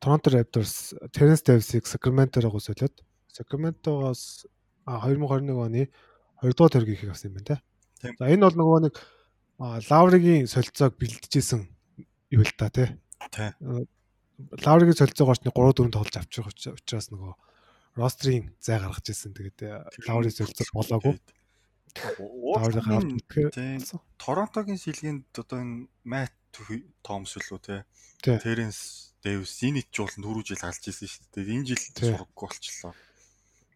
Toronto 0.00 0.28
Raptors 0.32 0.96
Terence 1.12 1.44
Davis-ийг 1.44 1.84
Sacramento-роо 1.86 2.58
солиод 2.58 3.04
Sacramento-гоос 3.28 4.46
а 4.88 4.98
2021 5.04 5.60
оны 5.62 5.82
2 6.42 6.56
дугаар 6.56 6.72
төргийг 6.74 7.04
авсан 7.12 7.30
юм 7.30 7.36
байна 7.38 7.60
те. 7.60 7.62
За 8.18 8.26
энэ 8.32 8.42
бол 8.48 8.56
нөгөө 8.58 8.80
нэг 8.88 8.94
Лавригийн 9.62 10.48
солилцоог 10.50 10.98
бэлдэжсэн 10.98 11.68
юу 12.34 12.42
л 12.42 12.52
та 12.58 12.66
те. 12.72 12.98
Лавригийн 14.66 14.98
солилцоогоорч 14.98 15.46
нэг 15.46 15.54
3 15.54 15.86
4 15.86 15.94
тоглож 15.94 16.16
авчих 16.18 16.46
уч- 16.50 16.74
учраас 16.74 17.14
нөгөө 17.14 17.32
рострийн 17.94 18.50
зай 18.58 18.80
гаргаж 18.82 19.06
ирсэн. 19.06 19.36
Тэгээд 19.38 19.58
э, 19.62 19.86
Лаврийн 20.08 20.34
солилцоо 20.34 20.66
болоогүй. 20.74 21.14
Торонтогийн 24.18 24.80
сэлгээнд 24.82 25.30
одоо 25.38 25.58
энэ 25.62 25.86
Мат 26.02 26.34
Томс 27.02 27.36
үлээ 27.36 27.60
те. 27.64 27.76
Теренс 28.22 29.12
Дэвис 29.22 29.54
энэ 29.62 29.86
ч 29.88 30.02
бол 30.02 30.10
түрүү 30.12 30.44
жил 30.52 30.62
алж 30.66 30.82
исэн 30.82 31.08
шүү 31.08 31.26
дээ. 31.30 31.54
Энэ 31.54 31.66
жил 31.72 31.82
Тий. 31.94 32.10
сургаггүй 32.10 32.46
болчихлоо. 32.50 32.94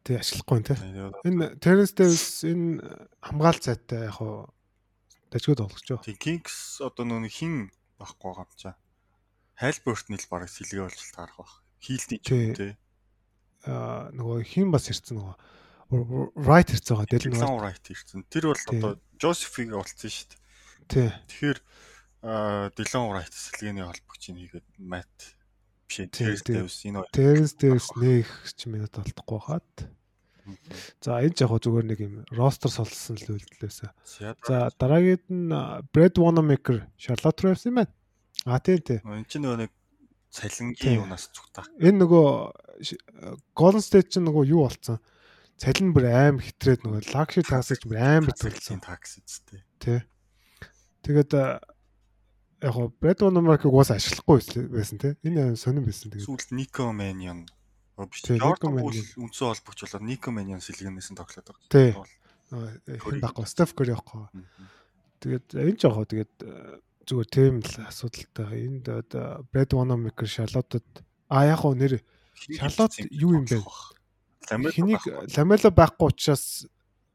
Тэг 0.03 0.15
ашиглахгүй. 0.23 0.59
Тэгээд 0.67 1.27
Энэ 1.27 1.47
Terence 1.63 1.95
Davis 1.95 2.27
энэ 2.47 2.83
хамгаалт 3.23 3.63
цайтай 3.63 4.07
яг 4.11 4.19
хуу 4.19 4.51
дажгүй 5.31 5.55
тоглож 5.55 5.87
байгаа. 5.87 6.07
Тэг 6.07 6.19
Кингс 6.19 6.83
одоо 6.83 7.05
нөө 7.07 7.31
хин 7.31 7.71
байхгүй 7.99 8.27
байгаа 8.27 8.47
юм 8.47 8.59
чаа. 8.59 8.75
Хайлберт 9.55 10.07
нь 10.11 10.19
л 10.19 10.31
бараг 10.31 10.51
сэлгээ 10.51 10.83
болж 10.83 11.01
таарах 11.15 11.39
байх. 11.39 11.55
Тий. 11.79 12.55
те. 12.55 12.69
Аа 13.67 14.11
нөгөө 14.15 14.43
хин 14.47 14.71
бас 14.75 14.91
ирсэн 14.91 15.19
нөгөө 15.23 15.35
right 16.43 16.71
ирсэн 16.75 16.95
байгаа. 16.99 17.11
Дэл 17.11 17.31
нөгөө 17.31 17.39
Дэлгэн 17.39 17.63
Райт 17.63 17.87
ирсэн. 17.87 18.21
Тэр 18.27 18.51
бол 18.51 18.63
одоо 18.75 18.93
Жозефиг 19.23 19.71
олцсон 19.75 20.11
шүү 20.11 20.27
дээ. 20.27 20.39
тий. 20.91 21.09
Тэгэхээр 21.31 21.59
аа 22.27 22.75
Дэлгэн 22.75 23.15
Райт 23.15 23.31
сэлгээний 23.31 23.87
холбогч 23.87 24.23
нэгээд 24.35 24.67
Мат 24.83 25.15
биш 25.87 26.11
Тэрс. 26.11 26.43
Дэвис 26.43 26.83
энэ 26.83 27.07
хоёр. 27.07 27.15
Terence 27.15 27.55
Davis 27.55 27.89
нэг 27.95 28.27
ч 28.51 28.67
минут 28.67 28.99
олдохгүй 28.99 29.41
хаад. 29.47 29.71
За 30.99 31.23
энэ 31.23 31.39
яг 31.39 31.51
зүгээр 31.55 31.87
нэг 31.87 31.99
юм 32.03 32.15
ростер 32.35 32.71
солсон 32.75 33.15
л 33.23 33.39
үйлдэлээс. 33.39 33.87
За 33.87 34.35
За 34.43 34.71
дараагийн 34.75 35.23
нь 35.31 35.55
Brad 35.95 36.19
Wanamaker 36.19 36.91
Charlotte 36.99 37.47
явсан 37.47 37.71
юм 37.71 37.79
байна. 37.87 37.95
А 38.43 38.59
тийм 38.59 38.83
тийм. 38.83 39.07
энэ 39.07 39.31
чинь 39.31 39.47
нөгөө 39.47 39.61
нэг 39.63 39.73
цалингийн 40.35 41.07
юунаас 41.07 41.31
зүгтаа. 41.31 41.67
Энэ 41.79 42.03
нөгөө 42.03 42.27
Golden 43.55 43.83
State 43.83 44.11
чинь 44.11 44.27
нөгөө 44.27 44.51
юу 44.51 44.67
болцсон? 44.67 44.99
Цалин 45.57 45.95
бүр 45.95 46.11
аим 46.11 46.43
хитрээд 46.43 46.85
нөгөө 46.85 47.15
luxury 47.15 47.47
tax-ыг 47.47 47.87
бүр 47.87 48.03
амар 48.03 48.35
төлсөн 48.37 48.83
такс 48.83 49.17
эцтэй. 49.23 49.63
тий. 49.81 50.03
Тэгээд 51.07 51.33
яг 52.63 52.73
гоо 52.75 52.93
Brad 53.01 53.21
Wanamaker 53.21 53.69
уус 53.69 53.91
ашиглахгүй 53.91 54.69
байсан- 54.71 55.01
тий. 55.01 55.13
Энэ 55.25 55.57
сонирн 55.57 55.85
байсан 55.85 56.11
тэгээд. 56.11 56.27
Сүүлд 56.27 56.51
Маньон 56.93 57.47
биш 58.05 58.21
Тий, 58.23 58.37
Nico 58.37 58.69
Mannion. 58.69 59.07
Үндсэн 59.17 59.49
холбогч 59.49 59.81
болоод 59.89 60.05
Нико 60.05 60.29
Маньон 60.31 60.61
сэлгэнээс 60.61 61.11
нь 61.13 61.17
тоглоод 61.17 61.49
байгаа. 61.49 61.69
Тий. 61.73 61.91
Хэн 62.53 63.21
дахгүй 63.25 63.47
Steph 63.49 63.73
Curry 63.73 63.97
явахгүй. 63.97 64.29
Тэгээд 65.21 65.47
энэ 65.57 65.81
жоо 65.81 66.05
тэгээд 66.05 66.35
э, 66.45 66.81
зүгээр 67.09 67.29
тийм 67.33 67.55
л 67.65 67.73
асуудалтай. 67.89 68.69
Энд 68.69 68.87
Brad 69.49 69.71
Wanamaker 69.73 70.29
Charlotte-д 70.29 70.85
а 71.33 71.49
яг 71.49 71.65
гоо 71.65 71.73
нэр 71.73 72.05
Charlotte 72.53 73.01
юу 73.11 73.41
юм 73.41 73.49
бэ? 73.49 73.65
Хэнийг 74.47 75.03
Ламела 75.33 75.71
байхгүй 75.73 76.13
учраас 76.13 76.69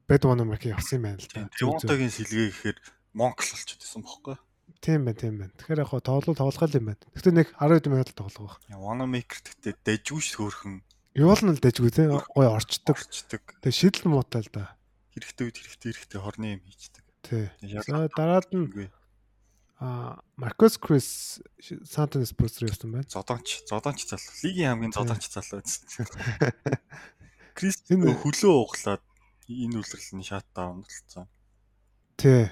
Brad 0.09 0.25
Wanamaker 0.25 0.73
явсан 0.73 0.97
юм 0.97 1.03
байна 1.13 1.21
л 1.21 1.29
зүг. 1.29 1.45
Тивонтогийн 1.61 2.09
сэлгээ 2.09 2.49
гэхээр 2.49 2.77
Монкл 3.13 3.45
болчиход 3.53 3.85
байсан 3.85 4.01
бохоггүй. 4.01 4.35
Тийм 4.81 5.05
байна, 5.05 5.17
тийм 5.21 5.35
байна. 5.37 5.53
Тэгэхээр 5.61 5.81
яг 5.85 5.91
тоглол 6.01 6.33
тоглох 6.33 6.73
юм 6.73 6.85
байна. 6.89 7.01
Гэхдээ 7.13 7.33
нэг 7.37 7.47
12 7.53 7.93
минут 7.93 8.09
тоглох. 8.17 8.57
Wanamaker 8.65 9.39
гэхдээ 9.45 9.75
дэжгүй 9.85 10.21
ш 10.25 10.41
хөөрхөн 10.41 10.81
Юу 11.13 11.35
л 11.35 11.43
нь 11.43 11.53
л 11.53 11.61
дэжгүй 11.61 11.91
те 11.91 12.07
гой 12.09 12.47
орчдөг. 12.47 12.97
орчдөг. 12.97 13.43
Тэгээ 13.61 13.77
шидэл 13.77 14.09
муутай 14.09 14.41
л 14.41 14.49
да. 14.49 14.79
Хэрэгтэй 15.11 15.43
үед 15.43 15.57
хэрэгтэй 15.59 15.91
хэрэгтэй 15.91 16.21
хорны 16.23 16.47
юм 16.55 16.61
хийждэг. 16.65 17.03
Тий. 17.21 17.45
За 17.61 18.07
дараад 18.15 18.47
нь 18.55 18.89
а 19.81 20.21
Маркус 20.37 20.77
Крис 20.77 21.41
Спорс 21.59 22.61
руу 22.61 22.69
явсан 22.69 22.91
байна. 22.95 23.09
Зодонч, 23.09 23.65
зодонч 23.65 24.05
залуу. 24.07 24.33
Лигийн 24.45 24.69
хамгийн 24.77 24.93
зодонч 24.93 25.25
залуу 25.27 25.59
байсан. 25.59 26.07
Крис 27.57 27.81
хөлөө 27.89 28.55
углаад 28.61 29.03
энэ 29.49 29.81
үлрэлний 29.81 30.23
шат 30.23 30.45
даун 30.55 30.85
болсон. 30.85 31.27
Тий. 32.15 32.47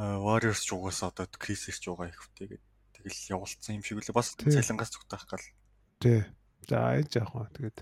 Э, 0.00 0.16
Warriors 0.16 0.64
ч 0.64 0.72
угаасаа 0.72 1.12
одоо 1.12 1.28
Chris-ийг 1.28 1.76
ч 1.76 1.92
угаа 1.92 2.08
их 2.08 2.16
хөтэйгээд 2.16 2.64
тэгэл 2.96 3.36
явуулсан 3.36 3.76
юм 3.76 3.84
шиг 3.84 4.00
үлээ 4.00 4.16
бас 4.16 4.32
цалингаас 4.32 4.96
зүгтах 4.96 5.28
гал. 5.28 5.44
Тий. 6.00 6.24
За 6.64 6.96
энэ 6.96 7.20
яах 7.20 7.36
вэ? 7.36 7.52
Тэгээд 7.52 7.78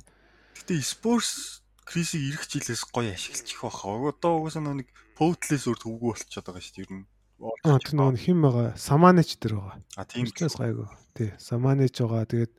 Гэтэ 0.59 0.83
Spurs 0.83 1.63
Chris-ийг 1.87 2.35
ирэх 2.35 2.51
жилээс 2.51 2.83
гоё 2.91 3.15
ашиглачих 3.15 3.63
واخа. 3.63 3.95
Одоо 4.11 4.43
угаасаа 4.43 4.67
нэг 4.67 4.91
Potle-с 5.15 5.71
өөр 5.71 5.79
төвгүй 5.79 6.11
болчиход 6.11 6.47
байгаа 6.51 6.63
шүү 6.67 6.75
дээ. 6.75 6.87
Ер 6.91 6.93
нь 6.99 7.07
Аа 7.39 7.79
тэр 7.79 7.95
нөгөө 7.95 8.19
хим 8.19 8.39
байгаа. 8.43 8.75
Саманеч 8.75 9.39
дэр 9.39 9.55
байгаа. 9.55 9.79
А 9.95 10.03
тийм 10.03 10.27
ч 10.27 10.43
гайгүй. 10.43 10.91
Тий. 11.15 11.31
Саманеч 11.39 12.03
байгаа. 12.03 12.27
Тэгээд 12.27 12.53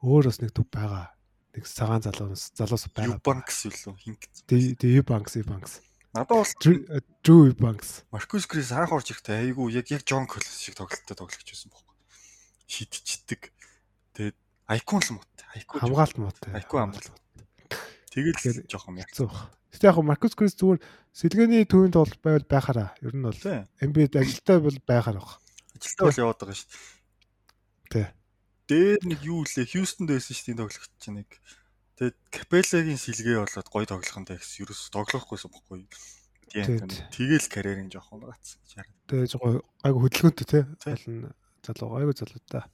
өөр 0.00 0.24
бас 0.24 0.40
нэг 0.40 0.56
төв 0.56 0.68
байгаа. 0.72 1.12
Нэг 1.52 1.64
цагаан 1.68 2.00
залуу 2.00 2.32
залуус 2.32 2.88
байгаа. 2.96 3.20
Банкс 3.20 3.68
үлээ 3.68 3.92
хинг. 3.92 4.24
Тий, 4.48 4.72
тий 4.72 5.04
банкс, 5.04 5.36
банкс. 5.44 5.84
Надад 6.16 6.32
бол 6.32 6.48
Drew 7.22 7.52
Banks. 7.52 8.04
Маркус 8.10 8.46
Крис 8.48 8.72
анх 8.72 8.92
орж 8.92 9.12
ирэхдээ 9.12 9.52
айгүй 9.52 9.76
яг 9.76 9.86
яг 9.92 10.02
Джон 10.08 10.24
Коллс 10.26 10.48
шиг 10.56 10.74
тоглолттой 10.74 11.12
тоглож 11.16 11.44
байсан 11.44 11.68
байхгүй. 11.68 11.94
Шидчихдэг. 12.66 13.52
Тэгээд 14.16 14.36
айкон 14.66 15.00
л 15.04 15.12
мут. 15.20 15.28
Айкон. 15.52 15.80
Хамгаалт 15.84 16.16
муутай. 16.16 16.50
Айкон 16.56 16.90
хамгаалт. 16.90 17.12
Тэгэл 18.10 18.32
Тэгэхээр- 18.32 18.66
жоохон. 18.72 18.96
Хэцүү 19.04 19.26
баг. 19.28 19.52
Гэтэ 19.76 19.86
яг 19.92 19.98
Маркус 20.00 20.32
Крис 20.32 20.56
зүгээр 20.56 20.80
сэлгээний 21.12 21.68
төвөнд 21.68 21.94
бол 22.00 22.14
байвал 22.24 22.48
байхаараа. 22.48 22.96
Ер 23.04 23.12
нь 23.12 23.22
бол. 23.28 23.36
NBA-д 23.84 24.16
ажилтаа 24.16 24.58
бол 24.64 24.78
байхаар 24.88 25.20
баг. 25.20 25.36
Ажилтаа 25.76 26.08
бол 26.08 26.20
яваад 26.24 26.40
байгаа 26.40 26.56
шүү 26.56 26.68
дээ. 26.72 26.80
Тий. 27.92 28.06
Дээр 28.66 29.00
нэг 29.04 29.20
юу 29.20 29.44
лээ 29.44 29.68
Хьюстонд 29.68 30.08
байсан 30.10 30.32
шүү 30.32 30.46
дээ 30.48 30.60
тоглогч 30.64 30.90
чинь 30.96 31.16
нэг. 31.20 31.28
Тэгээд 31.96 32.16
Капелагийн 32.28 33.00
сэлгээ 33.00 33.36
болоод 33.40 33.68
гоё 33.72 33.86
тоглохонтой 33.88 34.36
гэсэн 34.36 34.68
ерөөс 34.68 34.82
тоглохгүйсэн 34.92 35.50
бохгүй. 35.50 35.88
Тий. 36.52 36.64
Тийм. 36.64 36.86
Тэгэл 36.86 37.48
карьерийн 37.48 37.88
жоохон 37.88 38.20
гацсан 38.24 38.60
гэж 38.60 38.72
хараад. 38.76 38.96
Тэгээ 39.08 39.28
жоо 39.32 39.64
айгу 39.80 39.98
хөдөлгөөнтэй. 40.04 40.46
Тий. 40.46 40.64
Болно 40.84 41.32
залуу 41.64 41.96
айгу 41.96 42.12
залуу 42.12 42.42
та. 42.46 42.68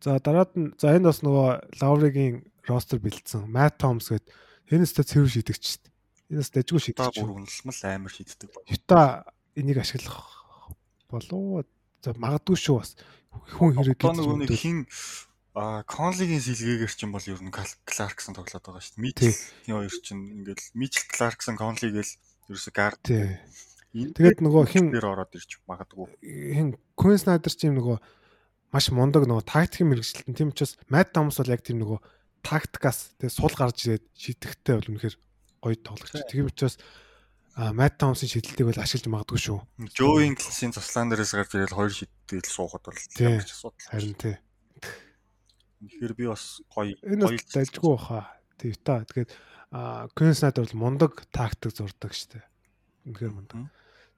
За 0.00 0.16
дараад 0.18 0.52
нь 0.56 0.72
за 0.80 0.96
энэ 0.96 1.12
бас 1.12 1.20
нөгөө 1.20 1.78
Лавригийн 1.84 2.48
ростер 2.66 2.98
бэлдсэн. 2.98 3.44
Matt 3.46 3.76
Thomas 3.76 4.08
гээд 4.08 4.26
энэ 4.72 4.88
өстө 4.88 5.04
цэвэр 5.04 5.30
шидэгч 5.30 5.62
шүү 5.62 5.80
дээ. 5.84 5.92
Энэ 6.32 6.42
өстө 6.42 6.56
дэжгүй 6.64 6.80
Та 6.96 7.12
шидэгч. 7.12 7.16
бүр 7.20 7.30
үнэлмэл 7.38 7.80
амар 7.86 8.12
шийддэг. 8.12 8.50
Юта 8.72 9.28
энийг 9.54 9.78
ашиглах 9.84 10.32
болов 11.12 11.68
За 12.02 12.10
магадгүй 12.18 12.58
шүү 12.58 12.80
бас 12.82 12.96
хүн 13.54 13.76
хэрэг 13.78 14.02
одоо 14.02 14.14
нөгөө 14.18 14.38
нэг 14.42 14.50
хин 14.58 14.82
а 15.52 15.84
Конлигийн 15.84 16.40
сэлгээгээр 16.40 16.92
чинь 16.96 17.12
бол 17.12 17.24
ер 17.28 17.40
нь 17.44 17.52
Кларксон 17.52 18.32
тоглоод 18.32 18.64
байгаа 18.64 18.80
шүү 18.80 18.96
дээ. 18.96 19.04
Мичл 19.04 19.36
тийм 19.68 19.76
хоёр 19.76 19.96
чинь 20.00 20.22
ингээл 20.40 20.72
Мичл 20.72 21.04
Кларксон 21.12 21.56
Конли 21.60 21.92
гээл 21.92 22.12
ерөөсө 22.48 22.72
гард. 22.72 23.04
Тэгээд 23.92 24.40
нөгөө 24.40 24.64
хин 24.72 24.88
дээр 24.88 25.12
ороод 25.12 25.36
ирж 25.36 25.60
магадгүй. 25.68 26.08
Хин 26.24 26.80
Queen 26.96 27.20
Snyder 27.20 27.52
чинь 27.52 27.76
нөгөө 27.76 28.00
маш 28.72 28.88
мундаг 28.88 29.28
нөгөө 29.28 29.44
тактикийн 29.44 29.92
мэрэгчлэлтэн 29.92 30.32
тийм 30.32 30.56
учраас 30.56 30.80
Matt 30.88 31.12
Thomas 31.12 31.36
бол 31.36 31.52
яг 31.52 31.60
тийм 31.60 31.84
нөгөө 31.84 32.00
тактикаас 32.40 33.12
тэгээ 33.20 33.36
сул 33.36 33.52
гарч 33.52 33.84
ирээд 33.84 34.04
шидэхтэй 34.16 34.80
бол 34.80 34.90
үнэхээр 34.96 35.16
гоё 35.60 35.76
тоглогч. 35.84 36.24
Тийм 36.32 36.48
учраас 36.48 36.80
Matt 37.52 38.00
Thomas-ын 38.00 38.32
шидэлтийг 38.32 38.72
бол 38.72 38.80
ашиглаж 38.80 39.12
магадгүй 39.12 39.40
шүү. 39.44 39.60
Ingles-ийн 40.24 40.72
цуслаан 40.72 41.12
дээрээс 41.12 41.36
гарч 41.36 41.52
ирээд 41.52 41.76
хоёр 41.76 41.92
шидэл 41.92 42.48
суугаад 42.48 42.88
бол 42.88 42.96
ч 42.96 43.20
асуудал. 43.20 43.92
Харин 43.92 44.16
тий. 44.16 44.40
Тэгэхээр 45.82 46.14
би 46.14 46.24
бас 46.30 46.62
гоё 46.70 46.94
гоё 47.02 47.38
дайжгүй 47.50 47.90
баха. 47.90 48.30
Та. 48.86 49.02
Тэгээд 49.02 49.30
Queen 50.14 50.34
Snyder 50.38 50.62
бол 50.70 50.78
мундаг 50.78 51.26
тактик 51.34 51.74
зурдаг 51.74 52.14
штэ. 52.14 52.46
Үнэхээр 53.10 53.34
мундаг. 53.34 53.66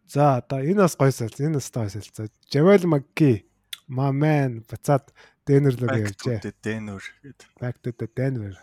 За 0.05 0.45
одоо 0.45 0.61
энэ 0.61 0.85
бас 0.85 0.95
гоё 1.01 1.09
сал. 1.09 1.33
Энэ 1.33 1.57
бас 1.57 1.73
гоё 1.73 1.89
сал. 1.89 2.05
За 2.13 2.29
Javel 2.53 2.85
McGee 2.85 3.49
My 3.89 4.13
man 4.13 4.65
буцаад 4.69 5.13
Denver 5.45 5.77
руу 5.77 5.89
явжээ. 5.93 6.41
Denver 6.61 7.01
гэдэг. 7.01 7.49
Back 7.61 7.81
to 7.85 7.93
the 7.97 8.09
Denver. 8.13 8.57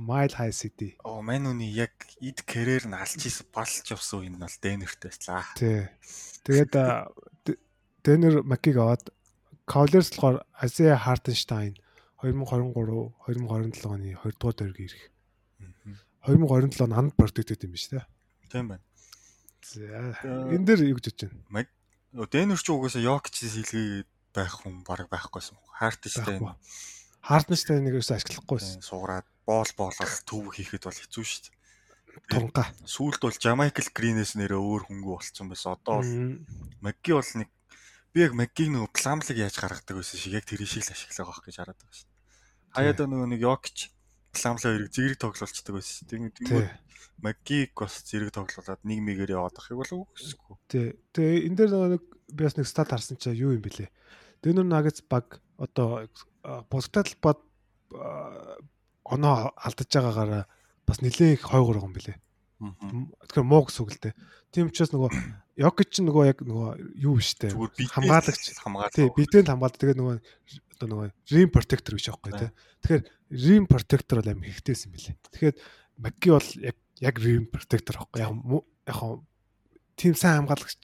Mile 0.00 0.32
High 0.32 0.54
City. 0.54 0.96
Оо 1.04 1.20
Мануны 1.20 1.68
яг 1.68 1.92
ид 2.24 2.40
карьер 2.46 2.88
нь 2.88 2.96
алж 2.96 3.20
ийс 3.20 3.44
балж 3.52 3.84
явсан 3.90 4.24
нь 4.32 4.38
бол 4.40 4.56
Denver-тэй 4.62 5.10
байслаа. 5.12 5.44
Тий. 5.58 5.90
Тэгээд 6.46 6.72
Denver 8.00 8.40
Макиг 8.46 8.80
аваад 8.80 9.12
Cavaliers 9.68 10.08
болохоор 10.14 10.46
Isaiah 10.64 10.96
Hartenstein 10.96 11.76
2023 12.20 13.16
2027 13.26 13.88
оны 13.88 14.14
2 14.14 14.36
дугаар 14.36 14.56
дөрөв 14.56 14.78
ирэх. 14.80 15.04
2027 16.28 16.84
он 16.84 16.92
анд 16.92 17.12
продуктэд 17.16 17.64
юм 17.64 17.72
биш 17.72 17.88
үү? 17.90 18.04
Тийм 18.52 18.68
байна. 18.68 18.84
За 19.64 19.80
энэ 20.52 20.64
дээр 20.64 20.92
юу 20.92 21.00
гэж 21.00 21.16
бодож 21.16 21.32
байна? 21.48 21.68
Denver 22.10 22.58
ч 22.60 22.68
угаасаа 22.68 23.00
Йокч 23.00 23.34
сэлгээ 23.46 24.04
байх 24.34 24.52
хүн 24.60 24.82
баг 24.82 25.06
байхгүйсэн. 25.08 25.56
Хартнштайн. 25.78 26.58
Хартнштайныг 27.22 27.94
ерөөсөө 27.94 28.16
ашиглахгүйсэн. 28.18 28.82
Суураад 28.82 29.26
боол 29.46 29.70
боолол 29.78 30.14
төв 30.26 30.50
хийхэд 30.50 30.90
бол 30.90 30.98
хэцүү 30.98 31.24
шүү 31.24 31.40
дээ. 31.46 31.54
Тунга. 32.30 32.66
Сүүлд 32.82 33.22
бол 33.22 33.36
Jamaical 33.38 33.88
Green-ээс 33.94 34.34
нэрээ 34.34 34.58
өөр 34.58 34.90
хөнгө 34.90 35.10
болцсон 35.14 35.46
байсан. 35.50 35.78
Одоо 35.78 36.02
бол 36.02 36.12
Maggi 36.82 37.14
бол 37.14 37.30
нэг 37.38 37.48
би 38.10 38.18
яг 38.26 38.34
Maggi-г 38.34 38.70
нэг 38.74 38.90
пламлыг 38.90 39.38
яаж 39.38 39.54
гаргадаг 39.54 39.94
байсан 40.02 40.18
шиг 40.18 40.34
яг 40.34 40.44
тэр 40.46 40.66
шиг 40.66 40.82
л 40.82 40.94
ашиглах 40.94 41.30
байх 41.30 41.42
гэж 41.46 41.56
хараад 41.62 41.78
байгаа 41.78 41.94
шүү. 41.94 42.09
Хаяада 42.74 43.06
нөгөө 43.10 43.28
нэг 43.34 43.40
Yokch 43.42 43.90
пламлаа 44.34 44.72
хэрэг 44.78 44.90
зэрэг 44.94 45.18
тоглолцдог 45.18 45.74
байсан. 45.74 46.06
Тэгээд 46.06 46.70
Магиг 47.20 47.76
бас 47.76 48.00
зэрэг 48.06 48.32
тоглуулад 48.32 48.80
нэг 48.86 48.98
мэгээр 49.04 49.36
яваад 49.36 49.58
ахыг 49.60 49.76
болов 49.76 50.08
үсэхгүй. 50.16 50.56
Тий. 50.72 50.96
Тэгээ 51.12 51.44
энэ 51.50 51.56
дээр 51.58 51.70
нэг 51.98 52.02
би 52.32 52.42
бас 52.46 52.56
нэг 52.56 52.64
стат 52.64 52.94
харсан 52.94 53.20
чинь 53.20 53.36
юу 53.36 53.52
юм 53.52 53.60
бэлээ. 53.60 53.92
Дэнүр 54.40 54.64
Нагц 54.64 55.04
баг 55.04 55.44
одоо 55.60 56.08
босготал 56.72 57.12
бод 57.20 57.44
оноо 59.04 59.52
алдаж 59.52 59.88
байгаагаараа 59.92 60.44
бас 60.88 60.98
нэлээд 61.04 61.36
их 61.36 61.44
хойгоор 61.44 61.76
байгаа 61.76 61.90
юм 61.92 61.96
бэлээ. 61.98 62.18
Тэгэхээр 63.28 63.44
муу 63.44 63.68
гэсэн 63.68 63.82
үг 63.84 63.92
л 63.92 64.00
дээ. 64.00 64.14
Тийм 64.52 64.68
учраас 64.72 64.92
нөгөө 64.92 65.10
Йокич 65.60 65.88
ч 65.92 65.96
нөгөө 66.00 66.24
яг 66.24 66.38
нөгөө 66.40 66.70
юу 67.04 67.20
биш 67.20 67.36
дээ. 67.36 67.52
Хамгаалагч 67.52 68.56
хамгаалал. 68.64 68.96
Тий, 68.96 69.08
бидэн 69.12 69.44
хамгаалал. 69.44 69.76
Тэгээд 69.76 70.00
нөгөө 70.00 70.16
одоо 70.80 70.88
нөгөө 70.88 71.36
rim 71.36 71.50
protector 71.52 71.92
гэж 72.00 72.06
аахгүй 72.08 72.32
тий. 72.32 72.50
Тэгэхээр 72.80 73.02
rim 73.44 73.64
protector 73.68 74.16
бол 74.24 74.32
амар 74.32 74.48
хэрэгтэй 74.48 74.76
юм 74.88 74.92
бэлээ. 74.96 75.16
Тэгэхээр 75.28 75.56
Маки 76.00 76.32
бол 76.32 76.48
яг 76.64 76.76
яг 77.04 77.16
rim 77.20 77.44
protector 77.52 78.00
аахгүй. 78.00 78.24
Яг 78.24 78.32
яг 78.88 79.20
тийм 80.00 80.16
сайн 80.16 80.48
хамгаалагч 80.48 80.80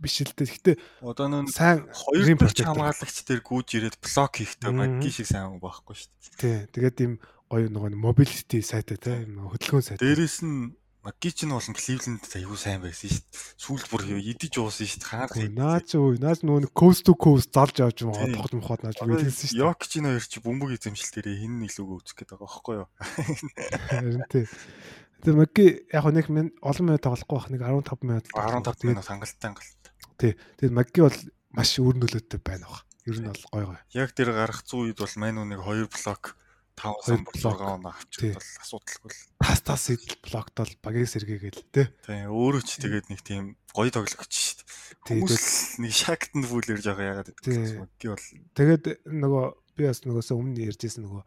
биш 0.00 0.24
л 0.24 0.32
дээ. 0.32 0.48
Гэхдээ 0.48 0.76
одоо 1.04 1.28
нөө 1.28 1.52
сайн 1.52 1.84
хоёр 1.92 2.40
дахь 2.40 2.64
хамгаалагч 2.64 3.16
дээр 3.28 3.42
гүйж 3.44 3.68
ирээд 3.76 3.96
блок 4.00 4.32
хийхдээ 4.40 4.72
маги 4.72 5.12
шиг 5.12 5.28
сайн 5.28 5.60
байхгүй 5.60 5.92
шүү 5.92 6.08
дээ. 6.08 6.40
Тий. 6.40 6.56
Тэгээд 6.72 6.96
ийм 7.04 7.12
гоё 7.52 7.68
нөгөө 7.68 7.92
mobility 7.92 8.64
сайтай 8.64 8.96
те 8.96 9.28
хөдөлгөөн 9.28 9.84
сайтай. 9.84 10.00
Дээрээс 10.00 10.40
нь 10.48 10.72
Маги 11.04 11.28
ч 11.36 11.44
нь 11.44 11.52
болон 11.52 11.76
Кливленд 11.76 12.24
аюу 12.32 12.56
сайн 12.56 12.80
байсан 12.80 13.12
шүү 13.12 13.28
дээ. 13.28 13.40
Сүүлд 13.60 13.86
бүр 13.92 14.02
идэж 14.24 14.56
уусан 14.56 14.88
шүү 14.88 15.00
дээ. 15.04 15.10
Хаад 15.12 15.52
наач 15.52 15.92
өө 16.00 16.16
наач 16.16 16.40
нөгөө 16.40 16.72
coast 16.72 17.04
to 17.04 17.12
coast 17.12 17.52
залж 17.52 17.76
авч 17.84 18.08
юм 18.08 18.16
аа 18.16 18.24
тогт 18.32 18.56
мохот 18.56 18.80
нааж 18.88 19.04
билсэн 19.04 19.28
шүү 19.28 19.52
дээ. 19.52 19.60
Йок 19.60 19.84
ч 19.84 20.00
энэ 20.00 20.16
хоёр 20.16 20.24
чи 20.24 20.40
бөмбөг 20.40 20.70
эзэмшил 20.80 21.12
дээр 21.12 21.44
хин 21.44 21.60
илүүгээ 21.60 21.96
үүсэх 22.00 22.16
гээд 22.16 22.30
байгаа 22.32 22.48
байхгүй 22.48 22.74
юу? 22.80 22.88
Харин 23.92 24.24
тий. 24.32 24.48
Тэр 25.20 25.34
Маги 25.36 25.66
яг 25.92 26.04
нэг 26.08 26.26
олон 26.64 26.84
минут 26.88 27.04
тоглохгүй 27.04 27.36
байх 27.36 27.48
нэг 27.52 27.60
15 27.68 28.08
минут 28.08 28.24
15 28.32 28.88
минут 28.88 29.04
хангалттай 29.04 29.48
хангалттай 29.52 29.92
Тий. 30.16 30.32
Тэгээд 30.56 30.72
Маги 30.72 31.00
бол 31.04 31.18
маш 31.52 31.76
өөр 31.84 32.00
нөлөөтэй 32.00 32.40
байна 32.40 32.64
баг. 32.64 32.88
Ер 33.04 33.20
нь 33.20 33.28
бол 33.28 33.44
гоё 33.52 33.66
гоё. 33.76 33.80
Яг 33.92 34.16
тэр 34.16 34.32
гарах 34.32 34.64
зүй 34.64 34.88
үед 34.88 35.04
бол 35.04 35.14
Мануныг 35.20 35.60
2 35.60 35.84
блок 35.92 36.32
5 36.74 37.26
блок 37.30 37.60
он 37.60 37.86
авчих 37.86 38.34
бол 38.34 38.48
асуудалгүй 38.60 39.10
л. 39.10 39.20
Тас 39.40 39.60
тас 39.62 39.84
идэл 39.94 40.18
блокт 40.26 40.54
бол 40.58 40.72
багийг 40.82 41.08
сэргээгээл 41.08 41.62
тий. 41.70 41.86
Тий. 42.02 42.26
Өөрөө 42.26 42.62
ч 42.66 42.82
тэгээд 42.82 43.06
нэг 43.10 43.20
тийм 43.22 43.54
гоё 43.70 43.90
тоглогч 43.94 44.34
шүү 44.34 44.56
дээ. 44.58 45.24
Хүмүүс 45.24 45.46
нэг 45.80 45.92
шагтанд 45.94 46.46
бүлэр 46.50 46.80
жоо 46.82 46.98
яагаад 46.98 47.30
гэдэг 47.30 47.78
Маги 47.78 48.06
бол. 48.10 48.26
Тэгээд 48.58 48.84
нөгөө 49.06 49.44
би 49.78 49.82
бас 49.86 50.02
нөгөөсөө 50.02 50.36
өмнө 50.38 50.66
ярьжсэн 50.66 51.06
нөгөө 51.06 51.22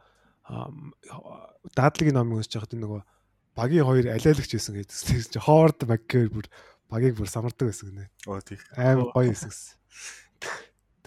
даатлагын 1.75 2.15
номыг 2.15 2.43
уншиж 2.43 2.59
байхад 2.59 2.75
нөгөө 2.75 3.01
багийн 3.55 3.87
хоёр 3.87 4.05
алиалагч 4.11 4.51
байсан 4.51 4.75
гэдэг. 4.75 5.31
Чи 5.31 5.39
Ховард 5.39 5.79
Маги 5.87 6.27
бүр 6.27 6.47
багийг 6.91 7.15
бүр 7.15 7.31
самардаг 7.31 7.71
байсан 7.71 7.91
гинэ. 7.91 8.11
Оо 8.27 8.39
тийм. 8.43 8.59
Амар 8.75 9.11
гоё 9.15 9.31
хэсэг. 9.31 9.79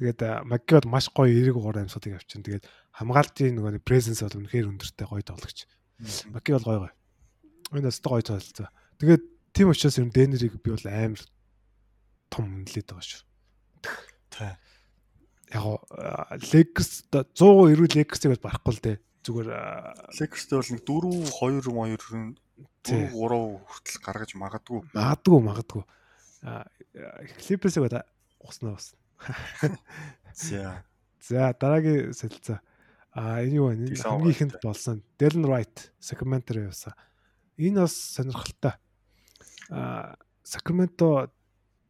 Тэгээд 0.00 0.48
Маггиод 0.48 0.88
маш 0.88 1.12
гоё 1.12 1.28
эрэг 1.28 1.56
уур 1.60 1.76
амьсуудыг 1.76 2.16
авчин. 2.16 2.40
Тэгээд 2.40 2.64
хамгаалтын 2.96 3.56
нөгөө 3.58 3.82
презенс 3.86 4.22
бол 4.24 4.38
үнэхээр 4.40 4.70
өндөртэй 4.70 5.06
гоё 5.06 5.22
тоглогч. 5.24 5.66
Магги 6.32 6.54
бол 6.56 6.66
гоё 6.66 6.80
гоё. 6.88 6.94
Энэ 7.76 7.86
бас 7.86 8.00
гоё 8.02 8.24
тоглолцоо. 8.24 8.68
Тэгээд 8.98 9.22
тийм 9.54 9.70
учраас 9.70 9.98
ер 9.98 10.06
нь 10.08 10.14
Дэнерийг 10.14 10.58
би 10.58 10.70
бол 10.74 10.86
амар 10.88 11.22
том 12.30 12.44
үнэлээд 12.64 12.88
байгаа 12.90 13.06
шүү. 13.06 13.22
Тий. 14.30 14.52
Яг 15.50 15.82
Лекс 16.54 17.06
100 17.10 17.74
эрүүл 17.74 17.96
Лексийг 17.98 18.30
бол 18.34 18.44
барахгүй 18.46 18.74
л 18.74 18.84
дээ. 18.86 18.96
Зүгээр 19.26 19.48
Лекстэй 20.18 20.56
бол 20.56 20.70
нэг 20.70 20.82
4 20.86 21.66
2 21.66 22.00
2 22.00 22.40
3 22.86 23.60
хүртэл 23.66 23.98
гаргаж 24.04 24.30
магадгүй. 24.38 24.80
Магадгүй 24.94 25.40
магадгүй. 25.42 25.82
А 26.46 26.64
клипэсээ 27.44 27.84
удаа 27.84 28.04
уснаа 28.40 28.78
бас. 28.78 28.94
За. 30.34 30.84
За 31.20 31.52
дараагийн 31.52 32.14
солилцоо. 32.16 32.60
А 33.12 33.42
энэ 33.42 33.58
юу 33.58 33.70
вэ? 33.74 33.96
Хамгийн 33.98 34.30
ихэнд 34.34 34.54
болсон 34.62 35.02
Dylan 35.18 35.46
Wright 35.46 35.76
Sacramento 35.98 36.54
явсан. 36.54 36.94
Энэ 37.58 37.82
бас 37.82 37.94
сонирхолтой. 37.94 38.74
А 39.70 40.14
Sacramento 40.44 41.30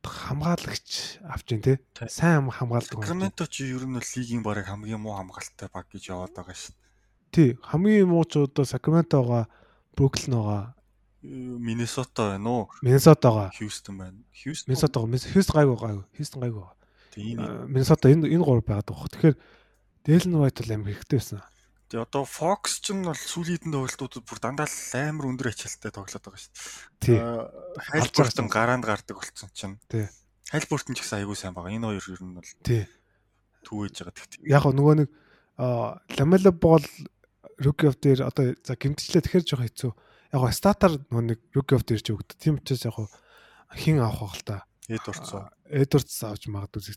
хамгаалагч 0.00 1.20
авч 1.24 1.48
ин 1.52 1.62
тээ. 1.62 1.78
Сайн 2.08 2.48
хамгаалдаг. 2.48 3.04
Sacramento 3.04 3.44
ч 3.44 3.68
ер 3.68 3.84
нь 3.84 4.00
лигийн 4.00 4.42
барыг 4.42 4.66
хамгийн 4.66 5.00
муу 5.00 5.16
хамгаалалттай 5.16 5.68
баг 5.68 5.86
гэж 5.92 6.08
яваад 6.08 6.32
байгаа 6.32 6.56
дээ. 6.56 6.76
Тий, 7.30 7.50
хамгийн 7.62 8.08
муу 8.08 8.24
ч 8.24 8.40
одоо 8.40 8.64
Sacramento-га 8.64 9.46
байгаа. 9.96 10.74
Миннесота 11.22 12.32
байна 12.32 12.48
уу? 12.48 12.68
Миннесотагаа. 12.80 13.52
Хьюстон 13.52 13.98
байна. 13.98 14.18
Хьюстон. 14.32 14.72
Миннесотагаа. 14.72 15.20
Хьюстон 15.20 15.56
гайгүй 15.60 15.76
гайгүй. 15.76 16.04
Хьюстон 16.16 16.40
гайгүй. 16.40 16.64
Тийм. 17.12 17.36
Миннесота 17.68 18.08
энэ 18.08 18.24
энэ 18.32 18.44
гурав 18.44 18.64
байгаад 18.64 18.88
байгаа. 18.88 19.08
Тэгэхээр 19.12 19.36
Дэлн 20.04 20.40
Вайт 20.40 20.56
бол 20.60 20.72
амар 20.72 20.96
хэрэгтэй 20.96 21.18
байсан. 21.20 21.40
Тэгээ 21.90 22.06
одоо 22.06 22.22
Fox 22.22 22.80
ч 22.80 22.94
нь 22.94 23.02
бол 23.02 23.18
сүүлийн 23.18 23.66
тоглолтуудад 23.66 24.22
бүр 24.22 24.38
дандаа 24.38 24.70
л 24.70 24.94
амар 24.94 25.26
өндөр 25.26 25.50
ачаалттай 25.50 25.90
тоглоод 25.90 26.22
байгаа 26.22 26.40
шүү 26.40 26.54
дээ. 26.54 26.62
Тий. 27.02 27.18
Хайлбуртон 27.90 28.46
гараанд 28.46 28.86
гардаг 28.86 29.18
болсон 29.18 29.50
чинь. 29.50 29.76
Тий. 29.90 30.06
Хайлбуртон 30.54 30.94
ч 30.94 31.02
гэсэн 31.02 31.26
аягүй 31.26 31.34
сайн 31.34 31.52
байгаа. 31.52 31.74
Энэ 31.74 31.90
хоёр 31.90 32.06
ер 32.14 32.22
нь 32.22 32.36
бол 32.38 32.50
Тий. 32.62 32.86
Түүэж 33.66 33.94
байгаа 34.06 34.14
гэхдээ. 34.14 34.48
Яг 34.48 34.64
нөгөө 34.70 34.94
нэг 35.02 35.08
Ламела 35.60 36.52
бол 36.54 36.86
Rookie 37.58 37.90
of 37.90 38.00
the 38.00 38.14
Year 38.14 38.24
одоо 38.24 38.54
за 38.64 38.78
гимтчлээ 38.78 39.20
тэгэхээр 39.20 39.44
жоох 39.44 39.66
хэцүү. 39.66 39.92
Яг 40.32 40.40
го 40.40 40.48
статаар 40.54 40.94
нэг 41.10 41.42
Rookie 41.52 41.76
of 41.76 41.84
the 41.84 41.98
Year 41.98 42.06
ч 42.06 42.14
өгдө. 42.14 42.38
Тийм 42.40 42.56
учраас 42.56 42.86
яг 42.86 42.96
хин 43.76 44.00
авах 44.00 44.32
байх 44.32 44.38
л 44.40 44.46
та. 44.46 44.56
Эдвардс. 44.88 45.34
Эдвардс 45.68 46.16
авч 46.24 46.48
магадгүй. 46.48 46.96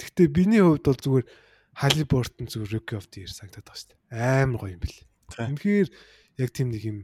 Гэхдээ 0.00 0.28
биний 0.32 0.64
хувьд 0.64 0.88
бол 0.88 0.98
зүгээр 0.98 1.26
Халибортон 1.80 2.46
зүгээр 2.52 2.72
Rookie 2.76 2.98
of 3.00 3.08
the 3.08 3.24
Year 3.24 3.32
санагдаад 3.32 3.64
байгаа 3.64 3.80
шүү 3.80 3.88
дээ. 3.88 4.44
Амар 4.44 4.58
гоё 4.60 4.74
юм 4.76 4.82
бэл. 4.84 5.00
Үнэхээр 5.40 5.88
яг 6.44 6.50
тийм 6.52 6.68
нэг 6.76 6.82
юм 6.84 6.98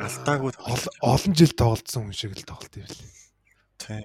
алдаагүй 0.00 0.56
олон 1.04 1.32
жил 1.36 1.52
тоглолцсон 1.52 2.08
хүн 2.08 2.16
шиг 2.16 2.32
л 2.32 2.48
тоглолт 2.48 2.80
юм 2.80 2.88
бэл. 2.88 3.04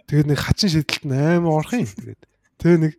Тэгээд 0.03 0.27
нэг 0.27 0.39
хачин 0.43 0.67
шидэлт 0.67 1.07
нь 1.07 1.15
амар 1.15 1.63
орох 1.63 1.79
юм. 1.79 1.87
Тэгээд 1.87 2.21
тэгээ 2.59 2.79
нэг 2.83 2.93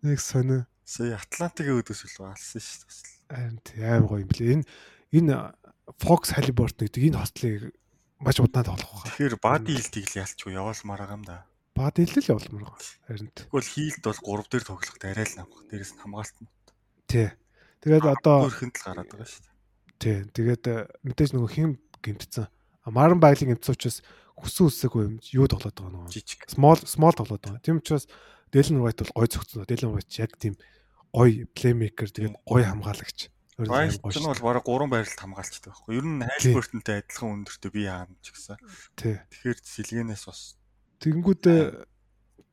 Нэг 0.00 0.16
сонио. 0.16 0.64
Сая 0.88 1.20
Атлантигийн 1.20 1.76
өөдөөс 1.76 2.00
үлээ 2.08 2.32
алсан 2.32 2.64
шүү 2.64 2.88
дээ. 2.88 3.36
Харин 3.36 3.58
тий 3.60 3.84
аим 3.84 4.08
гоё 4.08 4.24
юм 4.24 4.32
блэ. 4.32 4.56
Энэ 4.56 4.64
энэ 5.12 5.34
Fox 6.00 6.32
Halliburton 6.32 6.88
гэдэг 6.88 7.04
энэ 7.12 7.20
хослыг 7.20 7.76
маш 8.16 8.40
удаа 8.40 8.64
тоглох 8.64 9.04
байна. 9.04 9.12
Тэгэхээр 9.12 9.36
бади 9.44 9.76
хилтийг 9.76 10.08
л 10.08 10.20
ялчгүй 10.24 10.56
яваалмаар 10.56 11.04
байгаа 11.04 11.18
юм 11.20 11.24
да. 11.28 11.44
Бад 11.74 11.94
хэлэл 11.96 12.30
явуулмаар 12.34 12.66
байна. 12.66 12.88
Харин. 13.06 13.30
Тэгвэл 13.34 13.72
хилд 13.72 14.04
бол 14.04 14.42
3 14.42 14.50
дээр 14.50 14.64
тоглоход 14.66 15.04
арай 15.06 15.26
л 15.26 15.36
намх. 15.38 15.56
Дээрээс 15.70 15.92
нь 15.94 16.02
хамгаалт 16.02 16.36
нь. 16.42 16.50
Тий. 17.06 17.28
Тэгээд 17.80 18.06
одоо 18.06 18.36
өөрхөнд 18.50 18.76
л 18.76 18.84
гараад 18.84 19.08
байгаа 19.08 19.28
шүү 19.28 19.42
дээ. 19.46 19.54
тий. 20.00 20.16
Тэгээд 20.34 20.64
э, 20.68 20.76
мэдээж 21.06 21.30
нөгөө 21.32 21.50
хим 21.54 21.70
гимтсэн. 22.02 22.46
Маран 22.90 23.20
байгалийн 23.22 23.56
гимтсэн 23.56 23.74
учраас 23.78 23.98
хүссэн 24.36 24.68
үсээгүй 24.68 25.02
юм 25.06 25.14
юу 25.32 25.46
тоглоод 25.48 25.76
байгаа 25.78 25.94
нөгөө. 26.10 26.52
Small 26.52 26.78
small 26.84 27.14
тоглоод 27.16 27.40
байгаа. 27.40 27.64
Тийм 27.64 27.80
учраас 27.80 28.10
Дэлэн 28.50 28.82
White 28.82 29.06
бол 29.06 29.24
гой 29.24 29.28
зөвхөн. 29.30 29.64
Дэлэн 29.64 29.94
White 29.94 30.12
яг 30.18 30.34
тийм 30.36 30.58
гой 31.14 31.46
плеймейкер 31.54 32.10
тэгээд 32.10 32.34
гой 32.42 32.62
хамгаалагч. 32.66 33.30
Ч 33.30 34.18
нь 34.18 34.26
бол 34.26 34.42
бараг 34.42 34.64
3 34.64 34.88
байралд 34.88 35.20
хамгаалцдаг 35.20 35.70
байхгүй. 35.70 35.92
Ер 36.00 36.06
нь 36.08 36.24
Halliburton-тай 36.24 37.04
адилхан 37.04 37.44
өндөртөө 37.44 37.70
би 37.70 37.82
хаана 37.84 38.16
ч 38.24 38.32
гэсэн. 38.32 38.56
Тий. 38.96 39.20
Тэгэхээр 39.28 39.58
сэлгэнээс 39.60 40.24
бас 40.24 40.56
Тэгэнгүүтээ 41.00 41.60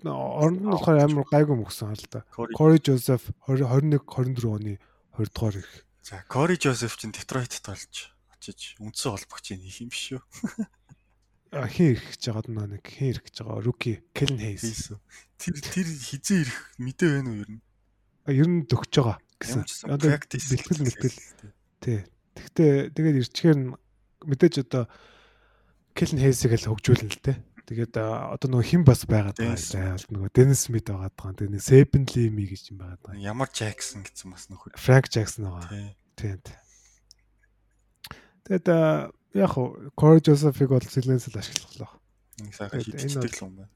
оронд 0.07 0.61
нь 0.63 0.71
болохоор 0.71 0.99
амар 1.03 1.27
гайгүй 1.27 1.57
мөксөн 1.59 1.91
хаал 1.91 2.07
та. 2.07 2.19
Corey 2.55 2.79
Joseph 2.79 3.33
21 3.47 3.99
24 4.07 4.47
оны 4.47 4.79
20 5.19 5.35
дугаар 5.35 5.57
их. 5.59 5.71
За 5.99 6.23
Corey 6.31 6.55
Joseph 6.55 6.95
чинь 6.95 7.11
Detroit-т 7.11 7.67
болж 7.67 8.13
очиж 8.31 8.79
үндсэн 8.79 9.11
холбогчийн 9.11 9.59
нэг 9.59 9.75
юм 9.83 9.89
биш 9.91 10.15
үү? 10.15 10.21
А 11.51 11.67
хин 11.67 11.95
ирэх 11.95 12.15
гэж 12.15 12.23
байгаа 12.31 12.43
даа 12.47 12.67
нэг 12.71 12.83
хин 12.87 13.11
ирэх 13.11 13.23
гэж 13.27 13.35
байгаа 13.43 13.63
rookie 13.67 13.99
Kellen 14.15 14.39
Hayes. 14.39 14.95
Тэр 15.39 15.55
тэр 15.59 15.87
хизээ 15.87 16.47
ирэх 16.47 16.59
мэдээ 16.79 17.09
байна 17.19 17.29
уу 17.33 17.41
ер 17.43 17.49
нь? 17.51 17.61
А 18.23 18.31
ер 18.31 18.47
нь 18.47 18.63
дөгч 18.67 18.93
байгаа 18.99 19.17
гэсэн. 19.39 19.63
Одоо 19.91 20.15
бэлтгэл 20.15 20.83
мэлтгэл. 20.87 21.19
Тий. 21.83 21.99
Тэгтээ 22.35 22.95
тэгээд 22.95 23.19
ирчгээр 23.27 23.57
нь 23.59 23.75
мэдээж 24.27 24.55
одоо 24.67 24.87
Kellen 25.97 26.21
Hayes-ийг 26.21 26.53
л 26.55 26.69
хөгжүүлнэ 26.71 27.11
л 27.11 27.23
дээ. 27.25 27.37
Тэгээд 27.67 27.99
одоо 27.99 28.47
нөгөө 28.47 28.63
хэн 28.63 28.83
бас 28.87 29.03
байгаад 29.03 29.35
байгаа 29.35 29.59
зайлт 29.59 30.07
нөгөө 30.07 30.31
Dennis 30.31 30.71
Smith 30.71 30.87
байгаад 30.87 31.11
байгаа. 31.19 31.35
Тэгээд 31.35 31.67
Seven 31.67 32.03
Lee 32.15 32.47
гэж 32.47 32.71
юм 32.71 32.79
байгаад 32.79 33.01
байгаа. 33.03 33.19
Ямар 33.19 33.51
Jackson 33.51 34.07
гэсэн 34.07 34.31
бас 34.31 34.47
нөхөр. 34.47 34.79
Frank 34.79 35.11
Jackson 35.11 35.51
байгаа. 35.51 35.91
Тийм. 36.15 36.39
Тэгээд 38.47 39.11
яг 39.35 39.51
хуу 39.51 39.91
Corey 39.99 40.23
Joseph-ыг 40.23 40.71
бол 40.71 40.87
Silence 40.87 41.27
л 41.27 41.35
ашиглах 41.35 41.75
л 41.75 41.83
байна. 41.83 42.55
Сайхан 42.55 42.79
шийддэг 42.87 43.35
л 43.35 43.43
юм 43.43 43.53
байна. 43.59 43.71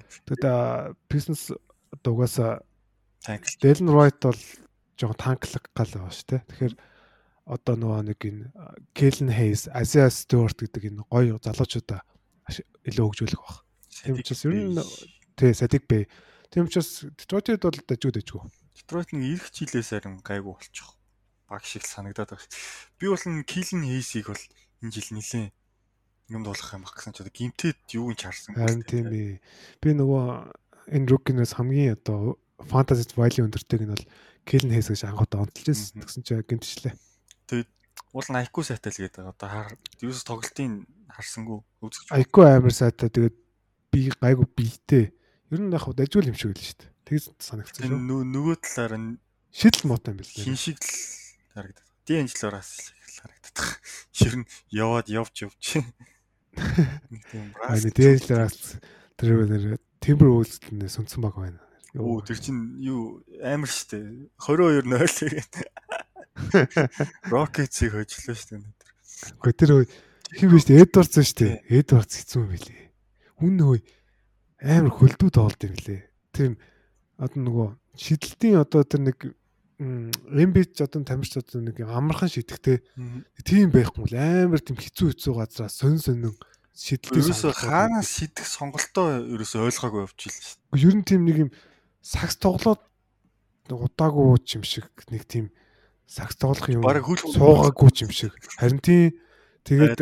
Тэгээд 0.24 0.96
бизнес 1.12 1.52
танк. 3.20 3.44
Dylan 3.60 3.92
Wright 3.92 4.16
бол 4.24 4.40
жоохон 4.96 5.20
танклаг 5.20 5.64
гал 5.76 5.92
байгаа 5.92 6.08
шүү 6.08 6.28
дээ. 6.32 6.42
Тэгэхээр 6.48 6.74
одоо 7.44 7.74
нөгөө 7.76 8.00
нэг 8.08 8.20
энэ 8.24 8.48
Kellen 8.96 9.28
Hayes, 9.28 9.68
Isaiah 9.76 10.08
Stewart 10.08 10.56
гэдэг 10.56 10.88
энэ 10.88 11.04
гоё 11.12 11.36
залуучуудаа 11.36 12.00
илүү 12.58 13.06
хөгжүүлэх 13.06 13.40
баг. 13.40 13.56
Тийм 13.90 14.14
учраас 14.18 14.44
ер 14.44 14.54
нь 14.54 14.78
тий 15.38 15.52
Садик 15.54 15.84
Бэй. 15.86 16.08
Тийм 16.50 16.66
учраас 16.66 17.06
Detroit-д 17.14 17.62
бол 17.62 17.78
дажгүй 17.86 18.12
дажгүй. 18.16 18.42
Detroit 18.74 19.10
нэг 19.14 19.38
ирэх 19.38 19.54
жилээс 19.54 19.94
харин 19.94 20.18
гайгүй 20.24 20.50
болчих. 20.50 20.98
Баг 21.46 21.62
шиг 21.62 21.86
санагдаад 21.86 22.34
байна. 22.34 22.50
Би 22.98 23.06
бол 23.06 23.24
н 23.26 23.44
Kellen 23.46 23.86
Hayes-ийг 23.86 24.26
бол 24.26 24.42
энэ 24.82 24.94
жил 24.94 25.08
нилээн 25.14 25.52
юм 26.30 26.42
дуулах 26.46 26.74
юм 26.74 26.86
ах 26.86 26.94
гэсэн 26.94 27.12
ч 27.14 27.22
одоо 27.22 27.34
гимтэд 27.34 27.78
юу 27.94 28.14
ч 28.14 28.26
харсан. 28.26 28.54
Харин 28.54 28.86
тийм 28.86 29.10
ээ. 29.10 29.42
Би 29.82 29.88
нөгөө 29.94 30.26
энэ 30.94 31.08
rookie-нээс 31.10 31.58
хамгийн 31.58 31.98
одоо 31.98 32.38
fantasy 32.70 33.06
value 33.18 33.46
өндөртэйг 33.46 33.82
нь 33.84 33.92
бол 33.94 34.06
Kellen 34.46 34.72
Hayes 34.72 34.88
гэж 34.90 35.06
анхудаа 35.06 35.44
онцолж 35.44 35.66
байсан. 35.66 36.00
Тэгсэн 36.02 36.22
чинь 36.24 36.46
гимтчлээ. 36.46 36.94
Тэгээд 37.50 37.70
уул 38.14 38.28
нь 38.30 38.40
IQ 38.40 38.56
сайтай 38.62 38.90
л 38.94 39.02
гэдэг. 39.06 39.24
Одоо 39.26 39.48
хаар 39.50 39.68
юус 40.00 40.22
тоглолтын 40.24 40.86
харсангүй 41.14 41.58
үзэж. 41.82 42.10
IQ 42.14 42.34
амар 42.46 42.74
сайтай. 42.74 43.10
Тэгээд 43.10 43.36
би 43.90 44.00
гайгүй 44.14 44.46
биетэй. 44.56 45.04
Ер 45.50 45.60
нь 45.60 45.72
яг 45.74 45.84
хав 45.84 45.94
дажгүй 45.98 46.30
юм 46.30 46.38
шиг 46.38 46.54
л 46.54 46.62
шүү 46.62 46.78
дээ. 46.78 46.90
Тэгс 47.10 47.26
санагцсан 47.42 47.90
шүү. 47.90 48.22
Нөгөө 48.22 48.56
талаар 48.62 48.94
нь 48.98 49.08
шидэл 49.50 49.90
муутай 49.90 50.14
юм 50.14 50.22
билээ. 50.22 50.46
Хин 50.46 50.58
шиг 50.58 50.78
л 50.78 50.90
харагдаад. 51.54 51.88
Дэнжлораас 52.06 52.70
харагдаад. 53.18 53.58
Ер 54.26 54.34
нь 54.38 54.46
яваад 54.70 55.06
явж 55.10 55.34
явж. 55.50 55.58
Тийм. 55.58 55.90
Аа 57.66 57.78
дэнжлораас 57.78 58.78
тэр 59.18 59.78
Timber 60.00 60.32
Wolves-ээс 60.32 60.96
сүнцэн 60.96 61.20
баг 61.20 61.36
байна. 61.36 61.60
Оо 61.98 62.22
тэр 62.22 62.38
чин 62.38 62.78
юу 62.78 63.20
амар 63.42 63.68
штэ 63.68 64.30
22 64.38 64.86
0 64.86 65.02
гээд 65.26 65.54
Rockets-ийг 67.28 67.92
хожлоо 67.98 68.36
штэ 68.38 68.56
өнөөдөр. 68.56 68.88
Гэхдээ 69.42 69.58
тэр 69.58 69.72
хин 70.36 70.50
биш 70.50 70.66
Эдвардс 70.70 71.18
штэ. 71.26 71.62
Эдвардс 71.68 72.22
хэцүү 72.22 72.40
юм 72.42 72.50
билээ. 72.54 72.82
Үн 73.42 73.54
нөө 73.58 73.76
амар 74.62 74.92
хөлдөө 74.94 75.30
тоолд 75.34 75.60
юм 75.64 75.74
лээ. 75.74 76.06
Тэр 76.30 76.56
одоо 77.18 77.40
нөгөө 77.40 77.68
шидэлтийн 77.96 78.60
одоо 78.60 78.84
тэр 78.84 79.02
нэг 79.10 79.18
эмбич 79.80 80.80
одоо 80.84 81.00
тамирч 81.04 81.40
одоо 81.40 81.64
нэг 81.64 81.80
амархан 81.80 82.28
шидэхтэй 82.28 82.84
тийм 83.44 83.72
байхгүй 83.72 84.12
л 84.12 84.16
амар 84.20 84.60
тийм 84.60 84.76
хэцүү 84.76 85.16
хэцүү 85.16 85.32
газраас 85.40 85.80
сонь 85.80 85.96
сонин 85.96 86.36
шидэлтийн 86.76 87.24
ерөөсө 87.24 87.52
хаанаас 87.56 88.08
шидэх 88.08 88.44
сонголтоо 88.44 89.24
ерөөсө 89.24 89.64
ойлгоогүй 89.64 90.04
явчихлаа 90.04 90.44
шүү 90.44 90.56
дээ. 90.76 90.84
Ер 90.84 90.94
нь 91.00 91.04
тийм 91.08 91.24
нэг 91.24 91.36
юм 91.48 91.50
сакс 92.04 92.36
тоглоод 92.36 92.80
удаагүй 93.72 94.36
юм 94.36 94.64
шиг 94.64 94.88
нэг 95.08 95.24
тийм 95.24 95.48
сакс 96.04 96.36
тоглох 96.36 96.68
юм 96.68 96.84
суугаагүй 96.84 97.90
юм 98.04 98.12
шиг. 98.12 98.36
Харин 98.60 98.80
тийм 98.84 99.16
тэгээд 99.64 100.00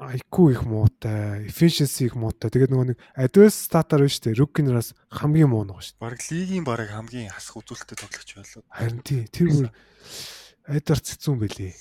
IQ 0.00 0.34
их 0.52 0.62
муутай, 0.64 1.44
efficiency 1.44 2.08
их 2.08 2.16
муутай. 2.16 2.48
Тэгээд 2.48 2.72
нөгөө 2.72 2.86
нэг 2.94 2.98
advanced 3.20 3.68
статаар 3.68 4.08
биш 4.08 4.22
үү? 4.24 4.32
Rookie-нараас 4.38 4.96
хамгийн 5.12 5.50
муу 5.52 5.68
нэг 5.68 5.82
шүү. 5.84 6.00
Бараг 6.00 6.24
лигийн 6.24 6.64
бараг 6.64 6.88
хамгийн 6.88 7.28
хасах 7.28 7.60
үзүүлэлттэй 7.60 7.98
тоглогч 8.00 8.30
байлаа. 8.32 8.64
Харин 8.72 9.02
тийм 9.04 9.28
тэр 9.28 9.48
бүр 9.52 9.68
Эдарц 10.70 11.06
хэцүү 11.12 11.32
юм 11.34 11.40
байлээ. 11.44 11.74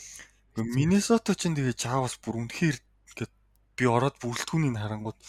Миннесота 0.60 1.38
ч 1.38 1.48
тэгээ 1.48 1.77
Чавас 1.77 2.19
бүр 2.19 2.44
үнэхээр 2.44 2.76
ингээд 2.76 3.31
би 3.77 3.84
ороод 3.88 4.18
бүрэлдэхүүнийг 4.19 4.76
харангууд 4.76 5.19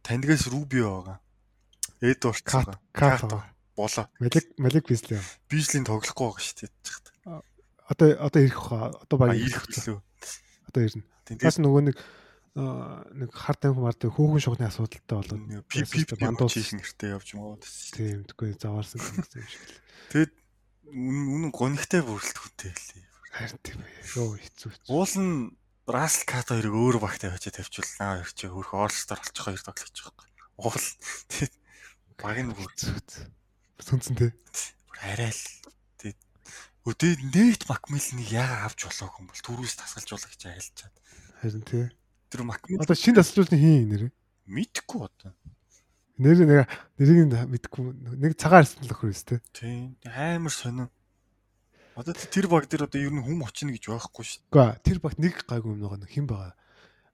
тандгаас 0.00 0.48
Рубио 0.48 1.02
байгаа. 1.04 1.18
Эдвард 2.00 2.44
Кат 2.46 3.20
болоо. 3.76 4.06
Малик 4.20 4.46
Малик 4.56 4.88
Бизли. 4.88 5.20
Бизлийн 5.50 5.84
тоглохгүй 5.84 6.26
байгаа 6.32 6.40
шүү 6.40 6.56
дээ. 6.64 7.40
Одоо 7.92 8.08
одоо 8.24 8.40
ирэх 8.40 8.56
хаа. 8.56 8.94
Одоо 9.04 9.16
баг 9.18 9.36
ирэх 9.36 9.66
билүү. 9.68 9.98
Одоо 10.72 10.88
ирнэ. 10.88 11.04
Бас 11.38 11.60
нөгөө 11.60 11.82
нэг 11.92 11.96
нэг 12.52 13.30
хар 13.32 13.56
тамхи 13.56 13.80
мард 13.80 14.00
хөөхөн 14.04 14.40
шугны 14.40 14.68
асуудалтай 14.68 15.16
болоод 15.16 15.68
пип 15.72 16.16
бандуус 16.20 16.56
хийх 16.56 16.72
нэртэй 16.76 17.16
явж 17.16 17.32
маа. 17.36 17.56
Тийм 17.60 18.24
тэггүй 18.28 18.56
заваарсан 18.60 19.00
юм 19.00 19.24
шиг. 19.24 19.60
Тэгэд 20.12 20.32
үнэн 20.92 21.48
гонигтай 21.48 22.04
бүрэлдэхүүнтэй 22.04 22.72
хэлээ. 22.76 23.04
Харин 23.32 23.60
тийм. 23.64 23.80
Йоо 24.12 24.36
хэцүү. 24.36 24.72
Уул 24.92 25.14
нь 25.16 25.56
Расл 25.88 26.28
Кат 26.28 26.52
хоёрыг 26.52 26.76
өөр 26.76 27.00
багтай 27.00 27.32
очиж 27.32 27.56
тавьчихлаа. 27.56 28.20
Хоёр 28.20 28.30
чи 28.36 28.46
хөрх 28.52 28.76
Орлстар 28.76 29.16
болчих 29.16 29.44
хоёр 29.48 29.62
тоглож 29.64 29.96
байгаа. 29.96 30.28
Уул 30.60 30.84
тэгэд 31.32 31.54
баг 32.20 32.36
нь 32.36 32.52
бүрцүүд. 32.52 33.08
Сүнцэн 33.80 34.14
тий. 34.20 34.30
Арай 35.00 35.32
л. 35.32 35.44
Өдөө 36.82 37.12
нэт 37.30 37.68
Макмилнийг 37.70 38.30
яага 38.34 38.66
авч 38.66 38.90
болоог 38.90 39.14
юм 39.22 39.30
бол 39.30 39.42
түрүүс 39.46 39.78
тасгалжуулах 39.78 40.34
гэж 40.34 40.42
айлчаад. 40.50 40.94
Харин 41.38 41.62
тий. 41.62 41.86
Тэр 42.26 42.42
Макмил 42.42 42.82
Одоо 42.82 42.98
шинэ 42.98 43.22
тасгалжуулны 43.22 43.54
хин 43.54 43.86
нэр? 43.86 44.02
Мэдхгүй 44.50 45.06
одоо. 45.06 45.30
Нэр 46.18 46.42
нэг 46.42 46.66
нэрийг 46.98 47.30
мэдхгүй 47.54 47.86
нэг 48.18 48.34
цагаан 48.34 48.66
арсан 48.66 48.82
л 48.82 48.90
өхөр 48.90 49.14
өстэй. 49.14 49.38
Тий. 49.54 49.94
Амар 50.10 50.50
сонин. 50.50 50.90
Одоо 51.94 52.18
тэр 52.18 52.50
баг 52.50 52.66
дээр 52.66 52.90
одоо 52.90 52.98
ер 52.98 53.14
нь 53.14 53.22
хүм 53.22 53.46
очно 53.46 53.70
гэж 53.70 53.86
байхгүй 53.86 54.26
шүү. 54.26 54.42
Үгүй 54.50 54.74
тэр 54.82 54.98
багт 54.98 55.22
нэг 55.22 55.38
гайгүй 55.46 55.78
юм 55.78 55.86
байгаа 55.86 56.10
хэн 56.10 56.26
байгаа. 56.26 56.54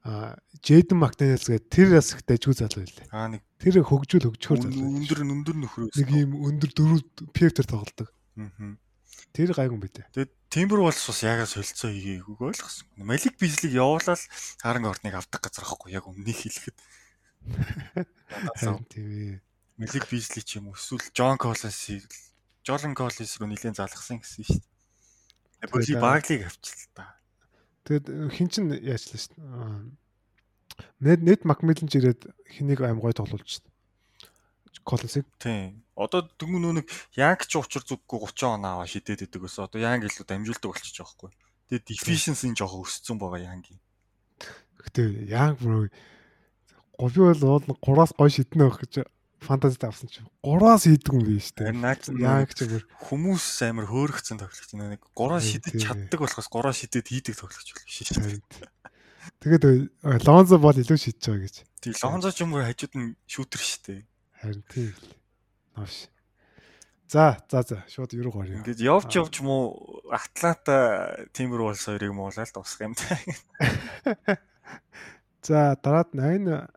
А 0.08 0.38
Джейден 0.64 0.96
Макдоналдс 0.96 1.50
гэдэг 1.50 1.68
тэр 1.68 1.88
бас 1.92 2.16
их 2.16 2.24
дайггүй 2.24 2.54
залуу 2.56 2.88
байлээ. 2.88 3.10
Аа 3.12 3.28
нэг 3.36 3.42
тэр 3.60 3.84
хөгжүүл 3.84 4.32
хөгжөхөр 4.32 4.60
залуу. 4.64 4.86
Өндөр 4.96 5.20
өндөр 5.26 5.56
нөхрөөс. 5.60 5.98
Нэг 5.98 6.08
юм 6.14 6.32
өндөр 6.40 6.70
дөрөв 6.72 7.02
певтер 7.34 7.66
тоглодог. 7.66 8.08
Аа. 8.38 8.78
Тэр 9.32 9.52
гайгүй 9.52 9.78
битээ. 9.78 10.06
Тэгээд 10.14 10.32
Timber 10.48 10.80
Wolves 10.80 11.04
бас 11.04 11.20
ягаа 11.22 11.48
солилцоо 11.48 11.92
хийгээг 11.92 12.40
ойлгосон. 12.40 12.88
Малик 12.96 13.36
Бизлиг 13.36 13.72
явуулаад 13.76 14.22
харанг 14.62 14.86
орныг 14.88 15.14
авдаг 15.14 15.40
газар 15.44 15.68
ахгүй 15.68 15.92
яг 15.92 16.08
өмнөх 16.08 16.38
хэлэхэд. 16.38 16.76
Тийм 18.88 19.06
ээ. 19.12 19.40
Малик 19.78 20.04
Бизли 20.10 20.40
ч 20.42 20.58
юм 20.58 20.72
уу 20.72 20.76
эсвэл 20.76 21.04
Джон 21.12 21.38
Коллинсийг 21.38 22.08
Жолон 22.68 22.92
Коллинс 22.92 23.40
руу 23.40 23.48
нэлээд 23.48 23.80
залгасан 23.80 24.20
гэсэн 24.20 24.44
шүү 24.44 24.60
дээ. 24.60 25.72
Боли 25.72 25.94
Баглиг 25.96 26.44
авчихлаа 26.44 26.92
та. 26.92 27.04
Тэгэд 27.88 28.04
хин 28.36 28.48
чин 28.52 28.68
яачлаа 28.76 29.16
шүү 29.16 29.32
дээ. 29.40 29.96
Нэт 31.00 31.20
нэт 31.24 31.42
Макмиллен 31.48 31.88
ч 31.88 31.96
ирээд 31.96 32.28
хэнийг 32.44 32.84
аим 32.84 33.00
гой 33.00 33.16
тоглуулж 33.16 33.48
шүү 33.48 33.64
дээ. 33.64 33.77
Коллинсыг. 34.84 35.26
Тийм. 35.38 35.84
Одоо 35.98 36.28
дөнгө 36.38 36.58
нөө 36.62 36.74
нэг 36.82 36.86
Янг 37.18 37.44
ч 37.44 37.58
учир 37.58 37.82
зүггүй 37.82 38.28
30 38.28 38.58
он 38.58 38.64
аваа 38.64 38.86
шидэд 38.86 39.26
идэг 39.26 39.44
ус. 39.44 39.58
Одоо 39.58 39.82
Янг 39.82 40.06
илүү 40.06 40.24
дамжуулдаг 40.24 40.70
болчихж 40.70 41.02
байгаа 41.02 41.14
хгүй. 41.16 41.30
Тэгээд 41.68 41.92
efficiency 41.92 42.46
нь 42.48 42.58
жоохон 42.58 42.86
өссөн 42.86 43.18
байгаа 43.18 43.44
Янгийн. 43.44 43.80
Гэтэ 44.80 45.28
Янг 45.28 45.58
бүр 45.60 45.90
говь 46.98 47.18
бол 47.18 47.44
уул 47.44 47.64
3-аас 47.82 48.12
гой 48.16 48.30
шиднэ 48.30 48.66
байх 48.66 48.80
гэж 48.82 49.06
фантазид 49.38 49.84
авсан 49.86 50.10
чинь 50.10 50.26
3-аас 50.42 50.86
хийдэг 50.86 51.14
юм 51.14 51.22
биш 51.22 51.54
үү? 51.54 51.70
Янг 51.70 52.50
ч 52.56 52.66
бүр 52.66 52.82
хүмүүс 53.06 53.46
амар 53.70 53.86
хөөрөгцөн 53.86 54.42
тоглогч 54.42 54.72
нэг 54.74 55.02
3-аас 55.14 55.44
шидэж 55.46 55.74
чаддаг 55.78 56.18
болохоос 56.18 56.48
3-аас 56.50 56.78
шидэд 56.82 57.06
хийдэг 57.06 57.34
тоглогч 57.38 57.68
болох 57.70 57.86
шээ. 57.86 58.66
Тэгээд 59.38 59.64
Лонзо 60.26 60.56
бол 60.58 60.74
илүү 60.74 60.98
шидэж 60.98 61.22
байгаа 61.22 61.44
гэж. 61.46 61.56
Тий 61.84 61.92
Лонзо 62.02 62.32
ч 62.34 62.42
юм 62.42 62.58
уу 62.58 62.66
хажууд 62.66 62.94
нь 62.98 63.14
шүүтер 63.30 63.62
штэ. 63.62 64.07
Харин 64.40 64.62
тийм. 64.70 64.94
Nooш. 65.76 66.08
За 67.08 67.38
за 67.50 67.62
за 67.62 67.84
шууд 67.88 68.12
юу 68.12 68.30
гоё. 68.30 68.52
Ингээд 68.60 68.84
явж 68.84 69.16
явж 69.16 69.40
муу 69.40 70.04
Атланта 70.12 71.26
Timberwolves 71.32 71.88
хоёрыг 71.88 72.12
муулаад 72.12 72.52
дуусах 72.52 72.84
юм 72.84 72.94
та. 72.94 73.16
За 75.42 75.72
дараад 75.80 76.12
энэ 76.12 76.68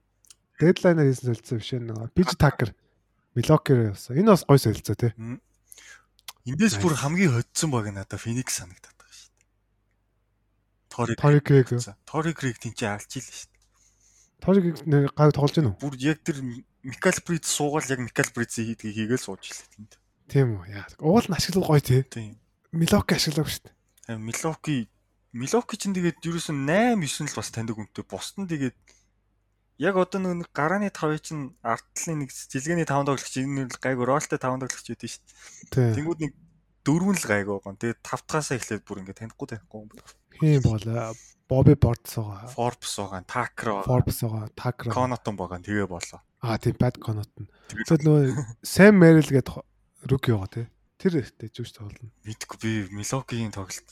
дедлайнер 0.56 1.12
хийсэн 1.12 1.36
солилцоо 1.36 1.58
биш 1.60 1.72
нэг 1.76 2.16
Пиж 2.16 2.32
Такер 2.40 2.72
Милокер 3.36 3.92
явсан. 3.92 4.18
Энэ 4.18 4.32
бас 4.32 4.44
гоё 4.48 4.60
солилцоо 4.60 4.96
тий. 4.96 5.12
Эндээс 6.48 6.80
бүр 6.80 6.96
хамгийн 6.96 7.36
hodсон 7.36 7.72
баг 7.72 7.92
надад 7.92 8.20
Phoenix 8.20 8.60
санагдаад 8.60 8.96
байгаа 8.96 9.16
шүү 9.16 9.32
дээ. 11.08 11.20
Тори 11.20 11.40
Крэг. 11.40 11.68
Тори 12.04 12.32
Крэг 12.36 12.56
тийч 12.60 12.84
алж 12.88 13.08
ийлээ 13.08 13.36
шүү 13.36 13.52
дээ. 13.52 14.44
Тори 14.44 14.60
Крэг 14.64 15.12
гайг 15.16 15.32
тоглож 15.32 15.56
гэнэ 15.56 15.70
үү? 15.72 15.80
Бүр 15.80 15.96
яг 16.00 16.20
тэр 16.24 16.40
Микал 16.84 17.18
Бриц 17.26 17.46
суугаал 17.48 17.90
яг 17.90 18.00
Микал 18.00 18.30
Брицийн 18.34 18.74
хийдгийг 18.74 18.96
хийгээл 18.96 19.26
сууж 19.26 19.46
ийлээ 19.46 19.70
тэнд. 19.76 19.94
Тийм 20.32 20.58
үү. 20.58 20.64
Яа. 20.72 20.88
Уул 21.04 21.28
нь 21.28 21.36
ашиглал 21.36 21.68
гоё 21.68 21.84
тий. 21.84 22.02
Тийм. 22.08 22.40
Милоки 22.72 23.14
ашиглав 23.20 23.52
шүү 23.52 23.70
дээ. 24.08 24.18
Милоки 24.18 24.88
Милоки 25.32 25.76
ч 25.78 25.88
тэгээд 25.92 26.24
ерөөсөн 26.24 26.58
8 26.68 27.00
9 27.04 27.32
л 27.32 27.38
бас 27.40 27.50
таньдаг 27.52 27.76
хүнтэй. 27.76 28.04
Бусд 28.08 28.36
нь 28.40 28.48
тэгээд 28.48 28.76
яг 29.80 29.96
одоо 29.96 30.20
нэг 30.22 30.50
гарааны 30.52 30.92
5-ыг 30.92 31.22
чинь 31.22 31.56
артлын 31.64 32.24
нэг 32.26 32.30
жилгээний 32.32 32.88
5 32.88 33.08
тоглогч 33.08 33.36
энэ 33.40 33.68
л 33.72 33.80
гайг 33.80 34.00
ролтой 34.00 34.40
5 34.40 34.60
тоглогч 34.60 34.88
байдсан 34.88 35.10
шүү 35.10 35.72
дээ. 35.72 35.96
Тэнгүүд 36.00 36.20
нэг 36.24 36.34
дөрвөн 36.88 37.18
л 37.18 37.28
гайг 37.28 37.48
байгаа. 37.48 37.76
Тэгээд 37.76 38.00
тавтахаасаа 38.04 38.56
эхлээд 38.60 38.84
бүр 38.88 39.02
ингээд 39.04 39.20
танихгүй 39.20 39.48
танихгүй. 39.52 39.88
Тийм 40.40 40.62
бол 40.64 40.86
Боби 41.52 41.76
Бордс 41.76 42.16
байгаа. 42.16 42.48
Forbes 42.56 42.94
байгаа, 42.96 43.24
байгаа. 43.28 43.84
Forbes 43.84 44.22
байгаа, 44.24 44.48
Tucker. 44.56 44.92
Connaughton 44.94 45.36
байгаа. 45.36 45.60
Тэгээ 45.60 45.88
болоо. 45.92 46.22
Аа 46.40 46.58
тийм 46.58 46.76
Bad 46.80 46.96
Connaughton. 47.04 47.50
Тэгээд 47.68 48.06
нөгөө 48.08 48.24
Sam 48.64 48.96
Merrill 49.02 49.28
гээд 49.28 49.52
руки 50.08 50.32
байгаа 50.32 50.48
тий. 50.48 50.68
Тэр 51.02 51.18
ихтэй 51.20 51.50
жүж 51.50 51.74
тоглоно. 51.76 52.14
Мэдгүй 52.24 52.58
би 52.62 52.72
Милокигийн 52.94 53.52
тоглолт. 53.52 53.90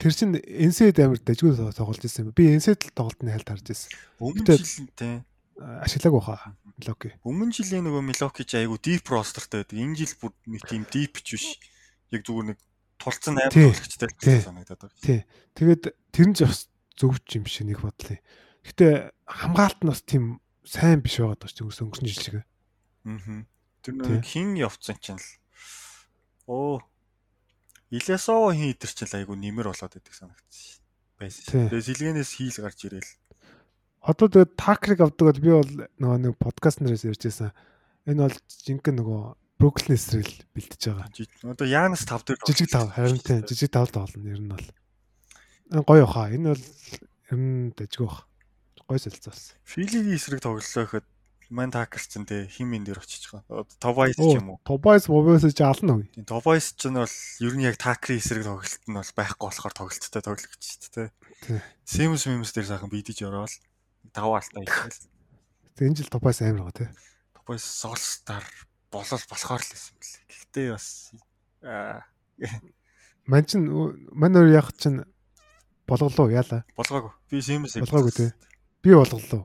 Тэр 0.00 0.12
чин 0.16 0.34
NC-д 0.40 1.04
амар 1.04 1.20
дажгүй 1.20 1.52
тоглож 1.76 2.00
ирсэн 2.00 2.26
юм. 2.26 2.34
Би 2.34 2.48
NC-д 2.56 2.96
тоглолтны 2.96 3.30
хайлт 3.30 3.52
харж 3.52 3.70
ирсэн. 3.70 3.92
Өмнө 4.18 4.56
жил 4.56 4.88
тий 4.96 5.20
ашиглаагүй 5.60 6.22
хаа 6.24 6.56
Милоки. 6.80 7.12
Өмнө 7.28 7.52
жилийн 7.52 7.84
нөгөө 7.84 8.02
Милоки 8.08 8.44
ч 8.48 8.56
айгу 8.56 8.80
deep 8.80 9.12
rosterтэй 9.12 9.62
байдаг. 9.62 9.76
Энэ 9.76 9.98
жил 10.00 10.14
бүр 10.16 10.32
нэг 10.48 10.64
тийм 10.64 10.88
deep 10.88 11.20
ч 11.20 11.36
биш. 11.36 11.46
Яг 12.08 12.24
зүгээр 12.24 12.56
нэг 12.56 12.58
тулцсан 13.00 13.40
амар 13.40 13.50
тоглогчтой 13.50 14.40
санагдаад 14.44 14.80
байгаа. 14.84 15.00
Тий. 15.00 15.24
Тэгээд 15.56 15.82
тэр 16.12 16.26
нь 16.28 16.36
ч 16.36 16.44
бас 16.44 16.68
зөвч 17.00 17.26
юм 17.40 17.44
шиг 17.48 17.66
нэг 17.72 17.80
бодлоо. 17.80 18.20
Гэтэ 18.68 19.16
хамгаалт 19.24 19.80
нь 19.80 19.90
бас 19.90 20.04
тийм 20.04 20.24
сайн 20.68 21.00
биш 21.00 21.18
байгаад 21.18 21.40
байна 21.40 21.56
ч 21.56 21.64
өнгөрсөн 21.64 22.06
жил 22.06 22.20
шиг. 22.20 22.36
Аа. 23.08 23.48
Тэр 23.80 23.94
нэг 23.96 24.28
хин 24.28 24.60
явцсан 24.60 25.00
чинь 25.00 25.16
л 25.16 25.28
оо 26.44 26.84
Илесоо 27.90 28.52
хин 28.52 28.70
идэр 28.70 28.92
чинь 28.92 29.16
айгу 29.16 29.34
нэмэр 29.34 29.72
болоод 29.72 29.94
байдаг 29.96 30.14
санагдсан 30.14 30.80
байсан. 31.20 31.68
Тэгээ 31.72 31.88
сэлгэнээс 31.88 32.30
хийл 32.36 32.58
гарч 32.62 32.80
ирээл. 32.86 33.12
Одоо 34.00 34.28
тэгээд 34.32 34.56
такрик 34.56 35.00
авдаг 35.04 35.26
бол 35.28 35.40
би 35.44 35.50
бол 35.52 35.72
нөгөө 36.00 36.18
нэг 36.24 36.34
подкаст 36.40 36.80
нараас 36.80 37.04
ярьжсэн. 37.04 37.52
Энэ 38.08 38.24
бол 38.24 38.36
жинхэнэ 38.46 38.96
нөгөө 39.00 39.20
Бруклин 39.60 40.00
эсрэл 40.00 40.32
бэлтэж 40.56 40.82
байгаа. 40.88 41.52
Одоо 41.52 41.66
Янас 41.68 42.08
5 42.08 42.32
дээр 42.32 42.40
жижиг 42.48 42.72
5 42.72 42.96
харин 42.96 43.20
тийм 43.20 43.44
жижиг 43.44 43.68
5 43.68 43.92
тоглоно 43.92 44.32
ер 44.32 44.40
нь 44.40 44.48
бол 44.48 45.84
гоё 45.84 46.06
хаа. 46.08 46.32
Энэ 46.32 46.56
бол 46.56 46.64
ер 47.28 47.36
нь 47.36 47.76
дэжгүй 47.76 48.08
бах. 48.08 48.24
Гоё 48.88 48.96
солилцоос. 48.96 49.60
Филигийн 49.68 50.16
эсрэг 50.16 50.40
тоглолоо 50.40 50.64
гэхэд 50.64 51.04
Ман 51.50 51.74
Такерс 51.74 52.06
ч 52.06 52.16
тэ 52.24 52.46
хим 52.46 52.72
ин 52.72 52.86
дээр 52.86 53.02
очиж 53.02 53.28
байгаа. 53.28 53.66
Тобайс 53.82 54.14
ч 54.14 54.22
юм 54.22 54.54
уу? 54.54 54.58
Тобайс 54.62 55.10
Мобайс 55.10 55.42
ч 55.42 55.60
ална 55.60 55.98
уу? 55.98 56.06
Тийм 56.08 56.24
Тобайс 56.24 56.72
ч 56.78 56.88
нь 56.88 56.94
бол 56.94 57.10
ер 57.10 57.54
нь 57.58 57.66
яг 57.66 57.76
Такерийн 57.76 58.22
эсрэг 58.22 58.46
тоглолт 58.46 58.82
нь 58.86 58.94
бол 58.96 59.12
байхгүй 59.18 59.46
болохоор 59.50 59.74
тоглолттой 59.74 60.22
тоглогч 60.22 60.62
шүү 60.62 60.90
дээ. 60.94 61.08
Тийм. 61.42 61.60
Симс 61.84 62.24
Мимс 62.30 62.54
дээр 62.54 62.70
сайхан 62.70 62.88
бийдэж 62.88 63.26
ороод 63.26 63.50
даваа 64.14 64.38
алтаа 64.40 64.62
хийчихсэн. 64.62 65.10
Тэгээ 65.74 65.88
энэ 65.90 65.98
жил 65.98 66.14
Тобайс 66.14 66.38
амар 66.38 66.70
байгаа 66.70 66.78
тий. 66.86 66.90
Тобайс 67.34 67.64
Солстар 67.66 68.46
болол 68.90 69.24
болохоор 69.30 69.62
л 69.62 69.72
байсан 69.72 69.94
бэл. 69.98 70.16
Гэхдээ 70.30 70.66
бас 70.74 70.86
аа 71.64 72.02
Ман 73.30 73.44
чин 73.46 73.68
мань 74.12 74.36
өөр 74.36 74.50
яг 74.54 74.72
чин 74.76 75.04
Болголоо 75.90 76.30
яалаа. 76.30 76.62
Болгоогүй. 76.78 77.10
Би 77.30 77.42
Siemens 77.42 77.74
болгоогүй 77.82 78.12
тий. 78.14 78.30
Би 78.82 78.94
болголоо. 78.94 79.42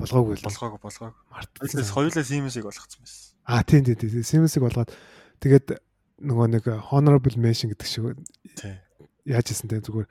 Болгоогүй 0.00 0.34
л. 0.34 0.42
Болгоогүй, 0.42 0.80
болгоогүй. 0.82 1.22
Мартчихсан. 1.30 1.86
Хоёулаа 1.94 2.24
Siemens-ийг 2.26 2.66
болгоцсон 2.66 3.04
байсан. 3.06 3.38
Аа 3.46 3.62
тийм 3.62 3.86
тийм 3.86 3.98
тийм. 4.00 4.26
Siemens-ийг 4.26 4.64
болгоод 4.66 4.90
тэгээд 5.38 5.78
нөгөө 6.18 6.46
нэг 6.50 6.66
honorable 6.90 7.38
mention 7.38 7.70
гэдэг 7.70 7.86
шиг 7.86 8.18
тий. 8.58 8.74
Яаж 9.22 9.54
исэн 9.54 9.70
те 9.70 9.78
зүгээр 9.78 10.10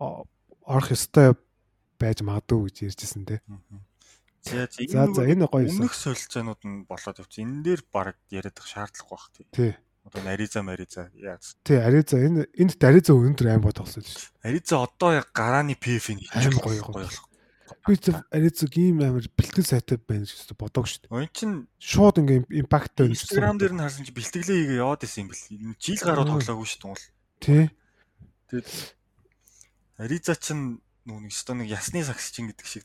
орох 0.00 0.88
ёстой 0.96 1.36
байж 2.00 2.24
магадгүй 2.24 2.72
гэж 2.72 2.88
ярьжсэн 2.88 3.28
те. 3.28 3.44
За 4.44 4.68
за 4.68 5.24
энэ 5.24 5.48
гоё. 5.48 5.68
Өмнөх 5.72 5.96
солилцоонууд 5.96 6.60
нь 6.68 6.84
болоод 6.84 7.16
явчих. 7.16 7.40
Энэ 7.40 7.64
дээр 7.64 7.82
баг 7.88 8.20
яриад 8.28 8.60
их 8.60 8.66
шаардлагагүй 8.68 9.08
бах 9.08 9.26
тий. 9.32 9.46
Тий. 9.48 9.72
Одоо 10.04 10.20
Ариза 10.28 10.60
Мариза 10.62 11.08
яац. 11.16 11.56
Тий, 11.64 11.80
Ариза 11.80 12.20
энэ 12.20 12.44
энд 12.52 12.76
Ариза 12.84 13.16
өндөр 13.16 13.48
аим 13.48 13.64
бод 13.64 13.80
тоглосон 13.80 14.04
шүү. 14.04 14.36
Ариза 14.44 14.84
одоо 14.84 15.16
яг 15.16 15.32
гарааны 15.32 15.80
PF-ийн 15.80 16.20
аим 16.36 16.60
гоё 16.60 16.84
гоё 16.84 17.08
болох. 17.08 17.24
Би 17.88 17.96
зөв 17.96 18.20
Аризаг 18.28 18.76
ийм 18.76 19.00
амар 19.00 19.24
бэлтгэл 19.32 19.64
сайтай 19.64 19.96
байна 19.96 20.28
гэж 20.28 20.52
бодоог 20.60 20.92
шүү. 20.92 21.08
Өн 21.08 21.32
чин 21.32 21.64
шууд 21.80 22.20
ингээ 22.20 22.44
импакт 22.60 22.92
байна. 23.00 23.16
Instagram 23.16 23.56
дээр 23.56 23.72
нь 23.72 23.80
харсан 23.80 24.04
чи 24.04 24.12
бэлтгэлээ 24.12 24.76
хийгээ 24.76 24.82
яваад 24.84 25.08
исэн 25.08 25.24
юм 25.24 25.32
бэл. 25.32 25.80
Жил 25.80 26.04
гараад 26.04 26.28
тоглоогүй 26.28 26.68
шүү 26.68 26.80
дээ. 26.84 27.08
Тий. 27.40 27.64
Тэгээд 28.52 28.68
Ариза 30.04 30.36
чин 30.36 30.84
нүг 31.08 31.32
өстө 31.32 31.56
нэг 31.56 31.72
ясны 31.72 32.04
сагс 32.04 32.28
чин 32.28 32.52
гэдэг 32.52 32.68
шиг 32.68 32.84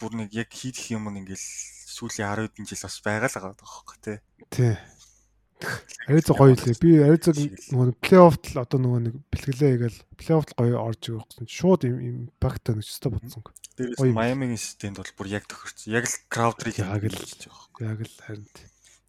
бүр 0.00 0.12
нэг 0.18 0.30
яг 0.34 0.50
хийх 0.50 0.90
юм 0.90 1.08
ингээл 1.10 1.46
сүүлийн 1.94 2.28
10 2.30 2.50
хэдэн 2.50 2.66
жил 2.66 2.84
бас 2.84 2.96
байгаа 3.04 3.28
л 3.30 3.36
байгаа 3.38 3.54
байхгүй 3.58 3.96
тий. 4.02 4.18
Тий. 4.50 4.74
Ариза 6.08 6.34
гоё 6.34 6.54
лээ. 6.58 6.76
Би 6.82 6.90
Аризаг 7.00 7.38
нөгөө 7.38 7.96
плей-оффт 8.02 8.44
л 8.52 8.62
одоо 8.62 8.78
нөгөө 8.82 9.00
нэг 9.06 9.14
бэлгэлээ 9.30 9.70
хийгээл 9.78 10.00
плей-оффт 10.18 10.52
гоё 10.58 10.76
орж 10.82 11.02
ирэх 11.08 11.24
гэсэн 11.30 11.48
шууд 11.48 11.82
импакт 11.88 12.68
өгч 12.68 12.90
өстой 12.90 13.10
бодсон. 13.14 13.42
Дээрээс 13.78 14.12
Майамигийн 14.12 14.60
системд 14.60 14.98
бол 15.00 15.12
бүр 15.16 15.28
яг 15.30 15.46
тохирсон. 15.48 15.94
Яг 15.94 16.04
л 16.10 16.16
Краудерийг 16.28 16.76
яг 16.82 17.04
л 17.06 17.16
яг 17.80 18.00
л 18.02 18.16
харин. 18.20 18.46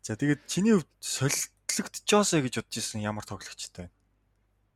За 0.06 0.16
тэгээд 0.16 0.42
чиний 0.46 0.74
хувьд 0.78 0.90
солилцогдчихоосоо 1.02 2.40
гэж 2.46 2.54
бодож 2.62 2.78
исэн 2.78 3.02
ямар 3.04 3.26
тоглогчтой 3.26 3.90
байна? 3.90 3.94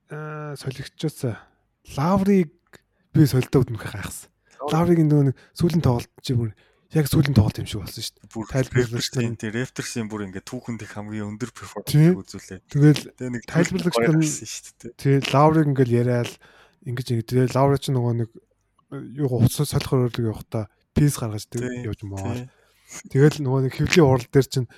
Аа 0.09 0.57
солигчоосоо 0.57 1.37
Лавриг 1.95 2.53
би 3.13 3.25
солилцоод 3.25 3.69
нүх 3.69 3.85
гайхсан. 3.87 4.29
Лавриг 4.69 4.99
нөгөө 5.03 5.25
нэг 5.29 5.37
сүүлийн 5.57 5.83
тоглолт 5.83 6.11
чи 6.21 6.33
бүр 6.37 6.51
яг 6.93 7.05
сүүлийн 7.05 7.35
тоглолт 7.37 7.59
юм 7.61 7.69
шиг 7.69 7.81
болсон 7.85 8.01
шүү 8.01 8.15
дээ. 8.17 8.29
Бүр 8.33 8.45
тайлбарлагчтай 8.49 9.25
тийм 9.37 9.53
Raptors-ийн 9.53 10.07
бүр 10.09 10.25
ингээд 10.25 10.47
түүхэнд 10.49 10.81
их 10.85 10.93
хамгийн 10.97 11.29
өндөр 11.29 11.51
перформанс 11.53 12.33
үзүүлээ. 12.33 12.59
Тэгэл 12.65 13.03
нэг 13.29 13.43
тайлбарлагчтай 13.45 14.09
шүү 14.25 14.73
дээ. 14.81 14.93
Тэгээ 14.97 15.29
Лаврыг 15.29 15.67
ингээд 15.69 15.91
яриад 15.93 16.33
ингэж 16.89 17.07
ингэ 17.13 17.29
тэгээ 17.29 17.53
Лавр 17.53 17.77
ч 17.77 17.93
нөгөө 17.93 18.13
нэг 18.25 18.29
юу 18.89 19.29
уцсан 19.37 19.69
солих 19.69 19.85
хөрөлөг 19.85 20.17
явахдаа 20.17 20.65
пис 20.97 21.13
гаргаж 21.21 21.45
явж 21.53 22.01
маа. 22.09 22.49
Тэгэл 23.13 23.37
нөгөө 23.45 23.69
нэг 23.69 23.73
хөвлийн 23.77 24.07
урал 24.09 24.29
дээр 24.33 24.47
чинь 24.49 24.69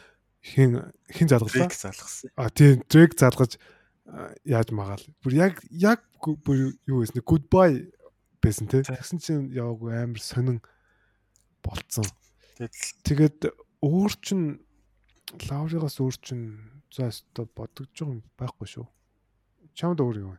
хин 0.44 0.92
хин 1.08 1.28
залгалаа. 1.32 1.72
залгасан. 1.72 2.28
А 2.36 2.52
тийм 2.52 2.84
Дрейк 2.92 3.16
залгаж 3.16 3.56
яаж 4.44 4.68
магаал. 4.76 5.06
Бүр 5.24 5.34
яг 5.40 5.64
яг 5.72 6.04
бүр 6.20 6.76
юу 6.84 7.08
гэсэн 7.08 7.24
goodbye 7.24 7.88
байсан 8.44 8.68
те. 8.68 8.82
Тэгсэн 8.84 9.20
чинь 9.22 9.50
яваагүй 9.54 9.96
амар 9.96 10.22
сонин 10.22 10.60
болцсон. 11.62 12.06
Тэгээд 12.58 13.54
өөр 13.82 14.14
чин 14.22 14.62
лавригаас 15.50 15.98
өөр 16.02 16.16
чин 16.22 16.42
за 16.92 17.10
өстө 17.10 17.48
бодогдож 17.56 17.96
байгаа 17.96 18.22
байхгүй 18.38 18.68
шүү. 18.68 18.88
Чамд 19.78 20.04
өөр 20.04 20.18
юм. 20.22 20.38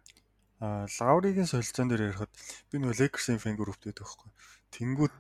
Аа 0.62 0.86
лавригийн 0.86 1.48
солилцоон 1.50 1.90
дээр 1.90 2.12
ярихад 2.12 2.30
би 2.70 2.78
нөгөө 2.78 3.00
Lakers-ийн 3.00 3.42
фэн 3.42 3.58
групптэй 3.58 3.90
байхгүй. 3.96 4.30
Тэнгүүд 4.70 5.14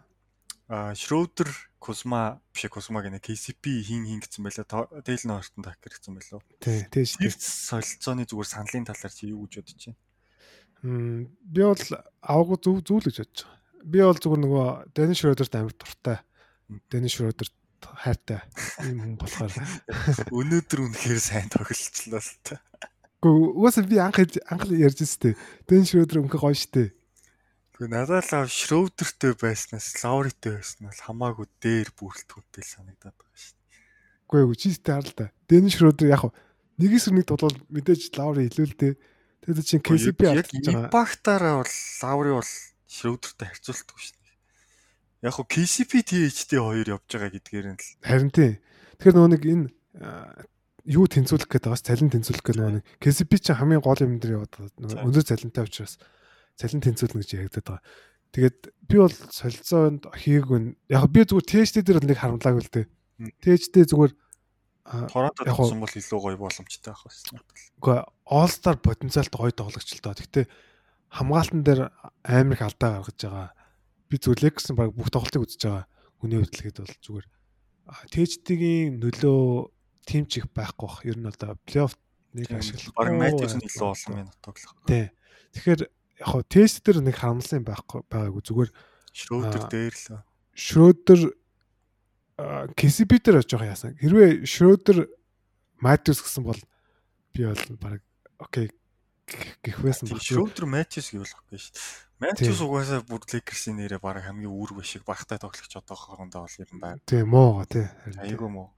а 0.70 0.94
Шрёдер 0.94 1.50
Кузма 1.82 2.38
биш 2.54 2.70
Кузма 2.70 3.02
гэнэ 3.02 3.18
KCP 3.18 3.82
хин 3.82 4.06
хин 4.06 4.22
гэсэн 4.22 4.46
байлаа. 4.46 4.86
Дэйл 5.02 5.26
нортон 5.26 5.66
хакер 5.66 5.98
гэсэн 5.98 6.14
байлаа. 6.14 6.40
Тий, 6.62 6.86
тий 6.86 7.04
солилцооны 7.08 8.28
зүгээр 8.28 8.48
саналын 8.54 8.86
талаар 8.86 9.10
чи 9.10 9.34
юу 9.34 9.50
гэж 9.50 9.66
бодож 9.66 9.82
байна? 9.82 9.98
Би 10.82 11.62
бол 11.62 11.84
аваагүй 12.22 12.58
зүв 12.58 12.82
зүйл 12.82 13.06
гэж 13.06 13.16
бодож 13.22 13.40
байгаа. 13.46 13.58
Би 13.86 13.98
бол 14.02 14.18
зүгээр 14.18 14.42
нөгөө 14.42 14.66
Дэниш 14.94 15.18
Шрёдерт 15.22 15.54
амар 15.54 15.74
дуртай. 15.78 16.18
Дэниш 16.90 17.14
Шрёдерт 17.18 17.54
хайртай 17.82 18.42
юм 18.86 18.98
хүн 19.02 19.14
болохоор 19.18 19.52
өнөөдөр 20.38 20.80
үнэхээр 20.86 21.20
сайн 21.22 21.50
тоглолцлоо 21.50 22.18
л 22.18 22.34
та. 22.42 22.62
Гэхдээ 23.22 23.58
угаасаа 23.58 23.84
би 23.86 23.98
анх 23.98 24.18
анх 24.22 24.62
ярьж 24.70 24.98
өстэй. 25.02 25.34
Дэниш 25.66 25.94
Шрёдер 25.94 26.22
үнэхээр 26.22 26.42
гоё 26.42 26.58
штэ. 26.58 26.90
Гэхдээ 26.90 27.90
надад 27.90 28.26
л 28.26 28.50
Шрёдертэй 28.50 29.32
байснаас 29.38 29.86
Лауритэй 30.02 30.58
байсан 30.58 30.82
бол 30.86 31.02
хамаагүй 31.02 31.46
дээр 31.62 31.88
бүрэлдэхүүнтэй 31.94 32.64
санагдаад 32.66 33.14
байгаа 33.18 33.38
шүү 33.38 33.54
дээ. 33.54 33.70
Үгүй 34.26 34.38
ээ, 34.42 34.58
чийтэй 34.58 34.94
харал 34.94 35.14
та. 35.14 35.26
Дэниш 35.46 35.74
Шрёдер 35.78 36.06
яг 36.10 36.22
нэгээс 36.78 37.06
нэг 37.10 37.26
тулвал 37.26 37.58
мэдээж 37.70 38.14
Лаури 38.18 38.46
илүүлдэ. 38.50 38.98
Тэгээд 39.42 39.66
чинь 39.66 39.82
KCP 39.82 40.20
яг 40.30 40.46
импактаараа 40.54 41.62
бол 41.62 41.74
Лаури 42.02 42.32
бол 42.38 42.50
Шрёдертэй 42.86 43.48
харьцуулдаг 43.50 43.98
шүү 43.98 44.14
дээ. 44.14 44.34
Яг 45.26 45.34
хуу 45.34 45.46
KCP 45.50 45.92
THD 46.06 46.62
хоёр 46.62 46.86
явж 46.94 47.06
байгаа 47.10 47.30
гэдгээр 47.34 47.66
нь 47.74 47.78
л 47.78 47.90
харин 48.06 48.30
тий. 48.30 48.62
Тэгэхээр 49.02 49.16
нөгөө 49.18 49.32
нэг 49.34 49.42
энэ 49.42 49.66
юу 50.86 51.06
тэнцвүүлэх 51.10 51.50
гэдэг 51.50 51.70
бас 51.74 51.82
цалин 51.82 52.14
тэнцвүүлэх 52.14 52.42
гэдэг 52.46 52.58
нөгөө 52.62 52.74
нэг 52.78 52.86
KCP 53.02 53.32
чинь 53.42 53.58
хамгийн 53.58 53.82
гол 53.82 53.98
юм 53.98 54.22
дээр 54.22 54.46
яваад 54.46 54.54
нөгөө 54.78 55.10
өндөр 55.10 55.24
цалинтай 55.26 55.66
учраас 55.66 55.98
цалин 56.54 56.82
тэнцвүүлнэ 56.82 57.22
гэж 57.22 57.30
яригдаад 57.34 57.66
байгаа. 57.66 57.82
Тэгээд 58.32 58.58
би 58.86 58.96
бол 58.96 59.12
солилцоонд 59.12 60.02
хийгээгүй. 60.06 60.60
Яг 60.86 61.04
би 61.10 61.20
зүгээр 61.26 61.46
THD 61.50 61.76
дээр 61.82 62.06
нэг 62.06 62.18
харамлаагүй 62.22 62.62
л 62.62 62.72
дээ. 62.72 62.86
THD 63.42 63.90
зүгээр 63.90 64.12
Торонто 64.82 65.46
тавсан 65.46 65.78
бол 65.78 65.94
илүү 65.94 66.18
гоё 66.18 66.38
боломжтой 66.42 66.90
байх 66.90 67.02
байсан. 67.06 67.38
Үгүй 67.78 67.98
All 68.26 68.50
Star 68.50 68.76
потенциалтай 68.82 69.38
гоё 69.38 69.54
тоглогч 69.54 69.94
л 69.94 70.02
доо. 70.02 70.14
Гэхдээ 70.18 70.46
хамгаалтан 71.12 71.62
дээр 71.62 71.80
амар 72.26 72.56
их 72.58 72.66
алдаа 72.66 72.90
гаргаж 72.98 73.18
байгаа. 73.22 73.50
Би 74.10 74.16
зүгээр 74.18 74.42
Lakers-ын 74.42 74.74
баг 74.74 74.90
бүх 74.90 75.14
тоглолтыг 75.14 75.46
үзэж 75.46 75.62
байгаа. 75.70 75.86
Л 76.22 76.50
хэд 76.50 76.82
бол 76.82 76.96
зүгээр 76.98 77.26
THD-гийн 78.10 78.98
нөлөө 78.98 79.70
тим 80.06 80.26
чих 80.26 80.50
байхгүй 80.50 80.86
бах. 80.86 81.06
Ер 81.06 81.18
нь 81.18 81.30
одоо 81.30 81.54
плей-офф 81.62 81.94
нэг 82.34 82.50
ашиглах. 82.50 82.94
Баг 82.98 83.14
Matthews 83.14 83.54
нь 83.54 83.66
илүү 83.66 83.86
олон 83.86 84.12
минут 84.18 84.36
тоглох. 84.42 84.74
Тий. 84.86 85.10
Тэгэхээр 85.54 85.82
яг 85.86 86.26
хоо 86.26 86.42
тест 86.42 86.82
дээр 86.82 87.02
нэг 87.06 87.16
харамлсан 87.18 87.62
байхгүй 87.62 88.02
байгаагүй 88.10 88.42
зүгээр 88.42 88.70
Шрёдер 89.12 89.62
дээр 89.68 89.94
л. 89.94 90.24
Шрёдер 90.56 91.20
KCB 92.38 93.20
дээр 93.20 93.42
очих 93.44 93.60
яасан. 93.60 93.96
Хэрвээ 94.00 94.48
Шрёдер 94.48 95.08
Матиус 95.82 96.22
гэсэн 96.24 96.42
бол 96.46 96.60
би 97.36 97.44
бол 97.44 97.64
баг 97.76 98.00
окей 98.40 98.72
гэх 99.60 99.78
байсан 99.84 100.08
баг. 100.08 100.22
Шрёдер 100.24 100.64
Матиус 100.64 101.12
гэвэл 101.12 101.28
окей 101.28 101.58
шүү 101.60 101.74
дээ. 101.76 102.12
Матиус 102.22 102.60
угаасаа 102.62 103.02
бүр 103.04 103.22
Лекерсийн 103.26 103.76
нэрээ 103.82 104.00
баг 104.00 104.22
хамгийн 104.22 104.48
үүрэг 104.48 104.80
бишиг 104.80 105.04
багтай 105.04 105.36
тоглогч 105.42 105.74
одоо 105.76 105.96
хоорондоо 105.98 106.46
бол 106.46 106.56
юм 106.56 106.78
байна. 106.80 107.02
Тийм 107.04 107.28
муу 107.34 107.66
тий. 107.66 107.86
Айгуу 108.22 108.48
муу. 108.48 108.68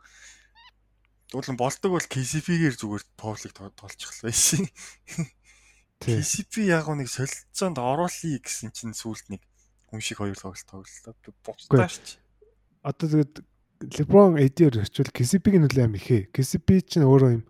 Тэгвэл 1.31 1.59
болдог 1.59 1.91
бол 1.93 2.07
KCP-гээр 2.09 2.75
зүгээр 2.79 3.05
публик 3.19 3.53
тоолчихлаа 3.53 4.33
шин. 4.33 4.67
KCP 6.01 6.69
яг 6.69 6.89
нэг 6.89 7.11
солилцоонд 7.11 7.79
оруулъя 7.79 8.39
гэсэн 8.39 8.71
чинь 8.73 8.97
сүулт 8.97 9.29
нэг 9.29 9.43
хүн 9.91 10.01
шиг 10.01 10.19
хоёр 10.23 10.39
тоглолт 10.39 10.65
тоглолоо. 10.65 11.15
Буцтаа 11.45 11.89
ш. 11.89 12.19
Одоо 12.85 13.09
тэгээд 13.09 13.35
LeBron 13.97 14.37
AD-ээр 14.39 14.85
очивол 14.85 15.13
KCP-ийн 15.13 15.65
нөлөө 15.65 15.85
юм 15.89 15.97
ихээ. 15.99 16.29
KCP 16.31 16.85
чинь 16.85 17.09
өөрөө 17.09 17.31
юм 17.41 17.45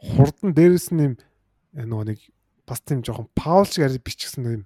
хурдан 0.00 0.56
дээрэс 0.56 0.90
нь 0.96 1.04
юм 1.04 1.14
э, 1.76 1.84
нөгөө 1.84 2.16
нэг 2.16 2.20
бас 2.64 2.80
тийм 2.82 3.04
жоохон 3.04 3.28
Паул 3.36 3.68
шиг 3.68 3.84
арай 3.84 4.00
бичсэн 4.00 4.44
юм 4.48 4.64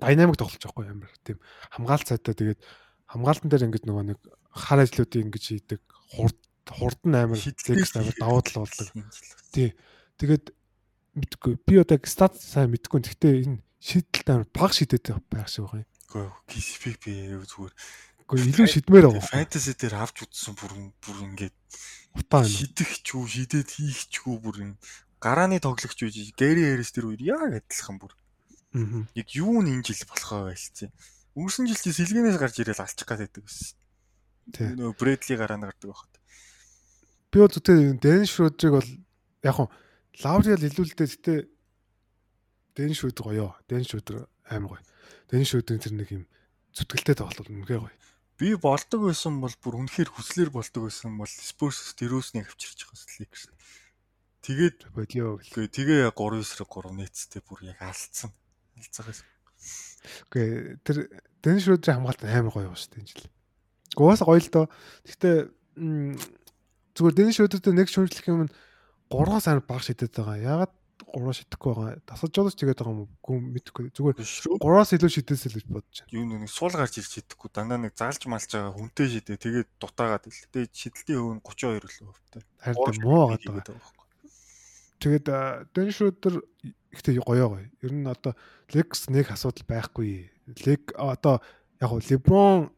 динамик 0.00 0.36
тоглож 0.36 0.62
байгаа 0.62 0.90
юм 0.90 1.04
амар 1.04 1.12
тийм 1.24 1.38
хамгаалт 1.72 2.08
цайтай 2.08 2.34
тэгээд 2.34 2.60
хамгаалтан 3.08 3.48
дээр 3.48 3.66
ингэж 3.68 3.84
нөгөө 3.88 4.04
нэг 4.12 4.18
хар 4.52 4.84
ажлуудыг 4.84 5.22
ингэж 5.24 5.44
хийдэг 5.48 5.80
хурд 6.12 6.38
хурдан 6.68 7.14
амар 7.16 7.40
лекс 7.40 7.92
амар 7.96 8.14
давуу 8.20 8.42
тал 8.44 8.62
болдог. 8.62 8.88
Тий. 9.52 9.72
Тэгээд 10.20 10.52
мэдгүй. 11.16 11.56
Би 11.64 11.80
одоо 11.80 11.98
стат 12.04 12.36
сайн 12.36 12.70
мэдгүй. 12.74 13.00
Гэхдээ 13.00 13.34
энэ 13.48 13.62
шийдэлт 13.80 14.28
амар 14.28 14.48
баг 14.52 14.72
шийдэт 14.76 15.08
байх 15.32 15.48
шиг 15.48 15.66
юм. 15.72 15.86
Үгүй 16.08 16.26
KCP 16.48 16.84
би 17.00 17.12
зүгээр. 17.48 17.72
Үгүй 18.28 18.52
илүү 18.52 18.68
шидмээр 18.68 19.08
байгаа. 19.08 19.24
Фэнтези 19.24 19.72
дээр 19.72 20.04
авч 20.04 20.28
үзсэн 20.28 20.52
бүр 20.52 20.72
бүр 21.00 21.16
ингээд 21.32 21.56
утаа 22.12 22.44
юм. 22.44 22.52
Шидэх 22.52 23.00
ч 23.00 23.16
үү, 23.16 23.24
шидэд 23.24 23.72
хийх 23.72 24.04
ч 24.12 24.20
үү 24.20 24.36
бүр 24.36 24.56
юм. 24.68 24.72
Гарааны 25.16 25.56
тоглогч 25.64 25.96
үү, 25.96 26.36
Гэри 26.36 26.76
Хэрис 26.76 26.92
тэр 26.92 27.08
үер 27.08 27.24
яг 27.24 27.56
адилхан 27.56 27.96
бүр. 27.96 28.12
Аа. 28.76 29.08
Яг 29.16 29.32
юу 29.32 29.64
нь 29.64 29.80
энэ 29.80 29.80
жил 29.80 30.04
болохоо 30.12 30.52
байлцээ. 30.52 30.92
Өнгөрсөн 31.40 31.72
жил 31.72 31.80
чи 31.80 31.88
сэлгэнээс 31.88 32.36
гарч 32.36 32.60
ирээл 32.60 32.84
алчих 32.84 33.08
гад 33.08 33.24
байдаг 33.24 33.42
байсан. 33.48 33.72
Тий. 34.52 34.76
Нөө 34.76 34.92
Брэдли 34.92 35.34
гараана 35.40 35.72
гардаг 35.72 35.88
байхад. 35.88 36.12
Би 37.32 37.36
бол 37.40 37.48
зүтэй 37.48 37.96
Дэн 37.96 38.28
Шрүүдрийг 38.28 38.74
бол 38.76 38.90
яг 39.40 39.54
хуу 39.56 39.72
Лауриал 40.20 40.68
илүүлдэ 40.68 41.04
гэтээ 41.08 41.38
Дэн 42.76 42.92
Шрүүдэр 42.92 43.24
гоё. 43.24 43.56
Дэн 43.64 43.88
Шрүүдэр 43.88 44.28
амар 44.52 44.76
гоё. 44.76 44.84
Дэн 45.32 45.48
Шрүүдрийн 45.48 45.80
тэр 45.80 45.94
нэг 45.96 46.08
юм 46.12 46.24
зүтгэлтэй 46.76 47.16
тоглолт 47.16 47.48
үнэхээр 47.48 47.82
гоё. 47.88 47.96
Би 48.38 48.54
болдог 48.54 49.08
байсан 49.10 49.40
бол 49.42 49.54
бүр 49.58 49.82
үнэхээр 49.82 50.14
хүслэр 50.14 50.50
болдог 50.54 50.86
байсан 50.86 51.18
бол 51.18 51.26
Spurs 51.26 51.94
дөрөөснийг 51.98 52.46
авчирч 52.46 52.86
байгаа 52.86 53.18
Lakers. 53.18 53.44
Тэгээд 54.46 54.78
болио 54.94 55.42
гээ 55.42 55.66
тэгээ 55.66 56.00
3-9-ээр 56.14 56.62
3 56.70 56.94
нийцтэй 56.94 57.42
бүр 57.42 57.66
яг 57.66 57.82
алдсан. 57.82 58.30
Алцаагаас. 58.78 59.26
Үгүй 60.30 60.78
тэр 60.86 61.10
Дэн 61.42 61.58
Шрүүдрийн 61.58 61.98
хамгаалт 61.98 62.22
амар 62.22 62.54
гоё 62.54 62.74
шүү 62.78 62.94
дээ 62.94 63.02
энэ 63.02 63.10
жил. 63.10 63.30
Гуус 63.98 64.22
гоё 64.22 64.38
л 64.38 64.50
доо. 64.54 64.66
Гэхдээ 65.02 65.36
зүгээр 66.94 67.14
Дэн 67.18 67.34
Шрүүдртэй 67.34 67.74
нэг 67.74 67.90
шүүмжлэх 67.90 68.30
юм 68.30 68.46
нь 68.46 68.54
3-аас 69.10 69.50
амар 69.50 69.66
баг 69.66 69.82
шидэт 69.82 70.14
байгаа. 70.14 70.38
Ягаад 70.38 70.72
3 71.06 71.32
шидэхгүй 71.38 71.72
байгаа? 71.74 72.02
Тасаж 72.04 72.30
жолооч 72.34 72.56
тэгээд 72.58 72.80
байгаа 72.82 72.94
юм 72.94 73.06
уу? 73.06 73.38
Мэдхгүй. 73.38 73.90
Зүгээр 73.94 74.18
3-аас 74.58 74.90
илүү 74.98 75.10
шидэсэл 75.14 75.56
гэж 75.58 75.66
бодож 75.70 75.96
байна. 76.02 76.14
Юу 76.14 76.24
нэг 76.26 76.50
суул 76.50 76.74
гарч 76.74 76.98
ирж 76.98 77.10
шидэхгүй. 77.14 77.48
Дандаа 77.54 77.78
нэг 77.78 77.94
заалж 77.94 78.22
малж 78.26 78.50
байгаа 78.50 78.74
хүнтэй 78.74 79.06
шидэ. 79.08 79.38
Тэгээд 79.38 79.68
дутаагаад 79.78 80.26
ил. 80.26 80.42
Тэгээд 80.52 80.72
шидэлтийн 80.74 81.18
өв 81.22 81.32
нь 81.38 81.42
32 81.46 81.86
л 81.86 82.10
өвтэй. 82.10 82.42
Харин 82.60 83.02
муу 83.06 83.30
байгаа. 83.30 83.78
Тэгээд 84.98 85.26
Дэн 85.70 85.90
Шрүүдер 85.94 86.34
ихтэй 86.90 87.22
гоё 87.22 87.46
гоё. 87.46 87.70
Ер 87.82 87.92
нь 87.94 88.06
одоо 88.06 88.34
Лекс 88.74 89.06
нэг 89.06 89.30
асуудал 89.30 89.62
байхгүй. 89.62 90.34
Лек 90.66 90.90
одоо 90.98 91.38
яг 91.78 91.90
нь 91.94 92.06
Леброн 92.10 92.74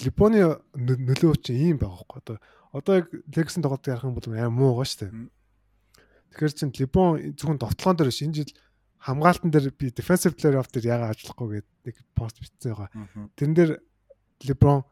Леброны 0.00 0.60
нөлөө 0.76 1.36
чинь 1.44 1.60
ийм 1.60 1.76
байгаа 1.76 2.00
байхгүй. 2.00 2.20
Одоо 2.24 2.36
одоо 2.72 2.94
яг 2.96 3.06
Лексэн 3.12 3.62
тоглолт 3.62 3.86
ярих 3.86 4.04
юм 4.04 4.16
бол 4.16 4.24
амар 4.32 4.50
муу 4.50 4.84
шүү 4.84 5.04
дээ. 5.04 5.12
Тэгэхээр 6.30 6.54
чин 6.54 6.70
Либон 6.78 7.34
зөвхөн 7.34 7.58
довтлогон 7.58 7.96
дээр 7.98 8.14
шинэ 8.14 8.34
жил 8.38 8.50
хамгаалтан 9.00 9.50
дээр 9.50 9.72
би 9.74 9.90
defensive 9.90 10.36
player 10.36 10.60
of 10.60 10.68
year 10.76 10.86
яагаад 10.94 11.16
ажиллахгүй 11.16 11.48
гэдэг 11.58 11.66
нэг 11.88 11.96
пост 12.14 12.36
бичсэн 12.38 12.76
байгаа. 12.76 12.88
Тэрэн 13.34 13.56
дээр 13.56 13.72
LeBron 14.44 14.84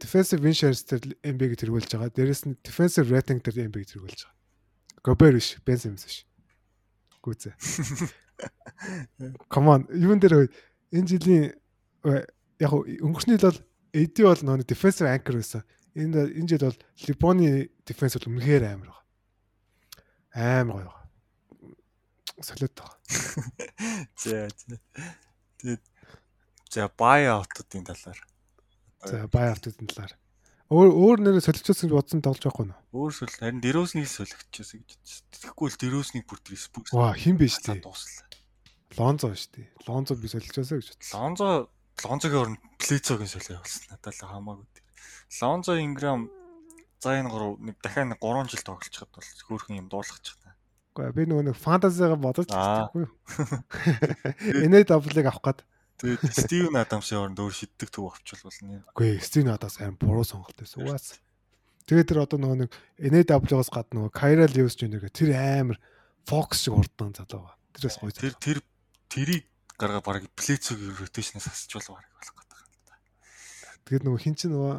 defensive 0.00 0.40
win 0.40 0.56
shares 0.56 0.82
дээр 0.88 1.14
NBA-г 1.22 1.60
тэргүүлж 1.60 1.92
байгаа. 1.92 2.10
Дээрэс 2.10 2.48
нь 2.48 2.56
defensive 2.64 3.12
rating 3.12 3.44
дээр 3.44 3.68
NBA-г 3.68 3.94
тэргүүлж 3.94 4.20
байгаа. 4.24 4.34
Gobert 5.04 5.36
биш, 5.36 5.48
Ben 5.62 5.76
Simmons 5.76 6.08
биш. 6.08 6.24
Гүзээ. 7.20 7.54
Come 9.52 9.68
on, 9.68 9.86
юун 9.92 10.18
дээр 10.18 10.48
энэ 10.88 11.06
жилийн 11.06 11.52
яг 12.58 12.72
өнгөрсний 12.72 13.36
жил 13.36 13.52
бол 13.52 13.60
AD 13.94 14.16
бол 14.24 14.42
нөө 14.42 14.64
defensive 14.64 15.06
anchor 15.06 15.36
байсан. 15.36 15.62
Энэ 15.92 16.32
энэ 16.32 16.48
жил 16.48 16.64
бол 16.64 16.78
LeBron-ы 17.04 17.68
defense 17.84 18.16
бол 18.18 18.32
үнэхээр 18.32 18.72
амар 18.72 18.88
байна 18.88 19.03
амар 20.34 20.84
гоё. 20.84 20.92
Солиод 22.42 22.74
байгаа. 22.74 22.98
За 24.22 24.48
за. 24.50 24.78
Тэгээд 25.62 25.82
за 26.70 26.90
buy 26.98 27.30
out-уудын 27.30 27.86
талаар. 27.86 28.18
За 29.06 29.24
buy 29.30 29.48
out-уудын 29.54 29.88
талаар. 29.88 30.14
Өөр 30.74 30.90
өөр 30.90 31.18
нэр 31.22 31.38
солилцоос 31.44 31.84
гэж 31.86 31.92
бодсон 31.94 32.24
тоглож 32.24 32.42
байхгүй 32.42 32.66
нөө. 32.66 32.80
Өөр 32.96 33.12
сол 33.14 33.30
харин 33.30 33.60
дөрөөснийг 33.62 34.08
солигдчихсан 34.10 34.82
гэж. 34.82 35.22
Тэгэхгүй 35.30 35.68
л 35.70 35.78
дөрөөснийг 35.78 36.24
бүр 36.26 36.40
спүкс. 36.42 36.90
Ваа 36.96 37.14
хин 37.14 37.38
биш 37.38 37.60
тий. 37.62 37.78
Дуслаа. 37.78 38.26
Лонзо 38.98 39.30
биш 39.30 39.46
тий. 39.52 39.68
Лонзо 39.86 40.16
би 40.18 40.26
солилцоосаа 40.26 40.80
гэж 40.80 40.88
бодсон. 40.90 41.14
Лонзо 41.14 41.48
Лонзогийн 42.02 42.42
орнд 42.42 42.60
Плецогийн 42.80 43.30
солио 43.30 43.60
болсон. 43.62 43.86
Надад 43.92 44.14
л 44.18 44.26
хамаагүй. 44.26 44.66
Лонзо 45.38 45.72
Инграм 45.78 46.26
За 47.04 47.20
энэ 47.20 47.28
гурав 47.28 47.60
нэг 47.60 47.76
дахиад 47.84 48.16
нэг 48.16 48.20
3 48.24 48.48
жил 48.48 48.64
тоглолцоход 48.64 49.12
бол 49.12 49.28
хөөрхөн 49.44 49.80
юм 49.84 49.88
дуулгачих 49.92 50.40
та. 50.40 50.56
Үгүй 50.96 51.12
би 51.12 51.28
нөгөө 51.28 51.52
нэг 51.52 51.56
фантазигаа 51.60 52.16
бодож 52.16 52.48
чадахгүй 52.48 53.04
юу. 53.04 53.12
Энэ 54.64 54.88
даблыг 54.88 55.28
авах 55.28 55.44
гээд 55.44 55.60
Тэгээд 56.00 56.32
Стивен 56.32 56.80
Адамсын 56.80 57.20
оронд 57.20 57.38
өөр 57.38 57.54
шиддэг 57.54 57.92
төв 57.92 58.08
авчвал 58.08 58.56
нэ. 58.64 58.82
Үгүй 58.96 59.20
Стивен 59.20 59.52
Адамс 59.52 59.78
аим 59.84 60.00
буруу 60.00 60.24
сонголт 60.24 60.56
байсан. 60.56 60.80
Угаас. 60.80 61.20
Тэгээд 61.84 62.08
тэр 62.08 62.24
одоо 62.24 62.38
нөгөө 62.40 62.58
нэг 62.64 62.70
NW-аас 62.98 63.68
гадна 63.68 64.08
нөгөө 64.08 64.12
Kyra 64.16 64.48
Lewis 64.48 64.74
Jr. 64.74 65.04
гэх 65.04 65.12
тэр 65.12 65.36
амар 65.36 65.78
фокус 66.24 66.64
шиг 66.64 66.74
урдан 66.74 67.12
залуу 67.12 67.46
ба. 67.46 67.54
Тэрээс 67.76 68.00
гоё. 68.00 68.16
Тэр 68.16 68.34
тэр 68.40 68.58
тэрийг 69.12 69.44
гаргаа 69.76 70.02
баг 70.02 70.26
плейцог 70.34 70.80
ротейшнээс 70.80 71.46
хасчвал 71.52 72.00
баг 72.00 72.08
болох 72.16 72.34
гэдэг 72.42 72.58
юм. 72.64 72.72
Тэгээд 73.86 74.04
нөгөө 74.08 74.20
хин 74.24 74.34
чин 74.34 74.50
нөгөө 74.56 74.74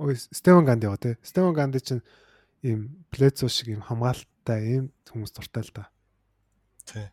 ой 0.00 0.16
Стевен 0.16 0.64
Ганди 0.64 0.88
яа 0.88 0.96
тий. 0.96 1.16
Стевен 1.22 1.52
Ганди 1.52 1.80
чинь 1.80 2.02
ийм 2.64 3.04
плейцо 3.12 3.48
шиг 3.48 3.68
ийм 3.68 3.84
хамгаалттай 3.84 4.64
ийм 4.64 4.84
хүмүүс 5.12 5.36
дуртай 5.36 5.62
л 5.62 5.72
да. 5.76 5.84
Тий. 6.88 7.06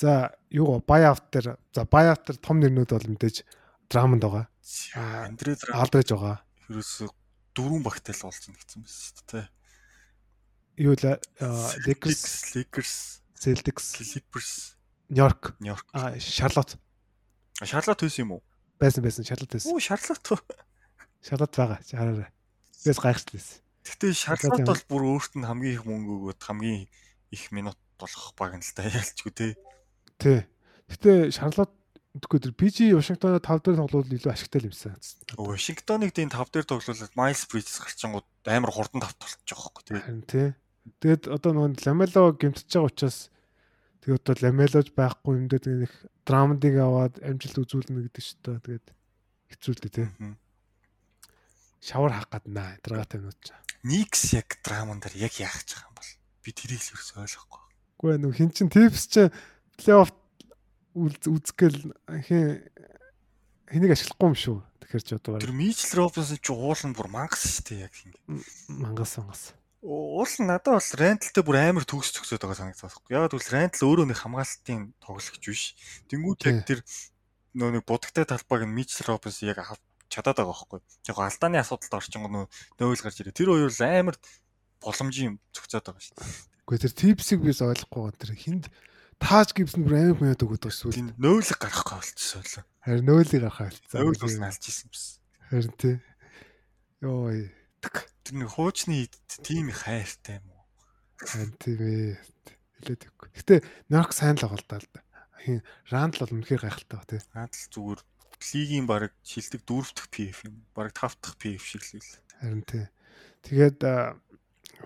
За 0.00 0.32
юу 0.48 0.80
бай 0.80 1.04
автер 1.04 1.58
за 1.74 1.84
бай 1.84 2.08
автер 2.08 2.40
том 2.40 2.60
нэрнүүд 2.64 2.96
бол 2.96 3.08
мэдээж 3.12 3.44
драманд 3.92 4.24
байгаа. 4.24 4.48
Андре 4.96 5.56
алдрэж 5.72 6.16
байгаа. 6.16 6.40
Ерөөсө 6.72 7.12
дөрвөн 7.52 7.84
багтай 7.84 8.16
л 8.16 8.24
болсон 8.24 8.56
гэсэн 8.56 8.80
байна 8.80 8.96
шүү 8.96 9.24
дээ. 9.28 9.46
Юу 10.78 10.94
л 10.94 11.04
Lakers, 11.84 12.54
Lakers, 12.54 13.20
Celtics, 13.34 13.98
Clippers, 13.98 14.78
Нью-Йорк. 15.10 15.56
Нью-Йорк. 15.58 15.86
А 15.92 16.14
Шарлот. 16.20 16.78
Шарлот 17.60 18.00
байсан 18.00 18.22
юм 18.22 18.32
уу? 18.38 18.42
Байсан 18.78 19.02
байсан 19.02 19.24
Шарлот 19.24 19.50
байсан. 19.50 19.72
Оо 19.74 19.80
Шарлот. 19.80 20.22
Шарлот 21.22 21.52
байгаа. 21.54 21.78
Хараарай. 21.82 22.30
Бээс 22.84 23.00
гайхшлээс. 23.02 23.48
Гэтэ 23.88 24.06
Шарлот 24.14 24.62
бол 24.62 24.82
бүр 24.88 25.02
өөрт 25.18 25.32
нь 25.38 25.46
хамгийн 25.48 25.74
их 25.78 25.84
мөнгө 25.88 26.12
өгөөд 26.34 26.40
хамгийн 26.44 26.86
их 27.34 27.44
минут 27.52 27.78
болох 27.98 28.34
баг 28.38 28.54
нь 28.56 28.64
л 28.64 28.74
да 28.76 28.86
ялчгүй 28.86 29.32
те. 29.34 29.46
Тий. 30.20 30.46
Гэтэ 30.88 31.32
Шарлот 31.34 31.72
Тэгэхгүй 32.18 32.40
тэр 32.40 32.54
PG 32.56 32.76
Вашингтоноо 32.98 33.38
5 33.38 33.62
дээр 33.68 33.78
тоглол 33.78 34.16
илүү 34.16 34.32
ашигтай 34.32 34.64
юм 34.64 34.72
шиг 34.72 34.90
санагдсан. 34.90 35.38
Вашингтоныг 35.38 36.10
тийм 36.16 36.32
5 36.32 36.50
дээр 36.50 36.66
тоглуулад 36.66 37.14
Miles 37.14 37.42
Bridges 37.46 37.78
гарчингууд 37.78 38.26
амар 38.48 38.72
хурдан 38.74 39.04
тавт 39.04 39.18
болчих 39.20 39.44
жоохгүй 39.46 39.82
тий. 39.86 40.00
Харин 40.02 40.24
тий. 40.26 40.48
Тэгэд 40.98 41.28
одоо 41.30 41.52
нөгөө 41.52 41.84
Ламело 41.84 42.32
гимтэж 42.34 42.66
байгаа 42.74 42.90
учраас 42.90 43.18
тэгээд 44.02 44.24
одоо 44.24 44.34
Ламелож 44.40 44.88
байхгүй 44.96 45.32
юм 45.36 45.46
дээр 45.46 45.84
их 45.84 45.94
драмдыг 46.24 46.74
аваад 46.80 47.14
амжилт 47.22 47.60
үзүүлнэ 47.60 48.08
гэдэг 48.08 48.24
шүү 48.24 48.40
дээ. 48.40 48.58
Тэгээд 48.66 48.86
хэцүүлдэ 49.52 49.88
тий. 49.92 50.08
Шавар 51.80 52.12
хаах 52.12 52.28
гаднаа 52.32 52.78
дараатай 52.82 53.20
минут 53.20 53.38
чаа. 53.42 53.58
Никс 53.86 54.34
яг 54.34 54.58
драман 54.64 54.98
дээр 54.98 55.30
яг 55.30 55.34
яах 55.38 55.62
гэж 55.62 55.78
байгаа 55.78 55.88
юм 55.88 55.96
бол 55.98 56.10
би 56.42 56.50
тэрийг 56.50 56.82
л 56.82 56.90
ерөөсөй 56.92 57.18
ойлгохгүй. 57.22 57.62
Үгүй 57.98 58.10
ээ 58.14 58.20
нөгөө 58.22 58.38
хин 58.38 58.50
чин 58.50 58.68
Tips 58.70 59.04
чи 59.06 59.22
плей-офф 59.78 60.10
үзгээл 60.98 61.80
хин 62.26 62.66
хэнийг 63.70 63.92
ашиглахгүй 63.94 64.28
юм 64.28 64.36
шүү. 64.36 64.58
Тэгэхээр 64.82 65.04
ч 65.04 65.10
одоо 65.14 65.38
тэр 65.38 65.54
Мичл 65.54 65.92
Робинсон 65.94 66.40
ч 66.42 66.48
уул 66.50 66.82
нь 66.82 66.96
бүр 66.96 67.08
мангас 67.12 67.44
шүү 67.44 67.64
дээ 67.70 67.84
яг 67.86 67.94
ингэ. 67.94 68.18
Мангас 68.72 69.14
мангас. 69.20 69.42
Уул 69.84 70.26
нь 70.26 70.48
надад 70.48 70.80
бол 70.80 70.90
Рентлтэй 70.98 71.44
бүр 71.44 71.56
амар 71.60 71.84
төгс 71.86 72.10
төгсөд 72.16 72.42
байгаа 72.42 72.58
санагдсан 72.58 72.88
байхгүй. 72.90 73.12
Яг 73.14 73.30
бол 73.30 73.52
Рентл 73.52 73.86
өөрөө 73.86 74.06
нэг 74.10 74.18
хамгаалтын 74.18 74.80
тоглогч 74.98 75.44
биш. 75.44 75.62
Тэнгүүд 76.10 76.40
яг 76.50 76.58
тэр 76.66 76.80
нөө 77.54 77.78
нэг 77.78 77.84
будагтай 77.86 78.24
талбайг 78.26 78.66
нь 78.66 78.74
Мичл 78.74 79.06
Робинсон 79.06 79.52
яг 79.52 79.62
авч 79.62 79.82
чадаад 80.08 80.40
байгаа 80.40 80.56
байхгүй. 80.56 80.80
Яг 81.08 81.18
алдааны 81.20 81.58
асуудалд 81.60 81.94
орчин 82.00 82.24
гоо 82.24 82.48
нөөл 82.80 83.04
гарч 83.04 83.20
ирээ. 83.20 83.36
Тэр 83.36 83.52
хоёр 83.52 83.72
л 83.72 83.84
амар 83.84 84.16
боломжийн 84.80 85.38
зөгцөөд 85.52 85.84
байгаа 85.84 86.02
шүү 86.02 86.16
дээ. 86.16 86.32
Гэхдээ 86.68 86.82
тэр 86.84 86.94
типсийг 86.96 87.40
бис 87.44 87.60
ойлгохгүй 87.64 88.00
гоо 88.02 88.12
тэр 88.12 88.32
хинд 88.36 88.68
тааж 89.18 89.52
гибс 89.52 89.74
нь 89.74 89.84
бүр 89.84 89.98
амар 89.98 90.18
хүнэт 90.20 90.44
өгöd 90.44 90.62
байгаа 90.62 90.78
шүү. 90.78 90.94
Тийм 90.94 91.08
нөөлөг 91.18 91.58
гарахгүй 91.58 91.96
болчихсон 91.98 92.44
лээ. 92.44 92.64
Харин 92.86 93.06
нөөлийг 93.08 93.42
гаргах 93.42 93.72
болцсон. 93.72 93.98
Нөөл 93.98 94.22
бол 94.22 94.46
алж 94.46 94.64
исэн 94.64 94.86
юм. 94.88 94.94
Харин 95.50 95.74
тий. 95.80 95.96
Йоо. 97.02 97.32
Тэр 98.22 98.34
нэг 98.36 98.50
хуучны 98.52 99.08
тийм 99.42 99.72
их 99.72 99.80
хайртай 99.82 100.38
юм 100.38 100.46
уу? 100.54 100.64
Харин 101.18 101.52
тийм 101.58 101.78
ээ. 101.82 102.20
Хэлээд 102.78 103.02
өгөхгүй. 103.10 103.28
Гэтэ 103.34 103.54
Норк 103.90 104.12
сайн 104.14 104.38
л 104.38 104.46
байгаа 104.46 104.78
л 104.78 104.86
да. 104.92 105.02
Хин 105.42 105.62
Рандл 105.90 106.22
бол 106.22 106.34
үнэхээр 106.38 106.62
гайхалтай 106.62 106.98
ба 106.98 107.06
тий. 107.10 107.20
Рандл 107.34 107.64
зүгээр 107.74 108.00
лигийн 108.40 108.86
баг 108.86 109.14
шилдэг 109.22 109.62
дөрөв 109.66 109.92
дахь 109.94 110.10
PF 110.10 110.46
юм. 110.46 110.64
Баг 110.74 110.92
тав 110.94 111.14
дахь 111.20 111.38
PF 111.38 111.62
шиг 111.62 111.82
л 111.82 111.98
л. 111.98 112.12
Харин 112.40 112.62
тий. 112.62 112.86
Тэгээд 113.42 113.82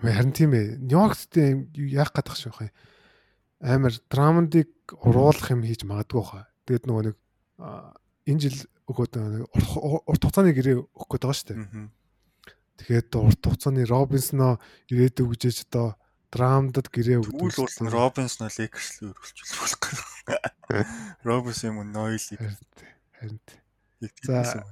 харин 0.01 0.33
тийм 0.33 0.51
ээ. 0.53 0.81
Ньюкстэй 0.81 1.69
яах 1.93 2.13
гэдэг 2.13 2.37
шиг 2.37 2.57
байна 2.57 2.73
амар 3.63 3.95
драмандыг 4.11 4.69
уруулах 4.91 5.47
юм 5.55 5.63
хийж 5.63 5.87
магадгүй 5.87 6.23
хаа. 6.23 6.43
Тэгээд 6.67 6.83
нөгөө 6.83 7.03
нэг 7.07 7.17
энэ 8.27 8.41
жил 8.43 8.59
өгөөд 8.91 9.13
урт 9.55 10.19
хугацааны 10.19 10.51
гэрээ 10.51 10.83
өгөх 10.83 11.07
гээд 11.15 11.23
байгаа 11.23 11.39
шүү 11.39 11.47
дээ. 11.55 11.87
Тэгээд 12.83 13.09
урт 13.15 13.39
хугацааны 13.39 13.87
Робинсноо 13.87 14.59
ирээд 14.91 15.23
өгжээж 15.23 15.71
одоо 15.71 15.95
драмдад 16.27 16.91
гэрээ 16.91 17.23
өгдөг. 17.23 17.39
Үйл 17.39 17.55
бол 17.55 17.87
Робинсноо 17.87 18.51
Лекерс 18.51 18.99
л 18.99 19.15
өргөлжүүлэх 19.15 19.59
болох. 19.63 19.79
Робинс 21.27 21.63
юм 21.63 21.79
нойлыг. 21.87 22.43
Харин 23.23 23.39
За 24.27 24.63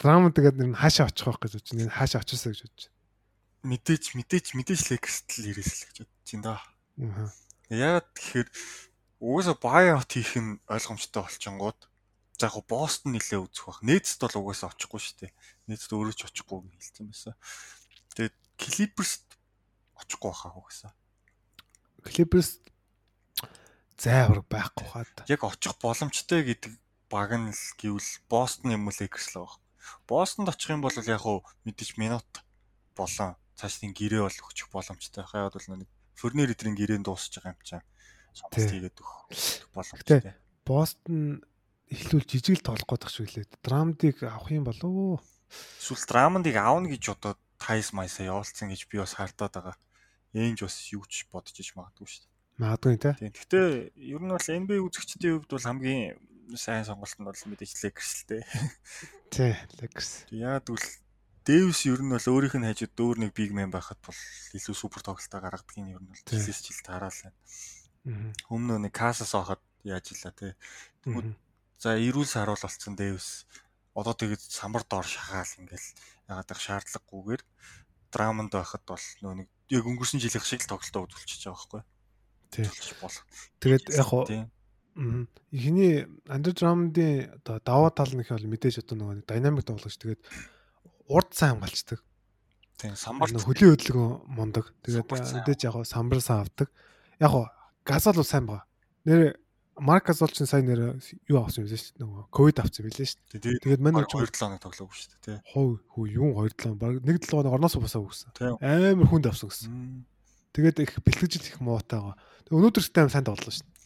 драмд 0.00 0.34
тэгээд 0.34 0.58
нэр 0.58 0.70
нь 0.74 0.80
хаашаа 0.80 1.06
очих 1.06 1.30
байх 1.30 1.38
гэж 1.38 1.52
бодож 1.54 1.70
байна. 1.70 1.94
Хаашаа 1.94 2.20
очисоо 2.26 2.50
гэж 2.50 2.60
бодож 2.66 2.82
байна. 2.90 2.98
Мэдээж 3.70 4.04
мэдээж 4.18 4.46
мэдээж 4.58 4.82
Лекерс 4.90 5.18
л 5.38 5.48
ирээс 5.54 5.70
л 5.70 5.86
гэж 5.86 5.96
бодож 6.02 6.28
байна 6.34 6.42
да. 6.42 6.56
Аа 6.98 7.30
Яагаад 7.70 8.08
тэгэхээр 8.18 8.48
угаасаа 9.22 9.56
buyout 9.62 10.10
хийх 10.10 10.34
нь 10.34 10.58
ойлгомжтой 10.66 11.22
болчингууд 11.22 11.80
за 12.34 12.50
яг 12.50 12.56
Бостон 12.66 13.14
нилээ 13.14 13.38
үзэх 13.46 13.70
бах. 13.70 13.84
Нээцт 13.86 14.18
бол 14.18 14.50
угаасаа 14.50 14.74
очихгүй 14.74 14.98
шүү 14.98 15.16
дээ. 15.22 15.32
Нээцт 15.70 15.94
өөрөө 15.94 16.16
ч 16.18 16.26
очихгүй 16.26 16.66
гэж 16.66 16.74
хэлсэн 16.74 17.06
байсан. 17.06 17.34
Тэгээд 18.18 18.36
Clippers 18.58 19.22
очихгүй 20.02 20.30
баха 20.34 20.50
угаасаа. 20.50 20.92
Clippers 22.02 22.58
зайвар 23.94 24.42
байхгүй 24.42 24.86
хаад. 24.88 25.14
Яг 25.30 25.46
очих 25.46 25.78
боломжтой 25.78 26.42
гэдэг 26.42 26.74
баг 27.10 27.34
нь 27.34 27.50
л 27.50 27.64
гэвэл 27.76 28.10
Бостон 28.30 28.70
юм 28.70 28.86
уу 28.86 28.94
Lakers 28.94 29.34
л 29.34 29.44
баг. 29.44 29.58
Бостонд 30.06 30.48
очих 30.48 30.70
юм 30.70 30.80
бол 30.80 30.94
яг 30.94 31.20
хуу 31.20 31.42
мэдээж 31.66 31.98
минут 31.98 32.30
болон 32.94 33.34
цаашдын 33.58 33.92
гэрээ 33.92 34.22
бол 34.22 34.38
өгчих 34.46 34.70
боломжтой. 34.70 35.26
Яг 35.26 35.52
бол 35.52 35.66
нэг 35.74 35.90
Фернер 36.14 36.54
эдрийн 36.54 36.78
гэрээнд 36.78 37.10
дуусах 37.10 37.42
байгаа 37.42 37.58
юм 37.58 37.66
чам. 37.66 37.82
Сонголт 38.32 38.70
хийгээд 38.70 38.96
өгөх 39.02 39.18
боломжтой. 39.74 40.38
Бостон 40.62 41.42
эхлүүл 41.90 42.26
жижиг 42.30 42.62
л 42.62 42.66
тоглох 42.70 42.86
гэдэг 42.86 43.10
шиг 43.10 43.28
лээ. 43.34 43.46
Драмдыг 43.66 44.22
авах 44.22 44.54
юм 44.54 44.64
болов 44.64 44.86
уу? 44.86 45.18
Эсвэл 45.82 46.06
драмандыг 46.06 46.54
аавна 46.54 46.86
гэж 46.86 47.18
одоо 47.18 47.34
тайс 47.58 47.90
майсаа 47.90 48.30
явуулсан 48.30 48.70
гэж 48.70 48.86
би 48.86 49.02
бас 49.02 49.18
хардаад 49.18 49.50
байгаа. 49.50 49.76
Ээнж 50.30 50.62
бас 50.62 50.76
юу 50.94 51.02
ч 51.10 51.26
бодож 51.26 51.58
иж 51.58 51.74
магадгүй 51.74 52.06
шүү 52.06 52.22
дээ. 52.22 52.30
Магадгүй 52.62 52.96
тий. 53.02 53.14
Гэхдээ 53.34 53.68
ер 53.98 54.22
нь 54.22 54.30
бол 54.30 54.38
NBA 54.38 54.78
үзэгчдийн 54.78 55.42
хувьд 55.42 55.50
бол 55.50 55.66
хамгийн 55.66 56.14
сайн 56.58 56.86
сонголт 56.88 57.14
нь 57.18 57.26
бол 57.26 57.36
мэдээж 57.36 57.72
Lakers 57.84 58.10
л 58.10 58.24
дээ. 58.30 58.42
Тий, 59.34 59.54
Lakers. 59.78 60.26
Яг 60.34 60.66
үл 60.72 60.86
Дэвис 61.44 61.86
ер 61.88 62.00
нь 62.04 62.12
бол 62.12 62.20
өөрийнх 62.20 62.56
нь 62.58 62.68
хажууд 62.68 62.94
дөөр 62.94 63.16
нэг 63.22 63.30
биг 63.34 63.50
мен 63.50 63.72
байхад 63.72 63.98
бол 64.04 64.20
илүү 64.54 64.76
супер 64.76 65.02
тоглолтоо 65.02 65.40
гаргадаг 65.40 65.76
нь 65.80 65.90
ер 65.90 66.02
нь 66.02 66.10
бол 66.10 66.24
жилээс 66.28 66.60
жилд 66.62 66.86
хараал 66.86 67.20
байна. 67.24 67.38
Өмнө 68.52 68.76
нэг 68.76 68.92
касас 68.92 69.32
авахад 69.34 69.62
яаж 69.82 70.12
илаа 70.12 70.32
те. 70.36 70.56
За 71.80 71.96
эрүүл 71.96 72.28
саруул 72.28 72.60
болцсон 72.60 72.94
Дэвис 72.94 73.48
одоо 73.96 74.14
тэгээд 74.14 74.42
самбар 74.44 74.84
доор 74.84 75.08
шахаал 75.08 75.48
ингээл 75.58 75.88
ягаад 76.28 76.52
их 76.52 76.60
шаардлагагүйгээр 76.60 77.42
драманд 78.12 78.52
байхад 78.52 78.84
бол 78.84 79.06
нөө 79.24 79.34
нэг 79.40 79.48
яг 79.72 79.84
өнгөрсөн 79.88 80.20
жилийн 80.20 80.44
шиг 80.44 80.62
л 80.66 80.76
тоглолтоо 80.76 81.08
үзүүлчихэж 81.08 81.42
байгаа 81.48 81.56
байхгүй. 81.56 81.82
Бол. 83.00 83.16
Тэгээд 83.62 83.84
яг 83.96 84.06
хоо 84.06 84.24
ихний 85.50 86.06
андердрамдын 86.28 87.30
одоо 87.40 87.60
даваа 87.64 87.90
тал 87.90 88.12
нь 88.12 88.20
их 88.20 88.30
бол 88.30 88.50
мэдээж 88.50 88.82
одоо 88.84 88.96
нөгөө 88.98 89.26
динамик 89.28 89.64
тоглож 89.64 89.96
тэгээд 89.96 90.20
урд 91.08 91.30
сайн 91.34 91.58
хамгаалцдаг. 91.58 92.00
Тийм 92.80 92.96
самбар 92.96 93.30
хөлийн 93.30 93.76
хөдөлгөөн 93.76 94.30
мундаг. 94.30 94.72
Тэгээд 94.82 95.08
мэдээж 95.10 95.60
яг 95.68 95.76
самбар 95.84 96.20
сан 96.20 96.46
авдаг. 96.46 96.68
Яг 97.20 97.32
газал 97.84 98.16
бол 98.16 98.24
сайн 98.24 98.46
байгаа. 98.46 98.66
Нэр 99.04 99.36
Маркас 99.80 100.20
бол 100.20 100.28
ч 100.28 100.44
сайн 100.44 100.68
нэр 100.68 101.00
юу 101.28 101.40
авсан 101.40 101.64
юм 101.64 101.72
дээ. 101.72 101.96
Нөгөө 102.04 102.28
ковид 102.28 102.60
авсан 102.60 102.84
юм 102.84 102.92
билээ 102.92 103.08
шүү 103.08 103.40
дээ. 103.40 103.64
Тэгээд 103.64 103.80
манай 103.80 104.04
2 104.04 104.28
7 104.28 104.36
хоног 104.36 104.60
тоглоогүй 104.60 104.96
шүү 104.96 105.20
дээ. 105.24 105.38
Хөө 105.56 105.68
хөө 105.88 106.04
юу 106.20 106.30
2 106.44 106.52
7 106.68 106.76
баг 106.76 107.00
1 107.00 107.16
7 107.16 107.32
хоног 107.32 107.54
орноос 107.56 107.76
босоо 107.80 108.04
өгсөн. 108.04 108.28
Амар 108.60 109.08
хүнд 109.08 109.32
авсан 109.32 109.48
гэсэн. 109.48 110.04
Тэгээд 110.52 110.84
их 110.84 110.92
бэлтгэжил 111.00 111.48
их 111.48 111.56
муутай 111.64 111.96
байгаа. 111.96 112.16
Өнөөдөр 112.52 112.82
ч 112.84 112.92
тайм 112.92 113.08
сайн 113.08 113.24
тоглолоо 113.24 113.48
шүү 113.48 113.64
дээ. 113.64 113.79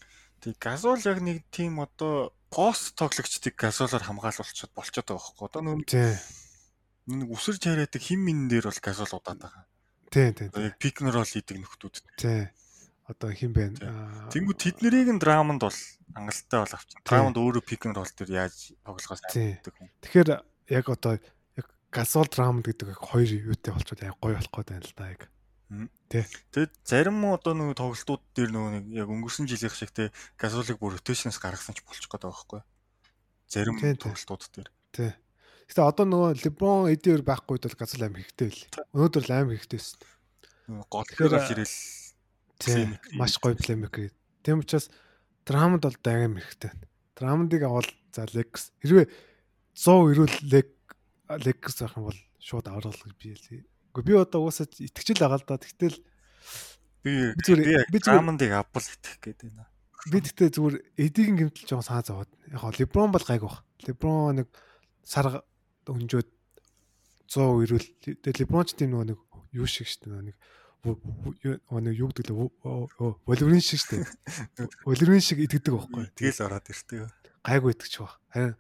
Тэг 0.45 0.61
газуул 0.61 1.01
яг 1.09 1.19
нэг 1.25 1.41
тийм 1.49 1.81
одоо 1.81 2.37
пост 2.53 2.93
тоглогчдыг 3.01 3.57
газуулаар 3.57 4.05
хамгаалуулчихад 4.05 4.77
болчиход 4.77 5.09
байгаа 5.09 5.25
хөөхгүй. 5.25 5.49
Одоо 5.49 5.63
нөгөө 5.65 7.17
нэг 7.17 7.29
үсэр 7.33 7.57
чараадаг 7.57 8.03
хим 8.05 8.29
минэн 8.29 8.53
дээр 8.53 8.69
бол 8.69 8.85
газуул 8.85 9.17
удаад 9.17 9.41
байгаа. 9.41 9.65
Тий, 10.13 10.29
тий. 10.37 10.53
Яг 10.53 10.77
пикнер 10.77 11.17
бол 11.17 11.25
хийдэг 11.25 11.57
нөхдүүд. 11.65 11.97
Тий. 12.21 12.53
одоо 13.09 13.31
хин 13.33 13.53
бэ? 13.53 13.77
Тэнгүү 14.33 14.57
тэднэрийг 14.57 15.13
нь 15.13 15.21
драманд 15.21 15.61
бол 15.61 15.81
хангалттай 16.17 16.59
бол 16.61 16.73
авчих. 16.73 17.01
Драманд 17.05 17.37
өөрөө 17.37 17.65
пик 17.65 17.85
н 17.85 17.93
рол 17.93 18.09
дээр 18.09 18.49
яаж 18.49 18.73
тоглохоос 18.81 19.25
айдаг 19.29 19.75
хүн. 19.77 19.93
Тэгэхээр 20.01 20.29
яг 20.73 20.87
одоо 20.89 21.21
яг 21.21 21.67
Gasol 21.93 22.29
драманд 22.33 22.65
гэдэг 22.65 22.97
хоёр 22.97 23.29
юутай 23.29 23.77
болчиход 23.77 24.09
яг 24.09 24.17
гоё 24.21 24.41
болох 24.41 24.53
гээд 24.57 24.71
байна 24.73 24.89
л 24.89 24.97
да 24.97 25.13
яг. 25.13 25.23
Тэ. 26.09 26.27
Тэгээд 26.53 26.73
зарим 26.85 27.25
одоо 27.31 27.53
нөгөө 27.55 27.77
тоглолтууд 27.79 28.23
дээр 28.37 28.51
нөгөө 28.55 28.71
нэг 28.75 28.85
яг 29.05 29.09
өнгөрсөн 29.11 29.49
жилийнх 29.51 29.75
шиг 29.75 29.91
те 29.91 30.11
Gasol-ыг 30.39 30.79
бүр 30.79 30.99
rotation-аас 30.99 31.41
гаргасан 31.43 31.75
ч 31.75 31.83
болчих 31.83 32.07
гээд 32.09 32.25
байгаа 32.25 32.35
байхгүй. 32.35 32.61
Зарим 33.51 33.77
тоглолтууд 33.79 34.43
дээр. 34.55 34.69
Тэ. 34.95 35.17
Гэтэ 35.69 35.81
одоо 35.83 36.05
нөгөө 36.07 36.31
LeBron 36.45 36.93
эдгээр 36.93 37.23
байхгүй 37.27 37.59
бол 37.59 37.79
Gasol 37.81 38.05
аим 38.05 38.15
хэрэгтэй 38.21 38.49
байл. 38.53 38.63
Өнөөдөр 38.95 39.25
аим 39.33 39.51
хэрэгтэй 39.53 39.79
байсан. 39.81 39.99
Гол 40.93 41.09
хэрэг 41.09 41.69
Тийм 42.59 42.99
маш 43.19 43.39
гоё 43.43 43.57
плеймейкер. 43.59 44.13
Тийм 44.43 44.61
учраас 44.63 44.91
драманд 45.45 45.83
бол 45.83 45.97
дагам 46.03 46.39
хэрэгтэй. 46.39 46.73
Драмандыг 47.17 47.63
авал 47.63 47.89
за 48.15 48.27
Lex 48.31 48.71
хэрвээ 48.81 49.11
100 49.75 50.13
ирүүл 50.15 50.35
Lex 50.49 51.63
байх 51.81 51.97
юм 51.99 52.05
бол 52.09 52.21
шууд 52.39 52.67
аврал 52.71 52.95
гэж 52.95 53.15
би. 53.51 53.65
Гэхдээ 53.95 54.09
би 54.11 54.15
одоо 54.19 54.41
уусаа 54.43 54.67
итгэжэл 54.67 55.23
байгаа 55.23 55.39
л 55.39 55.47
да. 55.47 55.63
Тэгтэл 55.63 55.97
би 57.07 57.15
би 57.95 57.99
драмандыг 58.03 58.51
авбал 58.51 58.83
итгэх 58.83 59.23
гээд 59.23 59.41
байна. 59.47 59.71
Би 60.11 60.19
тэгтээ 60.19 60.51
зүгээр 60.51 60.77
эдигийн 60.99 61.39
гэмтэл 61.39 61.79
жоон 61.79 61.87
саа 61.87 62.03
зовоод. 62.03 62.29
Яг 62.51 62.59
хоо 62.59 62.75
Леброн 62.75 63.15
бол 63.15 63.23
гайг 63.23 63.47
баг. 63.47 63.63
Леброн 63.87 64.43
нэг 64.43 64.49
сар 65.07 65.47
өнжөөд 65.87 66.29
100 67.31 67.65
ирүүл. 67.65 67.89
Тэгээ 68.03 68.41
Леброн 68.43 68.67
ч 68.67 68.75
тийм 68.75 68.99
нөгөө 68.99 69.15
нэг 69.15 69.19
юу 69.55 69.65
шиг 69.71 69.87
шүү 69.87 70.11
дээ 70.11 70.35
нэг 70.35 70.37
нэг 70.85 71.95
юу 71.97 72.13
гэдэг 72.13 72.29
лээ 72.29 73.17
волерин 73.25 73.61
шиг 73.65 73.81
штэ. 73.81 74.05
Волерин 74.85 75.21
шиг 75.25 75.41
идэгдэг 75.41 75.73
байхгүй. 75.73 76.13
Тэгэл 76.13 76.45
ороод 76.45 76.69
иртээ. 76.69 77.09
Гайгүй 77.41 77.73
идэгч 77.73 77.95
баг. 78.05 78.21
Харин 78.29 78.55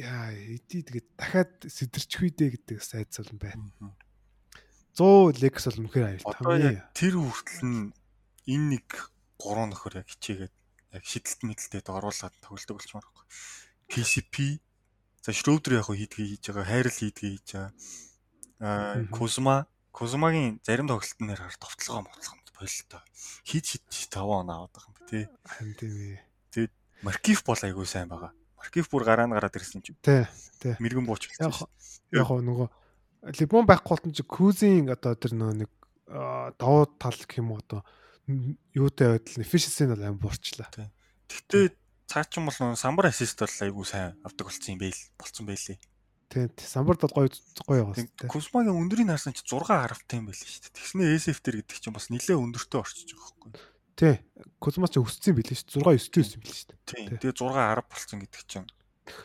яа 0.00 0.32
эди 0.32 0.80
тэгээд 0.80 1.08
дахиад 1.20 1.52
сэтэрчих 1.68 2.20
үедээ 2.24 2.48
гэдэг 2.56 2.78
сайдс 2.80 3.20
бол 3.20 3.36
байна. 3.36 3.92
100 4.96 5.44
лекс 5.44 5.68
бол 5.68 5.80
үнэхээр 5.84 6.06
аюул. 6.24 6.80
Тэр 6.96 7.14
хүртэл 7.20 7.62
нь 7.68 7.92
энэ 8.48 8.66
нэг 8.80 8.88
гурван 9.36 9.76
нөхөр 9.76 10.00
яг 10.00 10.08
хичээгээд 10.08 10.54
яг 10.96 11.04
шидэлт 11.04 11.40
мэдлэлтэд 11.44 11.86
оруулаад 11.92 12.34
тоглолдог 12.40 12.76
болчмаар 12.80 13.04
байхгүй. 13.04 13.26
KCP 13.92 14.34
за 15.20 15.30
Шрёдер 15.36 15.84
яг 15.84 15.88
хийдгээ 15.92 16.26
хийж 16.40 16.44
байгаа, 16.48 16.66
хайрл 16.66 16.96
хийдгээ 16.96 17.30
хийж 17.36 17.48
байгаа. 17.52 17.72
Аа 18.60 19.04
Кузма 19.12 19.68
Кузмагийн 19.92 20.60
зарим 20.64 20.88
тоглолтын 20.88 21.26
нэр 21.28 21.40
хар 21.44 21.56
товтлогоо 21.60 22.08
моцлоход 22.08 22.48
болтой. 22.56 23.02
Хид 23.44 23.64
хид 23.68 23.84
5 23.90 24.16
он 24.16 24.50
аваад 24.50 24.72
байгаа 24.72 24.90
юм 24.90 24.96
би 24.96 25.04
тий. 25.10 25.24
Харин 25.44 25.74
тийм 25.76 25.92
ээ. 25.92 26.18
Тэгээд 26.52 26.72
Маркив 27.02 27.38
бол 27.44 27.60
айгүй 27.60 27.86
сайн 27.86 28.08
байгаа. 28.08 28.32
Маркив 28.60 28.86
бүр 28.92 29.04
гараа 29.08 29.26
нь 29.26 29.34
гараад 29.34 29.56
ирсэн 29.56 29.80
чинь. 29.80 29.96
Тий, 30.04 30.28
тий. 30.60 30.76
Мэргэн 30.76 31.08
бууч 31.08 31.32
болсон. 31.32 31.68
Яг 32.12 32.28
гоо 32.28 32.44
нөгөө 32.44 32.68
Либон 33.40 33.66
байхгүй 33.68 33.96
бол 34.00 34.16
чи 34.16 34.24
Кузин 34.24 34.88
одоо 34.92 35.16
тэр 35.16 35.36
нөгөө 35.36 35.56
нэг 35.64 35.70
давуу 36.60 36.88
тал 36.96 37.16
гэх 37.16 37.40
юм 37.40 37.52
уу 37.52 37.60
одоо 37.60 37.84
юутай 38.72 39.16
байдал 39.16 39.44
efficiency 39.44 39.84
нь 39.84 39.92
бол 39.92 40.04
аим 40.04 40.16
буурчлаа. 40.16 40.68
Тэгтээ 41.28 41.76
цаачин 42.08 42.48
бол 42.48 42.56
нөгөө 42.56 42.80
самбар 42.80 43.12
ассист 43.12 43.38
бол 43.40 43.52
айгүй 43.52 43.84
сайн 43.84 44.16
авдаг 44.24 44.48
болсон 44.48 44.72
юм 44.72 44.80
байл 44.80 45.00
болцсон 45.20 45.46
байлээ. 45.46 45.78
Тийм 46.30 46.48
самбард 46.58 47.02
бол 47.04 47.16
гоё 47.16 47.28
гоё 47.66 47.82
байгаа 47.84 47.96
шүү 48.00 48.08
дээ. 48.08 48.30
Кузмагийн 48.30 48.78
өндөрийг 48.78 49.10
харсан 49.10 49.34
чи 49.34 49.42
6 49.44 49.66
харавтай 49.66 50.18
юм 50.22 50.30
байл 50.30 50.38
шүү 50.38 50.62
дээ. 50.62 50.74
Тэгснээ 50.78 51.18
SF 51.18 51.38
төр 51.42 51.56
гэдэг 51.60 51.76
чинь 51.82 51.94
бас 51.94 52.06
нэлээ 52.08 52.38
өндөртөө 52.38 52.80
орчиж 52.80 53.10
байгаа 53.14 53.30
байхгүй. 53.34 53.50
Тий. 53.96 54.16
Кузма 54.60 54.88
ч 54.90 55.00
өссөн 55.00 55.36
билээ 55.38 55.56
шүү. 55.56 55.82
6 55.82 56.10
9 56.12 56.20
9 56.20 56.36
юм 56.36 56.42
билээ 56.44 56.58
шүү 56.58 56.68
дээ. 56.70 57.18
Тэгээ 57.18 57.34
6 57.38 57.56
10 57.56 57.86
болсон 57.88 58.18
гэдэг 58.20 58.42
чинь 58.46 58.68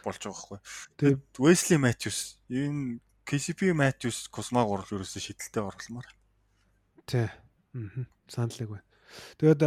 болж 0.02 0.22
байгаа 0.24 0.36
байхгүй. 0.36 0.60
Тэгээд 0.98 1.22
Wesley 1.42 1.80
Matthews 1.82 2.20
энэ 2.50 3.00
KCP 3.26 3.74
Matthews 3.74 4.30
Кузмаг 4.32 4.70
урал 4.70 4.90
ерөөсөө 4.90 5.22
шидэлтэй 5.22 5.64
оруулмаар. 5.66 6.08
Тий. 7.10 7.28
Аа. 7.30 8.06
Саналыг 8.30 8.70
байна. 8.80 8.88
Тэгээд 9.42 9.62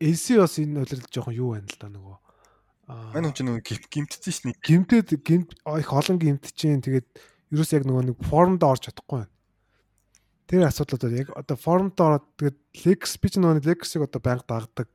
AC 0.00 0.24
бас 0.38 0.54
энэ 0.60 0.82
удирдал 0.84 1.12
жоохон 1.12 1.34
юу 1.36 1.54
байна 1.56 1.68
л 1.68 1.78
да 1.80 1.88
нөгөө 1.88 2.16
Мань 2.90 3.26
хүн 3.30 3.34
чинь 3.36 3.46
нөгөө 3.46 3.86
гимтсэн 3.86 4.32
ш 4.34 4.38
нь. 4.50 4.56
Гимтэд 4.66 5.14
гимт 5.22 5.54
их 5.54 5.90
олон 5.94 6.18
гимтчин 6.18 6.82
тэгээд 6.82 7.06
ерөөс 7.54 7.70
яг 7.78 7.86
нөгөө 7.86 8.04
нэг 8.10 8.18
формд 8.26 8.66
орж 8.66 8.90
чадахгүй 8.90 9.22
байна. 9.22 9.30
Тэр 10.50 10.66
асуудлууд 10.66 11.14
яг 11.14 11.28
одоо 11.38 11.54
формд 11.54 11.94
ороод 11.94 12.26
тэгээд 12.34 12.58
Lex 12.82 13.14
би 13.22 13.28
ч 13.30 13.38
нөгөө 13.38 13.62
Lex-ийг 13.70 14.02
одоо 14.02 14.18
байнга 14.18 14.50
дагдаг 14.50 14.88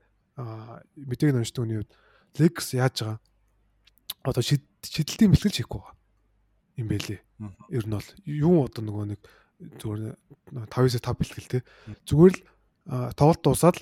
мэдээг 1.00 1.32
уншдаг 1.32 1.64
хүний 1.64 1.80
хувьд 1.80 1.96
Lex 2.36 2.76
яаж 2.76 2.96
байгаа? 3.00 3.20
Одоо 4.28 4.44
шидэлтийн 4.44 5.32
бэлтгэл 5.32 5.64
хийхгүй 5.64 5.80
байгаа 5.80 5.96
юм 6.76 6.88
байлээ. 6.92 7.20
Ер 7.72 7.86
нь 7.88 7.96
бол 7.96 8.10
юу 8.28 8.68
одоо 8.68 8.84
нөгөө 8.84 9.06
нэг 9.16 9.22
зүгээр 9.80 10.02
5-9 10.68 11.00
5 11.00 11.20
бэлтгэл 11.24 11.52
те. 11.52 11.60
Зүгээр 12.04 12.36
л 12.36 12.44
тоглолт 13.16 13.42
дуусаад 13.44 13.78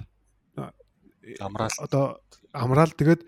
амраал 1.42 1.78
одоо 1.82 2.22
амраал 2.54 2.94
тэгээд 2.94 3.26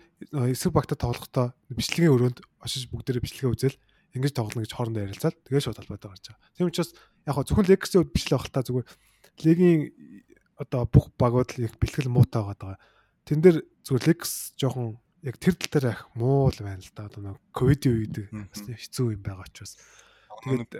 эсрэг 0.54 0.72
багтаа 0.72 0.98
тоглохдоо 0.98 1.46
бичлэгийн 1.74 2.14
өрөөнд 2.14 2.38
очиж 2.62 2.86
бүгдээрээ 2.90 3.24
бичлэгээ 3.26 3.52
үзэл 3.52 3.76
ингэж 4.16 4.32
тоглоно 4.32 4.64
гэж 4.64 4.72
хоорондоо 4.72 5.04
ярилцаад 5.04 5.36
тэгээд 5.44 5.64
шууд 5.64 5.78
талбайдаа 5.78 6.10
гарч 6.10 6.24
байгаа. 6.32 6.50
Тийм 6.56 6.66
учраас 6.72 6.90
яг 7.28 7.34
хоо 7.36 7.44
зөвхөн 7.44 7.68
Legacy 7.68 7.96
үед 8.00 8.12
бичлээ 8.16 8.38
багтаа 8.40 8.62
зүгээр 8.64 8.86
лигийн 9.44 9.80
одоо 10.56 10.82
бүх 10.88 11.06
багууд 11.20 11.50
л 11.56 11.66
их 11.68 11.76
бэлтгэл 11.76 12.08
муутай 12.08 12.42
байгаа. 12.42 12.80
Тэн 13.28 13.40
дээр 13.44 13.58
зүгээр 13.84 14.06
Legacy 14.08 14.56
жоохон 14.56 14.96
яг 15.26 15.36
тэр 15.36 15.54
тал 15.58 15.70
дээр 15.76 15.92
их 15.92 16.00
муу 16.16 16.48
л 16.48 16.60
байна 16.64 16.80
л 16.80 16.92
да. 16.96 17.10
Одоо 17.10 17.36
ковидын 17.52 17.92
үед 17.92 18.16
бас 18.32 18.62
хэцүү 18.64 19.18
юм 19.18 19.22
байгаа 19.22 19.48
ч 19.52 19.66
бас. 19.66 19.76
Тэгээд 20.46 20.72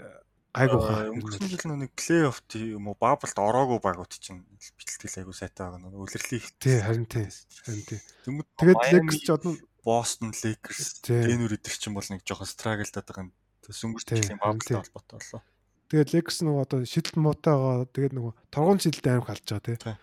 гайгүй 0.56 0.80
хаа. 0.80 1.10
Өнгөрсөн 1.12 1.50
жил 1.52 1.76
нэг 1.76 1.92
плей-офф 1.92 2.38
юм 2.56 2.88
уу 2.88 2.96
баблд 2.96 3.36
ороогүй 3.36 3.80
багууд 3.84 4.12
чинь 4.16 4.46
бэлтгэл 4.48 5.20
айгүй 5.20 5.34
сайтай 5.36 5.68
байгаа 5.68 5.80
нэг 5.84 6.00
үлрэлийн. 6.00 6.56
Тий 6.56 6.80
харин 6.80 7.04
тий. 7.04 7.28
Харин 7.66 7.84
тий. 7.84 8.00
Тэгээд 8.24 8.80
Lakers 8.88 9.20
ч 9.20 9.28
одоо 9.34 9.52
Boston 9.86 10.34
Lakers 10.34 10.98
тэнүр 11.06 11.54
идэх 11.54 11.78
чинь 11.78 11.94
бол 11.94 12.02
нэг 12.10 12.26
жоохон 12.26 12.50
struggle-даад 12.50 13.06
байгаа 13.06 13.24
юм. 13.30 13.32
Тэс 13.62 13.86
өнгөрсөн 13.86 14.18
жилийн 14.18 14.42
баблтай 14.42 14.74
холбоотой 14.82 15.18
боллоо. 15.22 15.42
Тэгээд 15.86 16.10
Lakers 16.10 16.38
нөгөө 16.42 16.62
одоо 16.66 16.78
шидэл 16.82 17.22
муутайгаа 17.22 17.86
тэгээд 17.94 18.14
нөгөө 18.18 18.32
торгон 18.50 18.82
шидэлд 18.82 19.06
аим 19.06 19.22
халж 19.22 19.46
байгаа 19.46 19.62
тий. 19.62 19.94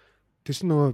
Тэр 0.48 0.56
чинь 0.56 0.72
нөгөө 0.72 0.90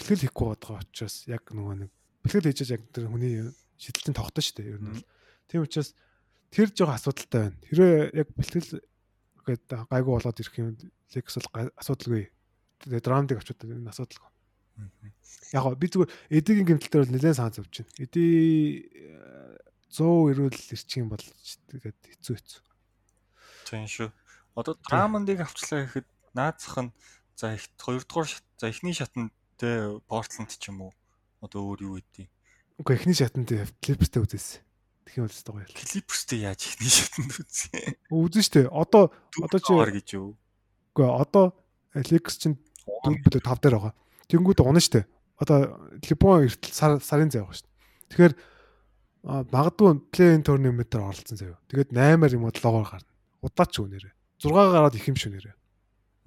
бэлтгэл 0.00 0.24
хийхгүй 0.24 0.46
байгаа 0.56 0.80
учраас 0.80 1.16
яг 1.28 1.44
нөгөө 1.52 1.74
нэг 1.84 1.90
бэлтгэл 2.24 2.48
хийж 2.48 2.72
яг 2.72 2.82
тэр 2.88 3.12
хүний 3.12 3.44
шидэлтийн 3.76 4.16
тогтоо 4.16 4.40
шүү 4.40 4.56
дээ 4.56 4.72
ер 4.72 4.80
нь. 4.80 5.04
Тийм 5.52 5.68
учраас 5.68 5.92
тэр 6.48 6.72
жоо 6.72 6.88
асуудалтай 6.96 7.52
байна. 7.52 7.60
Хэрвээ 7.68 8.24
яг 8.24 8.28
бэлтгэл 8.32 8.80
гээд 9.44 9.64
гайгүй 9.92 10.12
болоод 10.16 10.40
ирэх 10.40 10.56
юм 10.56 10.72
Lex 11.14 11.38
бол 11.38 11.70
асуудалгүй. 11.78 12.26
Тэгээ 12.82 13.04
драмдыг 13.04 13.38
авчууд 13.38 13.60
энэ 13.62 13.92
асуудалгүй. 13.92 14.33
Яг 15.54 15.78
би 15.78 15.86
зүгээр 15.86 16.10
эдигийн 16.34 16.66
гэмтэлтээр 16.66 17.02
бол 17.06 17.14
нэлээд 17.14 17.38
санаа 17.38 17.54
зовж 17.54 17.84
байна. 17.84 17.94
Эди 18.02 18.24
100 19.94 20.34
ирүүл 20.34 20.58
ирчих 20.74 20.98
юм 20.98 21.14
бол 21.14 21.22
тэгээд 21.22 21.98
хэцүү 22.02 22.34
хэцүү. 22.34 22.62
Тийм 23.70 23.86
шүү. 23.86 24.10
Одоо 24.58 24.74
драмандыг 24.82 25.46
авчлаа 25.46 25.86
гэхэд 25.86 26.08
наацх 26.34 26.74
нь 26.82 26.90
за 27.38 27.54
их 27.54 27.70
хоёрдугаар 27.78 28.30
за 28.58 28.66
эхний 28.66 28.94
шатанд 28.94 29.30
те 29.58 29.94
Портланд 30.10 30.50
ч 30.50 30.74
юм 30.74 30.90
уу 30.90 30.92
одоо 31.38 31.74
өөр 31.74 31.80
юу 31.86 31.94
гэдэг. 32.02 32.26
Үгүй 32.82 32.94
эхний 32.98 33.14
шатанд 33.14 33.54
Клиперстэй 33.78 34.22
үзээсэн. 34.22 34.62
Тхийн 35.06 35.30
үлстэй 35.30 35.52
гоё. 35.54 35.66
Клиперстэй 35.70 36.38
яаж 36.42 36.60
ихний 36.66 36.90
шатнд 36.90 37.30
үзье. 37.38 37.94
Үзэн 38.10 38.42
штэ. 38.42 38.60
Одоо 38.74 39.14
одоо 39.38 39.60
чи 39.62 39.72
гэж 39.74 40.08
юу? 40.18 40.34
Үгүй 40.94 41.06
одоо 41.06 41.54
Alex 41.94 42.42
чинь 42.42 42.58
дөрөв 42.82 43.22
бүтэ 43.22 43.38
5 43.46 43.62
дээр 43.62 43.74
байгаа. 43.78 43.94
Тэнгүүд 44.30 44.60
унаа 44.64 44.82
штэ. 44.82 45.04
Одоо 45.40 45.90
Либон 46.04 46.46
эртэл 46.48 46.74
сар 46.74 46.98
сарын 47.00 47.30
байгаа 47.30 47.54
штэ. 47.54 47.68
Тэгэхээр 48.12 48.34
магадгүй 49.24 49.90
плей-ин 50.12 50.42
турнимент 50.44 50.90
дээр 50.92 51.08
оролцсон 51.08 51.38
заяа. 51.38 51.60
Тэгээд 51.68 51.90
8-аар 51.92 52.32
юм 52.36 52.44
уу 52.44 52.52
7-оор 52.52 52.86
гарна. 52.86 53.10
Удаач 53.40 53.74
үнээрээ. 53.80 54.14
6 54.40 54.52
гараад 54.52 54.94
их 54.94 55.08
юм 55.08 55.16
шүнээрээ. 55.16 55.56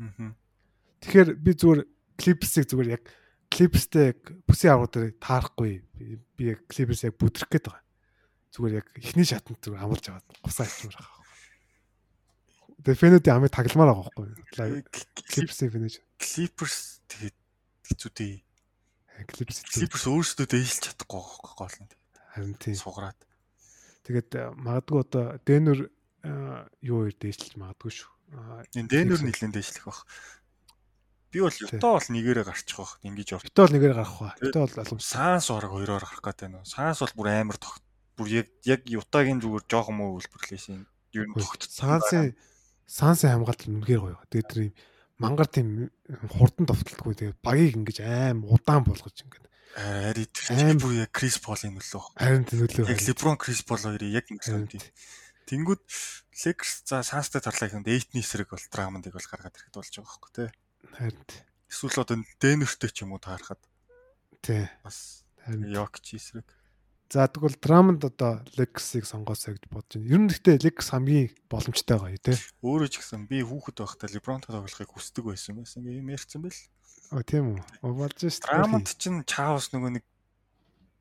Аа. 0.02 0.34
Тэгэхээр 1.06 1.30
би 1.38 1.52
зүгээр 1.54 1.82
клипсийг 2.18 2.66
зүгээр 2.70 2.94
яг 2.98 3.04
клипстэй 3.54 4.14
яг 4.14 4.20
бүсийн 4.50 4.74
авраг 4.74 4.92
дээр 4.92 5.14
таарахгүй. 5.22 5.86
Би 6.34 6.44
яг 6.58 6.66
клипс 6.66 7.06
яг 7.06 7.18
бүдрэх 7.22 7.50
гээд 7.50 7.70
байгаа 7.70 7.86
зүгээр 8.58 8.80
яг 8.82 8.88
эхний 8.98 9.28
шатанд 9.28 9.62
зүгээр 9.62 9.86
амлж 9.86 10.06
аваад 10.10 10.26
гусаа 10.42 10.66
ичмээр 10.66 10.98
байгаа. 10.98 11.22
Тэгээ 12.82 13.02
фэнүүдийн 13.02 13.36
амыг 13.38 13.54
тагламаар 13.54 13.92
байгаа 13.94 14.10
байхгүй. 14.10 14.82
Clippers 15.30 15.60
фэнэж. 15.62 15.94
Clippers 16.18 16.78
тэгээд 17.06 17.38
хэцүү 17.88 18.12
дээ. 18.14 18.36
Clippers 19.26 19.66
Clippers 19.66 20.06
өөрсдөө 20.06 20.46
дээшлж 20.46 20.84
чадахгүй 20.94 21.18
байхгүй 21.18 21.54
гол 21.58 21.78
нь. 21.82 21.92
Харин 22.36 22.56
тийм. 22.62 22.78
Сугараад. 22.78 23.20
Тэгээд 24.06 24.30
э, 24.38 24.44
магадгүй 24.54 25.00
одоо 25.02 25.26
Дэнүр 25.42 25.80
э, 25.90 26.32
юу 26.86 27.08
хоёр 27.08 27.16
дээшлж 27.18 27.58
магадгүй 27.58 27.92
шүү. 27.98 28.12
Энэ 28.78 28.92
Дэнүр 28.94 29.22
нэлээд 29.26 29.58
дээшлэх 29.58 29.90
бах. 29.90 30.06
Би 31.32 31.42
бол 31.42 31.52
Юта 31.52 31.88
бол 31.98 32.08
нэгээрээ 32.08 32.46
гарчих 32.46 32.78
бах. 32.78 33.00
Ингиж 33.04 33.34
явах. 33.34 33.50
Юта 33.50 33.62
бол 33.66 33.74
нэгээрээ 33.74 33.98
гарах 33.98 34.16
ба. 34.22 34.36
Юта 34.40 34.60
бол 34.64 34.76
алам 34.80 35.00
Санс 35.02 35.48
орог 35.52 35.72
хоёроор 35.74 36.04
гарах 36.06 36.24
гэдэг 36.24 36.48
нь. 36.54 36.64
Санс 36.64 37.02
бол 37.02 37.16
бүр 37.18 37.28
амар 37.34 37.58
тогт. 37.58 37.84
Бүр 38.16 38.28
яг 38.32 38.48
яг 38.64 38.82
Ютагийн 38.86 39.42
зүгээр 39.42 39.66
жоохон 39.68 39.96
муу 39.98 40.22
үйлбэрлээс 40.22 40.72
юм. 40.72 40.88
Юу 41.12 41.36
тогт. 41.36 41.68
Сансын 41.68 42.38
Сансын 42.88 43.34
хамгаалт 43.36 43.68
үнэхээр 43.68 44.02
гоё. 44.02 44.20
Тэгээд 44.32 44.48
тэр 44.48 44.62
юм 44.72 44.74
мангар 45.22 45.50
тийм 45.50 45.90
хурдан 46.34 46.70
товтлдаггүй. 46.70 47.14
Тэгээд 47.18 47.40
багийг 47.42 47.78
ингэж 47.78 47.98
аим 48.06 48.46
удаан 48.46 48.86
болгож 48.86 49.26
ингээд 49.26 49.46
ари 49.78 50.26
аим 50.54 50.78
бүр 50.82 51.06
яг 51.06 51.12
Крис 51.14 51.38
Полын 51.42 51.78
нөлөө. 51.78 52.04
Харин 52.18 52.46
нөлөө. 52.50 52.90
Яг 52.90 53.02
Леброн 53.06 53.38
Крис 53.38 53.62
Пол 53.62 53.82
хоёрыг 53.82 54.10
яг 54.14 54.26
ингэж 54.30 54.50
юм. 54.54 54.66
Тэнгүүд 55.48 55.84
Lakers 56.38 56.84
за 56.86 57.02
Suns-тай 57.02 57.42
тарлаа 57.42 57.70
гэхэд 57.70 57.88
Эйтний 57.88 58.22
эсрэг 58.22 58.52
бол 58.52 58.62
Drummond-ыг 58.62 59.16
бол 59.16 59.30
гаргаад 59.32 59.56
ирэхэд 59.58 59.78
болж 59.80 59.94
байгаа 59.96 60.10
байхгүй 60.12 60.32
тий. 60.36 60.50
Харин 60.98 61.24
эсвэл 61.72 62.02
одоо 62.04 62.18
Denver-тэй 62.42 62.92
ч 62.92 62.98
юм 63.08 63.16
уу 63.16 63.22
таарахад 63.24 63.62
тий. 64.44 64.68
Бас 64.84 65.24
Jokic 65.48 66.20
эсрэг. 66.20 66.48
За 67.08 67.24
тэгвэл 67.32 67.56
Drummond 67.64 68.04
одоо 68.04 68.44
Lakers-ыг 68.60 69.08
сонгоосоо 69.08 69.56
гэж 69.56 69.72
бодож 69.72 69.96
байна. 69.96 70.12
Ер 70.12 70.20
нь 70.20 70.28
гэхдээ 70.28 70.60
Lakers 70.60 70.92
хамгийн 70.92 71.32
боломжтой 71.48 71.98
гоё 72.04 72.20
тий. 72.20 72.36
Өөрөө 72.60 72.92
ч 72.92 73.00
гэсэн 73.00 73.32
би 73.32 73.40
хүүхэд 73.48 73.80
байхдаа 73.80 74.12
LeBron-тай 74.12 74.52
тоглохыг 74.52 74.92
хүсдэг 74.92 75.24
байсан 75.24 75.56
байсан. 75.56 75.88
Ингээ 75.88 76.04
юм 76.04 76.12
ярьсан 76.12 76.44
бэл. 76.44 76.60
Оо 77.16 77.24
тийм 77.24 77.56
үү. 77.56 77.64
Болж 77.96 78.20
шүү. 78.20 78.44
Drummond 78.44 78.92
чинь 79.00 79.24
Chaos 79.24 79.72
нөгөө 79.72 79.92
нэг 79.96 80.04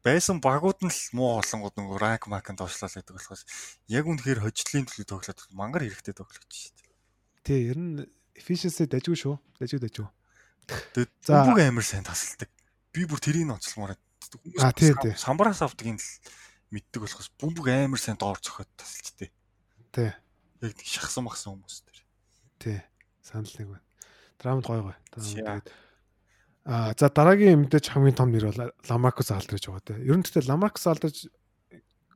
байсан 0.06 0.38
багууд 0.38 0.78
нь 0.86 0.94
л 0.94 1.02
муу 1.18 1.42
олонгууд 1.42 1.74
нөгөө 1.74 1.98
ранк 1.98 2.30
марканд 2.30 2.62
доошлол 2.62 2.86
гэдэг 2.86 3.10
болохоос 3.10 3.42
яг 3.90 4.06
үнэхээр 4.06 4.46
хожлын 4.46 4.86
төлөв 4.86 5.10
тоглоод 5.10 5.40
мангар 5.50 5.82
хэрэгтэй 5.82 6.14
тоглож 6.14 6.46
шүү 6.46 6.70
дээ. 6.78 6.94
Тий, 7.42 7.60
ер 7.74 7.78
нь 7.82 8.06
efficiency 8.38 8.86
дажгүй 8.86 9.18
шүү. 9.18 9.34
Дажгүй 9.58 9.82
дажгүй. 9.82 10.06
Тэгээд 10.94 11.10
бүгд 11.26 11.66
амар 11.66 11.82
сайн 11.82 12.06
тасалдаг. 12.06 12.50
Би 12.94 13.02
бүр 13.02 13.18
тэрийг 13.18 13.50
онцлмоор 13.50 13.98
А 14.60 14.72
тий, 14.72 14.92
тий. 15.02 15.14
Самбараас 15.14 15.62
авдгийг 15.62 16.00
л 16.00 16.10
мэддэг 16.72 17.00
болохоос 17.02 17.30
бөмбөг 17.38 17.66
амар 17.70 18.00
сайн 18.00 18.18
доор 18.18 18.40
цохоод 18.40 18.70
тасалчтэй. 18.76 19.30
Тий. 19.92 20.10
Яг 20.62 20.76
шахсан 20.82 21.26
махсан 21.26 21.54
хүмүүс 21.54 21.84
төр. 21.86 21.98
Тий. 22.58 22.78
Санал 23.22 23.52
нэг 23.58 23.68
байна. 23.76 23.84
Драмд 24.38 24.66
гой 24.66 24.80
гой. 24.82 24.96
Тэгээд 25.14 25.68
А 26.66 26.90
за 26.98 27.06
дараагийн 27.14 27.62
мэдээж 27.62 27.94
хамгийн 27.94 28.18
том 28.18 28.34
нэр 28.34 28.50
бол 28.50 28.74
Ламаркус 28.90 29.30
Алдриж 29.30 29.70
байгаа 29.70 29.86
тийм. 29.86 30.02
Ер 30.02 30.18
нь 30.18 30.26
тэгтээ 30.26 30.50
Ламаркус 30.50 30.90
Алдриж 30.90 31.30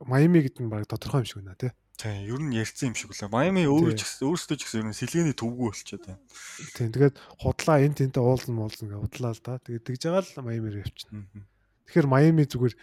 Майами 0.02 0.42
гэдэг 0.42 0.66
нь 0.66 0.72
баг 0.72 0.90
тодорхой 0.90 1.22
юм 1.22 1.30
шиг 1.30 1.38
байна 1.46 1.54
тийм. 1.54 1.70
Тийм, 1.94 2.26
ер 2.26 2.40
нь 2.42 2.58
ярьсан 2.58 2.90
юм 2.90 2.98
шиг 2.98 3.14
үлээ. 3.14 3.30
Майами 3.30 3.70
өөрөө 3.70 3.94
ч 3.94 4.02
гэсэн 4.02 4.26
өөрсдөө 4.26 4.56
ч 4.58 4.62
гэсэн 4.66 4.80
ер 4.82 4.88
нь 4.90 4.98
сэлгээний 4.98 5.36
төвгүй 5.38 5.70
болчиход 5.70 6.02
байна. 6.02 6.18
Тийм, 6.74 6.90
тэгээд 6.90 7.16
худлаа 7.38 7.78
энэ 7.78 7.94
тэнтэй 7.94 8.22
уулзсан 8.26 8.54
муулсан 8.58 8.90
гэж 8.90 8.98
худлаа 8.98 9.32
л 9.38 9.44
да. 9.46 9.62
Тэгээд 9.62 9.86
тэгж 9.86 10.02
байгаа 10.10 10.22
л 10.26 10.46
Майамир 10.50 10.82
явчихна. 10.82 11.30
Тэгэхээр 11.90 12.06
Майами 12.06 12.46
зүгээр 12.46 12.74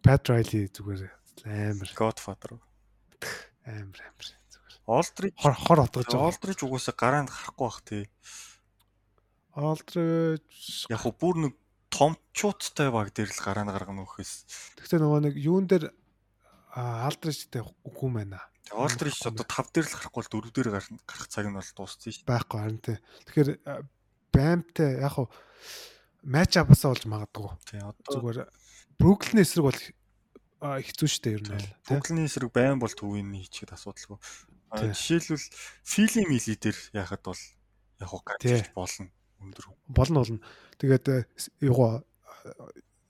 Pat 0.00 0.24
Riley 0.32 0.72
зүгээр 0.72 1.12
амар 1.44 1.90
Godfather. 1.92 2.56
Амар 3.68 4.00
амар 4.00 4.26
зүгээр. 4.48 4.74
Олдрич 4.88 5.36
хор 5.44 5.52
хор 5.52 5.80
отгож 5.84 6.08
байгаа. 6.08 6.32
Олдрич 6.32 6.64
угаасаа 6.64 6.96
гараанд 6.96 7.28
харахгүй 7.28 7.68
бах 7.68 7.80
тий. 7.84 8.08
Олдрич 9.52 10.88
яг 10.88 11.04
хөө 11.04 11.12
бүр 11.20 11.36
нэг 11.36 11.52
томчуудтай 11.92 12.88
баг 12.88 13.12
дээр 13.12 13.28
л 13.28 13.44
гараана 13.44 13.76
гаргана 13.76 14.08
нөхөөс. 14.08 14.32
Тэгтээ 14.80 15.04
нөгөө 15.04 15.20
нэг 15.28 15.36
юун 15.36 15.68
дээр 15.68 15.92
Алдричтэй 16.72 17.60
үгүй 17.60 18.08
мэнэ. 18.08 18.40
Олдрич 18.72 19.20
одоо 19.28 19.44
5 19.44 19.68
дээр 19.68 19.84
л 19.84 19.96
гарахгүй 20.00 20.20
бол 20.24 20.48
4 20.48 20.64
дээр 20.64 20.68
гарах 20.80 21.28
цаг 21.28 21.44
нь 21.44 21.60
бол 21.60 21.72
дууссан 21.76 22.08
шүү. 22.08 22.24
Байхгүй 22.24 22.56
харин 22.56 22.80
тий. 22.80 22.96
Тэгэхээр 23.28 23.84
баймтай 24.32 25.04
яг 25.04 25.12
хуу 25.12 25.28
матч 26.24 26.56
апасаа 26.58 26.92
болж 26.92 27.04
магадгүй. 27.06 27.48
Тий 27.68 27.80
одоо 27.80 28.08
зүгээр 28.08 28.38
Бруклин 28.98 29.42
эсрэг 29.44 29.64
бол 29.68 29.80
хэцүү 30.64 31.08
шүү 31.08 31.22
дээ 31.24 31.34
ер 31.36 31.42
нь 31.44 31.52
бол. 31.52 31.70
Бруклин 31.88 32.24
эсрэг 32.24 32.50
байм 32.54 32.80
бол 32.80 32.92
төвийн 32.92 33.30
хийчихэд 33.36 33.76
асуудалгүй. 33.76 34.18
Жишээлбэл 34.74 35.46
Фили 35.84 36.22
мили 36.26 36.54
дээр 36.56 36.78
яхад 36.96 37.22
бол 37.26 37.42
яг 38.00 38.08
хуу 38.08 38.22
гадчих 38.24 38.72
болно 38.74 39.10
өндөр. 39.44 39.64
Болно 39.88 40.24
болно. 40.24 40.40
Тэгээд 40.80 41.28
юугаа 41.60 42.02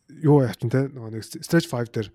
юу 0.08 0.42
яачин 0.42 0.70
те 0.70 0.90
нөгөө 0.90 1.10
нэг 1.14 1.24
stage 1.24 1.70
5 1.70 1.94
дээр 1.94 2.08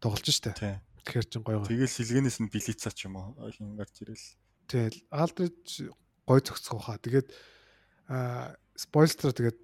тоглож 0.00 0.26
штэ. 0.26 0.56
Тэгэхээр 0.56 1.26
чин 1.28 1.42
гоё 1.44 1.62
гоё. 1.62 1.70
Тэгэл 1.70 1.92
сэлгэнээс 1.92 2.38
нь 2.42 2.50
билицаа 2.50 2.92
ч 2.92 3.06
юм 3.06 3.20
уу 3.20 3.36
хин 3.52 3.76
гарч 3.76 4.02
ирэл. 4.02 4.26
Тэгэл 4.66 4.98
алдрж 5.12 5.92
гой 6.26 6.40
зөксөх 6.42 6.82
хаа. 6.82 6.98
Тэгээд 6.98 7.30
аа 8.10 8.56
спойлстер 8.74 9.30
тэгээд 9.32 9.58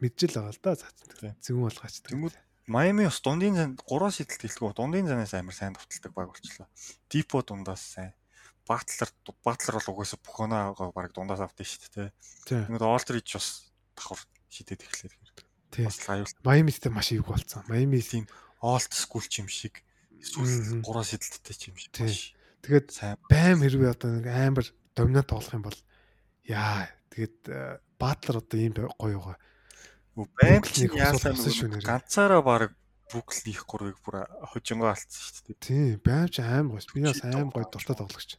мэджил 0.00 0.34
байгаа 0.36 0.52
л 0.52 0.62
да 0.62 0.76
цаацсан. 0.76 1.36
Зүүн 1.40 1.64
болгаач. 1.68 1.96
Тэнгүүд 2.04 2.34
Майами 2.70 3.04
бас 3.10 3.18
дундын 3.18 3.58
зан 3.58 3.70
3 3.74 4.10
сэтэлт 4.14 4.42
хэлдэг. 4.46 4.76
Дундын 4.78 5.10
занаас 5.10 5.34
амар 5.34 5.54
сайн 5.54 5.74
товтолдог 5.74 6.12
баг 6.14 6.28
болчихлоо. 6.30 6.70
Дипо 7.10 7.42
дундаас 7.42 7.82
сайн. 7.82 8.14
Батлер 8.62 9.10
батлер 9.42 9.74
бол 9.82 9.90
угаасаа 9.98 10.22
оноогоо 10.38 10.94
баг 10.94 11.10
дундаас 11.10 11.42
авдсан 11.42 11.66
шүү 11.66 11.90
дээ. 11.90 12.10
Тэнгүүд 12.70 12.86
Олдрич 12.86 13.34
бас 13.34 13.66
давхар 13.98 14.22
шидэт 14.46 14.86
эхлэх 14.86 15.10
хэрэг. 15.10 15.42
Тийм. 15.74 15.90
Майамитэй 16.46 16.92
маш 16.94 17.10
ийг 17.10 17.26
болцсон. 17.26 17.66
Майами 17.66 17.98
тийм 17.98 18.30
олд 18.62 18.92
скул 18.94 19.26
ч 19.26 19.42
юм 19.42 19.50
шиг 19.50 19.82
эсвэл 20.22 20.86
гураа 20.86 21.02
сэдэлттэй 21.02 21.56
ч 21.58 21.62
юм 21.74 21.76
шиг. 21.76 21.90
Тэгээд 22.62 22.94
байм 23.26 23.58
хэрвээ 23.58 23.90
одоо 23.90 24.22
нэг 24.22 24.26
амар 24.30 24.66
доминант 24.94 25.34
болох 25.34 25.50
юм 25.50 25.66
бол 25.66 25.78
яа 26.46 26.86
тэгээд 27.10 27.50
баатлар 27.98 28.38
одоо 28.38 28.58
ийм 28.60 28.76
гоё 28.78 29.18
байгаа. 29.18 29.36
Ч 30.12 30.92
яасан 30.92 31.36
шүү 31.36 31.80
ганцаараа 31.80 32.44
баг 32.44 32.76
бүкл 33.12 33.48
их 33.48 33.64
гурыг 33.64 33.96
бүр 34.04 34.24
хожингоо 34.52 34.92
алдсан 34.92 35.20
шүү 35.24 35.44
дээ. 35.52 35.60
Тийм, 35.60 36.00
байм 36.04 36.28
ч 36.28 36.44
аим 36.44 36.72
гоё. 36.72 36.84
Би 36.92 37.04
бас 37.04 37.20
аим 37.24 37.48
гоё 37.48 37.64
дуртай 37.68 37.96
тоглогч. 37.96 38.36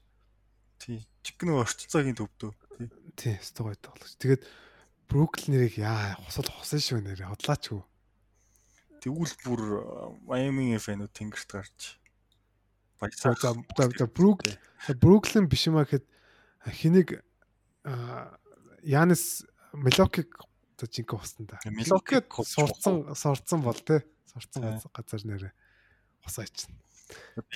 Тийм. 0.78 1.02
Чиг 1.26 1.38
нэг 1.46 1.62
орццоогийн 1.66 2.18
төвдөө. 2.18 2.52
Тийм. 3.18 3.38
Өстой 3.42 3.74
гоё 3.74 3.78
тоглогч. 3.78 4.14
Тэгээд 4.22 4.42
Бруклин 5.10 5.58
нэрийг 5.58 5.78
яа 5.82 6.18
хусал 6.22 6.50
хусан 6.50 6.82
шүү 6.82 7.02
нэрээ 7.06 7.30
хотлаач 7.30 7.74
юу. 7.74 7.86
Тэгвэл 9.02 9.36
бүр 9.46 9.62
Майамигийн 10.30 10.82
фэнүүд 10.82 11.14
тэнгэрт 11.14 11.50
гарч 11.54 11.98
баясаа. 13.02 13.34
За 13.38 14.06
Бруклин 14.10 14.58
Бруклин 14.98 15.50
биш 15.50 15.68
юмаа 15.70 15.86
гэхэд 15.86 16.06
хэнийг 16.66 17.22
Янис 18.82 19.46
Мелокиг 19.74 20.34
за 20.84 20.92
жинхэнэ 20.92 21.20
хусна 21.24 21.48
да. 21.48 21.58
Мелокиг 21.72 22.28
сурцсан 22.28 23.16
сурцсан 23.16 23.64
бол 23.64 23.80
те 23.80 24.04
сурцсан 24.28 24.84
газар 24.92 25.24
нэрээ 25.24 25.54
хусаа 26.28 26.48
чинь. 26.52 26.76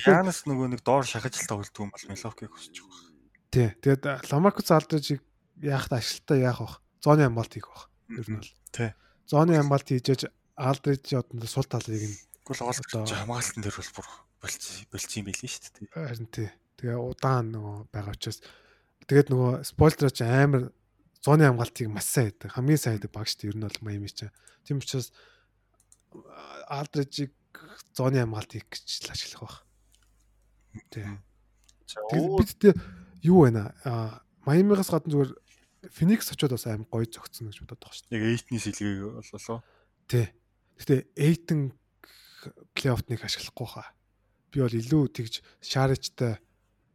Янис 0.08 0.48
нөгөө 0.48 0.72
нэг 0.72 0.80
доор 0.80 1.04
шахаж 1.04 1.36
л 1.36 1.50
тоглолтгүй 1.52 1.84
юм 1.84 1.92
бол 1.92 2.08
Мелокиг 2.08 2.48
хүсэж 2.48 2.80
байгаа. 2.80 3.04
Тий. 3.52 3.68
Тэгээд 3.84 4.02
Ламаркус 4.32 4.72
алдрыг 4.72 5.20
яахад 5.60 6.00
ашигтай 6.00 6.40
яах 6.44 6.64
вэ? 6.64 6.72
Зооны 7.04 7.28
амбалт 7.28 7.52
хийх 7.52 7.68
баг. 7.68 7.92
Ер 8.08 8.28
нь 8.28 8.40
бол. 8.40 8.52
Тий. 8.72 8.90
Зооны 9.28 9.60
амбалт 9.60 9.88
хийж 9.88 10.28
Алдрич 10.58 11.14
одонд 11.14 11.46
сул 11.46 11.64
талыг 11.70 12.02
нь 12.02 12.18
гол 12.42 12.66
олж 12.66 12.82
хамгаалтан 12.90 13.62
дээр 13.62 13.76
бол 13.78 13.92
бүр 13.94 14.08
болцсон 14.42 14.86
болцсон 14.90 15.18
юм 15.22 15.26
билээ 15.30 15.50
шүү 15.52 15.70
дээ. 15.76 15.88
Харин 15.94 16.28
тий. 16.34 16.48
Тэгээ 16.82 16.98
удаан 16.98 17.46
нөгөө 17.54 17.76
байгаа 17.94 18.14
учраас 18.18 18.40
тэгээд 19.06 19.28
нөгөө 19.30 19.52
спойлер 19.68 20.10
ч 20.10 20.20
амар 20.26 20.62
зооны 21.28 21.44
хамгаалтыг 21.44 21.92
маш 21.92 22.08
сайн 22.08 22.32
хийдэг. 22.32 22.56
Хамгийн 22.56 22.80
сайн 22.80 22.96
хийдэг 22.96 23.12
баг 23.12 23.28
шүү 23.28 23.38
дээ. 23.44 23.50
Ер 23.52 23.56
нь 23.60 23.66
бол 23.68 23.84
Майами 23.84 24.08
ч. 24.08 24.32
Тийм 24.64 24.80
учраас 24.80 25.12
Алдричийг 26.72 27.36
зооны 27.92 28.24
хамгаалт 28.24 28.52
хийх 28.56 28.64
гэж 28.72 29.04
л 29.04 29.12
ашиглах 29.12 29.44
баг. 29.44 29.56
Тий. 30.88 31.04
Тэгээд 31.84 32.32
бид 32.32 32.80
юу 33.20 33.44
байна 33.44 33.76
аа 33.84 34.24
Майамигаас 34.48 34.88
гадна 34.88 35.12
зүгээр 35.12 35.32
Феникс 35.92 36.32
очиод 36.32 36.56
бас 36.56 36.64
аим 36.64 36.88
гоё 36.88 37.04
зөгцсөн 37.04 37.52
гэж 37.52 37.60
бодоод 37.60 37.80
байгаа 37.84 37.92
шүү 37.92 38.08
дээ. 38.08 38.16
Яг 38.16 38.24
эйтний 38.32 38.60
сэлгээ 38.64 38.96
боллоо. 39.20 39.60
Тий. 40.08 40.26
Гэтэ 40.80 40.96
Эйтэн 41.12 41.60
плей-оффт 42.72 43.08
нэг 43.12 43.20
ашиглахгүй 43.22 43.68
хаа. 43.68 43.92
Би 44.48 44.64
бол 44.64 44.72
илүү 44.72 45.12
тэгж 45.12 45.44
Шаричтай 45.60 46.40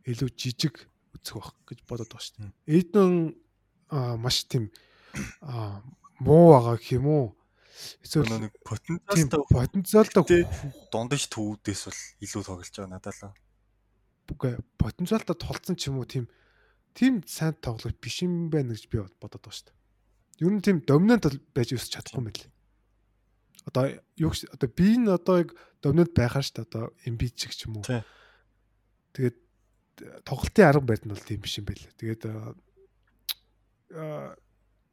илүү 0.09 0.29
жижиг 0.35 0.89
үзэх 1.15 1.37
байх 1.37 1.53
гэж 1.69 1.79
бодоод 1.87 2.11
байгаа 2.11 2.25
шүү 2.25 2.37
дээ. 2.41 2.51
Эйтэн 2.67 3.11
маш 3.93 4.43
тийм 4.49 4.73
муу 6.19 6.45
байгаа 6.53 6.77
гэх 6.77 6.97
юм 6.97 7.05
уу? 7.07 7.25
Эсвэл 8.01 8.49
нэг 8.49 8.53
потенциалтай 8.65 9.41
потенциалтай 9.49 10.23
дундаж 10.89 11.29
төвүүдээс 11.29 11.81
бол 11.87 12.01
илүү 12.23 12.41
тоглож 12.47 12.69
байгаа 12.73 12.91
надад 12.91 13.17
л. 13.21 13.33
Үгүй 14.33 14.57
потенциалтай 14.81 15.35
тулцсан 15.35 15.75
ч 15.77 15.93
юм 15.93 16.01
уу 16.01 16.07
тийм 16.09 16.25
тийм 16.97 17.21
сайн 17.27 17.53
тоглож 17.61 17.93
биш 18.01 18.23
юм 18.25 18.49
байна 18.49 18.73
гэж 18.73 18.89
би 18.89 19.03
бодоод 19.03 19.41
байгаа 19.41 19.53
шүү 19.53 19.67
дээ. 19.69 19.77
Ер 20.47 20.53
нь 20.53 20.63
тийм 20.65 20.77
доминант 20.85 21.29
байж 21.53 21.75
өсч 21.75 21.93
чадахгүй 21.93 22.21
юм 22.21 22.29
байл 22.29 22.49
одоо 23.65 23.89
юу 24.17 24.31
одоо 24.51 24.69
би 24.69 24.95
энэ 24.95 25.13
одоо 25.13 25.37
яг 25.43 25.49
доминант 25.81 26.13
байхаар 26.13 26.43
шүү 26.43 26.55
дээ 26.55 26.67
одоо 26.67 26.83
эмбид 27.07 27.35
чиг 27.35 27.55
ч 27.55 27.67
юм 27.67 27.79
уу. 27.79 28.03
Тэгээд 29.15 29.37
тоглолтын 30.27 30.67
арга 30.67 30.83
барил 30.83 31.07
нь 31.07 31.13
бол 31.15 31.23
тийм 31.23 31.39
биш 31.39 31.57
юм 31.59 31.67
байл. 31.67 31.83
Тэгээд 31.95 32.21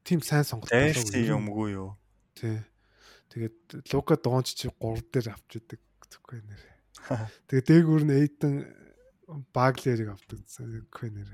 тийм 0.04 0.20
сайн 0.24 0.44
сонголт 0.44 0.72
болоогүй 0.72 1.24
юмгүй 1.28 1.68
юу. 1.76 1.90
Тий. 2.36 2.60
Тэгээд 3.30 3.86
Лука 3.94 4.16
Донч 4.18 4.54
чи 4.58 4.68
3 4.68 5.06
дээр 5.12 5.32
авч 5.34 5.60
идэг 5.60 5.80
гэхгүй 6.10 6.42
нэр. 6.42 6.62
Тэгээд 7.46 7.66
дээгүүр 7.70 8.02
нь 8.06 8.14
Эйден 8.18 8.54
Баглерийг 9.54 10.10
авдаг 10.10 10.42
гэхгүй 10.42 11.08
нэр. 11.14 11.30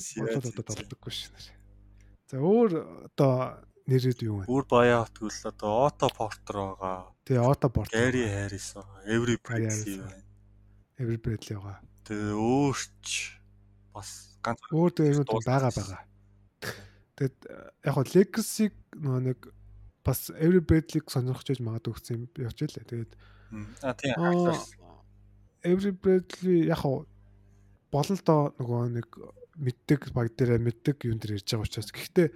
Сиэт 0.00 0.40
одоо 0.40 0.64
толдоггүй 0.64 1.12
ш. 1.12 1.28
За 2.32 2.40
өөр 2.40 3.10
одоо 3.12 3.60
нэрэд 3.84 4.24
юу 4.24 4.40
вэ? 4.40 4.48
Бүр 4.48 4.64
баяа 4.64 5.04
тэгвэл 5.04 5.50
одоо 5.50 5.90
Ото 5.90 6.08
Портер 6.08 6.56
байгаа. 6.56 7.12
Тэгээ 7.26 7.44
Ото 7.44 7.68
Портер. 7.68 7.98
Гэри 7.98 8.24
Харрис 8.24 8.72
байгаа. 8.78 9.00
Эври 9.04 9.36
Брэдли 9.36 9.98
байна. 10.00 10.24
Эври 10.96 11.18
Брэдли 11.20 11.52
байгаа. 11.58 11.78
Тэгээ 12.08 12.32
өөрч 12.38 13.39
бас 14.00 14.40
ганц 14.40 14.60
өөр 14.72 14.90
дээр 14.96 15.20
юм 15.20 15.28
байгаа 15.28 15.70
байгаа. 15.70 16.02
Тэгээд 17.20 17.36
яг 17.84 17.94
хоо 17.94 18.04
Legacy 18.08 18.72
нөгөө 18.96 19.20
нэг 19.28 19.38
бас 20.04 20.32
Every 20.32 20.64
Bradley-г 20.64 21.12
сонирхож 21.12 21.46
байж 21.52 21.60
магадгүй 21.60 21.92
гэсэн 21.92 22.16
юм 22.16 22.24
явж 22.40 22.58
илээ. 22.64 22.88
Тэгээд 22.88 23.12
а 23.84 23.92
тийм 23.92 24.16
Every 25.60 25.92
Bradley 25.92 26.72
яг 26.72 26.80
хоо 26.80 27.04
бололдоо 27.92 28.56
нөгөө 28.56 28.82
нэг 28.96 29.08
мэддэг 29.60 30.16
баг 30.16 30.32
дээр 30.32 30.56
мэддэг 30.56 31.04
юм 31.04 31.20
дээр 31.20 31.36
ярьж 31.36 31.52
байгаа 31.52 31.68
учраас 31.68 31.92
гэхдээ 31.92 32.28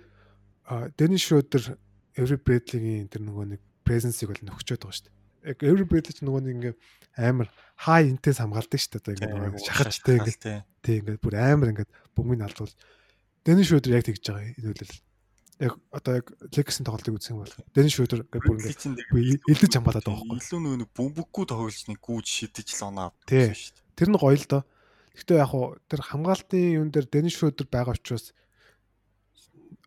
Дэнни 1.00 1.16
Шрёдер 1.16 1.80
Every 2.20 2.36
Bradley-гийн 2.36 3.08
тэр 3.08 3.24
нөгөө 3.24 3.56
нэг 3.56 3.60
presence-ийг 3.88 4.28
бол 4.28 4.44
нөхчөөд 4.44 4.84
байгаа 4.84 4.96
шүү 5.00 5.06
дээ. 5.08 5.23
Яг 5.44 5.60
Every 5.60 5.84
Bradley 5.84 6.16
ч 6.16 6.24
нөгөө 6.24 6.40
нэг 6.40 6.54
ингээм 6.56 6.76
амар 7.20 7.48
high 7.84 8.08
intense 8.08 8.40
хамгаалдаг 8.40 8.80
шүү 8.80 8.96
дээ. 8.96 9.20
Одоо 9.20 9.52
ингээд 9.52 9.68
шахаж 9.68 9.96
тэ 10.00 10.18
ингээд 10.18 10.64
тий 10.80 10.94
ингээд 11.04 11.20
бүр 11.20 11.34
амар 11.36 11.70
ингээд 11.70 11.90
бөмбөгийг 12.16 12.44
алдвал 12.48 12.72
Дэнни 13.44 13.60
Шрёдер 13.60 14.00
яг 14.00 14.08
тэгж 14.08 14.24
байгаа 14.24 14.56
энэ 14.56 14.68
үйл 14.72 14.94
яг 15.60 15.72
одоо 15.92 16.12
яг 16.16 16.26
Legacy-ийн 16.48 16.86
тоглолтыг 16.88 17.12
юм 17.12 17.44
бол 17.44 17.54
Дэнни 17.76 17.92
Шрёдер 17.92 18.24
ингээд 18.24 18.44
бүр 18.48 18.56
ингээд 18.56 19.44
элдэж 19.52 19.72
хамгаалаад 19.76 20.06
байгаа 20.08 20.24
байхгүй. 20.24 20.40
Илүү 20.40 20.60
нөгөө 20.64 20.88
бөмбөггүй 20.96 21.44
тоглож 21.52 21.80
нэг 21.92 22.00
гүйж 22.00 22.26
шидэж 22.26 22.68
л 22.72 22.88
оноо 22.88 23.04
авдаг 23.12 23.52
шүү 23.52 23.76
дээ. 23.76 23.94
Тэр 24.00 24.08
нь 24.08 24.16
гоё 24.16 24.38
л 24.40 24.48
доо. 24.48 24.62
Гэхдээ 25.12 25.38
яг 25.44 25.50
хуу 25.52 25.76
тэр 25.86 26.00
хамгаалтын 26.08 26.72
юун 26.72 26.90
дээр 26.90 27.06
Дэнни 27.06 27.30
Шрёдер 27.30 27.68
байгаа 27.68 27.94
учраас 27.94 28.32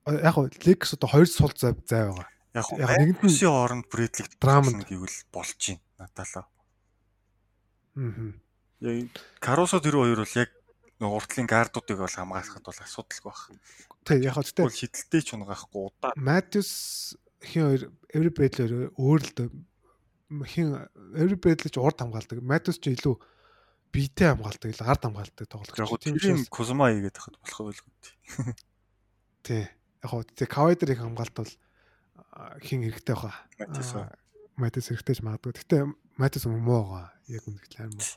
яг 0.06 0.34
хуу 0.38 0.48
Legacy 0.64 0.96
одоо 0.96 1.10
хоёр 1.10 1.28
сул 1.28 1.52
зай 1.58 1.74
байгаа. 1.74 2.30
Яг 2.58 2.90
нэгэн 2.98 3.22
нь 3.22 3.38
хооронд 3.38 3.86
Брэдлиг 3.92 4.34
драманд 4.42 4.84
гэвэл 4.90 5.20
болж 5.32 5.58
байна 5.62 5.82
надалаа. 5.98 6.46
Аа. 7.96 8.34
Яг 8.82 9.14
Карусо 9.40 9.82
тэр 9.82 9.98
хоёр 10.02 10.22
бол 10.26 10.36
яг 10.38 10.52
уртлын 11.02 11.46
гардуудыг 11.46 11.98
бол 11.98 12.10
хамгаалахад 12.10 12.66
бол 12.66 12.82
асуудалгүй 12.82 13.34
байна. 13.34 13.62
Тэг 14.06 14.20
яг 14.26 14.34
хөө 14.38 14.46
тэгтээ 14.50 14.74
шидэлтэй 14.74 15.22
ч 15.22 15.30
унагаахгүй 15.38 15.82
удаа. 15.82 16.12
Матиус 16.18 17.18
хин 17.42 17.64
хоёр 17.70 17.82
Every 18.14 18.32
Bradley 18.34 18.90
өөр 18.98 19.22
л 19.22 19.32
хин 20.46 20.68
Every 21.14 21.38
Bradley 21.38 21.70
ч 21.70 21.78
урд 21.78 22.02
хамгаалдаг. 22.02 22.42
Матиус 22.42 22.82
ч 22.82 22.94
илүү 22.94 23.18
биетэй 23.94 24.34
хамгаалдаг, 24.34 24.70
илүү 24.74 24.88
ард 24.88 25.04
хамгаалдаг 25.06 25.46
тоглогч. 25.46 25.78
Яг 25.78 26.02
тийм 26.02 26.18
тийм 26.18 26.38
Кузма 26.50 26.90
хийгээд 26.92 27.18
байхад 27.18 27.38
болох 27.42 27.62
байлгүй. 27.66 27.94
Тий. 29.46 29.64
Яг 30.04 30.10
хөө 30.12 30.24
тэг 30.34 30.50
Кавайдер 30.50 30.92
их 30.94 31.02
хамгаалт 31.02 31.36
бол 31.38 31.52
хин 32.62 32.86
хэрэгтэй 32.86 33.16
баха. 33.16 33.34
Матис. 33.60 33.94
Матис 34.58 34.90
хэрэгтэй 34.90 35.16
ч 35.16 35.22
магадгүй. 35.26 35.54
Гэтэ 35.54 35.78
Матис 36.18 36.46
муу 36.46 36.62
байгаа. 36.64 37.14
Яг 37.28 37.44
үнэхээр 37.46 37.94
муу. 37.94 38.12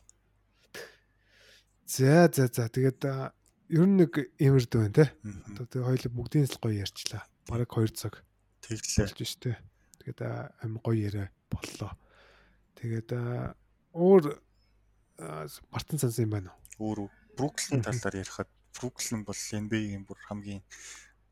За 1.87 2.29
за 2.33 2.47
за 2.49 2.69
тэгээд 2.69 3.03
ер 3.71 3.87
нь 3.87 3.97
нэг 3.99 4.13
имэрд 4.39 4.71
байна 4.73 4.95
те. 4.95 5.07
Одоо 5.51 5.67
тэг 5.67 5.83
хоёул 5.85 6.07
бүгдийн 6.15 6.47
л 6.47 6.61
гоё 6.63 6.85
ярьчлаа. 6.87 7.27
Бараг 7.49 7.71
2 7.71 7.93
цаг 7.97 8.23
тэглээ 8.63 9.09
болж 9.09 9.21
штэ. 9.27 9.59
Тэгээд 10.05 10.21
амар 10.65 10.83
гоё 10.85 10.97
яриа 10.97 11.27
боллоо. 11.51 11.93
Тэгээд 12.81 13.11
өөр 13.93 14.25
Мартин 15.71 15.99
сансан 16.01 16.25
юм 16.25 16.33
байна 16.33 16.55
уу? 16.79 16.97
Өөр 16.97 16.99
Бруклин 17.37 17.85
талаар 17.85 18.17
ярихад 18.25 18.49
Бруклин 18.73 19.25
бол 19.29 19.37
NBA-ийн 19.37 20.07
бүр 20.09 20.19
хамгийн 20.25 20.63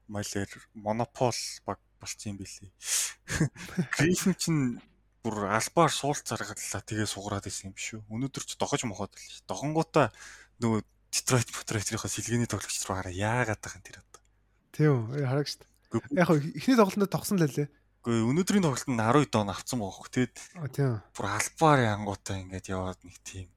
Малер 0.08 0.48
монопол 0.74 1.40
баг 1.64 1.80
болцсон 2.00 2.34
юм 2.34 2.38
билий. 2.40 2.70
Гриффин 3.98 4.34
чинь 4.38 4.62
бүр 5.22 5.50
албаар 5.50 5.92
суул 5.92 6.16
заргаллаа 6.16 6.82
тэгээ 6.82 7.06
сугараад 7.06 7.46
исэн 7.50 7.70
юм 7.70 7.76
шүү. 7.76 8.00
Өнөөдөр 8.08 8.44
ч 8.46 8.56
дохож 8.56 8.86
мохоод 8.86 9.12
л 9.12 9.20
ш. 9.20 9.42
Дохонгуудаа 9.50 10.14
нөгөө 10.62 10.80
Детройт 11.08 11.48
Детройт-ийнхаа 11.48 12.10
сэлгээний 12.10 12.48
тоглогч 12.48 12.84
руу 12.84 13.00
хараа 13.00 13.12
яагаад 13.12 13.60
байгаа 13.60 13.78
юм 13.80 13.84
тэр 13.84 13.98
одоо. 14.00 14.22
Тийм 14.72 14.90
үү 15.10 15.24
хараг 15.24 15.48
штт. 15.48 15.64
Яг 16.12 16.28
ихний 16.36 16.76
тоглолтод 16.76 17.10
тогсон 17.10 17.40
л 17.40 17.48
лээ. 17.48 17.68
Гэхдээ 17.68 18.28
өнөөдрийн 18.28 18.64
тоглолтод 18.64 18.92
12 18.92 19.32
дон 19.32 19.48
авцсан 19.48 19.80
байгаа 19.80 19.96
хөх. 19.96 20.12
Тэгэд 20.12 20.36
тийм. 20.72 21.00
Бүр 21.16 21.26
албаар 21.32 21.80
янгуудаа 21.96 22.36
ингээд 22.44 22.66
яваад 22.72 23.00
нэг 23.02 23.16
тийм 23.24 23.48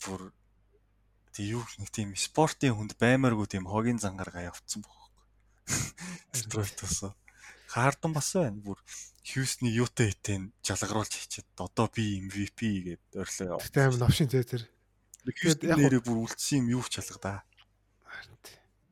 бүр 0.00 0.32
тэг 1.36 1.44
юу 1.44 1.64
нэг 1.76 1.90
тийм 1.92 2.16
спортын 2.16 2.72
хүнд 2.72 2.96
баймааргүй 2.96 3.46
тийм 3.46 3.68
хогийн 3.68 4.00
зангаргаа 4.00 4.48
явцсан 4.48 4.80
баг. 4.80 4.96
Детройт-оос 6.32 7.12
хаардан 7.76 8.16
бас 8.16 8.32
байна. 8.32 8.56
Бүр 8.64 8.80
Хьюсны 9.20 9.68
юутай 9.68 10.14
хитэн 10.14 10.54
жалгаруулж 10.64 11.12
хийчихэд 11.12 11.60
одоо 11.60 11.90
би 11.92 12.24
MVP 12.24 12.60
гэдээ 13.12 13.20
өрлөө. 13.20 13.60
Тэгтээ 13.60 13.84
аим 13.84 13.98
новшин 14.00 14.30
зэ 14.32 14.46
тэр. 14.48 14.64
Тэгээд 15.26 15.66
яг 15.66 15.78
нэрээ 15.82 16.02
бүр 16.06 16.24
үлдсэн 16.24 16.64
юм 16.64 16.80
юу 16.80 16.82
ч 16.88 17.02
чалга 17.02 17.20
да. 17.20 17.34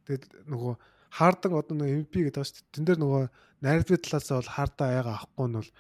Тэгэд 0.05 0.51
нөгөө 0.51 0.75
хаардан 1.15 1.53
одоо 1.55 1.75
нөгөө 1.79 1.95
MVP 2.05 2.15
гэдэг 2.29 2.37
байна 2.37 2.49
шүү 2.51 2.57
дээ. 2.61 2.75
Тэн 2.75 2.85
дээр 2.85 3.01
нөгөө 3.01 3.23
найрдын 3.65 4.03
талаас 4.03 4.29
бол 4.35 4.55
хаардаа 4.59 4.89
аяга 4.91 5.13
авахгүй 5.15 5.47
нь 5.49 5.57
бол 5.63 5.71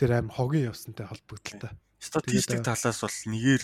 тэр 0.00 0.10
аим 0.16 0.28
хогийн 0.32 0.68
явсантай 0.72 1.06
холбогдолтой. 1.06 1.72
Статистик 2.00 2.64
талаас 2.64 2.98
бол 3.04 3.18
нэгээр 3.28 3.62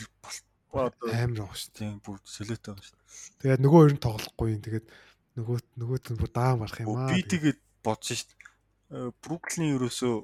амар 0.76 0.92
байгаа 1.00 1.56
шүү 1.56 1.72
дээ. 1.72 1.90
Бүр 2.04 2.18
солиотой 2.28 2.76
байгаа 2.76 2.84
шүү 2.84 2.98
дээ. 3.00 3.08
Тэгээд 3.40 3.62
нөгөө 3.64 3.80
хоёр 3.80 3.94
нь 3.96 4.04
тоглохгүй 4.04 4.48
юм. 4.52 4.62
Тэгээд 4.62 4.86
нөгөө 5.40 5.58
нөгөөт 5.80 6.06
нь 6.12 6.20
бүр 6.20 6.30
даан 6.30 6.58
барах 6.60 6.78
юм 6.84 6.94
аа. 6.94 7.08
Би 7.08 7.24
тэгээд 7.24 7.58
бодсон 7.80 8.16
шүү 8.20 8.28
дээ. 8.28 8.43
Бруклин 8.90 9.74
ерөөсөө 9.74 10.14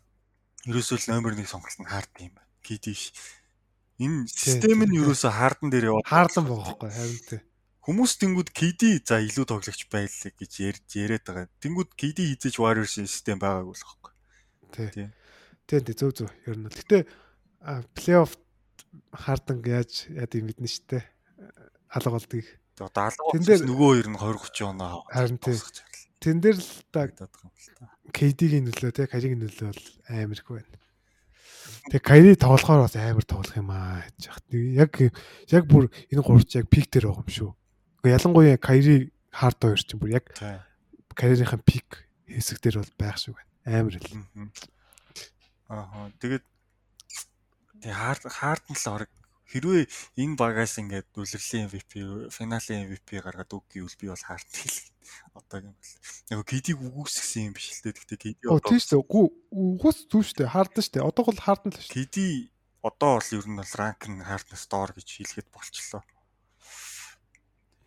ерөөсөө 0.70 0.98
л 0.98 1.10
номер 1.14 1.38
1 1.38 1.46
сонголт 1.46 1.78
нь 1.78 1.90
хаард 1.90 2.10
юм 2.18 2.34
байна. 2.34 2.48
Кидиш. 2.64 3.14
Энэ 4.00 4.26
систем 4.26 4.82
нь 4.82 4.98
ерөөсөө 4.98 5.30
хаардан 5.30 5.70
дээр 5.70 5.92
яваад 5.94 6.08
хаарлан 6.08 6.44
байгаа 6.48 6.66
байхгүй 6.66 6.90
харин 6.90 7.20
тий. 7.28 7.40
Хүмүүс 7.80 8.12
тэнгууд 8.20 8.50
KD 8.52 9.00
за 9.04 9.24
илүү 9.24 9.46
тоглогч 9.48 9.88
байлаа 9.88 10.30
гэж 10.36 10.52
ярьж 10.60 10.88
яриад 11.00 11.24
байгаа. 11.24 11.46
Тэнгууд 11.64 11.90
KD 11.96 12.18
хизээж 12.36 12.60
Warriors-ийн 12.60 13.08
систем 13.08 13.40
байгаагүй 13.40 13.72
л 13.72 13.84
байхгүй. 13.88 14.12
Тий. 14.72 15.08
Тий, 15.64 15.80
тий 15.80 15.94
зөв 15.96 16.12
зөв. 16.12 16.28
Ер 16.44 16.60
нь 16.60 16.68
л. 16.68 16.76
Гэтэ 16.76 17.08
плей-офф 17.96 18.36
хаардан 19.16 19.64
яаж 19.64 20.12
яд 20.12 20.36
юм 20.36 20.52
мэднэ 20.52 20.68
штэ. 20.68 21.00
Алга 21.88 22.20
болдгийг. 22.20 22.48
Одоо 22.80 23.08
алга 23.08 23.22
болсон 23.32 23.68
нөгөө 23.68 23.88
хоёр 23.96 24.08
нь 24.12 24.16
20 24.16 24.44
30 24.44 24.72
оноо 24.76 25.04
харин 25.08 25.40
тий. 25.40 25.56
Тэн 26.20 26.36
дээр 26.40 26.60
л 26.60 26.72
та 26.92 27.08
KD-гийн 28.10 28.66
нөлөө 28.68 28.92
те 28.92 29.06
Каригийн 29.06 29.40
нөлөө 29.42 29.70
бол 29.70 29.84
амар 30.10 30.38
их 30.38 30.48
байна. 30.50 30.78
Тэгээ 31.90 32.04
Кари 32.04 32.34
тоглохоор 32.36 32.84
бас 32.84 32.96
амар 32.96 33.24
тоглох 33.24 33.56
юм 33.56 33.70
аа 33.72 34.04
гэж 34.04 34.28
яхад. 34.28 34.44
Яг 34.52 34.90
яг 35.48 35.64
бүр 35.66 35.88
энэ 36.12 36.22
гурч 36.22 36.54
яг 36.58 36.66
пик 36.68 36.90
дээр 36.90 37.08
байгаа 37.08 37.24
юм 37.24 37.30
шүү. 37.30 37.50
Гэхдээ 38.02 38.16
ялангуяа 38.18 38.58
Кари 38.60 39.10
хард 39.30 39.58
хоёр 39.62 39.80
чинь 39.80 40.00
бүр 40.00 40.14
яг 40.18 40.24
карьерийнхэн 41.14 41.62
пик 41.64 42.04
хэсэг 42.26 42.60
дээр 42.60 42.82
бол 42.82 42.92
байх 42.98 43.16
шиг 43.18 43.34
байна. 43.34 43.50
Амар 43.64 43.94
л. 43.96 44.06
Аа 45.70 46.10
тэгээд 46.20 46.44
тэг 47.80 47.94
хард 47.94 48.22
хард 48.28 48.64
нь 48.68 48.76
л 48.76 48.88
орог 48.92 49.10
хэрвээ 49.50 49.84
энэ 50.22 50.38
багаас 50.38 50.78
ингээд 50.78 51.10
үлрэлийн 51.18 51.66
MVP, 51.66 51.92
финалийн 52.30 52.86
MVP 52.86 53.18
гаргаад 53.18 53.50
үг 53.50 53.66
гэвэл 53.66 53.98
би 53.98 54.06
бол 54.06 54.22
хаарт 54.22 54.46
хэл. 54.46 54.78
Одоогийн 55.38 55.74
бол. 55.74 55.94
Яг 56.30 56.46
KD-г 56.46 56.78
үгүйсгсэн 56.78 57.50
юм 57.50 57.54
биш 57.58 57.74
л 57.74 57.90
дээ. 57.90 57.98
Гэхдээ 57.98 58.20
KD 58.22 58.38
одоо 58.46 58.62
тийм 58.62 58.78
шүү. 58.78 59.02
Үгүй 59.02 59.24
үгүйс 59.50 59.98
зүв 60.06 60.22
шүү 60.22 60.38
дээ. 60.38 60.54
Хаардан 60.54 60.82
шүү 60.86 60.94
дээ. 60.94 61.08
Одоо 61.10 61.24
бол 61.26 61.40
хаардан 61.42 61.70
л 61.74 61.82
шүү. 61.82 61.94
KD 61.98 62.16
одоо 62.86 63.10
бол 63.18 63.30
ер 63.34 63.46
нь 63.50 63.58
бол 63.58 63.74
ранк 63.74 64.02
нь 64.06 64.22
хартнаас 64.22 64.64
доор 64.70 64.90
гэж 64.94 65.08
хэлэхэд 65.10 65.48
болчлоо. 65.50 66.02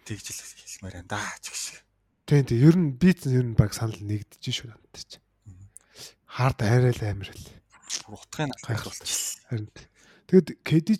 Тэгж 0.03 0.25
л 0.35 0.43
хэлмээр 0.43 0.99
энэ 0.99 1.09
даа 1.09 1.31
ч 1.39 1.47
гэх 1.47 1.57
шиг. 1.57 1.79
Тийм 2.27 2.43
тийм 2.43 2.59
ер 2.59 2.75
нь 2.75 2.91
бит 2.99 3.23
ер 3.23 3.47
нь 3.47 3.55
баг 3.55 3.71
санал 3.71 4.03
нэгдэж 4.03 4.43
шүү 4.43 4.67
надад 4.67 5.07
чи. 5.07 5.17
Хард 6.27 6.59
арай 6.59 6.91
л 6.91 7.03
амир 7.07 7.31
л. 7.31 7.47
Утгын 8.11 8.51
гайх 8.67 8.83
болчихлоо. 8.83 9.47
Харин 9.47 9.71
Тэгэд 10.27 10.47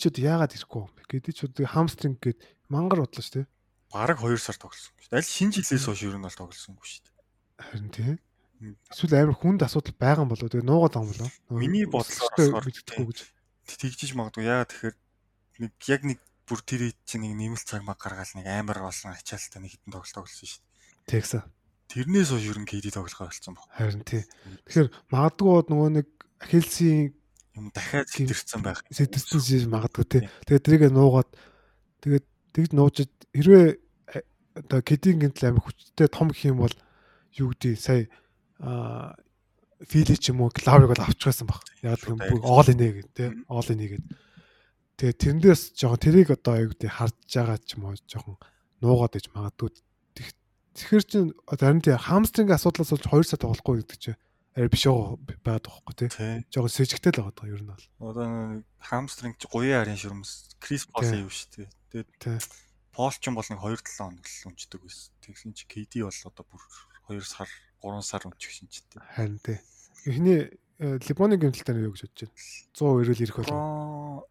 одоо 0.10 0.24
яагаад 0.24 0.56
ирэхгүй 0.56 0.80
юм 0.84 0.92
бэ? 0.92 1.04
Одоо 1.32 1.68
хамстринг 1.68 2.18
гээд 2.20 2.40
мангар 2.68 3.06
бодлоо 3.06 3.24
шүү 3.24 3.44
дээ. 3.44 3.48
Бараг 3.94 4.20
2 4.20 4.38
сар 4.42 4.58
тоглосон. 4.58 4.94
Аль 5.14 5.24
шинэ 5.24 5.62
жилээс 5.62 5.86
хойш 5.86 6.02
ер 6.04 6.18
нь 6.18 6.26
бол 6.26 6.34
тоглосонгүй 6.34 6.88
шүү 6.88 7.02
дээ. 7.06 7.14
Харин 7.62 7.90
тийм. 7.94 8.18
Эсвэл 8.90 9.20
амар 9.22 9.38
хүнд 9.38 9.62
асуудал 9.64 9.94
байгаа 9.94 10.24
юм 10.26 10.32
болоо 10.34 10.50
тэгээ 10.50 10.66
нуугаад 10.66 10.94
байгаа 10.98 11.06
юм 11.06 11.12
болоо. 11.14 11.32
Миний 11.54 11.86
бодлоор 11.86 12.66
мэддэггүй 12.66 13.06
гэж. 13.06 13.20
Тэгжиж 13.70 14.12
магадгүй 14.18 14.48
яагаад 14.48 14.72
тэгэхээр 14.72 14.96
нэг 15.62 15.72
яг 15.88 16.02
нэг 16.08 16.20
бүр 16.48 16.60
тэр 16.64 16.82
чинь 17.06 17.24
нэг 17.28 17.34
нэмэлт 17.38 17.68
цаг 17.68 17.84
маг 17.84 18.00
гаргаал 18.02 18.34
нэг 18.36 18.48
амар 18.48 18.80
болсон 18.84 19.14
ачаалтаа 19.14 19.62
нэг 19.62 19.78
хитэн 19.78 19.94
тоглолт 19.94 20.16
тоглосон 20.16 20.48
шүү 20.48 20.62
дээ. 20.64 21.12
Тэгсэн. 21.12 21.44
Тэрнээс 21.94 22.30
хойш 22.34 22.46
ер 22.50 22.60
нь 22.60 22.68
KD 22.68 22.90
тоглохоо 22.92 23.30
болсон 23.30 23.54
баг. 23.54 23.68
Харин 23.72 24.04
тий. 24.04 24.24
Тэгэхээр 24.68 24.90
магадгүй 25.12 25.70
нөгөө 25.70 25.90
нэг 26.02 26.08
Хелсийн 26.44 27.16
юм 27.56 27.72
дахиад 27.74 28.10
сэтэрсэн 28.10 28.62
байх. 28.64 28.82
Сэтэрсэн 28.90 29.42
шиг 29.42 29.70
магадгүй 29.70 30.06
тий. 30.06 30.22
Тэгээд 30.48 30.66
тэрийг 30.66 30.84
нуугаад 30.94 31.30
тэгээд 32.02 32.26
тэгж 32.54 32.72
нуужид 32.74 33.12
хэрвээ 33.34 33.66
одоо 34.58 34.80
KD-ийн 34.82 35.20
гинтл 35.22 35.50
амар 35.50 35.64
хүчтэй 35.66 36.10
том 36.10 36.30
гэх 36.30 36.50
юм 36.50 36.66
бол 36.66 36.76
юу 37.38 37.54
гэдэг 37.54 37.78
сая 37.78 38.10
аа 38.62 39.18
Фили 39.84 40.16
ч 40.16 40.32
юм 40.32 40.48
уу 40.48 40.54
Клауриг 40.54 40.96
бол 40.96 41.04
авчихсан 41.04 41.44
баг. 41.50 41.60
Яг 41.84 42.00
бүх 42.08 42.46
оол 42.48 42.70
инэ 42.72 43.04
гэдэг 43.04 43.12
тий. 43.12 43.30
Оол 43.52 43.68
инэ 43.68 44.00
гэдэг. 44.00 44.10
Тэгээ 44.96 45.20
тэрнээс 45.20 45.76
жоохон 45.76 46.00
тэрийг 46.00 46.30
одоо 46.32 46.56
юу 46.64 46.72
гэдэг 46.72 46.88
харж 46.88 47.18
байгаа 47.28 47.60
ч 47.60 47.76
юм 47.76 47.92
уу 47.92 48.00
жоохон 48.08 48.40
нуугаад 48.80 49.20
иж 49.20 49.28
магадгүй 49.36 49.76
Тэгэхээр 50.74 51.04
чин 51.06 51.26
харин 51.46 51.86
тий 51.86 51.94
хамстринг 51.94 52.50
асуудлаас 52.50 52.90
болж 52.90 53.06
2 53.06 53.30
сар 53.30 53.40
тоглохгүй 53.46 53.86
гэдэг 53.86 53.98
чинь 54.02 54.22
арай 54.54 54.70
биш 54.70 54.86
байгаад 54.86 55.22
байгаа 55.42 55.82
байхгүй 55.86 56.10
тий. 56.14 56.46
Жогоо 56.54 56.70
сэжигтэй 56.70 57.12
л 57.14 57.26
байгаа 57.30 57.50
ер 57.50 57.62
нь 57.66 57.72
бол. 57.74 57.86
Одоо 57.98 58.62
хамстринг 58.80 59.42
чи 59.42 59.50
гуян 59.50 59.82
арын 59.82 59.98
шүрмс 59.98 60.58
Крис 60.62 60.86
Пол 60.86 61.10
юу 61.10 61.34
шүү 61.34 61.66
дээ. 61.66 61.70
Тэгээд 62.14 62.46
Пол 62.94 63.10
ч 63.10 63.26
юм 63.26 63.36
бол 63.36 63.50
нэг 63.50 63.58
2 63.58 63.82
7 63.82 63.98
хоног 63.98 64.26
л 64.30 64.48
унждаг 64.54 64.80
байсан. 64.86 65.10
Тэгсэн 65.26 65.52
чи 65.58 65.66
KD 65.66 66.06
бол 66.06 66.22
одоо 66.30 66.46
бүр 66.46 66.62
2 67.10 67.26
сар 67.26 67.50
3 67.82 68.06
сар 68.06 68.22
унчих 68.30 68.54
шинжтэй. 68.54 69.02
Харин 69.18 69.42
тий. 69.42 69.58
Эхний 70.06 70.54
Либоны 70.78 71.38
гэмтэлтэй 71.42 71.82
юу 71.82 71.94
гэж 71.98 72.14
бодож 72.14 72.30
байна? 72.30 72.38
100 72.78 73.02
ирэл 73.02 73.24
ирэх 73.26 73.38
болов. 73.42 74.30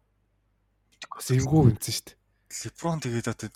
Эвгүй 1.27 1.61
гинцэн 1.71 1.93
шүү 1.93 2.05
дээ. 2.07 2.17
Либрон 2.63 2.99
тэгээд 3.03 3.27
одоо 3.33 3.49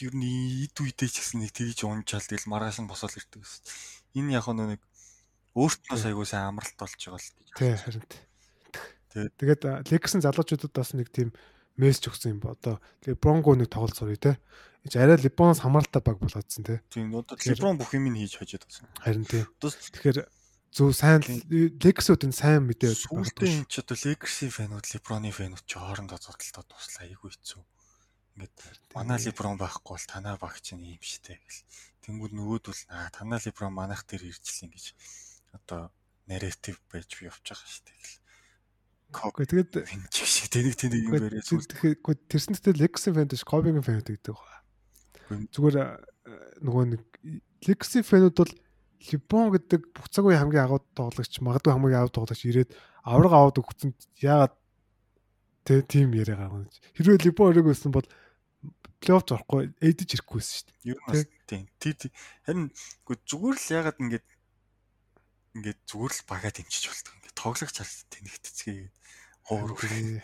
ер 0.00 0.14
нь 0.14 0.64
ид 0.64 0.76
үедээ 0.78 1.10
ч 1.10 1.16
гэсэн 1.18 1.42
нэг 1.42 1.52
тэгж 1.52 1.84
унжаал 1.84 2.22
тэгэл 2.22 2.48
маргааш 2.48 2.78
нь 2.80 2.90
босоод 2.90 3.18
ирдэг 3.18 3.42
гэсэн. 3.42 3.62
Энэ 4.14 4.38
яг 4.38 4.46
нэг 4.52 4.80
өөртнөөс 5.58 6.04
айгуу 6.06 6.26
сайн 6.26 6.54
амралт 6.54 6.76
болж 6.78 6.94
байгаа 6.94 7.18
л 7.18 7.30
гэж. 7.34 7.48
Тий 7.58 7.74
харин. 7.74 8.04
Тэгээд 9.10 9.90
Лексэн 9.90 10.22
залуучуудад 10.22 10.70
бас 10.70 10.94
нэг 10.94 11.10
тийм 11.10 11.34
мессеж 11.74 12.14
өгсөн 12.14 12.38
юм 12.38 12.40
ба. 12.40 12.54
Одоо 12.54 12.78
Лебронго 13.02 13.58
нэг 13.58 13.66
тоглолт 13.66 13.98
сурыг 13.98 14.22
те. 14.22 14.38
Энд 14.86 14.94
арай 14.94 15.18
Леброноос 15.18 15.66
хамааралтай 15.66 16.02
баг 16.02 16.22
болоодсэн 16.22 16.62
те. 16.62 16.78
Тийм 16.94 17.10
одоо 17.18 17.34
Леброн 17.34 17.76
бүх 17.82 17.90
юм 17.90 18.06
хийж 18.14 18.38
хожоод 18.38 18.62
байсан. 18.70 18.86
Харин 19.02 19.26
тий. 19.26 19.42
Тэгэхээр 19.58 20.30
зөв 20.70 20.94
сайн 20.94 21.26
Лексүүд 21.26 22.22
нь 22.30 22.36
сайн 22.36 22.70
мэдээ 22.70 22.94
байгаа. 22.94 23.10
Сүүлдээ 23.10 23.50
энэ 23.50 23.66
ч 23.66 23.74
одоо 23.82 23.98
Лекси 23.98 24.46
фэнүүд 24.46 24.86
Леброны 24.94 25.34
фэнүүд 25.34 25.66
ч 25.66 25.72
хоорондоо 25.74 26.18
зодтолтой 26.22 26.64
туслаа 26.70 27.10
айгүй 27.10 27.34
хэцүү. 27.34 27.62
Ингээд 28.38 28.56
манай 28.94 29.18
Леброн 29.18 29.58
байхгүй 29.58 29.98
бол 29.98 30.06
танаа 30.06 30.38
багч 30.38 30.78
нь 30.78 30.94
юм 30.94 31.02
шитэй 31.02 31.42
гэл. 31.42 31.66
Тэнгүүд 32.06 32.32
нөгөөдөл 32.38 32.82
аа 32.94 33.10
танаа 33.10 33.42
Леброн 33.42 33.74
манайх 33.74 34.06
дээр 34.06 34.30
ирчлээ 34.30 34.70
гэж 34.70 34.86
одоо 35.54 35.90
нарратив 36.30 36.78
байж 36.90 37.10
явж 37.20 37.42
байгаа 37.42 37.68
шүү 37.68 37.84
дээ 37.86 37.98
гэл. 37.98 38.18
Кого 39.10 39.42
тэгээд 39.42 39.72
энэ 39.90 40.06
шиг 40.14 40.48
тэнийг 40.54 40.76
тэнийг 40.78 41.02
юм 41.10 41.12
бэрээ 41.18 41.42
зүйл 41.42 41.66
тэгэхээр 41.66 42.18
тэрсэнтэй 42.30 42.74
Лекси 42.78 43.10
фэн 43.10 43.26
дэш 43.26 43.42
Кобигийн 43.42 43.82
фэн 43.82 44.02
гэдэг 44.06 44.30
байгаа. 44.30 44.58
Зүгээр 45.50 45.76
нөгөө 46.62 46.84
нэг 46.94 47.02
Лекси 47.66 48.06
фэнүүд 48.06 48.36
бол 48.38 48.52
Либон 49.00 49.50
гэдэг 49.50 49.80
бүх 49.96 50.06
цаг 50.12 50.28
үеийн 50.28 50.44
хамгийн 50.44 50.64
агуу 50.68 50.84
тоглогч 50.92 51.40
магадгүй 51.40 51.72
хамгийн 51.72 52.04
агуу 52.04 52.12
тоглогч 52.12 52.44
ирээд 52.44 52.70
авраг 53.02 53.32
аваад 53.32 53.56
өгсөн 53.56 53.96
яагаад 54.20 54.54
тэ 55.64 55.80
тим 55.88 56.12
яриа 56.12 56.36
гаргана. 56.36 56.68
Хэрвээ 56.94 57.24
Либон 57.24 57.48
өрөөг 57.50 57.72
өссөн 57.72 57.96
бол 57.96 58.04
плей-офф 59.00 59.24
зорохгүй 59.24 59.72
эдэж 59.80 60.20
ирэхгүйсэн 60.20 60.52
шүү 60.52 60.66
дээ. 60.68 60.92
Ер 60.92 60.98
нь 61.00 61.06
бас 61.08 61.20
тийм. 61.48 61.64
Тий. 61.80 62.12
Харин 62.44 62.68
зүгээр 63.08 63.56
л 63.56 63.72
яагаад 63.72 63.98
ингэж 64.04 64.24
ингээд 65.56 65.80
зүгээр 65.86 66.12
л 66.14 66.28
багаа 66.30 66.52
дэмжиж 66.54 66.84
болдог. 66.86 67.14
Ингээд 67.18 67.38
тоглох 67.38 67.72
чалс 67.74 68.06
тэнэгтцгээ 68.10 68.78
ховор 69.46 69.72
үрээ. 69.74 70.22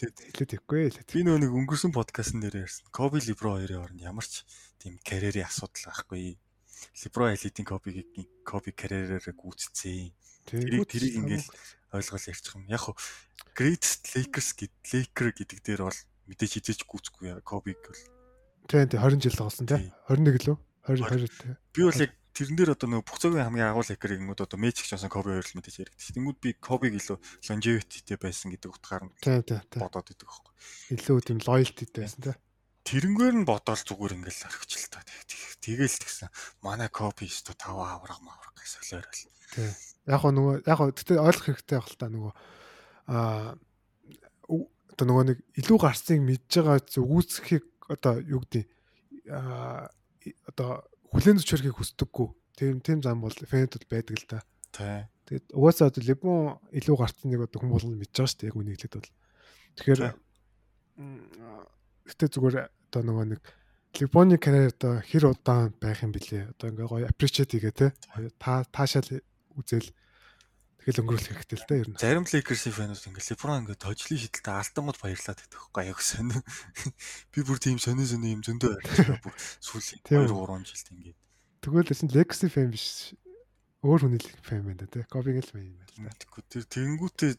Тэгээд 0.00 0.18
хэлээд 0.18 0.52
ихгүй 0.58 0.82
л. 0.90 0.98
Би 1.06 1.20
нөө 1.22 1.38
нэг 1.44 1.52
өнгөрсөн 1.52 1.92
подкастн 1.94 2.42
дээр 2.42 2.66
ярьсан. 2.66 2.88
Коби 2.90 3.22
Либро 3.22 3.60
хоёрын 3.60 3.78
хооронд 3.78 4.02
ямар 4.02 4.26
ч 4.26 4.42
тийм 4.82 4.98
карьерийн 5.04 5.46
асуудал 5.46 5.92
байхгүй. 5.92 6.40
Либро 7.04 7.30
элитийн 7.30 7.66
Кобигийн 7.68 8.28
Коби 8.42 8.74
карьераараа 8.74 9.34
гүйцэцээ. 9.36 10.10
Тэрийг 10.44 10.88
тэрийг 10.90 11.14
ингээл 11.22 11.48
ойлгол 11.94 12.28
ярьчих 12.28 12.54
юм. 12.58 12.66
Яг 12.68 12.82
хуу 12.82 12.98
Great 13.54 13.84
Lakers 14.12 14.50
гэд 14.58 14.74
Laker 14.90 15.30
гэдэг 15.30 15.58
дээр 15.62 15.82
бол 15.86 16.00
мэдээж 16.26 16.52
хизээч 16.58 16.80
гүйцэхгүй 16.84 17.38
Кобиг 17.46 17.78
бол. 17.86 18.02
Тийм 18.66 18.88
20 18.90 19.22
жил 19.22 19.38
болсон 19.38 19.68
тийм 19.70 19.92
21 20.10 20.42
лөө 20.48 20.58
20 20.90 21.06
20 21.06 21.38
тийм. 21.38 21.56
Би 21.70 21.80
бол 21.86 22.02
яг 22.02 22.12
тэрэн 22.34 22.56
дээр 22.58 22.74
одоо 22.74 22.88
нөгөө 22.90 23.06
бүх 23.06 23.18
цагийн 23.22 23.46
хамгийн 23.46 23.70
агуул 23.70 23.86
Laker 23.86 24.12
гингүүд 24.18 24.44
одоо 24.44 24.58
Magic 24.58 24.84
Johnson 24.90 25.08
Kobe 25.08 25.30
хоёр 25.32 25.46
л 25.46 25.56
мэдээж 25.56 25.76
яригдчих. 25.86 26.14
Тэнгүүд 26.18 26.38
би 26.42 26.50
Kobe-г 26.58 26.98
илүү 26.98 27.18
longevity-тэй 27.46 28.18
байсан 28.18 28.50
гэдэг 28.50 28.70
утгаар 28.74 29.06
нь 29.06 29.14
бодоод 29.78 30.10
идэг 30.10 30.26
байхгүй. 30.26 30.52
Илүү 30.98 31.18
тийм 31.22 31.38
loyalty-тэй 31.46 32.02
байсан 32.02 32.20
тийм 32.26 32.38
тэрнгээр 32.84 33.34
нь 33.40 33.48
бодоол 33.48 33.80
зүгээр 33.80 34.16
ингээл 34.20 34.44
орхичлаа 34.44 35.00
та. 35.00 35.12
Тэгэл 35.64 35.88
тэгсэн. 36.04 36.28
Манай 36.60 36.92
шүү 36.92 37.56
дээ 37.56 37.64
5 37.64 37.80
авраг 37.80 38.20
мавраг 38.20 38.54
гэсэн 38.60 38.84
солиорол. 38.84 39.24
Тий. 39.56 39.72
Яг 40.04 40.20
гоо 40.20 40.32
нөгөө 40.36 40.54
яг 40.68 40.78
гоо 40.78 40.92
тэгтээ 40.92 41.18
ойлгох 41.24 41.46
хэрэгтэй 41.48 41.76
байх 41.80 41.88
л 41.88 41.96
та 41.96 42.08
нөгөө 42.12 42.32
аа 43.08 43.56
одоо 44.92 45.06
нөгөө 45.08 45.24
нэг 45.32 45.38
илүү 45.64 45.78
гарцыг 45.80 46.20
мэдж 46.20 46.52
байгаа 46.60 46.78
зүгүүцхийг 46.84 47.64
одоо 47.88 48.14
юу 48.20 48.44
гэдэг 48.44 48.64
аа 49.32 49.88
одоо 50.52 50.84
хүлэн 51.14 51.38
зөвшөөрөхийг 51.38 51.78
хүсдэггүй. 51.78 52.28
Тийм 52.58 52.82
тийм 52.82 52.98
зам 53.02 53.22
бол 53.22 53.34
фэнтүүд 53.34 53.86
байдаг 53.86 54.18
л 54.18 54.26
да. 54.26 54.38
Тий. 54.74 55.06
Тэгээд 55.30 55.46
угаасаа 55.54 55.88
одоо 55.88 56.02
Лебон 56.02 56.58
илүү 56.74 56.96
гарцныг 56.98 57.40
одоо 57.46 57.58
хүмүүс 57.62 57.86
болгоно 57.86 58.02
мэдж 58.02 58.12
байгаа 58.12 58.28
шүү 58.28 58.38
дээ 58.42 58.50
яг 58.50 58.58
үнийг 58.58 58.76
хэлээд 58.82 58.96
бол. 58.98 59.12
Тэгэхээр 59.78 60.00
гэтээ 62.10 62.28
зүгээр 62.34 62.56
одоо 62.66 63.02
нөгөө 63.06 63.26
нэг 63.32 63.42
Лебоны 63.94 64.36
карьер 64.42 64.74
одоо 64.74 64.92
хэр 65.06 65.24
удаан 65.30 65.70
байх 65.78 66.02
юм 66.02 66.10
бэлээ. 66.10 66.50
Одоо 66.58 66.66
ингээ 66.74 66.90
гоё 66.90 67.06
appreciate 67.06 67.54
хийгээ 67.54 67.74
те. 67.78 67.86
Та 68.42 68.66
таашаал 68.68 69.22
үзэл 69.54 69.86
тэгэл 70.84 71.00
өнгөрүүлэх 71.00 71.40
хэрэгтэй 71.40 71.56
л 71.56 71.64
да 71.64 71.80
ер 71.80 71.88
нь. 71.88 71.96
Зарим 71.96 72.28
Lakers-ийн 72.28 72.76
фанууд 72.76 73.08
ингээ 73.08 73.28
Леброн 73.32 73.64
ингээ 73.64 73.80
тожлын 73.80 74.20
шидэлтэй 74.20 74.52
алтангууд 74.52 75.00
баярлаад 75.00 75.40
байдаг 75.40 75.56
байхгүй 75.56 75.80
аяг 75.80 76.00
сонь. 76.04 76.36
Би 77.32 77.40
бүр 77.40 77.56
тийм 77.56 77.80
сонин 77.80 78.04
сонин 78.04 78.36
юм 78.36 78.44
зөндөө 78.44 78.84
ярьж 78.84 79.24
бүр 79.24 79.32
сүүлийн 79.64 80.04
2 80.04 80.28
3 80.28 80.68
жилд 80.68 80.92
ингээ. 80.92 81.16
Тэгвэл 81.64 81.88
эсэнд 81.88 82.12
Lakers-ийн 82.12 82.52
фан 82.52 82.68
биш 82.68 83.16
өөр 83.80 84.00
хүний 84.04 84.20
фан 84.44 84.68
байна 84.68 84.84
те. 84.84 85.08
Kobe-гийн 85.08 85.40
л 85.40 85.48
фан 85.48 85.64
юм 85.64 85.80
байна 85.80 85.88
л 85.88 86.04
да. 86.04 86.12
Тэгэхгүй 86.20 86.44
тэр 86.52 86.64
тэнгүүтээ 86.68 87.32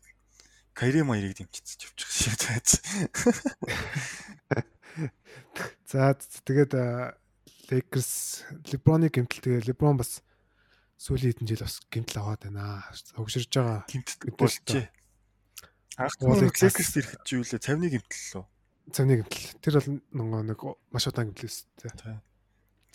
Кайри 0.75 1.07
маярыг 1.07 1.39
дэмжиж 1.39 1.87
явчих 1.87 2.11
шиг 2.11 2.35
тааж. 2.35 2.83
За 5.87 6.11
тэгээд 6.17 6.75
Lakers 7.71 8.43
LeBron-ы 8.69 9.07
гэмтэл 9.07 9.39
тэгээ 9.39 9.71
LeBron 9.71 9.95
бас 9.95 10.19
сүүлийн 10.99 11.31
хэдэн 11.35 11.47
жил 11.49 11.63
бас 11.65 11.75
гэмтэл 11.91 12.19
аваад 12.21 12.41
байна. 12.47 12.83
Хөгширж 13.15 13.51
байгаа. 13.51 13.79
Гэмтэл 13.87 14.35
болжээ. 14.35 14.85
Анх 15.99 16.15
Lakers 16.19 16.91
ирэхэд 16.99 17.21
чи 17.23 17.33
юу 17.39 17.43
лээ 17.47 17.59
50-ны 17.59 17.87
гэмтэл 17.91 18.23
лөө. 18.35 18.45
50-ны 18.91 19.13
гэмтэл. 19.23 19.47
Тэр 19.63 19.73
бол 19.79 19.89
нөгөө 20.15 20.41
нэг 20.51 20.59
маш 20.91 21.05
удаан 21.07 21.31
гэмтэлээс 21.31 21.59
тий. 21.79 21.91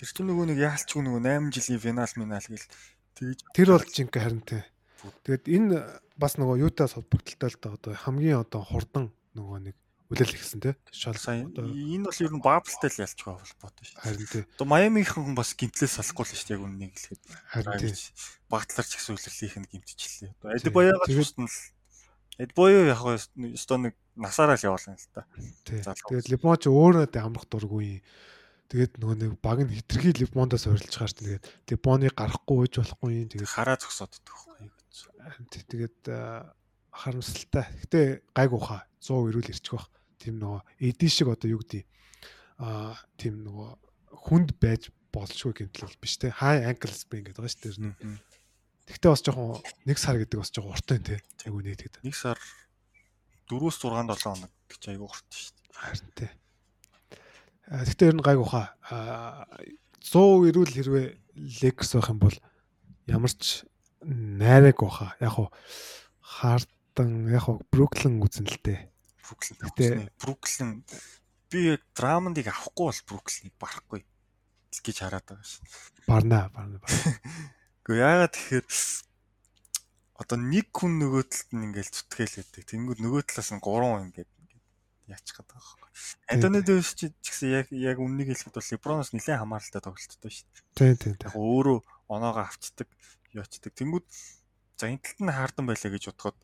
Тэр 0.00 0.08
чинь 0.16 0.28
нөгөө 0.32 0.46
нэг 0.52 0.58
яалчгүй 0.64 1.02
нөгөө 1.04 1.20
8 1.28 1.52
жилийн 1.52 1.80
финал 1.80 2.12
минал 2.16 2.44
гэл 2.44 2.68
тэгж 3.16 3.38
Тэр 3.52 3.68
бол 3.72 3.84
жинхэнэ 3.84 4.20
харин 4.20 4.42
тий. 4.44 4.62
Тэгээд 5.24 5.44
энэ 5.48 5.76
бас 6.20 6.36
нөгөө 6.36 6.60
юутай 6.60 6.88
холбогдолтой 6.88 7.48
л 7.48 7.60
да 7.60 7.68
одоо 7.76 7.92
хамгийн 7.96 8.40
одоо 8.44 8.60
хурдан 8.64 9.12
нөгөө 9.36 9.58
нэг 9.72 9.76
үлээл 10.10 10.34
ихсэн 10.34 10.60
те. 10.60 10.74
Шал 10.90 11.14
сайн. 11.14 11.54
Энэ 11.54 12.10
бол 12.10 12.18
ер 12.20 12.32
нь 12.34 12.42
баблтай 12.42 12.90
л 12.90 13.02
ялч 13.06 13.18
байгаа 13.22 13.40
холбоотой 13.46 13.84
шүү. 13.86 13.98
Харин 14.02 14.26
тий. 14.26 14.44
Одоо 14.58 14.66
Майамигийн 14.66 15.24
хүн 15.30 15.38
бас 15.38 15.54
гимтлээс 15.54 16.02
салахгүй 16.02 16.26
л 16.26 16.34
шүү 16.34 16.54
яг 16.58 16.62
үнийг 16.66 16.92
хэлэхэд. 16.98 17.22
Харин 17.54 17.78
тий. 17.78 17.94
Багтлаар 18.50 18.86
ч 18.90 18.92
гэсэн 18.98 19.14
үлэрлийнх 19.14 19.56
нь 19.62 19.70
гимтчихлээ. 19.70 20.30
Одоо 20.34 20.70
бас 20.98 21.32
нь 21.38 21.46
л 21.46 21.58
Эдбоё 22.40 22.88
яг 22.88 23.04
өстой 23.04 23.78
нэг 23.78 23.94
насаараа 24.16 24.56
л 24.56 24.64
явуулсан 24.64 24.96
л 24.96 25.08
та. 25.12 25.28
Тэгээд 25.68 26.32
Лимон 26.32 26.56
ч 26.56 26.72
өөрөө 26.72 27.12
амрах 27.20 27.44
дургүй. 27.52 28.00
Тэгээд 28.72 28.96
нөгөө 28.96 29.16
нэг 29.20 29.32
баг 29.44 29.60
нь 29.60 29.76
хитрхий 29.76 30.16
Лимондоос 30.16 30.64
урилж 30.64 30.88
гаарч 30.88 31.20
тэгээд 31.20 31.44
Лимоны 31.68 32.08
гарахгүй 32.08 32.64
ууж 32.64 32.80
болохгүй. 32.80 33.28
Тэгээд 33.28 33.44
хараа 33.44 33.76
зогсоод 33.76 34.16
идэх 34.16 34.40
Тэгээд 35.68 36.08
харамсалтай. 36.88 37.66
Гэтэ 37.84 38.00
гайгууха 38.32 38.88
100 39.04 39.30
ирүүл 39.30 39.52
ирчих 39.52 39.76
бах. 39.76 39.88
Тийм 40.20 40.36
нөгөө 40.36 40.60
эди 40.84 41.08
шиг 41.08 41.32
одоо 41.32 41.48
юу 41.48 41.64
гэдэг 41.64 41.84
аа 42.60 42.94
тийм 43.16 43.40
нөгөө 43.42 43.68
хүнд 44.28 44.54
байж 44.60 44.92
болшгүй 45.10 45.56
гэмтэл 45.56 45.96
биш 45.98 46.20
те. 46.20 46.30
High 46.30 46.68
ankle 46.68 46.92
sprain 46.94 47.24
гэдэг 47.24 47.40
байгаа 47.40 47.50
шүү 47.56 47.96
дээ. 47.96 48.20
Тэгтээ 48.90 49.10
бас 49.10 49.22
жоохон 49.24 49.62
нэг 49.88 49.98
сар 49.98 50.18
гэдэг 50.20 50.38
бас 50.38 50.52
жоохон 50.52 50.74
урт 50.76 50.86
байна 50.86 51.06
те. 51.08 51.16
Яг 51.46 51.54
үнэ 51.54 51.74
тэгээд. 51.78 52.04
Нэг 52.04 52.16
сар 52.18 52.38
4-6 53.48 53.80
7 53.80 54.22
хоног 54.22 54.52
гэж 54.70 54.82
айгүй 54.92 55.06
урт 55.08 55.28
шүү 55.30 55.54
дээ. 55.56 55.70
Харин 55.80 56.10
те. 56.14 56.28
Тэгтээ 57.70 58.10
ер 58.10 58.16
нь 58.18 58.26
гайгууха. 58.26 58.64
100 60.04 60.50
ирүүл 60.50 60.74
хэрвээ 60.74 61.06
Lakers 61.62 61.94
байх 61.96 62.10
юм 62.10 62.18
бол 62.18 62.36
ямар 63.06 63.32
ч 63.32 63.62
найраг 64.02 64.78
баха. 64.82 65.14
Яг 65.22 65.32
хуу 65.38 65.48
Хартон 66.20 67.30
яг 67.30 67.46
хуу 67.46 67.62
Бруклин 67.70 68.18
үзэн 68.22 68.46
л 68.50 68.58
дээ. 68.62 68.90
Бруклин 69.30 69.58
тэгтээ 69.62 70.10
Бруклин 70.18 70.70
би 71.50 71.58
яг 71.78 71.82
Драмондыг 71.94 72.50
авахгүй 72.50 72.90
бол 72.90 73.02
Бруклинийг 73.06 73.54
барахгүй 73.62 74.02
гэж 74.82 74.96
хараад 75.06 75.26
байгаа 75.26 75.46
шин. 75.46 75.66
Барна, 76.10 76.50
барна. 76.50 76.82
Гэхдээ 77.86 78.02
яагаад 78.02 78.34
тэгэхээр 78.34 78.66
одоо 80.20 80.38
нэг 80.38 80.66
хүн 80.74 80.92
нөгөө 80.98 81.22
талд 81.30 81.50
нь 81.54 81.66
ингээл 81.70 81.94
зүтгэлээдэг. 81.94 82.64
Тэнгүүд 82.66 82.98
нөгөө 83.00 83.22
талаас 83.24 83.50
нь 83.54 83.62
гурван 83.62 84.10
ингээд 84.10 84.30
яачих 85.10 85.40
гээд 85.40 85.48
байгаа 85.48 85.64
байхгүй. 85.64 85.90
Антони 86.30 86.60
Дэвис 86.62 86.92
ч 86.94 87.10
гэсэн 87.18 87.48
яг 87.50 87.66
яг 87.74 87.98
үннийг 87.98 88.30
хэлэхэд 88.30 88.54
бол 88.54 88.70
Леброноос 88.70 89.10
нэлээд 89.10 89.40
хамааралтай 89.42 89.82
тоглолттой 89.82 90.30
шүү 90.30 90.46
дээ. 90.54 90.62
Тийм 90.76 90.96
тийм. 91.00 91.14
Яг 91.24 91.34
өөрөө 91.34 91.78
оноогоо 92.06 92.44
авчдаг, 92.46 92.88
яачдаг. 93.34 93.72
Тэнгүүд 93.74 94.06
за 94.78 94.84
энэ 94.86 95.02
талд 95.02 95.20
нь 95.24 95.34
хаардан 95.34 95.66
байлаа 95.66 95.90
гэж 95.90 96.04
бодоход 96.12 96.38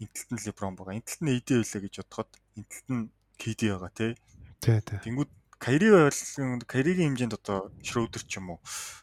энэ 0.00 0.12
талд 0.16 0.30
нь 0.34 0.42
Леброн 0.48 0.74
байгаа. 0.76 0.96
Энэ 0.96 1.06
талд 1.06 1.22
нь 1.22 1.32
AD 1.36 1.48
байлаа 1.60 1.80
гэж 1.84 1.94
бодоход 2.00 2.30
энэ 2.56 2.68
талд 2.72 2.88
нь 2.90 3.04
KD 3.40 3.60
байгаа 3.72 3.92
тий. 3.92 4.12
Тий 4.60 4.78
тий. 4.80 4.98
Тэнгүүд 5.04 5.30
Кайри 5.60 5.88
бол 5.92 6.64
Кайригийн 6.64 7.12
хэмжээнд 7.12 7.36
одоо 7.36 7.68
Шрөдер 7.84 8.24
ч 8.24 8.40
юм 8.40 8.56
уу 8.56 8.58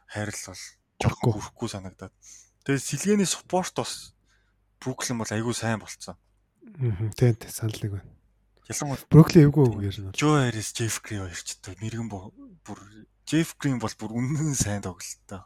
хайрлал 0.10 0.58
жоохгүй 0.98 1.32
хүрэхгүй 1.38 1.70
санагдаад. 1.70 2.14
Тэгээ 2.66 2.82
сэлгээний 2.82 3.30
спорт 3.30 3.78
бас 3.78 4.18
Бруклин 4.82 5.22
бол 5.22 5.30
айгүй 5.30 5.54
сайн 5.54 5.78
болцсон. 5.78 6.18
Аа 6.82 7.14
тий 7.14 7.34
тий 7.38 7.50
санал 7.54 7.78
нэг 7.78 7.92
байна. 8.02 8.10
Ялангуяа 8.66 9.06
Бруклин 9.10 9.46
эвгүй 9.48 9.86
ярина. 9.86 10.12
Жо 10.18 10.34
Харис, 10.34 10.74
Джеф 10.74 11.02
Грин 11.06 11.30
хоёрчдаг. 11.30 11.78
Мэргэн 11.78 12.10
бүр 12.10 12.82
Джеф 13.30 13.56
Грин 13.62 13.78
бол 13.78 13.94
бүр 13.94 14.18
үнэн 14.18 14.58
сайн 14.58 14.82
тоглолттой. 14.82 15.46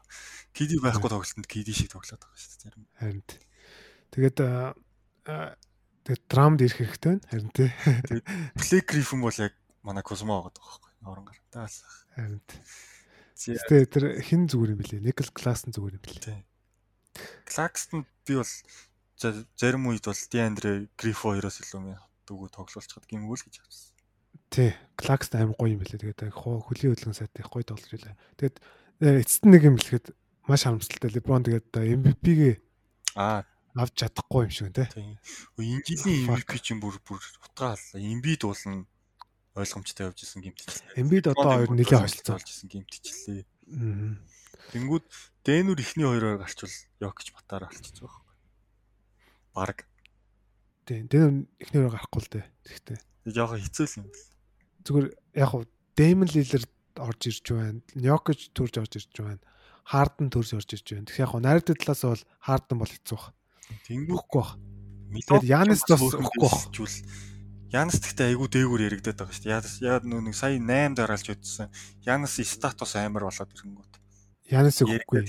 KD 0.56 0.80
байхгүй 0.80 1.11
тоглолтод 1.11 1.48
KD 1.48 1.76
шиг 1.76 1.91
тоглоод 1.91 2.23
байгаа 2.23 2.40
шүү 2.40 2.72
дээ. 2.72 2.88
Харин 2.98 3.23
тэгээд 4.15 4.38
тэгээд 5.26 6.23
драмд 6.27 6.60
ирэх 6.65 6.77
хэрэгтэй 6.81 7.10
байна. 7.18 7.27
Харин 7.30 7.52
тий. 7.53 7.69
Плей 8.57 8.81
Гриффин 8.81 9.22
бол 9.22 9.38
яг 9.38 9.53
манай 9.85 10.03
Космо 10.03 10.41
байгаа 10.41 10.53
байхгүй. 10.57 10.91
Орон 11.06 11.26
гарантаас. 11.26 11.85
Харин. 12.15 12.41
Тэгээд 13.41 13.89
тэр 13.89 14.06
хин 14.22 14.45
зүгээр 14.49 14.73
юм 14.73 14.80
бэлээ. 14.81 15.02
Никл 15.02 15.30
Классен 15.34 15.73
зүгээр 15.73 15.98
юм 15.98 16.03
бэлээ. 16.06 16.41
Клакстон 17.45 18.06
би 18.26 18.38
бол 18.38 18.53
зарим 19.57 19.89
үед 19.89 20.06
бол 20.06 20.22
Диандре 20.30 20.89
Грифо 20.98 21.34
хоёроос 21.34 21.61
илүү 21.61 21.81
мэн 21.81 21.98
дүүгөө 22.26 22.49
тоглуулчихад 22.53 23.06
гимгүү 23.10 23.35
л 23.38 23.45
гэж 23.45 23.56
харсан. 23.61 23.93
Тий, 24.49 24.72
Клакс 24.98 25.30
амар 25.34 25.57
гоё 25.57 25.76
юм 25.76 25.81
билээ. 25.81 26.02
Тэгээд 26.02 26.34
хөлийн 26.34 26.65
хөдөлгөөн 26.65 27.18
сайтай 27.18 27.45
гоё 27.45 27.65
тоглож 27.65 27.91
байлаа. 27.91 28.18
Тэгээд 28.38 28.57
эцэст 29.02 29.43
нэг 29.45 29.61
юм 29.68 29.77
хэлэхэд 29.77 30.14
маш 30.48 30.65
харамсалтай. 30.65 31.10
Леброн 31.11 31.45
тэгээд 31.45 31.68
MVP-гээ 31.73 32.56
аа 33.18 33.45
авч 33.76 33.93
чадахгүй 33.95 34.48
юм 34.48 34.52
шиг 34.52 34.69
тий. 34.76 34.88
Энэ 35.60 35.84
жилийн 35.85 36.27
MVP 36.31 36.52
чинь 36.60 36.81
бүр 36.84 36.98
бүр 37.03 37.22
утгааллаа. 37.45 37.99
Эмбид 37.99 38.43
уулна 38.43 38.88
ойлгомжтой 39.56 40.11
явж 40.11 40.19
исэн 40.23 40.41
гимтчихлээ. 40.41 40.99
Эмбид 40.99 41.26
одоо 41.27 41.64
хоёр 41.64 41.72
нэлээд 41.76 42.03
хойшлцоолж 42.07 42.48
исэн 42.48 42.69
гимтчихлээ. 42.72 43.45
Тэнгүүд 44.72 45.06
Дэнүр 45.41 45.80
ихний 45.81 46.06
хоёроор 46.06 46.38
гарчвал 46.39 46.72
Йокич 47.02 47.34
батаар 47.34 47.65
байгаа 47.68 47.81
байхгүй. 47.81 48.35
Бараг 49.57 49.80
Тийм. 50.85 51.07
Тэр 51.07 51.48
эхнэрээ 51.61 51.91
гарахгүй 51.93 52.22
л 52.22 52.31
дээ. 52.35 52.45
Тэгтээ. 52.68 52.99
Жохоо 53.31 53.57
хэцүү 53.61 53.85
л 53.85 53.98
юм. 54.02 54.07
Зүгээр 54.84 55.07
яг 55.39 55.49
хуу 55.53 55.64
Дэймон 55.95 56.30
Лилерд 56.34 56.72
орж 56.98 57.22
ирж 57.30 57.45
байна. 57.53 57.80
Ньокич 57.95 58.52
төрж 58.52 58.73
орж 58.81 58.93
ирж 58.98 59.14
байна. 59.22 59.43
Харден 59.88 60.27
төрж 60.34 60.57
орж 60.57 60.69
ирж 60.73 60.88
байна. 60.91 61.07
Тэгэхээр 61.07 61.23
яг 61.23 61.31
хуу 61.31 61.41
найрдаг 61.41 61.77
талаас 61.80 62.03
бол 62.03 62.23
Харден 62.43 62.77
бол 62.81 62.91
хэцүү 62.91 63.18
баг. 63.18 63.31
Тэнгүүхгүй 63.88 64.41
баг. 64.41 64.52
Тэгээд 65.11 65.48
Янис 65.52 65.81
бас 65.88 66.02
өгөхгүй 66.02 66.41
баг. 66.41 66.91
Янис 67.72 68.03
гэхдээ 68.03 68.35
айгүй 68.35 68.48
дээгүүр 68.52 68.81
яригадаад 68.84 69.31
байгаа 69.31 69.35
шүү 69.35 69.48
дээ. 69.48 69.88
Яа 69.88 69.99
нэг 70.03 70.35
сая 70.35 70.60
8 70.60 70.95
дараалж 70.99 71.27
үтсэн. 71.31 71.72
Янис 72.03 72.35
статус 72.43 72.99
амар 72.99 73.31
болоод 73.31 73.48
ирэнгүүт. 73.56 73.93
Янис 74.52 74.84
өгөхгүй. 74.84 75.23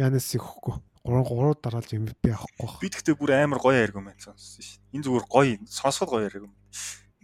Янис 0.00 0.28
өгөхгүй. 0.40 0.80
3 1.04 1.20
3 1.28 1.60
дараалж 1.60 1.90
MVP 1.92 2.32
авахгүй 2.32 2.64
баг. 2.64 2.80
Би 2.80 2.88
тэгтээ 2.88 3.16
бүр 3.20 3.30
амар 3.36 3.60
гоё 3.60 3.76
аргумент 3.76 4.24
сонссон 4.24 4.64
шин. 4.64 4.80
Энэ 4.96 5.04
зүгээр 5.04 5.26
гоё 5.28 5.60
сонсоход 5.68 6.16
гоё 6.16 6.32
аргумент. 6.32 6.56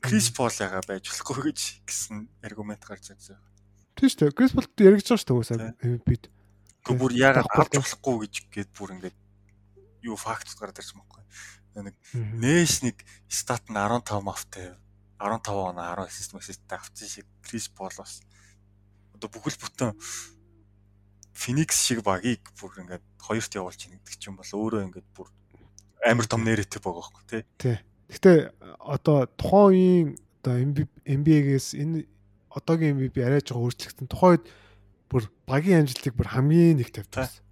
Крис 0.04 0.28
Пол 0.36 0.52
яга 0.52 0.84
байж 0.84 1.08
болохгүй 1.08 1.48
гэж 1.48 1.60
гэсэн 1.88 2.28
аргумент 2.44 2.84
гарч 2.84 3.08
ирсэн. 3.08 3.40
Тийм 3.96 4.08
шүү 4.12 4.20
дээ. 4.20 4.36
Крис 4.36 4.52
Пол 4.52 4.68
яригдж 4.84 5.08
байгаа 5.08 5.24
шүү 5.24 5.56
дээ 5.56 5.96
MVP-д. 5.96 6.28
Гэхдээ 6.84 7.00
бүр 7.00 7.12
ягаад 7.16 7.48
авч 7.48 7.72
болохгүй 7.80 8.16
гэж 8.28 8.34
гээд 8.52 8.70
бүр 8.76 8.92
ингээд 9.00 9.16
юу 10.02 10.16
факт 10.16 10.48
гараад 10.58 10.78
ирсэн 10.78 11.00
байхгүй. 11.00 11.24
Нэг 11.80 11.96
нээш 12.14 12.82
нэг 12.82 12.96
стат 13.28 13.68
нь 13.70 13.78
15 13.78 14.20
мавтай 14.24 14.74
15 15.20 15.52
оноо 15.52 15.84
10 16.04 16.08
ассист 16.08 16.32
массисттай 16.34 16.78
авсан 16.78 17.08
шиг 17.08 17.26
Крис 17.44 17.68
Пол 17.68 17.92
бас 17.96 18.24
одоо 19.14 19.28
бүхэл 19.28 19.60
бүтэн 19.60 19.92
Phoenix 21.36 21.80
шиг 21.84 22.02
багийг 22.02 22.42
бүр 22.58 22.84
ингээд 22.84 23.04
хоёрт 23.20 23.52
явуулж 23.54 23.80
ийн 23.86 24.00
гэдэг 24.00 24.16
чинь 24.18 24.36
бол 24.36 24.48
өөрөө 24.48 24.84
ингээд 24.88 25.08
бүр 25.14 25.28
амар 26.04 26.26
том 26.26 26.42
нэрэттэй 26.44 26.80
байгаа 26.80 27.00
байхгүй 27.00 27.24
тий. 27.28 27.42
Тий. 27.60 27.76
Гэтэ 28.10 28.32
одоо 28.80 29.28
тухайн 29.38 29.70
үеийн 29.70 30.08
одоо 30.40 30.56
NBA-гээс 31.04 31.76
энэ 31.76 32.08
одоогийн 32.50 32.96
MVP 32.96 33.22
арай 33.22 33.44
жоо 33.44 33.68
өөрчлөгдсөн. 33.68 34.08
Тухайд 34.08 34.42
бүр 35.12 35.28
багийн 35.46 35.84
амжилтыг 35.84 36.16
бүр 36.16 36.32
хамгийн 36.32 36.80
нэг 36.80 36.90
тавьчихсан. 36.90 37.44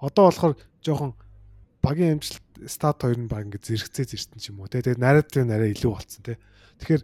Одоо 0.00 0.32
болохоор 0.32 0.54
жоохон 0.82 1.12
багийн 1.80 2.20
амжилт 2.20 2.44
стат 2.68 3.00
хоёр 3.02 3.18
нь 3.20 3.30
баг 3.30 3.48
ингээд 3.48 3.64
зэрэгцээ 3.64 4.06
зэрсэн 4.06 4.38
ч 4.40 4.52
юм 4.52 4.60
уу. 4.60 4.68
Тэгээд 4.68 5.00
нарратив 5.00 5.44
нь 5.44 5.54
арай 5.54 5.72
илүү 5.72 5.90
болцсон 5.92 6.22
тий. 6.24 6.36
Тэгэхээр 6.80 7.02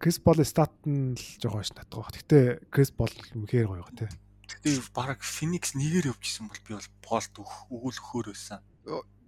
Крис 0.00 0.18
Бол 0.24 0.40
стат 0.44 0.72
нь 0.88 1.12
л 1.12 1.26
жоохон 1.40 1.64
ш 1.64 1.76
татгаа. 1.76 2.08
Гэтэ 2.08 2.72
Крис 2.72 2.90
Бол 2.96 3.12
үнэхээр 3.12 3.68
гоё 3.68 3.84
тий. 3.92 4.08
Тэгээ 4.48 4.88
баг 4.96 5.20
Phoenix 5.20 5.76
нэгээр 5.76 6.16
явжсэн 6.16 6.48
бол 6.48 6.62
би 6.64 6.72
бол 6.74 6.90
Полт 7.04 7.34
өгөөл 7.36 8.00
өхөр 8.00 8.32
байсан. 8.32 8.64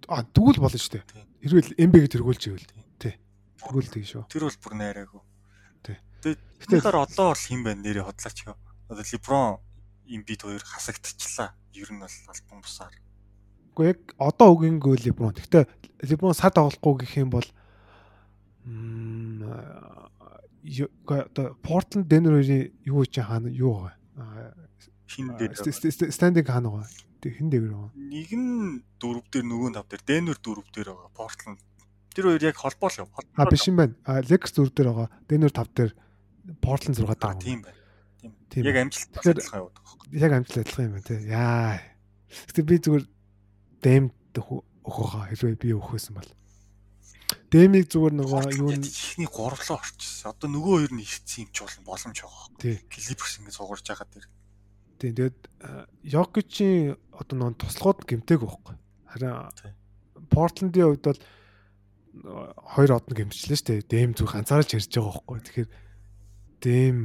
А 0.09 0.25
тэгвэл 0.25 0.63
болно 0.63 0.79
шүү 0.79 1.05
дээ. 1.05 1.27
Хэрвээ 1.43 1.77
MB-г 1.85 2.05
тэргүүлж 2.17 2.43
ивэл 2.49 2.67
тий. 2.97 3.13
Тэргүүлдэг 3.61 4.03
шүү. 4.09 4.23
Тэр 4.31 4.47
бол 4.47 4.57
бүр 4.63 4.73
найраагүй. 4.79 5.21
Тий. 5.85 5.97
Тэгээд 6.23 6.81
тэр 6.87 6.97
одоо 6.97 7.35
бол 7.35 7.45
хин 7.45 7.61
байна 7.61 7.83
нэрээ 7.83 8.07
хотлаач. 8.07 8.37
Одоо 8.89 9.05
LeBron 9.05 9.59
Embiid 10.09 10.41
хоёр 10.41 10.63
хасагдчихлаа. 10.65 11.53
Ер 11.77 11.93
нь 11.93 12.01
бол 12.01 12.15
альбом 12.31 12.63
бусаар. 12.63 12.95
Уу 13.79 13.87
яг 13.87 13.99
одоо 14.19 14.51
үгэнгүй 14.59 14.99
LeBron. 15.07 15.39
Гэхдээ 15.39 15.63
LeBron 16.03 16.35
сад 16.35 16.59
тоглохгүй 16.59 17.07
гэх 17.07 17.23
юм 17.23 17.31
бол 17.31 17.47
одоо 21.07 21.55
Portland 21.63 22.11
Denver 22.11 22.35
хоёрын 22.35 22.75
юу 22.83 23.07
чи 23.07 23.23
хаана 23.23 23.47
юу 23.47 23.87
байгаа 23.87 23.95
хин 25.09 25.33
дээр 25.37 25.53
стандинг 26.11 26.47
хаана 26.47 26.69
байгаа? 26.69 26.89
Хин 27.23 27.49
дээр 27.49 27.65
байгаа. 27.73 27.91
Нэг 27.97 28.29
нь 28.37 28.83
дөрөв 29.01 29.25
дээр 29.33 29.45
нөгөө 29.49 29.69
тав 29.75 29.87
дээр 29.89 30.03
Денвер 30.05 30.37
дөрөв 30.37 30.67
дээр 30.69 30.89
байгаа. 30.93 31.11
Портланд. 31.17 31.59
Тэр 32.13 32.25
хоёр 32.29 32.43
яг 32.45 32.57
холбоо 32.61 32.89
л 32.89 32.99
юм. 33.03 33.09
А 33.35 33.49
биш 33.49 33.67
юм 33.67 33.77
байна. 33.81 33.95
А 34.05 34.21
Лекс 34.21 34.53
дөрөв 34.53 34.73
дээр 34.73 34.89
байгаа. 34.93 35.09
Денвер 35.25 35.51
тав 35.51 35.67
дээр 35.73 35.91
Портланд 36.61 36.97
6 37.01 37.01
дээр 37.01 37.09
байгаа. 37.09 37.41
Тийм 37.41 37.61
байна. 37.65 37.79
Тийм. 38.49 38.63
Яг 38.69 38.77
амжилт 38.85 39.17
адилхан 39.17 39.57
яваад 39.59 39.75
байгаа. 39.81 39.95
Яг 40.13 40.31
амжилт 40.37 40.61
адилхан 40.61 40.85
юм 40.85 40.93
байна 40.93 41.07
тий. 41.09 41.19
Яа. 41.25 41.81
Гэтэ 42.29 42.61
би 42.69 42.75
зүгээр 42.77 43.05
дэмд 43.83 44.35
өгөхөө 44.35 45.33
хэрвээ 45.33 45.55
би 45.59 45.73
өгөхөөсөн 45.75 46.15
бол. 46.17 46.31
Дэмиг 47.49 47.89
зүгээр 47.89 48.15
нөгөө 48.17 48.41
юу 48.57 48.73
нь 48.73 48.85
ихний 48.85 49.29
гурлаа 49.29 49.77
орчихсон. 49.77 50.33
Одоо 50.33 50.49
нөгөө 50.49 50.73
хоёр 50.81 50.93
нь 50.97 51.05
ихсэн 51.05 51.45
юм 51.45 51.49
ч 51.53 51.57
боломж 51.85 52.17
байгаа. 52.21 52.45
Тий. 52.57 52.77
Клиперс 52.89 53.37
ингэ 53.41 53.53
сугарж 53.53 53.85
байгаа 53.85 54.07
дэр. 54.09 54.25
Тийм 54.97 55.13
тэгээд 55.17 55.39
Йокичийн 56.09 56.97
одоо 57.13 57.35
нөө 57.37 57.57
туслахууд 57.61 58.05
гэмтэйг 58.05 58.41
байхгүй. 58.41 58.75
Харин 59.13 59.49
Портландын 60.29 60.85
хувьд 60.89 61.05
бол 61.05 61.21
хоёр 62.75 62.91
одно 62.97 63.13
гэмтчлээ 63.13 63.57
шүү 63.57 63.67
дээ. 63.81 63.89
Дэм 63.89 64.11
зүг 64.17 64.29
ганцаарч 64.33 64.77
ярьж 64.77 64.89
байгаа 64.93 65.13
байхгүй. 65.23 65.37
Тэгэхээр 65.39 65.69
дэм 66.65 66.95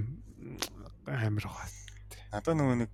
амар 1.06 1.44
байгаа. 1.46 1.68
Надаа 2.32 2.54
нөгөө 2.56 2.76
нэг 2.84 2.90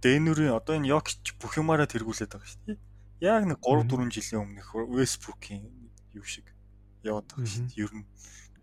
Дэнүрийн 0.00 0.56
одоо 0.56 0.74
энэ 0.80 0.90
Йокич 0.92 1.36
бүх 1.36 1.60
юмараа 1.60 1.88
тэргүүлээд 1.88 2.32
байгаа 2.32 2.48
шүү 2.48 2.64
дээ. 2.72 2.78
Яг 3.20 3.44
нэг 3.44 3.58
3 3.60 3.84
4 3.84 4.08
жилийн 4.08 4.42
өмнөх 4.44 4.68
Westbrook-ийн 4.72 5.68
юу 6.16 6.24
шиг 6.24 6.48
яваад 7.04 7.28
байгаа 7.28 7.48
шүү 7.48 7.68
дээ. 7.68 7.84
Ер 7.84 7.92
нь 7.92 8.04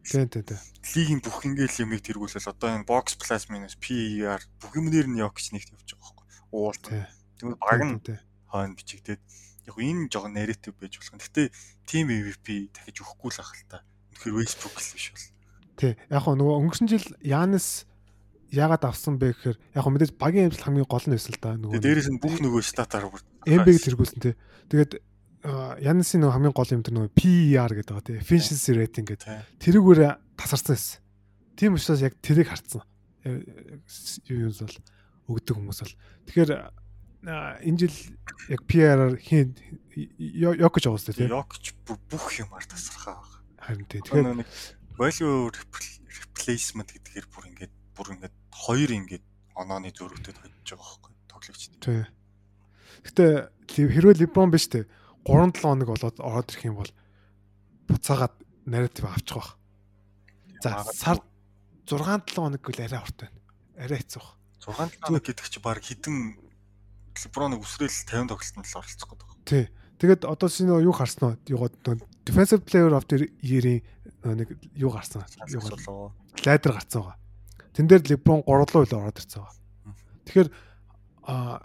Тийм 0.07 0.29
тийм 0.31 0.43
тийм. 0.47 0.59
Лигийн 0.95 1.19
бүх 1.19 1.43
ингээл 1.43 1.83
юмыг 1.83 1.99
тэргүүлэл 1.99 2.47
одоо 2.47 2.69
энэ 2.71 2.87
box 2.87 3.19
plus 3.19 3.51
minus 3.51 3.75
PER 3.75 4.39
бүх 4.55 4.71
юмнэр 4.79 5.03
нь 5.11 5.19
Йокич 5.19 5.51
нэгт 5.51 5.75
явж 5.75 5.99
байгаа 5.99 5.99
байхгүй. 5.99 6.25
Уул. 6.55 6.79
Тэгвэл 7.35 7.59
баг 7.59 7.81
нь 7.83 7.99
хойно 8.47 8.75
бичигдээд 8.79 9.21
яг 9.67 9.75
энэ 9.75 10.07
жоохон 10.07 10.31
narrative 10.31 10.75
байж 10.79 10.95
болох. 10.95 11.19
Гэтэ 11.19 11.51
team 11.83 12.07
MVP 12.07 12.71
дахиж 12.71 13.03
өгөхгүй 13.03 13.31
л 13.35 13.41
ах 13.43 13.51
л 13.51 13.67
та. 13.67 13.83
Тэгэхээр 14.15 14.37
Westbrook 14.39 14.75
л 14.79 14.95
биш 14.95 15.07
бол. 15.11 15.27
Тий. 15.75 15.93
Яг 16.07 16.23
нөгөө 16.23 16.55
өнгөрсөн 16.55 16.87
жил 16.87 17.07
Янис 17.19 17.83
яагаад 18.51 18.83
авсан 18.87 19.19
бэ 19.19 19.35
гэхээр 19.35 19.57
яг 19.75 19.81
хөө 19.83 19.93
мэдээж 19.93 20.13
багийн 20.15 20.47
амжилт 20.47 20.65
хамгийн 20.65 20.87
гол 20.87 21.05
нь 21.07 21.15
байсан 21.15 21.33
л 21.35 21.41
да 21.43 21.51
нөгөө 21.59 21.83
дээрээс 21.83 22.09
нь 22.11 22.21
бүх 22.21 22.35
нөгөө 22.39 22.61
статаар 22.63 23.05
MB-г 23.47 23.79
тэргүүлсэн 23.83 24.21
тий. 24.23 24.35
Тэгээд 24.71 24.91
Янсын 25.79 26.19
нөгөө 26.23 26.35
хамгийн 26.35 26.55
гол 26.55 26.73
юм 26.75 26.83
тэр 26.83 26.95
нөгөө 26.97 27.11
PER 27.15 27.71
гэдэг 27.77 27.93
байгаа 27.93 28.07
тий. 28.07 28.17
Efficiency 28.19 28.71
rating 28.75 29.07
гэдэг. 29.07 29.27
Тэрүүгээр 29.63 30.01
тасарсан 30.35 30.75
байсан. 30.75 30.99
Тийм 31.55 31.77
учраас 31.77 32.03
яг 32.03 32.19
тэрийг 32.19 32.51
харцсан. 32.51 32.83
Юу 33.23 34.51
юм 34.51 34.53
бол 34.57 35.39
өгдөг 35.39 35.55
хүмүүс 35.55 35.79
бол. 35.85 35.95
Тэгэхээр 36.27 36.51
энэ 37.63 37.79
жил 37.79 37.97
яг 38.51 38.61
PR-аар 38.67 39.15
хийн 39.19 39.55
Йокич 39.95 40.83
байгаа 40.89 40.99
үстэй 40.99 41.15
тий. 41.15 41.31
Йокич 41.31 41.65
бүх 41.87 42.27
юмар 42.37 42.65
тасархаа 42.67 43.21
байна. 43.23 43.39
Харин 43.63 43.87
тий. 43.87 44.01
Тэгэхээр 44.03 44.43
value 44.97 45.49
replacement 45.53 46.89
гэдгээр 46.91 47.27
бүр 47.29 47.45
ингээд 47.53 47.73
бүр 47.97 48.07
ингээд 48.17 48.36
хоёр 48.65 48.89
ингээд 48.89 49.25
онооны 49.53 49.93
зөрөгдөд 49.93 50.37
хоцож 50.37 50.69
байгаа 50.73 50.81
байхгүй 50.81 51.13
тоглогч. 51.29 51.61
Тий. 51.81 52.03
Гэтэ 53.05 53.25
хэрвээ 53.69 54.15
либрон 54.25 54.49
биш 54.49 54.67
те 54.69 54.89
3-7 55.25 55.61
хоног 55.61 55.87
болоод 55.93 56.17
ороод 56.17 56.49
ирэх 56.49 56.65
юм 56.65 56.81
бол 56.81 56.91
буцаагаад 57.87 58.35
нарратив 58.65 59.05
авчих 59.05 59.37
واخ. 59.37 59.49
За 60.63 60.81
сар 60.93 61.21
6-7 61.85 62.33
хоног 62.33 62.61
гэл 62.61 62.85
арай 62.85 63.01
орт 63.01 63.17
байна. 63.21 63.37
Арай 63.77 63.99
хэцүүх. 64.01 64.27
6-7 64.65 65.01
хоног 65.05 65.23
гэдэг 65.23 65.45
чи 65.47 65.59
баг 65.61 65.79
хідэн 65.83 66.17
либроныг 67.17 67.61
үсрээл 67.61 67.93
50 68.09 68.31
тоглолтод 68.33 68.65
л 68.65 68.77
оролцох 68.77 69.09
гэдэг. 69.13 69.29
Тий. 69.45 69.65
Тэгээд 69.97 70.29
одоо 70.29 70.49
шинэ 70.49 70.77
юу 70.85 70.93
харсан 70.93 71.41
нь 71.41 71.49
юу 71.49 71.65
гоо 71.65 71.73
defensive 72.21 72.61
player 72.61 72.93
of 72.93 73.09
the 73.09 73.25
year-ийн 73.41 73.81
нэг 74.21 74.53
юу 74.77 74.93
гарсан 74.93 75.25
юу 75.49 75.61
гарсан 75.63 76.13
лайдер 76.45 76.73
гарсан 76.77 77.01
байгаа. 77.01 77.17
Тэн 77.77 77.85
дээр 77.85 78.01
LeBron 78.09 78.41
3 78.41 78.73
луу 78.73 78.83
илүү 78.89 78.97
ороод 78.97 79.21
ирсэн 79.21 79.45
байгаа. 79.45 79.53
Тэгэхээр 80.25 80.49
а 81.29 81.61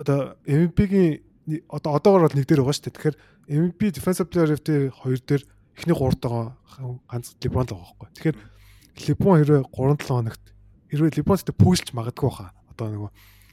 одоо 0.00 0.40
MVP-ийн 0.48 1.20
одоо 1.68 2.00
одоогор 2.00 2.24
бол 2.24 2.36
нэг 2.40 2.48
дээр 2.48 2.64
байгаа 2.64 2.72
шүү 2.72 2.88
дээ. 2.88 2.96
Тэгэхээр 2.96 3.16
MVP 3.52 3.80
Defensive 3.92 4.32
Player 4.32 4.56
of 4.56 4.64
the 4.64 4.88
2 4.88 5.28
дээр 5.28 5.44
эхний 5.76 5.92
3 5.92 6.24
тагаа 6.24 6.56
ганц 7.04 7.36
LeBron 7.36 7.68
л 7.68 7.76
байгаа 7.76 7.84
байхгүй. 8.00 8.08
Тэгэхээр 8.16 8.38
LeBron 9.12 9.36
хэрвээ 9.44 9.62
3-7 9.68 10.08
хоногт 10.08 10.44
хэрвээ 10.88 11.16
LeBron 11.20 11.38
гэдэг 11.44 11.56
пүүжилж 11.60 11.88
магадгүй 11.92 12.30
хаа. 12.32 12.56
Одоо 12.72 12.86
нөгөө 12.88 13.10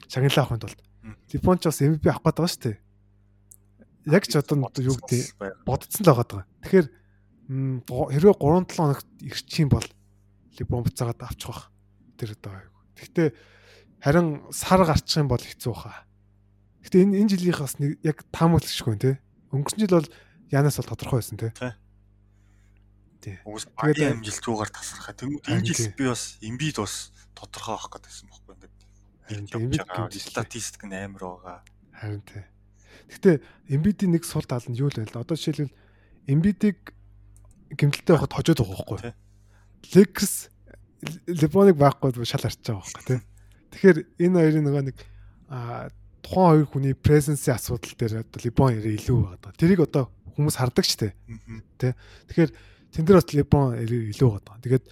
шагналаа 0.08 0.40
авахын 0.48 0.62
тулд 0.64 0.80
LeBron 1.36 1.58
ч 1.60 1.64
бас 1.68 1.80
MVP 1.84 2.04
авах 2.08 2.24
гэдэг 2.24 2.40
байгаа 2.40 2.48
шүү 2.48 2.64
дээ. 2.64 2.76
Яг 4.08 4.24
ч 4.24 4.32
одоо 4.40 4.56
юу 4.80 4.96
гэдэг 4.96 5.20
бодцсон 5.68 6.00
л 6.00 6.08
байгаа. 6.16 6.48
Тэгэхээр 6.64 6.86
хэрвээ 7.50 8.34
3-7 8.40 8.72
хоногт 8.72 9.08
ирчих 9.20 9.60
юм 9.64 9.68
бол 9.68 9.88
LeBron 10.56 10.84
буцаагаад 10.88 11.20
авчих 11.28 11.48
واخ. 11.52 11.68
Тэр 12.20 12.36
одоо. 12.36 12.60
Гэхдээ 13.00 13.28
харин 14.04 14.44
сар 14.52 14.84
гарчих 14.84 15.24
юм 15.24 15.32
бол 15.32 15.40
хэцүү 15.40 15.72
баха. 15.72 16.04
Гэхдээ 16.84 17.00
энэ 17.08 17.16
энэ 17.24 17.30
жилийнх 17.32 17.64
бас 17.64 17.80
нэг 17.80 17.96
яг 18.04 18.20
таамаглагчгүй 18.28 18.96
тий. 19.00 19.16
Өнгөрсөн 19.56 19.80
жил 19.80 19.96
бол 19.96 20.08
Янаас 20.52 20.76
бол 20.76 20.90
тодорхой 20.92 21.24
байсан 21.24 21.40
тий. 21.40 21.52
Тий. 23.24 23.36
Уус 23.48 23.64
багийн 23.72 24.20
амжилтгүйгээр 24.20 24.68
тасархаа. 24.68 25.16
Тэгмүүд 25.16 25.48
энэ 25.48 25.64
жил 25.64 25.96
би 25.96 26.04
бас 26.12 26.36
имбид 26.44 26.76
бас 26.76 27.08
тодорхой 27.32 27.80
авах 27.80 27.88
гэдсэн 27.96 28.28
бохгүй 28.28 28.52
ингээд. 28.60 28.76
Ингээд 29.56 30.20
статистик 30.20 30.84
нь 30.84 30.92
амар 30.92 31.24
байгаа. 31.24 31.58
Харин 31.96 32.20
тий. 32.28 32.44
Гэхдээ 33.08 33.36
Embiid-ийн 33.74 34.12
нэг 34.12 34.24
сул 34.28 34.44
тал 34.44 34.64
нь 34.68 34.76
юу 34.76 34.92
л 34.92 34.96
вэ? 34.96 35.08
Одоо 35.08 35.36
жишээлбэл 35.36 35.72
Embiid-ийг 36.28 36.94
гимтэлтэй 37.74 38.14
байхад 38.14 38.34
хожоод 38.34 38.60
байгаа 38.60 38.76
байхгүй. 38.76 38.98
Lakers 39.94 40.50
LeBron-ыг 41.26 41.76
байхгүй 41.80 42.24
шал 42.28 42.44
байгаа 42.44 42.80
байхгүй 42.80 43.04
тий. 43.08 43.20
Тэгэхээр 43.70 43.98
энэ 44.20 44.38
хоёрын 44.40 44.64
нөгөө 44.66 44.84
нэг 44.90 44.96
тухайн 46.20 46.48
хоёр 46.50 46.66
хүний 46.68 46.94
presence-ийн 46.94 47.56
асуудал 47.56 47.94
дээр 47.96 48.22
одоо 48.26 48.40
LeBron 48.44 48.76
ярэ 48.76 48.96
илүү 49.00 49.18
байгаа. 49.40 49.56
Тэрийг 49.56 49.80
одоо 49.86 50.12
хүмүүс 50.36 50.56
хардаг 50.60 50.84
ч 50.84 50.98
тий. 51.00 51.12
Тэ. 51.80 51.96
Тэгэхээр 52.28 52.50
тэн 52.92 53.04
дээр 53.06 53.18
бас 53.18 53.30
LeBron 53.32 53.80
илүү 53.80 54.30
байгаа. 54.36 54.60
Тэгээд 54.60 54.84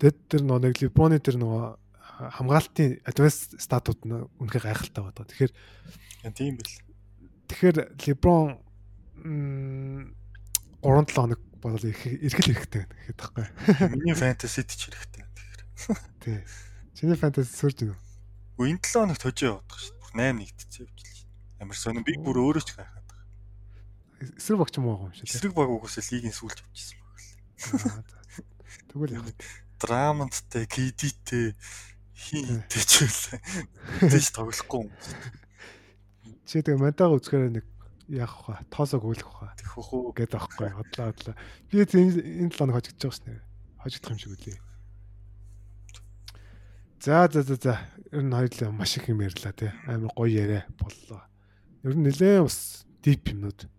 тэд 0.00 0.16
тэр 0.32 0.42
нөгөө 0.48 0.80
LeBron-ы 0.80 1.20
тэр 1.20 1.36
нөгөө 1.36 1.64
хамгаалтын 2.40 3.00
advanced 3.08 3.56
статууд 3.60 4.00
нь 4.04 4.16
үнэхээр 4.40 4.64
гайхалтай 4.68 5.02
байгаа. 5.04 5.28
Тэгэхээр 5.28 5.52
тийм 6.36 6.56
бил. 6.56 6.72
Тэгэхээр 7.48 7.76
LeBron 7.96 8.46
3 9.20 10.16
7 10.80 11.12
хоног 11.12 11.40
бол 11.60 11.76
эргэл 11.76 12.24
хэрэгтэй 12.24 12.84
байна 12.84 12.96
гэхэд 12.96 13.18
таахгүй. 13.20 13.46
Миний 13.92 14.16
фэнтезид 14.16 14.68
ч 14.72 14.88
хэрэгтэй 14.88 15.24
байна. 15.24 15.29
Тий. 16.20 16.44
Чиний 16.94 17.16
фэнтези 17.16 17.48
сүрж 17.48 17.76
гэнэ. 17.80 17.96
Үгүй 18.60 18.76
энэ 18.76 18.84
7 18.84 19.08
хоногт 19.08 19.24
хожоо 19.24 19.60
явах 19.60 19.78
шүү 19.80 19.96
дээ. 20.14 20.30
8 20.30 20.36
нэгтцээ 20.36 20.84
явчихлаа. 20.84 21.28
Ямар 21.60 21.76
сонин 21.80 22.04
би 22.04 22.12
бүр 22.20 22.36
өөрөө 22.40 22.64
ч 22.64 22.70
гайхаад 22.76 23.06
байгаа. 23.08 23.26
Эсрэг 24.36 24.58
багч 24.60 24.74
юм 24.76 24.86
уу 24.92 25.08
юм 25.08 25.14
шиг. 25.16 25.24
Эсрэг 25.32 25.52
баг 25.56 25.68
угсаа 25.72 26.04
лигийн 26.04 26.36
сүүлж 26.36 26.60
явчихсан 26.60 27.00
баг. 27.00 27.16
Тэгвэл 28.92 29.16
яг 29.16 29.26
драманттай, 29.80 30.68
кидитэй 30.68 31.56
хин 32.12 32.60
тэжүүлээ. 32.68 33.40
Тэж 34.12 34.24
тоглохгүй 34.36 34.84
юм. 34.84 34.92
Чи 36.44 36.60
тэгээ 36.60 36.76
модаа 36.76 37.16
үзэхээр 37.16 37.48
нэг 37.56 37.66
яах 38.12 38.44
вэ? 38.44 38.60
Тоосоо 38.68 39.00
гүйлэх 39.00 39.30
вэ? 39.40 39.56
Тэхөх 39.56 39.88
үү 39.88 40.12
гэдэг 40.20 40.36
аахгүй 40.36 40.68
хотлоо 40.68 41.06
хотлоо. 41.16 41.34
Би 41.72 41.80
энэ 41.80 42.44
энэ 42.44 42.52
талаар 42.52 42.76
хожигдож 42.76 43.08
байгаа 43.08 43.16
шнэ. 43.16 43.40
Хожигдох 43.80 44.12
юм 44.12 44.20
шиг 44.20 44.32
үлээ. 44.36 44.58
За 47.00 47.28
за 47.32 47.42
за 47.42 47.56
за. 47.56 47.78
Ер 48.12 48.22
нь 48.22 48.32
хоёулаа 48.32 48.72
маш 48.72 48.96
их 48.96 49.08
юм 49.08 49.24
ярьлаа 49.24 49.52
тий. 49.56 49.72
Амар 49.88 50.12
гоё 50.12 50.28
яриа 50.28 50.66
боллоо. 50.76 51.24
Ер 51.82 51.96
нь 51.96 52.04
нэлээ 52.04 52.44
бас 52.44 52.84
дип 53.00 53.32
юмнууд 53.32 53.70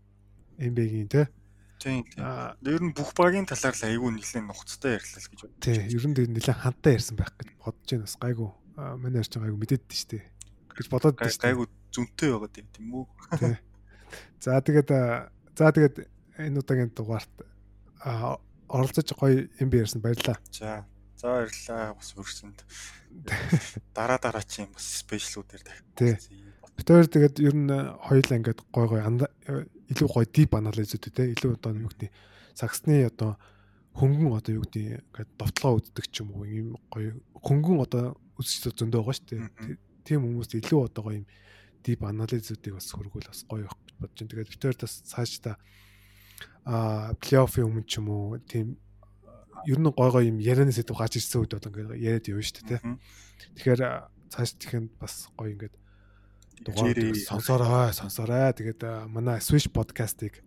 NBA-гийн 0.58 1.10
тий. 1.10 1.26
Тийм. 1.78 2.02
Ер 2.66 2.82
нь 2.82 2.96
бүх 2.98 3.14
багийн 3.14 3.46
талаар 3.46 3.78
л 3.78 3.86
айгүй 3.86 4.10
нэлээд 4.18 4.50
нухацтай 4.50 4.98
ярьлаа 4.98 5.22
гэж 5.22 5.40
байна. 5.46 5.62
Тийм. 5.62 5.82
Ер 5.86 6.06
нь 6.10 6.16
нэлээд 6.34 6.62
хантай 6.66 6.98
ярьсан 6.98 7.16
байх 7.20 7.34
гэж 7.38 7.50
бодож 7.62 7.90
байна 7.94 8.06
бас 8.10 8.18
гайгүй. 8.18 8.50
Манай 8.98 9.20
ярьж 9.22 9.32
байгаа 9.38 9.48
айгүй 9.54 9.62
мэдээд 9.62 9.84
штэ 9.86 10.20
гэж 10.82 10.88
бодоод 10.90 11.16
штэ. 11.22 11.46
Гайгүй 11.46 11.68
зүнтэй 11.94 12.30
байгаа 12.34 12.50
тийм 12.50 12.90
үү? 12.90 13.06
Тий. 13.38 13.56
За 14.42 14.58
тэгээд 14.58 14.90
за 15.54 15.70
тэгээд 15.70 15.96
энэ 16.42 16.58
удаагийн 16.58 16.92
дугаарт 16.96 17.34
оролцож 18.66 19.14
гоё 19.14 19.46
би 19.46 19.78
ярьсан 19.78 20.02
баярлаа. 20.02 20.40
За. 20.50 20.86
За 21.22 21.30
баярлалаа 21.38 21.94
бас 21.94 22.10
өрсөнд. 22.18 22.66
Дараа 23.94 24.18
дараа 24.18 24.42
чи 24.42 24.66
юм 24.66 24.74
бас 24.74 25.06
спешиалүүдээр 25.06 25.62
тавь. 25.62 25.82
Тий. 25.94 26.18
Битээр 26.74 27.06
тэгээд 27.06 27.36
ер 27.46 27.54
нь 27.54 27.70
хоёулаа 27.70 28.38
ингээд 28.42 28.60
гой 28.74 28.88
гой 28.90 29.02
илүү 29.06 30.10
гой 30.10 30.26
дип 30.26 30.58
анализүүд 30.58 31.06
те 31.14 31.30
илүү 31.38 31.62
одоо 31.62 31.78
юу 31.78 31.94
гэдэг 31.94 32.10
саксны 32.58 33.06
одоо 33.06 33.38
хөнгөн 34.02 34.34
одоо 34.34 34.52
юу 34.58 34.66
гэдэг 34.66 34.98
ингээд 34.98 35.32
довтлогоо 35.38 35.78
үздэг 35.78 36.06
ч 36.10 36.26
юм 36.26 36.34
уу 36.34 36.50
ийм 36.50 36.74
гоё 36.90 37.14
хөнгөн 37.38 37.86
одоо 37.86 38.18
үзэж 38.42 38.74
зөндөө 38.82 39.06
байгаа 39.06 39.14
шүү 39.14 39.30
дээ. 39.30 39.78
Тийм 40.02 40.26
хүмүүс 40.26 40.58
илүү 40.58 40.80
одоо 40.90 41.02
гоё 41.06 41.22
юм 41.22 41.28
дип 41.86 42.02
анализүүдийг 42.02 42.82
бас 42.82 42.90
хөргөл 42.90 43.30
бас 43.30 43.46
гоё 43.46 43.70
байх 43.70 43.78
гэж 43.78 43.94
бодож 44.02 44.18
байна. 44.18 44.32
Тэгээд 44.34 44.54
битээр 44.58 44.78
бас 44.82 44.94
цаашдаа 45.06 45.56
а 46.66 47.14
плей-оффын 47.22 47.70
өмнө 47.70 47.86
ч 47.86 48.02
юм 48.02 48.10
уу 48.10 48.42
тийм 48.42 48.82
ер 49.68 49.80
нь 49.80 49.90
гой 49.90 50.10
гой 50.12 50.24
юм 50.30 50.38
ярианы 50.40 50.72
сэдв 50.72 50.98
гарч 50.98 51.18
ирсэн 51.18 51.42
үед 51.44 51.54
бол 51.54 51.68
ингээд 51.70 52.00
яриад 52.00 52.26
явна 52.30 52.46
шүү 52.46 52.66
дээ. 52.68 52.82
Тэгэхээр 53.58 53.82
цааш 54.32 54.50
тийхэнд 54.58 54.92
бас 55.00 55.28
гоё 55.38 55.54
ингээд 55.54 55.76
дугаар 56.66 56.98
сонсороо 57.18 57.92
сонсороо. 57.94 58.54
Тэгээд 58.54 58.82
манай 59.10 59.42
Swish 59.42 59.70
podcast-ыг 59.70 60.42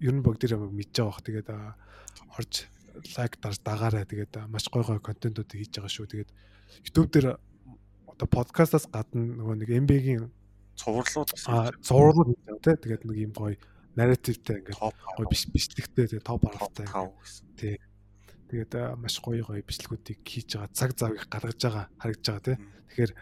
ер 0.00 0.12
нь 0.14 0.24
бүгд 0.24 0.40
тэр 0.44 0.56
мэдж 0.58 0.92
байгаа 0.96 1.10
бох 1.10 1.20
тэгээд 1.24 1.48
орж 2.36 2.52
лайк 3.16 3.38
дарж 3.40 3.58
дагаарай. 3.64 4.04
Тэгээд 4.04 4.48
маш 4.48 4.68
гой 4.68 4.84
гой 4.84 5.00
контентууд 5.00 5.48
хийж 5.48 5.72
байгаа 5.76 5.92
шүү. 5.92 6.10
Тэгээд 6.10 6.30
YouTube 6.84 7.10
дээр 7.12 7.26
одоо 8.08 8.26
подкастаас 8.28 8.86
гадна 8.88 9.36
нөгөө 9.40 9.56
нэг 9.64 9.70
MB-гийн 9.84 10.24
цувралууд 10.76 11.30
цувралууд 11.84 12.36
тий 12.64 12.76
тэгээд 12.76 13.02
нэг 13.04 13.16
юм 13.16 13.32
гоё 13.32 13.56
нарративтай 13.96 14.62
ингээд 14.62 14.78
гоё 14.78 15.26
биш 15.30 15.46
бичлэгтэй 15.50 16.06
тэгээ 16.06 16.26
топ 16.26 16.46
аргатай. 16.46 16.86
тий. 17.58 17.74
Тэгээд 18.50 18.98
маш 18.98 19.18
гоё 19.22 19.42
гоё 19.46 19.62
бичлэгүүдийг 19.62 20.20
хийж 20.22 20.58
байгаа. 20.58 20.74
Цаг 20.74 20.90
зав 20.98 21.14
их 21.14 21.26
гаргаж 21.30 21.58
байгаа 21.58 21.86
харагдаж 21.98 22.26
байгаа 22.26 22.46
тий. 22.46 22.56
Тэгэхээр 22.90 23.12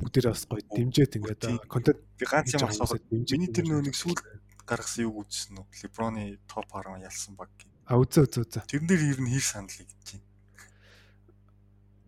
бүгдээр 0.00 0.26
бас 0.32 0.44
гоё 0.48 0.62
дэмжээд 0.64 1.16
ингээд 1.16 1.42
контент 1.68 2.00
ганц 2.20 2.52
юм 2.56 2.68
асууад 2.68 3.04
миний 3.12 3.48
тэр 3.52 3.64
нөгөө 3.68 3.84
нэг 3.88 3.96
сүүл 3.96 4.16
гаргасан 4.64 5.04
юу 5.08 5.24
үзсэн 5.24 5.60
үү? 5.60 5.66
Либроны 5.84 6.40
топ 6.48 6.68
10 6.72 7.04
ялсан 7.04 7.36
баг 7.36 7.52
а 7.90 7.98
үзээ 7.98 8.22
үзээ 8.30 8.42
үзээ 8.46 8.64
тэрэн 8.70 8.86
дээр 8.86 9.02
ер 9.02 9.20
нь 9.20 9.32
хийх 9.34 9.46
санал 9.50 9.74
гэж 9.74 9.90
байна? 9.98 10.24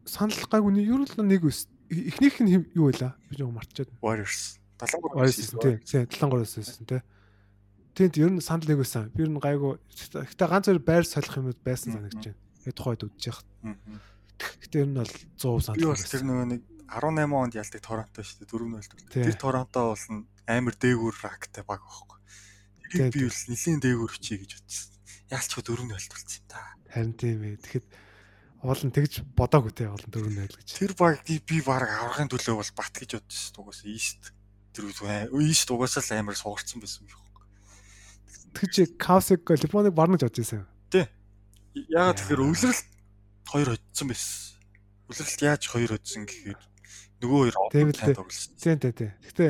Санал 0.07 0.47
гайгүй 0.47 0.87
ер 0.87 1.03
нь 1.03 1.27
нэг 1.27 1.43
өс 1.43 1.67
эхнийх 1.91 2.39
нь 2.39 2.71
юу 2.79 2.87
байлаа? 2.87 3.19
Би 3.27 3.35
жоо 3.35 3.51
мартчихад. 3.51 3.91
Warriors. 3.99 4.63
73 4.79 5.83
тийм. 5.83 6.07
Тийм 6.07 6.07
73-аас 6.07 6.55
байсан 6.55 6.87
тийм. 6.87 7.03
Тэнд 7.93 8.17
ер 8.17 8.31
нь 8.33 8.41
санал 8.41 8.65
нэг 8.65 8.81
байсан. 8.81 9.13
Би 9.13 9.25
ер 9.25 9.31
нь 9.33 9.37
гайгүй. 9.37 9.77
Гэтэ 9.77 10.49
ганц 10.49 10.67
хоёр 10.69 10.81
байр 10.81 11.05
солих 11.05 11.37
юмуд 11.37 11.61
байсан 11.61 11.93
санагдаж 11.93 12.33
байна. 12.33 12.41
Тэгээ 12.65 12.73
тухайд 12.73 13.05
үдчих. 13.05 13.39
Гэтэ 14.41 14.77
ер 14.81 14.89
нь 14.89 14.97
бол 14.97 15.13
100% 15.37 15.61
санал. 15.61 15.77
Би 15.77 15.87
бас 15.93 16.09
тэр 16.09 16.25
нөгөө 16.25 16.47
нэг 16.57 16.63
18 16.89 17.33
онд 17.37 17.55
ялдаг 17.57 17.81
Торонто 17.85 18.21
шүү 18.25 18.45
дээ 18.45 18.53
4-0 18.53 18.89
төл. 18.89 19.05
Тэр 19.13 19.37
Торонто 19.37 19.81
бол 19.93 20.05
амар 20.49 20.75
дээгүүр 20.77 21.17
рактай 21.21 21.65
баг 21.65 21.81
байхгүй. 21.85 22.19
Тэрийг 22.93 23.13
би 23.13 23.25
бол 23.29 23.41
нэлийн 23.49 23.81
дээгүүр 23.81 24.13
хичээ 24.13 24.39
гэж 24.41 24.51
бодсон. 24.61 24.93
Яалч 25.33 25.51
хөө 25.53 25.65
4-0 25.73 26.13
тулсан 26.13 26.45
та. 26.49 26.61
Харин 26.93 27.17
тийм 27.17 27.41
ээ. 27.45 27.61
Тэгэхэд 27.65 27.87
уул 28.65 28.83
нь 28.85 28.93
тэгж 28.93 29.13
бодоагүй 29.33 29.73
те 29.73 29.89
уул 29.89 30.05
нь 30.05 30.13
4-0 30.13 30.61
гэж. 30.61 30.69
Тэр 30.77 30.93
баг 30.97 31.25
би 31.25 31.59
баг 31.65 31.89
аврагын 31.89 32.29
төлөө 32.29 32.61
бол 32.61 32.73
бат 32.77 32.93
гэж 32.93 33.11
бодсон. 33.21 33.57
Угаас 33.65 33.81
ийст 33.89 34.37
тэр 34.77 34.93
ийст 35.41 35.69
угаасаа 35.73 36.05
л 36.05 36.13
амар 36.21 36.37
сугарсан 36.37 36.81
байсан 36.81 37.09
юм 37.09 37.22
Тэгж 38.53 38.97
Каусик 38.99 39.49
Липоныг 39.49 39.95
барнаж 39.95 40.23
одж 40.27 40.43
байсан. 40.43 40.67
Тий. 40.93 41.07
Яагаад 41.89 42.21
тэгэхээр 42.21 42.45
өвлөрөлт 42.45 42.89
хоёр 43.49 43.69
хоцсон 43.73 44.07
байсан. 44.13 44.33
Өвлөрөлт 45.09 45.41
яаж 45.41 45.63
хоёр 45.73 45.91
хоцсон 45.97 46.23
гэхээр 46.29 46.61
нөгөө 47.23 47.39
хоёр 47.43 47.57
тань 47.97 48.17
тоглосон. 48.17 48.53
Тийм 48.61 48.79
тийм 48.79 48.93
тийм. 48.93 49.13
Гэтэ 49.25 49.47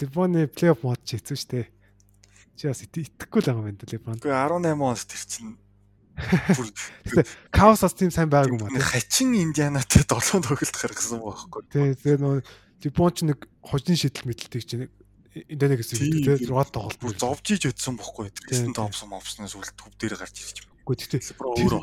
Либоны 0.00 0.48
плей-офф 0.50 0.82
мод 0.82 1.00
ч 1.06 1.20
хэцүү 1.20 1.36
шүү 1.36 1.50
дээ. 1.54 1.66
Чи 2.56 2.66
бас 2.72 2.80
итгэхгүй 2.82 3.40
л 3.44 3.48
байгаа 3.52 3.62
юм 3.62 3.68
байна 3.68 3.86
Либон. 3.86 4.16
Гэхдээ 4.18 4.32
18 4.32 4.74
оноос 4.74 5.04
тэр 5.04 5.22
чинь 5.28 5.54
Каусас 7.52 7.92
тийм 7.92 8.08
сайн 8.08 8.32
байгаагүй 8.32 8.56
юм 8.56 8.64
байна. 8.72 8.80
Хачин 8.80 9.36
Индианатай 9.36 10.02
7 10.08 10.40
тоглолт 10.40 10.76
гаргасан 10.80 11.20
байхгүй. 11.20 11.62
Тий, 11.68 11.92
тэгээ 11.92 12.18
нөгөө 12.24 12.40
Либон 12.80 13.12
ч 13.12 13.18
нэг 13.28 13.44
хожны 13.60 13.92
шийдэл 13.92 14.24
мэдлэлтэй 14.24 14.62
чинь 14.64 14.88
Индиана 15.36 15.76
гэсэн 15.76 16.00
үг 16.00 16.40
тий 16.40 16.48
6 16.48 16.72
тоглолт 16.72 16.96
бүр 16.96 17.12
зовж 17.12 17.44
иж 17.52 17.68
өдсөн 17.68 18.00
бохгүй. 18.00 18.32
Тэгсэн 18.32 18.72
Томсон 18.72 19.12
мовснаас 19.12 19.52
үл 19.52 19.68
төв 19.76 19.92
дээр 20.00 20.16
гарч 20.16 20.40
ирж 20.40 20.64
байна. 20.64 20.80
Үгүй 20.80 20.96
тэгтээ 20.96 21.20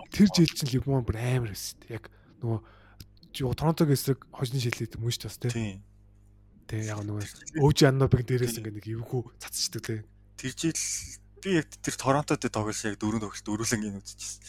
тэр 0.09 0.27
жил 0.33 0.49
чинь 0.49 0.71
Либон 0.73 1.05
бүр 1.05 1.21
амар 1.21 1.53
өссөн. 1.53 1.85
Яг 1.93 2.09
нөгөө 2.41 3.53
Торонтог 3.53 3.93
эсрэг 3.93 4.25
хожны 4.33 4.57
шийдэл 4.57 4.97
юм 4.97 5.05
шүү 5.05 5.29
дээ 5.29 5.53
тий. 5.53 5.77
Тэ 6.65 6.89
яг 6.89 7.05
нөгөө 7.05 7.61
өөж 7.61 7.77
аннобыг 7.85 8.25
дээрээс 8.25 8.57
ингээ 8.57 8.73
нэг 8.73 8.87
эвгүй 8.89 9.21
цацчдаг 9.37 9.85
лээ. 9.85 10.01
Тэр 10.39 10.53
жил 10.57 10.81
би 11.45 11.49
яг 11.61 11.69
тэр 11.77 11.93
Торонтод 11.93 12.41
тоглосон 12.49 12.95
яг 12.95 12.97
дөрөв 12.97 13.21
тоглолт 13.21 13.51
өрүүлэнгийн 13.53 14.01
үзчихсэн. 14.01 14.41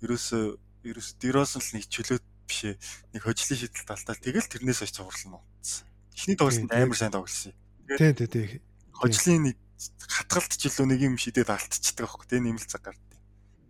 Ерөөсөө 0.00 0.44
ерөөс 0.86 1.08
Диросон 1.20 1.60
л 1.60 1.74
нэг 1.76 1.84
чөлөөт 1.90 2.24
биш 2.46 2.60
ээ. 2.72 2.76
Нэг 3.12 3.20
хожлын 3.26 3.58
шийдэл 3.58 3.84
талтаа 3.84 4.16
тэгэл 4.16 4.48
тэрнээс 4.48 4.80
хойш 4.80 4.94
цуврал 4.94 5.24
нь 5.26 5.34
утсан. 5.34 5.84
Эхний 6.14 6.38
тоглолтод 6.38 6.72
амар 6.72 6.96
сайн 6.96 7.12
тоглосон. 7.12 7.52
Тий, 7.86 8.12
тий, 8.14 8.26
тий. 8.26 8.62
Хожлын 8.92 9.50
нэг 9.50 9.56
хатгалт 10.08 10.52
ч 10.56 10.66
илүү 10.66 10.86
нэг 10.90 11.00
юм 11.04 11.14
шидэд 11.20 11.52
алдчихдаг 11.52 12.08
байхгүй 12.08 12.26
тий 12.26 12.40
нэмэлт 12.42 12.70
цаг 12.70 12.82
гард. 12.82 13.02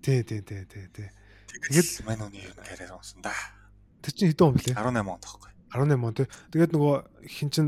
Тий, 0.00 0.22
тий, 0.22 0.40
тий, 0.40 0.64
тий, 0.64 0.86
тий. 0.94 1.08
Тэгэл 1.50 2.06
мань 2.06 2.22
үний 2.24 2.46
юм 2.46 2.56
карьер 2.62 2.94
онсон 2.96 3.20
да. 3.20 3.34
Тэр 4.00 4.12
чинь 4.14 4.30
хэдэн 4.30 4.46
он 4.46 4.54
блэ? 4.54 4.72
18 4.72 5.02
он 5.02 5.20
тахгүй. 5.20 5.50
18 5.74 5.98
он 5.98 6.14
тий. 6.14 6.26
Тэгээд 6.54 6.72
нөгөө 6.72 6.94
хин 7.26 7.50
чин 7.50 7.66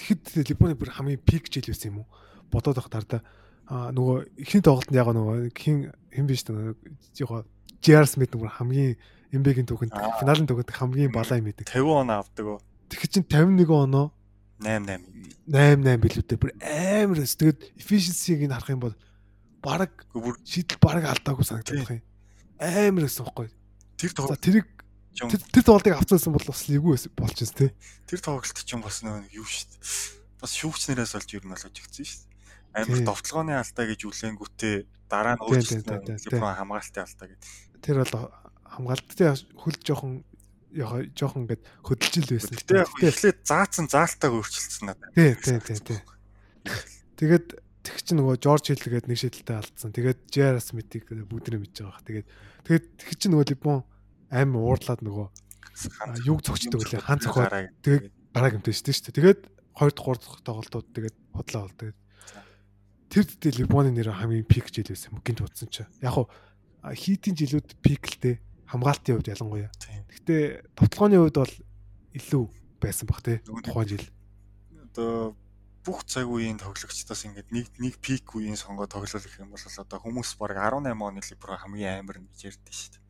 тэгэхэд 0.00 0.48
Липоны 0.48 0.74
бүр 0.74 0.90
хамгийн 0.96 1.20
пик 1.20 1.52
жил 1.52 1.66
байсан 1.68 1.92
юм 1.92 1.98
уу? 2.02 2.08
Бодоод 2.48 2.80
байх 2.80 2.88
тар 2.88 3.04
да. 3.04 3.20
А 3.68 3.92
нөгөө 3.92 4.40
ихний 4.40 4.64
тоглолтод 4.64 4.96
яг 4.96 5.12
нөгөө 5.12 5.52
хин 5.52 5.92
хэн 6.10 6.26
биш 6.26 6.46
нөгөө 6.48 6.74
яг 7.20 7.46
JR 7.82 8.06
Smith 8.08 8.32
нөгөө 8.32 8.58
хамгийн 8.58 8.96
MB-гийн 9.32 9.68
түүхэнд 9.68 9.92
финалын 10.20 10.48
түүхэнд 10.48 10.70
хамгийн 10.72 11.12
балаа 11.12 11.40
юм 11.40 11.50
идэг. 11.52 11.68
50 11.68 11.84
он 11.88 12.10
авдаг? 12.12 12.60
Тэгэхээр 12.88 13.12
чин 13.12 13.24
51 13.28 13.68
оноо 13.68 14.12
88 14.62 15.42
88 15.50 16.02
билүүтэй 16.06 16.38
бүр 16.38 16.54
амар 16.62 17.22
өс. 17.22 17.34
Тэгээд 17.36 17.60
efficiency-г 17.82 18.46
нь 18.46 18.54
харах 18.54 18.72
юм 18.72 18.82
бол 18.86 18.96
баг 19.62 19.90
шийдэл 20.46 20.78
баг 20.78 21.04
алдаагүй 21.04 21.44
санагдах 21.46 21.90
юм. 21.90 22.02
Амар 22.62 23.06
өссөн 23.10 23.26
байхгүй. 23.26 23.50
Тэр 23.98 24.12
тоглолт 24.14 24.42
Тэр 25.12 25.36
тэр 25.52 25.64
тоглолтыг 25.64 25.92
авцсан 25.92 26.32
бол 26.32 26.46
бас 26.48 26.64
эвгүй 26.72 26.96
болж 27.12 27.36
байна 27.36 27.52
тий. 27.52 27.70
Тэр 28.08 28.20
тоглолт 28.24 28.64
чинь 28.64 28.80
бас 28.80 29.04
нөө 29.04 29.28
юу 29.36 29.44
шүү 29.44 29.68
дээ. 29.68 29.82
Бас 30.40 30.52
шүүгчнэрээс 30.56 31.12
олж 31.20 31.30
ер 31.36 31.44
нь 31.44 31.52
болж 31.52 31.68
игдсэн 31.68 32.06
шүү 32.08 32.20
дээ. 32.24 32.80
Амар 32.80 33.00
довтлогооны 33.04 33.52
алдаа 33.60 33.84
гэж 33.92 34.00
үлээнгүүтээ 34.08 34.76
дараа 35.12 35.36
нь 35.36 35.44
өөрчлөлт 35.44 36.32
Леброн 36.32 36.56
хамгаалтын 36.56 37.04
алдаа 37.04 37.28
гэдэг. 37.28 37.50
Тэр 37.84 37.96
бол 38.00 38.14
хамгаалттай 38.72 39.28
хөл 39.52 39.76
жоохон 39.84 40.24
яга 40.72 41.04
жоохон 41.12 41.44
ингээд 41.44 41.62
хөдөлжил 41.84 42.28
байсан. 42.32 42.56
Гэтэ 42.56 42.80
яг 42.80 42.90
эхлээд 43.00 43.38
заацсан 43.44 43.86
заалтайг 43.92 44.32
өөрчилсөн 44.32 44.84
надад. 44.88 45.12
Тий, 45.12 45.32
тий, 45.36 45.58
тий, 45.60 45.78
тий. 45.80 46.00
Тэгээд 47.20 47.46
тэг 47.82 47.96
чи 48.02 48.12
нөгөө 48.16 48.36
Жорж 48.40 48.72
Хиллгээд 48.72 49.06
нэг 49.10 49.18
шийдэлтэй 49.18 49.56
алдсан. 49.58 49.90
Тэгээд 49.92 50.20
Джер 50.30 50.56
Смитийг 50.62 51.10
бүгд 51.10 51.52
нэ 51.52 51.58
мэдж 51.60 51.82
байгаа. 51.82 52.02
Тэгээд 52.06 52.26
тэгээд 52.66 52.84
тэг 52.96 53.10
чи 53.18 53.26
нөгөө 53.28 53.46
Лебон 53.52 53.82
аим 54.30 54.56
уурлаад 54.56 55.02
нөгөө 55.02 55.26
юг 56.24 56.40
зогчдөг 56.46 56.78
үлээ 56.78 57.02
хан 57.02 57.20
цохоо 57.20 57.48
тэгээд 57.82 58.06
гараа 58.32 58.50
гэмтэн 58.54 58.72
шүү 58.72 59.12
дээ. 59.12 59.18
Тэгээд 59.18 59.40
2 59.76 59.92
дахь 59.92 60.08
3 60.08 60.20
дахь 60.22 60.40
тоглолтууд 60.46 60.86
тэгээд 60.94 61.16
бодлоо 61.34 61.62
бол 61.66 61.76
тэгээд 61.76 61.98
тэр 63.12 63.24
дээл 63.28 63.60
Либоны 63.66 63.90
нэр 63.92 64.14
хамгийн 64.14 64.46
пик 64.46 64.70
жил 64.70 64.88
байсан 64.88 65.18
гинт 65.20 65.42
утсан 65.42 65.68
чи. 65.68 65.84
Яг 66.00 66.14
хуу 66.16 66.30
хийтийн 66.86 67.36
жилүүд 67.36 67.68
пик 67.82 68.04
л 68.08 68.18
дээ 68.22 68.36
хамгаалтын 68.72 69.20
хувьд 69.20 69.28
ялангуяа. 69.28 69.70
Гэтэ 70.08 70.64
тоглооны 70.74 71.20
хувьд 71.20 71.36
бол 71.36 71.54
илүү 72.16 72.44
байсан 72.80 73.06
бах 73.06 73.20
тий 73.20 73.38
тухайн 73.44 73.88
жил. 73.88 74.06
Одоо 74.88 75.36
бүх 75.84 76.06
цаг 76.06 76.30
үеийн 76.30 76.62
тоглогчдоос 76.62 77.26
ингээд 77.26 77.50
нэг 77.50 77.66
нэг 77.76 77.94
пик 77.98 78.32
үеийн 78.32 78.56
сонгоо 78.56 78.86
тоглол 78.86 79.12
гэх 79.12 79.42
юм 79.42 79.52
бол 79.52 79.60
одоо 79.60 79.98
хүмүүс 79.98 80.38
баг 80.38 80.56
18 80.56 80.94
оны 80.94 81.20
Либро 81.20 81.58
хамгийн 81.58 82.06
амар 82.06 82.22
нь 82.22 82.28
гэж 82.30 82.54
ярьдээ 82.54 82.72
шүү 82.72 82.90
дээ. 82.96 83.02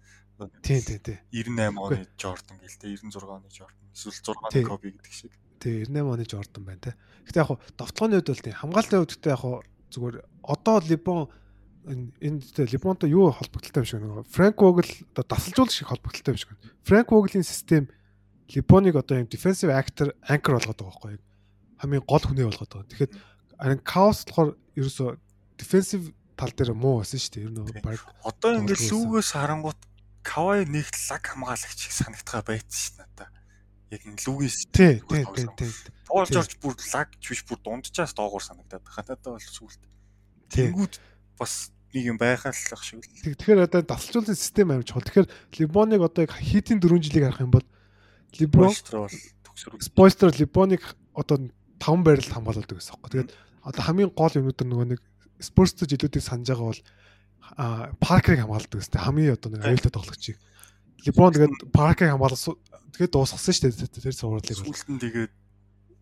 Тий, 0.64 0.80
тий, 0.80 0.98
тий. 0.98 1.18
98 1.30 1.78
оны 1.78 2.08
Jordan 2.16 2.56
гэлтэй 2.58 2.96
96 2.96 3.28
оны 3.28 3.48
Jordan 3.52 3.86
эсвэл 3.92 4.16
6 4.16 4.40
оны 4.40 4.64
Kobe 4.64 4.88
гэдэг 4.88 5.12
шиг. 5.12 5.32
Тий, 5.60 5.84
98 5.84 6.16
оны 6.16 6.24
Jordan 6.24 6.62
байна 6.64 6.80
те. 6.80 6.92
Гэтэ 7.28 7.38
яг 7.44 7.48
хуу 7.52 7.60
довтлооны 7.76 8.18
хувьд 8.18 8.32
бол 8.32 8.42
тий 8.42 8.54
хамгаалтын 8.56 8.98
хувьд 9.04 9.14
гэтэ 9.20 9.30
яг 9.30 9.42
хуу 9.44 9.56
зүгээр 9.92 10.16
одоо 10.42 10.76
Либон 10.80 11.28
энэ 11.86 12.40
Либонто 12.70 13.06
юу 13.06 13.30
холбогдолтой 13.30 13.82
юм 13.82 13.86
шиг 13.86 14.00
нэг 14.02 14.26
Франк 14.30 14.60
Вогл 14.62 14.86
одоо 15.12 15.24
дасалжуулагч 15.26 15.74
шиг 15.74 15.88
холбогдолтой 15.88 16.34
юм 16.34 16.38
шиг. 16.38 16.50
Франк 16.82 17.10
Воглийн 17.10 17.42
систем 17.42 17.90
Либоныг 18.48 18.96
одоо 18.96 19.18
юм 19.18 19.26
defensive 19.26 19.74
actor 19.74 20.14
anchor 20.28 20.58
болгоод 20.58 20.78
байгаа 20.78 20.94
байхгүй 20.94 21.12
юу? 21.18 21.22
Хамгийн 21.82 22.04
гол 22.06 22.22
хүнээ 22.22 22.46
болгоод 22.46 22.70
байгаа. 22.70 22.90
Тэгэхээр 22.90 23.12
харин 23.58 23.80
Chaos 23.82 24.18
болохоор 24.26 24.50
ерөөсөө 24.78 25.08
defensive 25.58 26.04
тал 26.38 26.52
дээр 26.54 26.74
муу 26.74 27.02
байсан 27.02 27.18
шүү 27.18 27.32
дээ. 27.34 27.44
Ер 27.46 27.52
нь 27.54 27.82
баг 27.82 28.00
одоо 28.22 28.50
ингээд 28.58 28.82
лүүгээс 28.86 29.30
харангуут 29.34 29.80
Кавай 30.22 30.62
нэг 30.70 30.86
лаг 31.10 31.22
хамгаалагч 31.26 31.78
шиг 31.82 31.94
санагдгаа 31.98 32.42
байсан 32.46 32.70
шүү 32.70 32.94
дээ 32.94 33.02
надаа. 33.02 33.28
Яг 33.90 34.02
энэ 34.06 34.22
лүгээс 34.22 34.58
тий, 34.70 34.94
тий, 35.02 35.46
тий. 35.58 35.70
Пол 36.06 36.30
Жорж 36.30 36.54
бүр 36.62 36.78
лаг 36.78 37.10
биш 37.18 37.42
бүр 37.42 37.58
дунджаас 37.58 38.14
доогуур 38.14 38.42
санагдаад 38.42 38.86
байна. 38.86 39.02
Надад 39.02 39.26
бол 39.26 39.42
сүулт. 39.42 39.82
Тэнгүүд 40.54 40.94
бас 41.42 41.74
нэг 41.92 42.04
юм 42.14 42.18
байхаа 42.18 42.54
л 42.54 42.72
ах 42.72 42.82
шиг 42.86 43.02
л. 43.02 43.34
Тэгэхээр 43.34 43.66
одоо 43.66 43.82
дасалжуулсан 43.82 44.38
систем 44.38 44.70
амин 44.70 44.86
чухал. 44.86 45.04
Тэгэхээр 45.04 45.28
Либоныг 45.58 46.00
одоо 46.00 46.24
хийтийн 46.30 46.80
4 46.80 47.02
жилиг 47.02 47.26
харах 47.26 47.42
юм 47.42 47.52
бол 47.52 47.66
Либон 48.38 48.70
бол. 48.70 49.10
Спойстер 49.82 50.30
Либоныг 50.32 50.82
одоо 51.12 51.50
5 51.82 52.06
байралд 52.06 52.30
хамгаалдаг 52.32 52.78
гэсэн 52.78 52.96
юм. 52.96 53.10
Тэгээд 53.10 53.30
одоо 53.66 53.82
хамгийн 53.82 54.10
гол 54.14 54.32
юмнууд 54.32 54.62
нөгөө 54.62 54.88
нэг 54.96 55.00
Спорстой 55.42 55.90
жилүүдийг 55.90 56.22
санаж 56.22 56.48
байгаа 56.48 56.70
бол 56.70 56.82
Паркерыг 57.98 58.40
хамгаалдаг 58.46 58.78
гэсэн 58.78 59.02
хамгийн 59.02 59.34
одоо 59.36 59.50
нэг 59.52 59.62
аюултай 59.66 59.92
тоглогчийг. 59.92 60.38
Леброн 61.04 61.34
тэгээд 61.34 61.54
Паркерыг 61.74 62.14
хамгаалсан 62.14 62.54
тэгээд 62.94 63.12
дуусгасан 63.12 63.52
шүү 63.52 63.74
дээ 63.74 63.90
тэр 63.90 64.14
цувралыг. 64.14 64.56
Сүүлдэн 64.56 64.98
тэгээд 65.02 65.32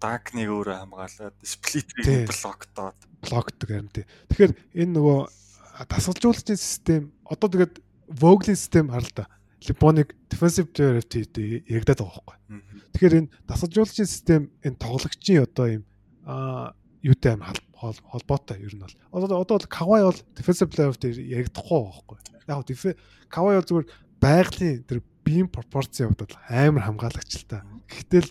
Дагныг 0.01 0.49
өөрөө 0.49 0.77
хамгаалаад 0.81 1.37
сплитрийг 1.45 2.29
блоктоод 2.33 2.99
блоктдог 3.21 3.69
юм 3.69 3.89
тий. 3.93 4.09
Тэгэхээр 4.33 4.53
энэ 4.81 4.93
нөгөө 4.97 5.19
тасалжуулагчийн 5.89 6.57
систем 6.61 7.13
одоо 7.29 7.49
тэгээд 7.53 7.85
Vogel-ийн 8.11 8.59
систем 8.59 8.91
харал 8.91 9.13
та. 9.15 9.29
Лебоныг 9.69 10.17
defensive 10.33 10.73
player 10.73 10.99
of 10.99 11.07
the 11.13 11.21
year 11.21 11.63
яригадаад 11.69 12.01
байгаа 12.01 12.25
байхгүй. 12.25 12.37
Тэгэхээр 12.97 13.19
энэ 13.21 13.33
тасалжуулагчийн 13.45 14.09
систем 14.09 14.43
энэ 14.65 14.81
тоглогчийн 14.81 15.45
одоо 15.45 15.67
юм 15.69 15.85
аа 16.25 16.73
юутай 17.05 17.37
аим 17.37 17.45
холбоотой 17.77 18.61
ер 18.61 18.75
нь 18.75 18.81
бол. 18.81 18.97
Одоо 19.13 19.41
одоо 19.41 19.61
Кавай 19.69 20.03
бол 20.05 20.21
defensive 20.37 20.73
player 20.73 20.97
дээр 20.97 21.45
яригдахгүй 21.45 21.81
байхгүй. 21.85 22.19
Яг 22.49 22.65
нь 22.65 22.97
Кавай 23.29 23.57
бол 23.57 23.69
зүгээр 23.69 23.89
байгалийн 24.21 24.85
тэр 24.85 25.01
beam 25.25 25.47
пропорцийн 25.49 26.13
хувьд 26.13 26.25
бол 26.25 26.37
амар 26.49 26.85
хамгаалагч 26.85 27.33
л 27.41 27.49
та. 27.49 27.65
Гэхдээ 27.89 28.21
л 28.21 28.31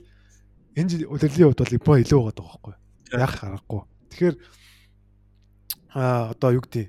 энэ 0.80 0.90
жил 0.90 1.12
удирдлагын 1.12 1.52
хувьд 1.52 1.62
бол 1.62 1.76
Ибо 1.76 2.00
илүү 2.00 2.22
байгаа 2.32 2.48
байхгүй. 2.48 2.76
Яг 3.14 3.32
харахгүй. 3.36 3.82
Тэгэхээр 4.10 4.36
а 5.94 6.32
одоо 6.32 6.50
юу 6.56 6.64
гэдэг 6.64 6.88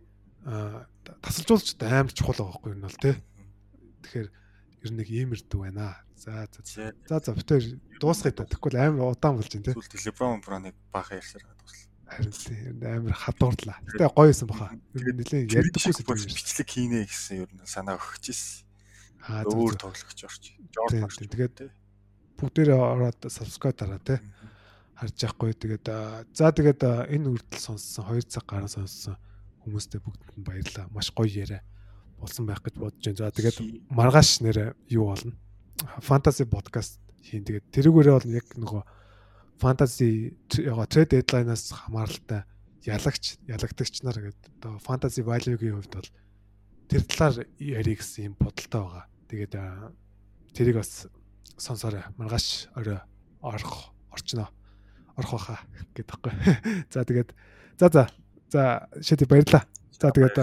тасалжуулагчд 1.20 1.82
амар 1.82 2.14
чухал 2.14 2.38
байгаа 2.38 2.54
байхгүй 2.54 2.70
юу 2.70 2.82
бол 2.86 3.02
тий. 3.02 3.16
Тэгэхээр 4.06 4.28
ер 4.30 4.90
нь 4.94 4.98
нэг 5.02 5.08
иймэрдүү 5.10 5.60
байна. 5.60 5.98
За 6.14 6.46
за. 6.52 6.92
За 7.08 7.18
за 7.18 7.34
битээр 7.34 7.64
дуусгая 7.98 8.32
та. 8.32 8.46
Тэгэхгүй 8.46 8.78
амар 8.78 9.12
удаан 9.12 9.36
болж 9.36 9.50
байна 9.50 9.66
тий. 9.66 9.74
Сүүлд 9.74 10.06
Леброн 10.06 10.40
Броныг 10.44 10.76
баахан 10.92 11.18
ярьсаар 11.18 11.50
Харин 12.10 12.82
амар 12.82 13.14
хадуурлаа. 13.14 13.78
Гэтэ 13.86 14.10
гоё 14.10 14.34
юмсан 14.34 14.48
баха. 14.50 14.74
Нилээ 14.98 15.46
ярьдаггүйсэн 15.46 16.26
бичлэг 16.26 16.66
хийнэ 16.66 17.06
гэсэн 17.06 17.46
ер 17.46 17.50
нь 17.54 17.62
санаа 17.62 18.02
өгч 18.02 18.34
ирсэн. 18.34 18.66
Аа 19.30 19.46
өөр 19.46 19.78
тоглогч 19.78 20.18
орч. 20.26 20.44
Жорж 20.74 21.22
тэгээд 21.22 21.70
бүгдээрээ 22.40 22.80
ороод 22.80 23.20
subscribe 23.28 23.76
дараа 23.76 24.00
те 24.00 24.18
харж 24.96 25.16
яахгүй 25.20 25.52
тэгээд 25.56 25.86
за 26.32 26.52
тэгээд 26.52 26.80
энэ 27.12 27.28
үрдэл 27.28 27.60
сонссон 27.60 28.04
2 28.08 28.24
цаг 28.28 28.44
гараа 28.48 28.68
сонссон 28.68 29.16
хүмүүстээ 29.64 30.00
бүгдэнд 30.00 30.36
нь 30.40 30.46
баярлалаа. 30.46 30.88
Маш 30.92 31.12
гоё 31.12 31.28
яриа 31.28 31.60
болсон 32.20 32.44
байх 32.48 32.60
гэж 32.64 32.76
бодож 32.80 33.00
байна. 33.04 33.20
За 33.20 33.32
тэгээд 33.32 33.58
маргааш 33.92 34.30
нэрэ 34.44 34.64
юу 34.88 35.12
болно? 35.12 35.36
Fantasy 36.00 36.44
podcast 36.44 37.00
хийн. 37.24 37.44
Тэгээд 37.44 37.72
тэрүүгээрээ 37.72 38.14
бол 38.16 38.36
яг 38.36 38.46
нөгөө 38.56 38.82
fantasy 39.60 40.36
яга 40.64 40.84
trade 40.88 41.20
deadline-аас 41.20 41.72
хамааралтай 41.72 42.44
ялагч 42.88 43.36
ялагдагч 43.48 44.00
нар 44.04 44.16
гэдэг 44.16 44.52
одоо 44.60 44.80
fantasy 44.80 45.20
value-гийн 45.24 45.76
хувьд 45.76 45.92
бол 45.96 46.10
тэр 46.88 47.02
талаар 47.04 47.44
ярих 47.60 48.00
гэсэн 48.00 48.32
юм 48.32 48.34
бодолтой 48.40 48.80
байгаа. 48.80 49.04
Тэгээд 49.28 49.54
тэрийг 50.56 50.76
бас 50.80 51.08
сонсоорой. 51.56 52.04
Маргааш 52.16 52.68
орой 52.74 53.00
орох 53.40 53.92
орчноо 54.10 54.48
орох 55.16 55.32
баха 55.32 55.58
гэдэг 55.94 56.06
таахгүй. 56.06 56.32
За 56.92 57.04
тэгээд 57.04 57.30
за 57.78 57.86
за 57.88 58.02
за 58.48 58.62
шиди 59.02 59.24
баярлаа. 59.24 59.64
За 59.92 60.10
тэгээд 60.10 60.36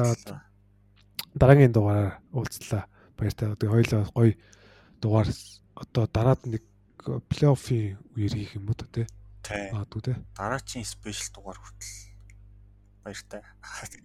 дараагийн 1.35 1.71
дугаараар 1.71 2.21
уулзлаа. 2.31 2.85
Баяртай. 3.17 3.55
Тэгээд 3.55 3.73
хоёлоо 3.73 4.03
гоё 4.13 4.33
дугаар 5.01 5.27
одоо 5.75 6.05
дараад 6.07 6.41
нэг 6.45 6.63
плей-оффын 7.29 7.97
үеэр 8.13 8.33
хийх 8.33 8.55
юм 8.57 8.69
уу 8.69 8.77
те? 8.77 9.07
Тий. 9.41 9.71
Магадгүй 9.73 10.01
те. 10.01 10.13
Дараачийн 10.37 10.85
спешиал 10.85 11.33
дугаар 11.33 11.57
хүртэл 11.57 12.17
баяртай. 13.03 13.41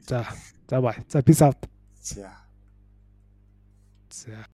За. 0.09 0.27
За 0.69 0.81
бай. 0.81 0.97
За 1.09 1.21
peace 1.21 1.43
out. 1.43 1.61
За. 2.01 2.31
За. 4.11 4.39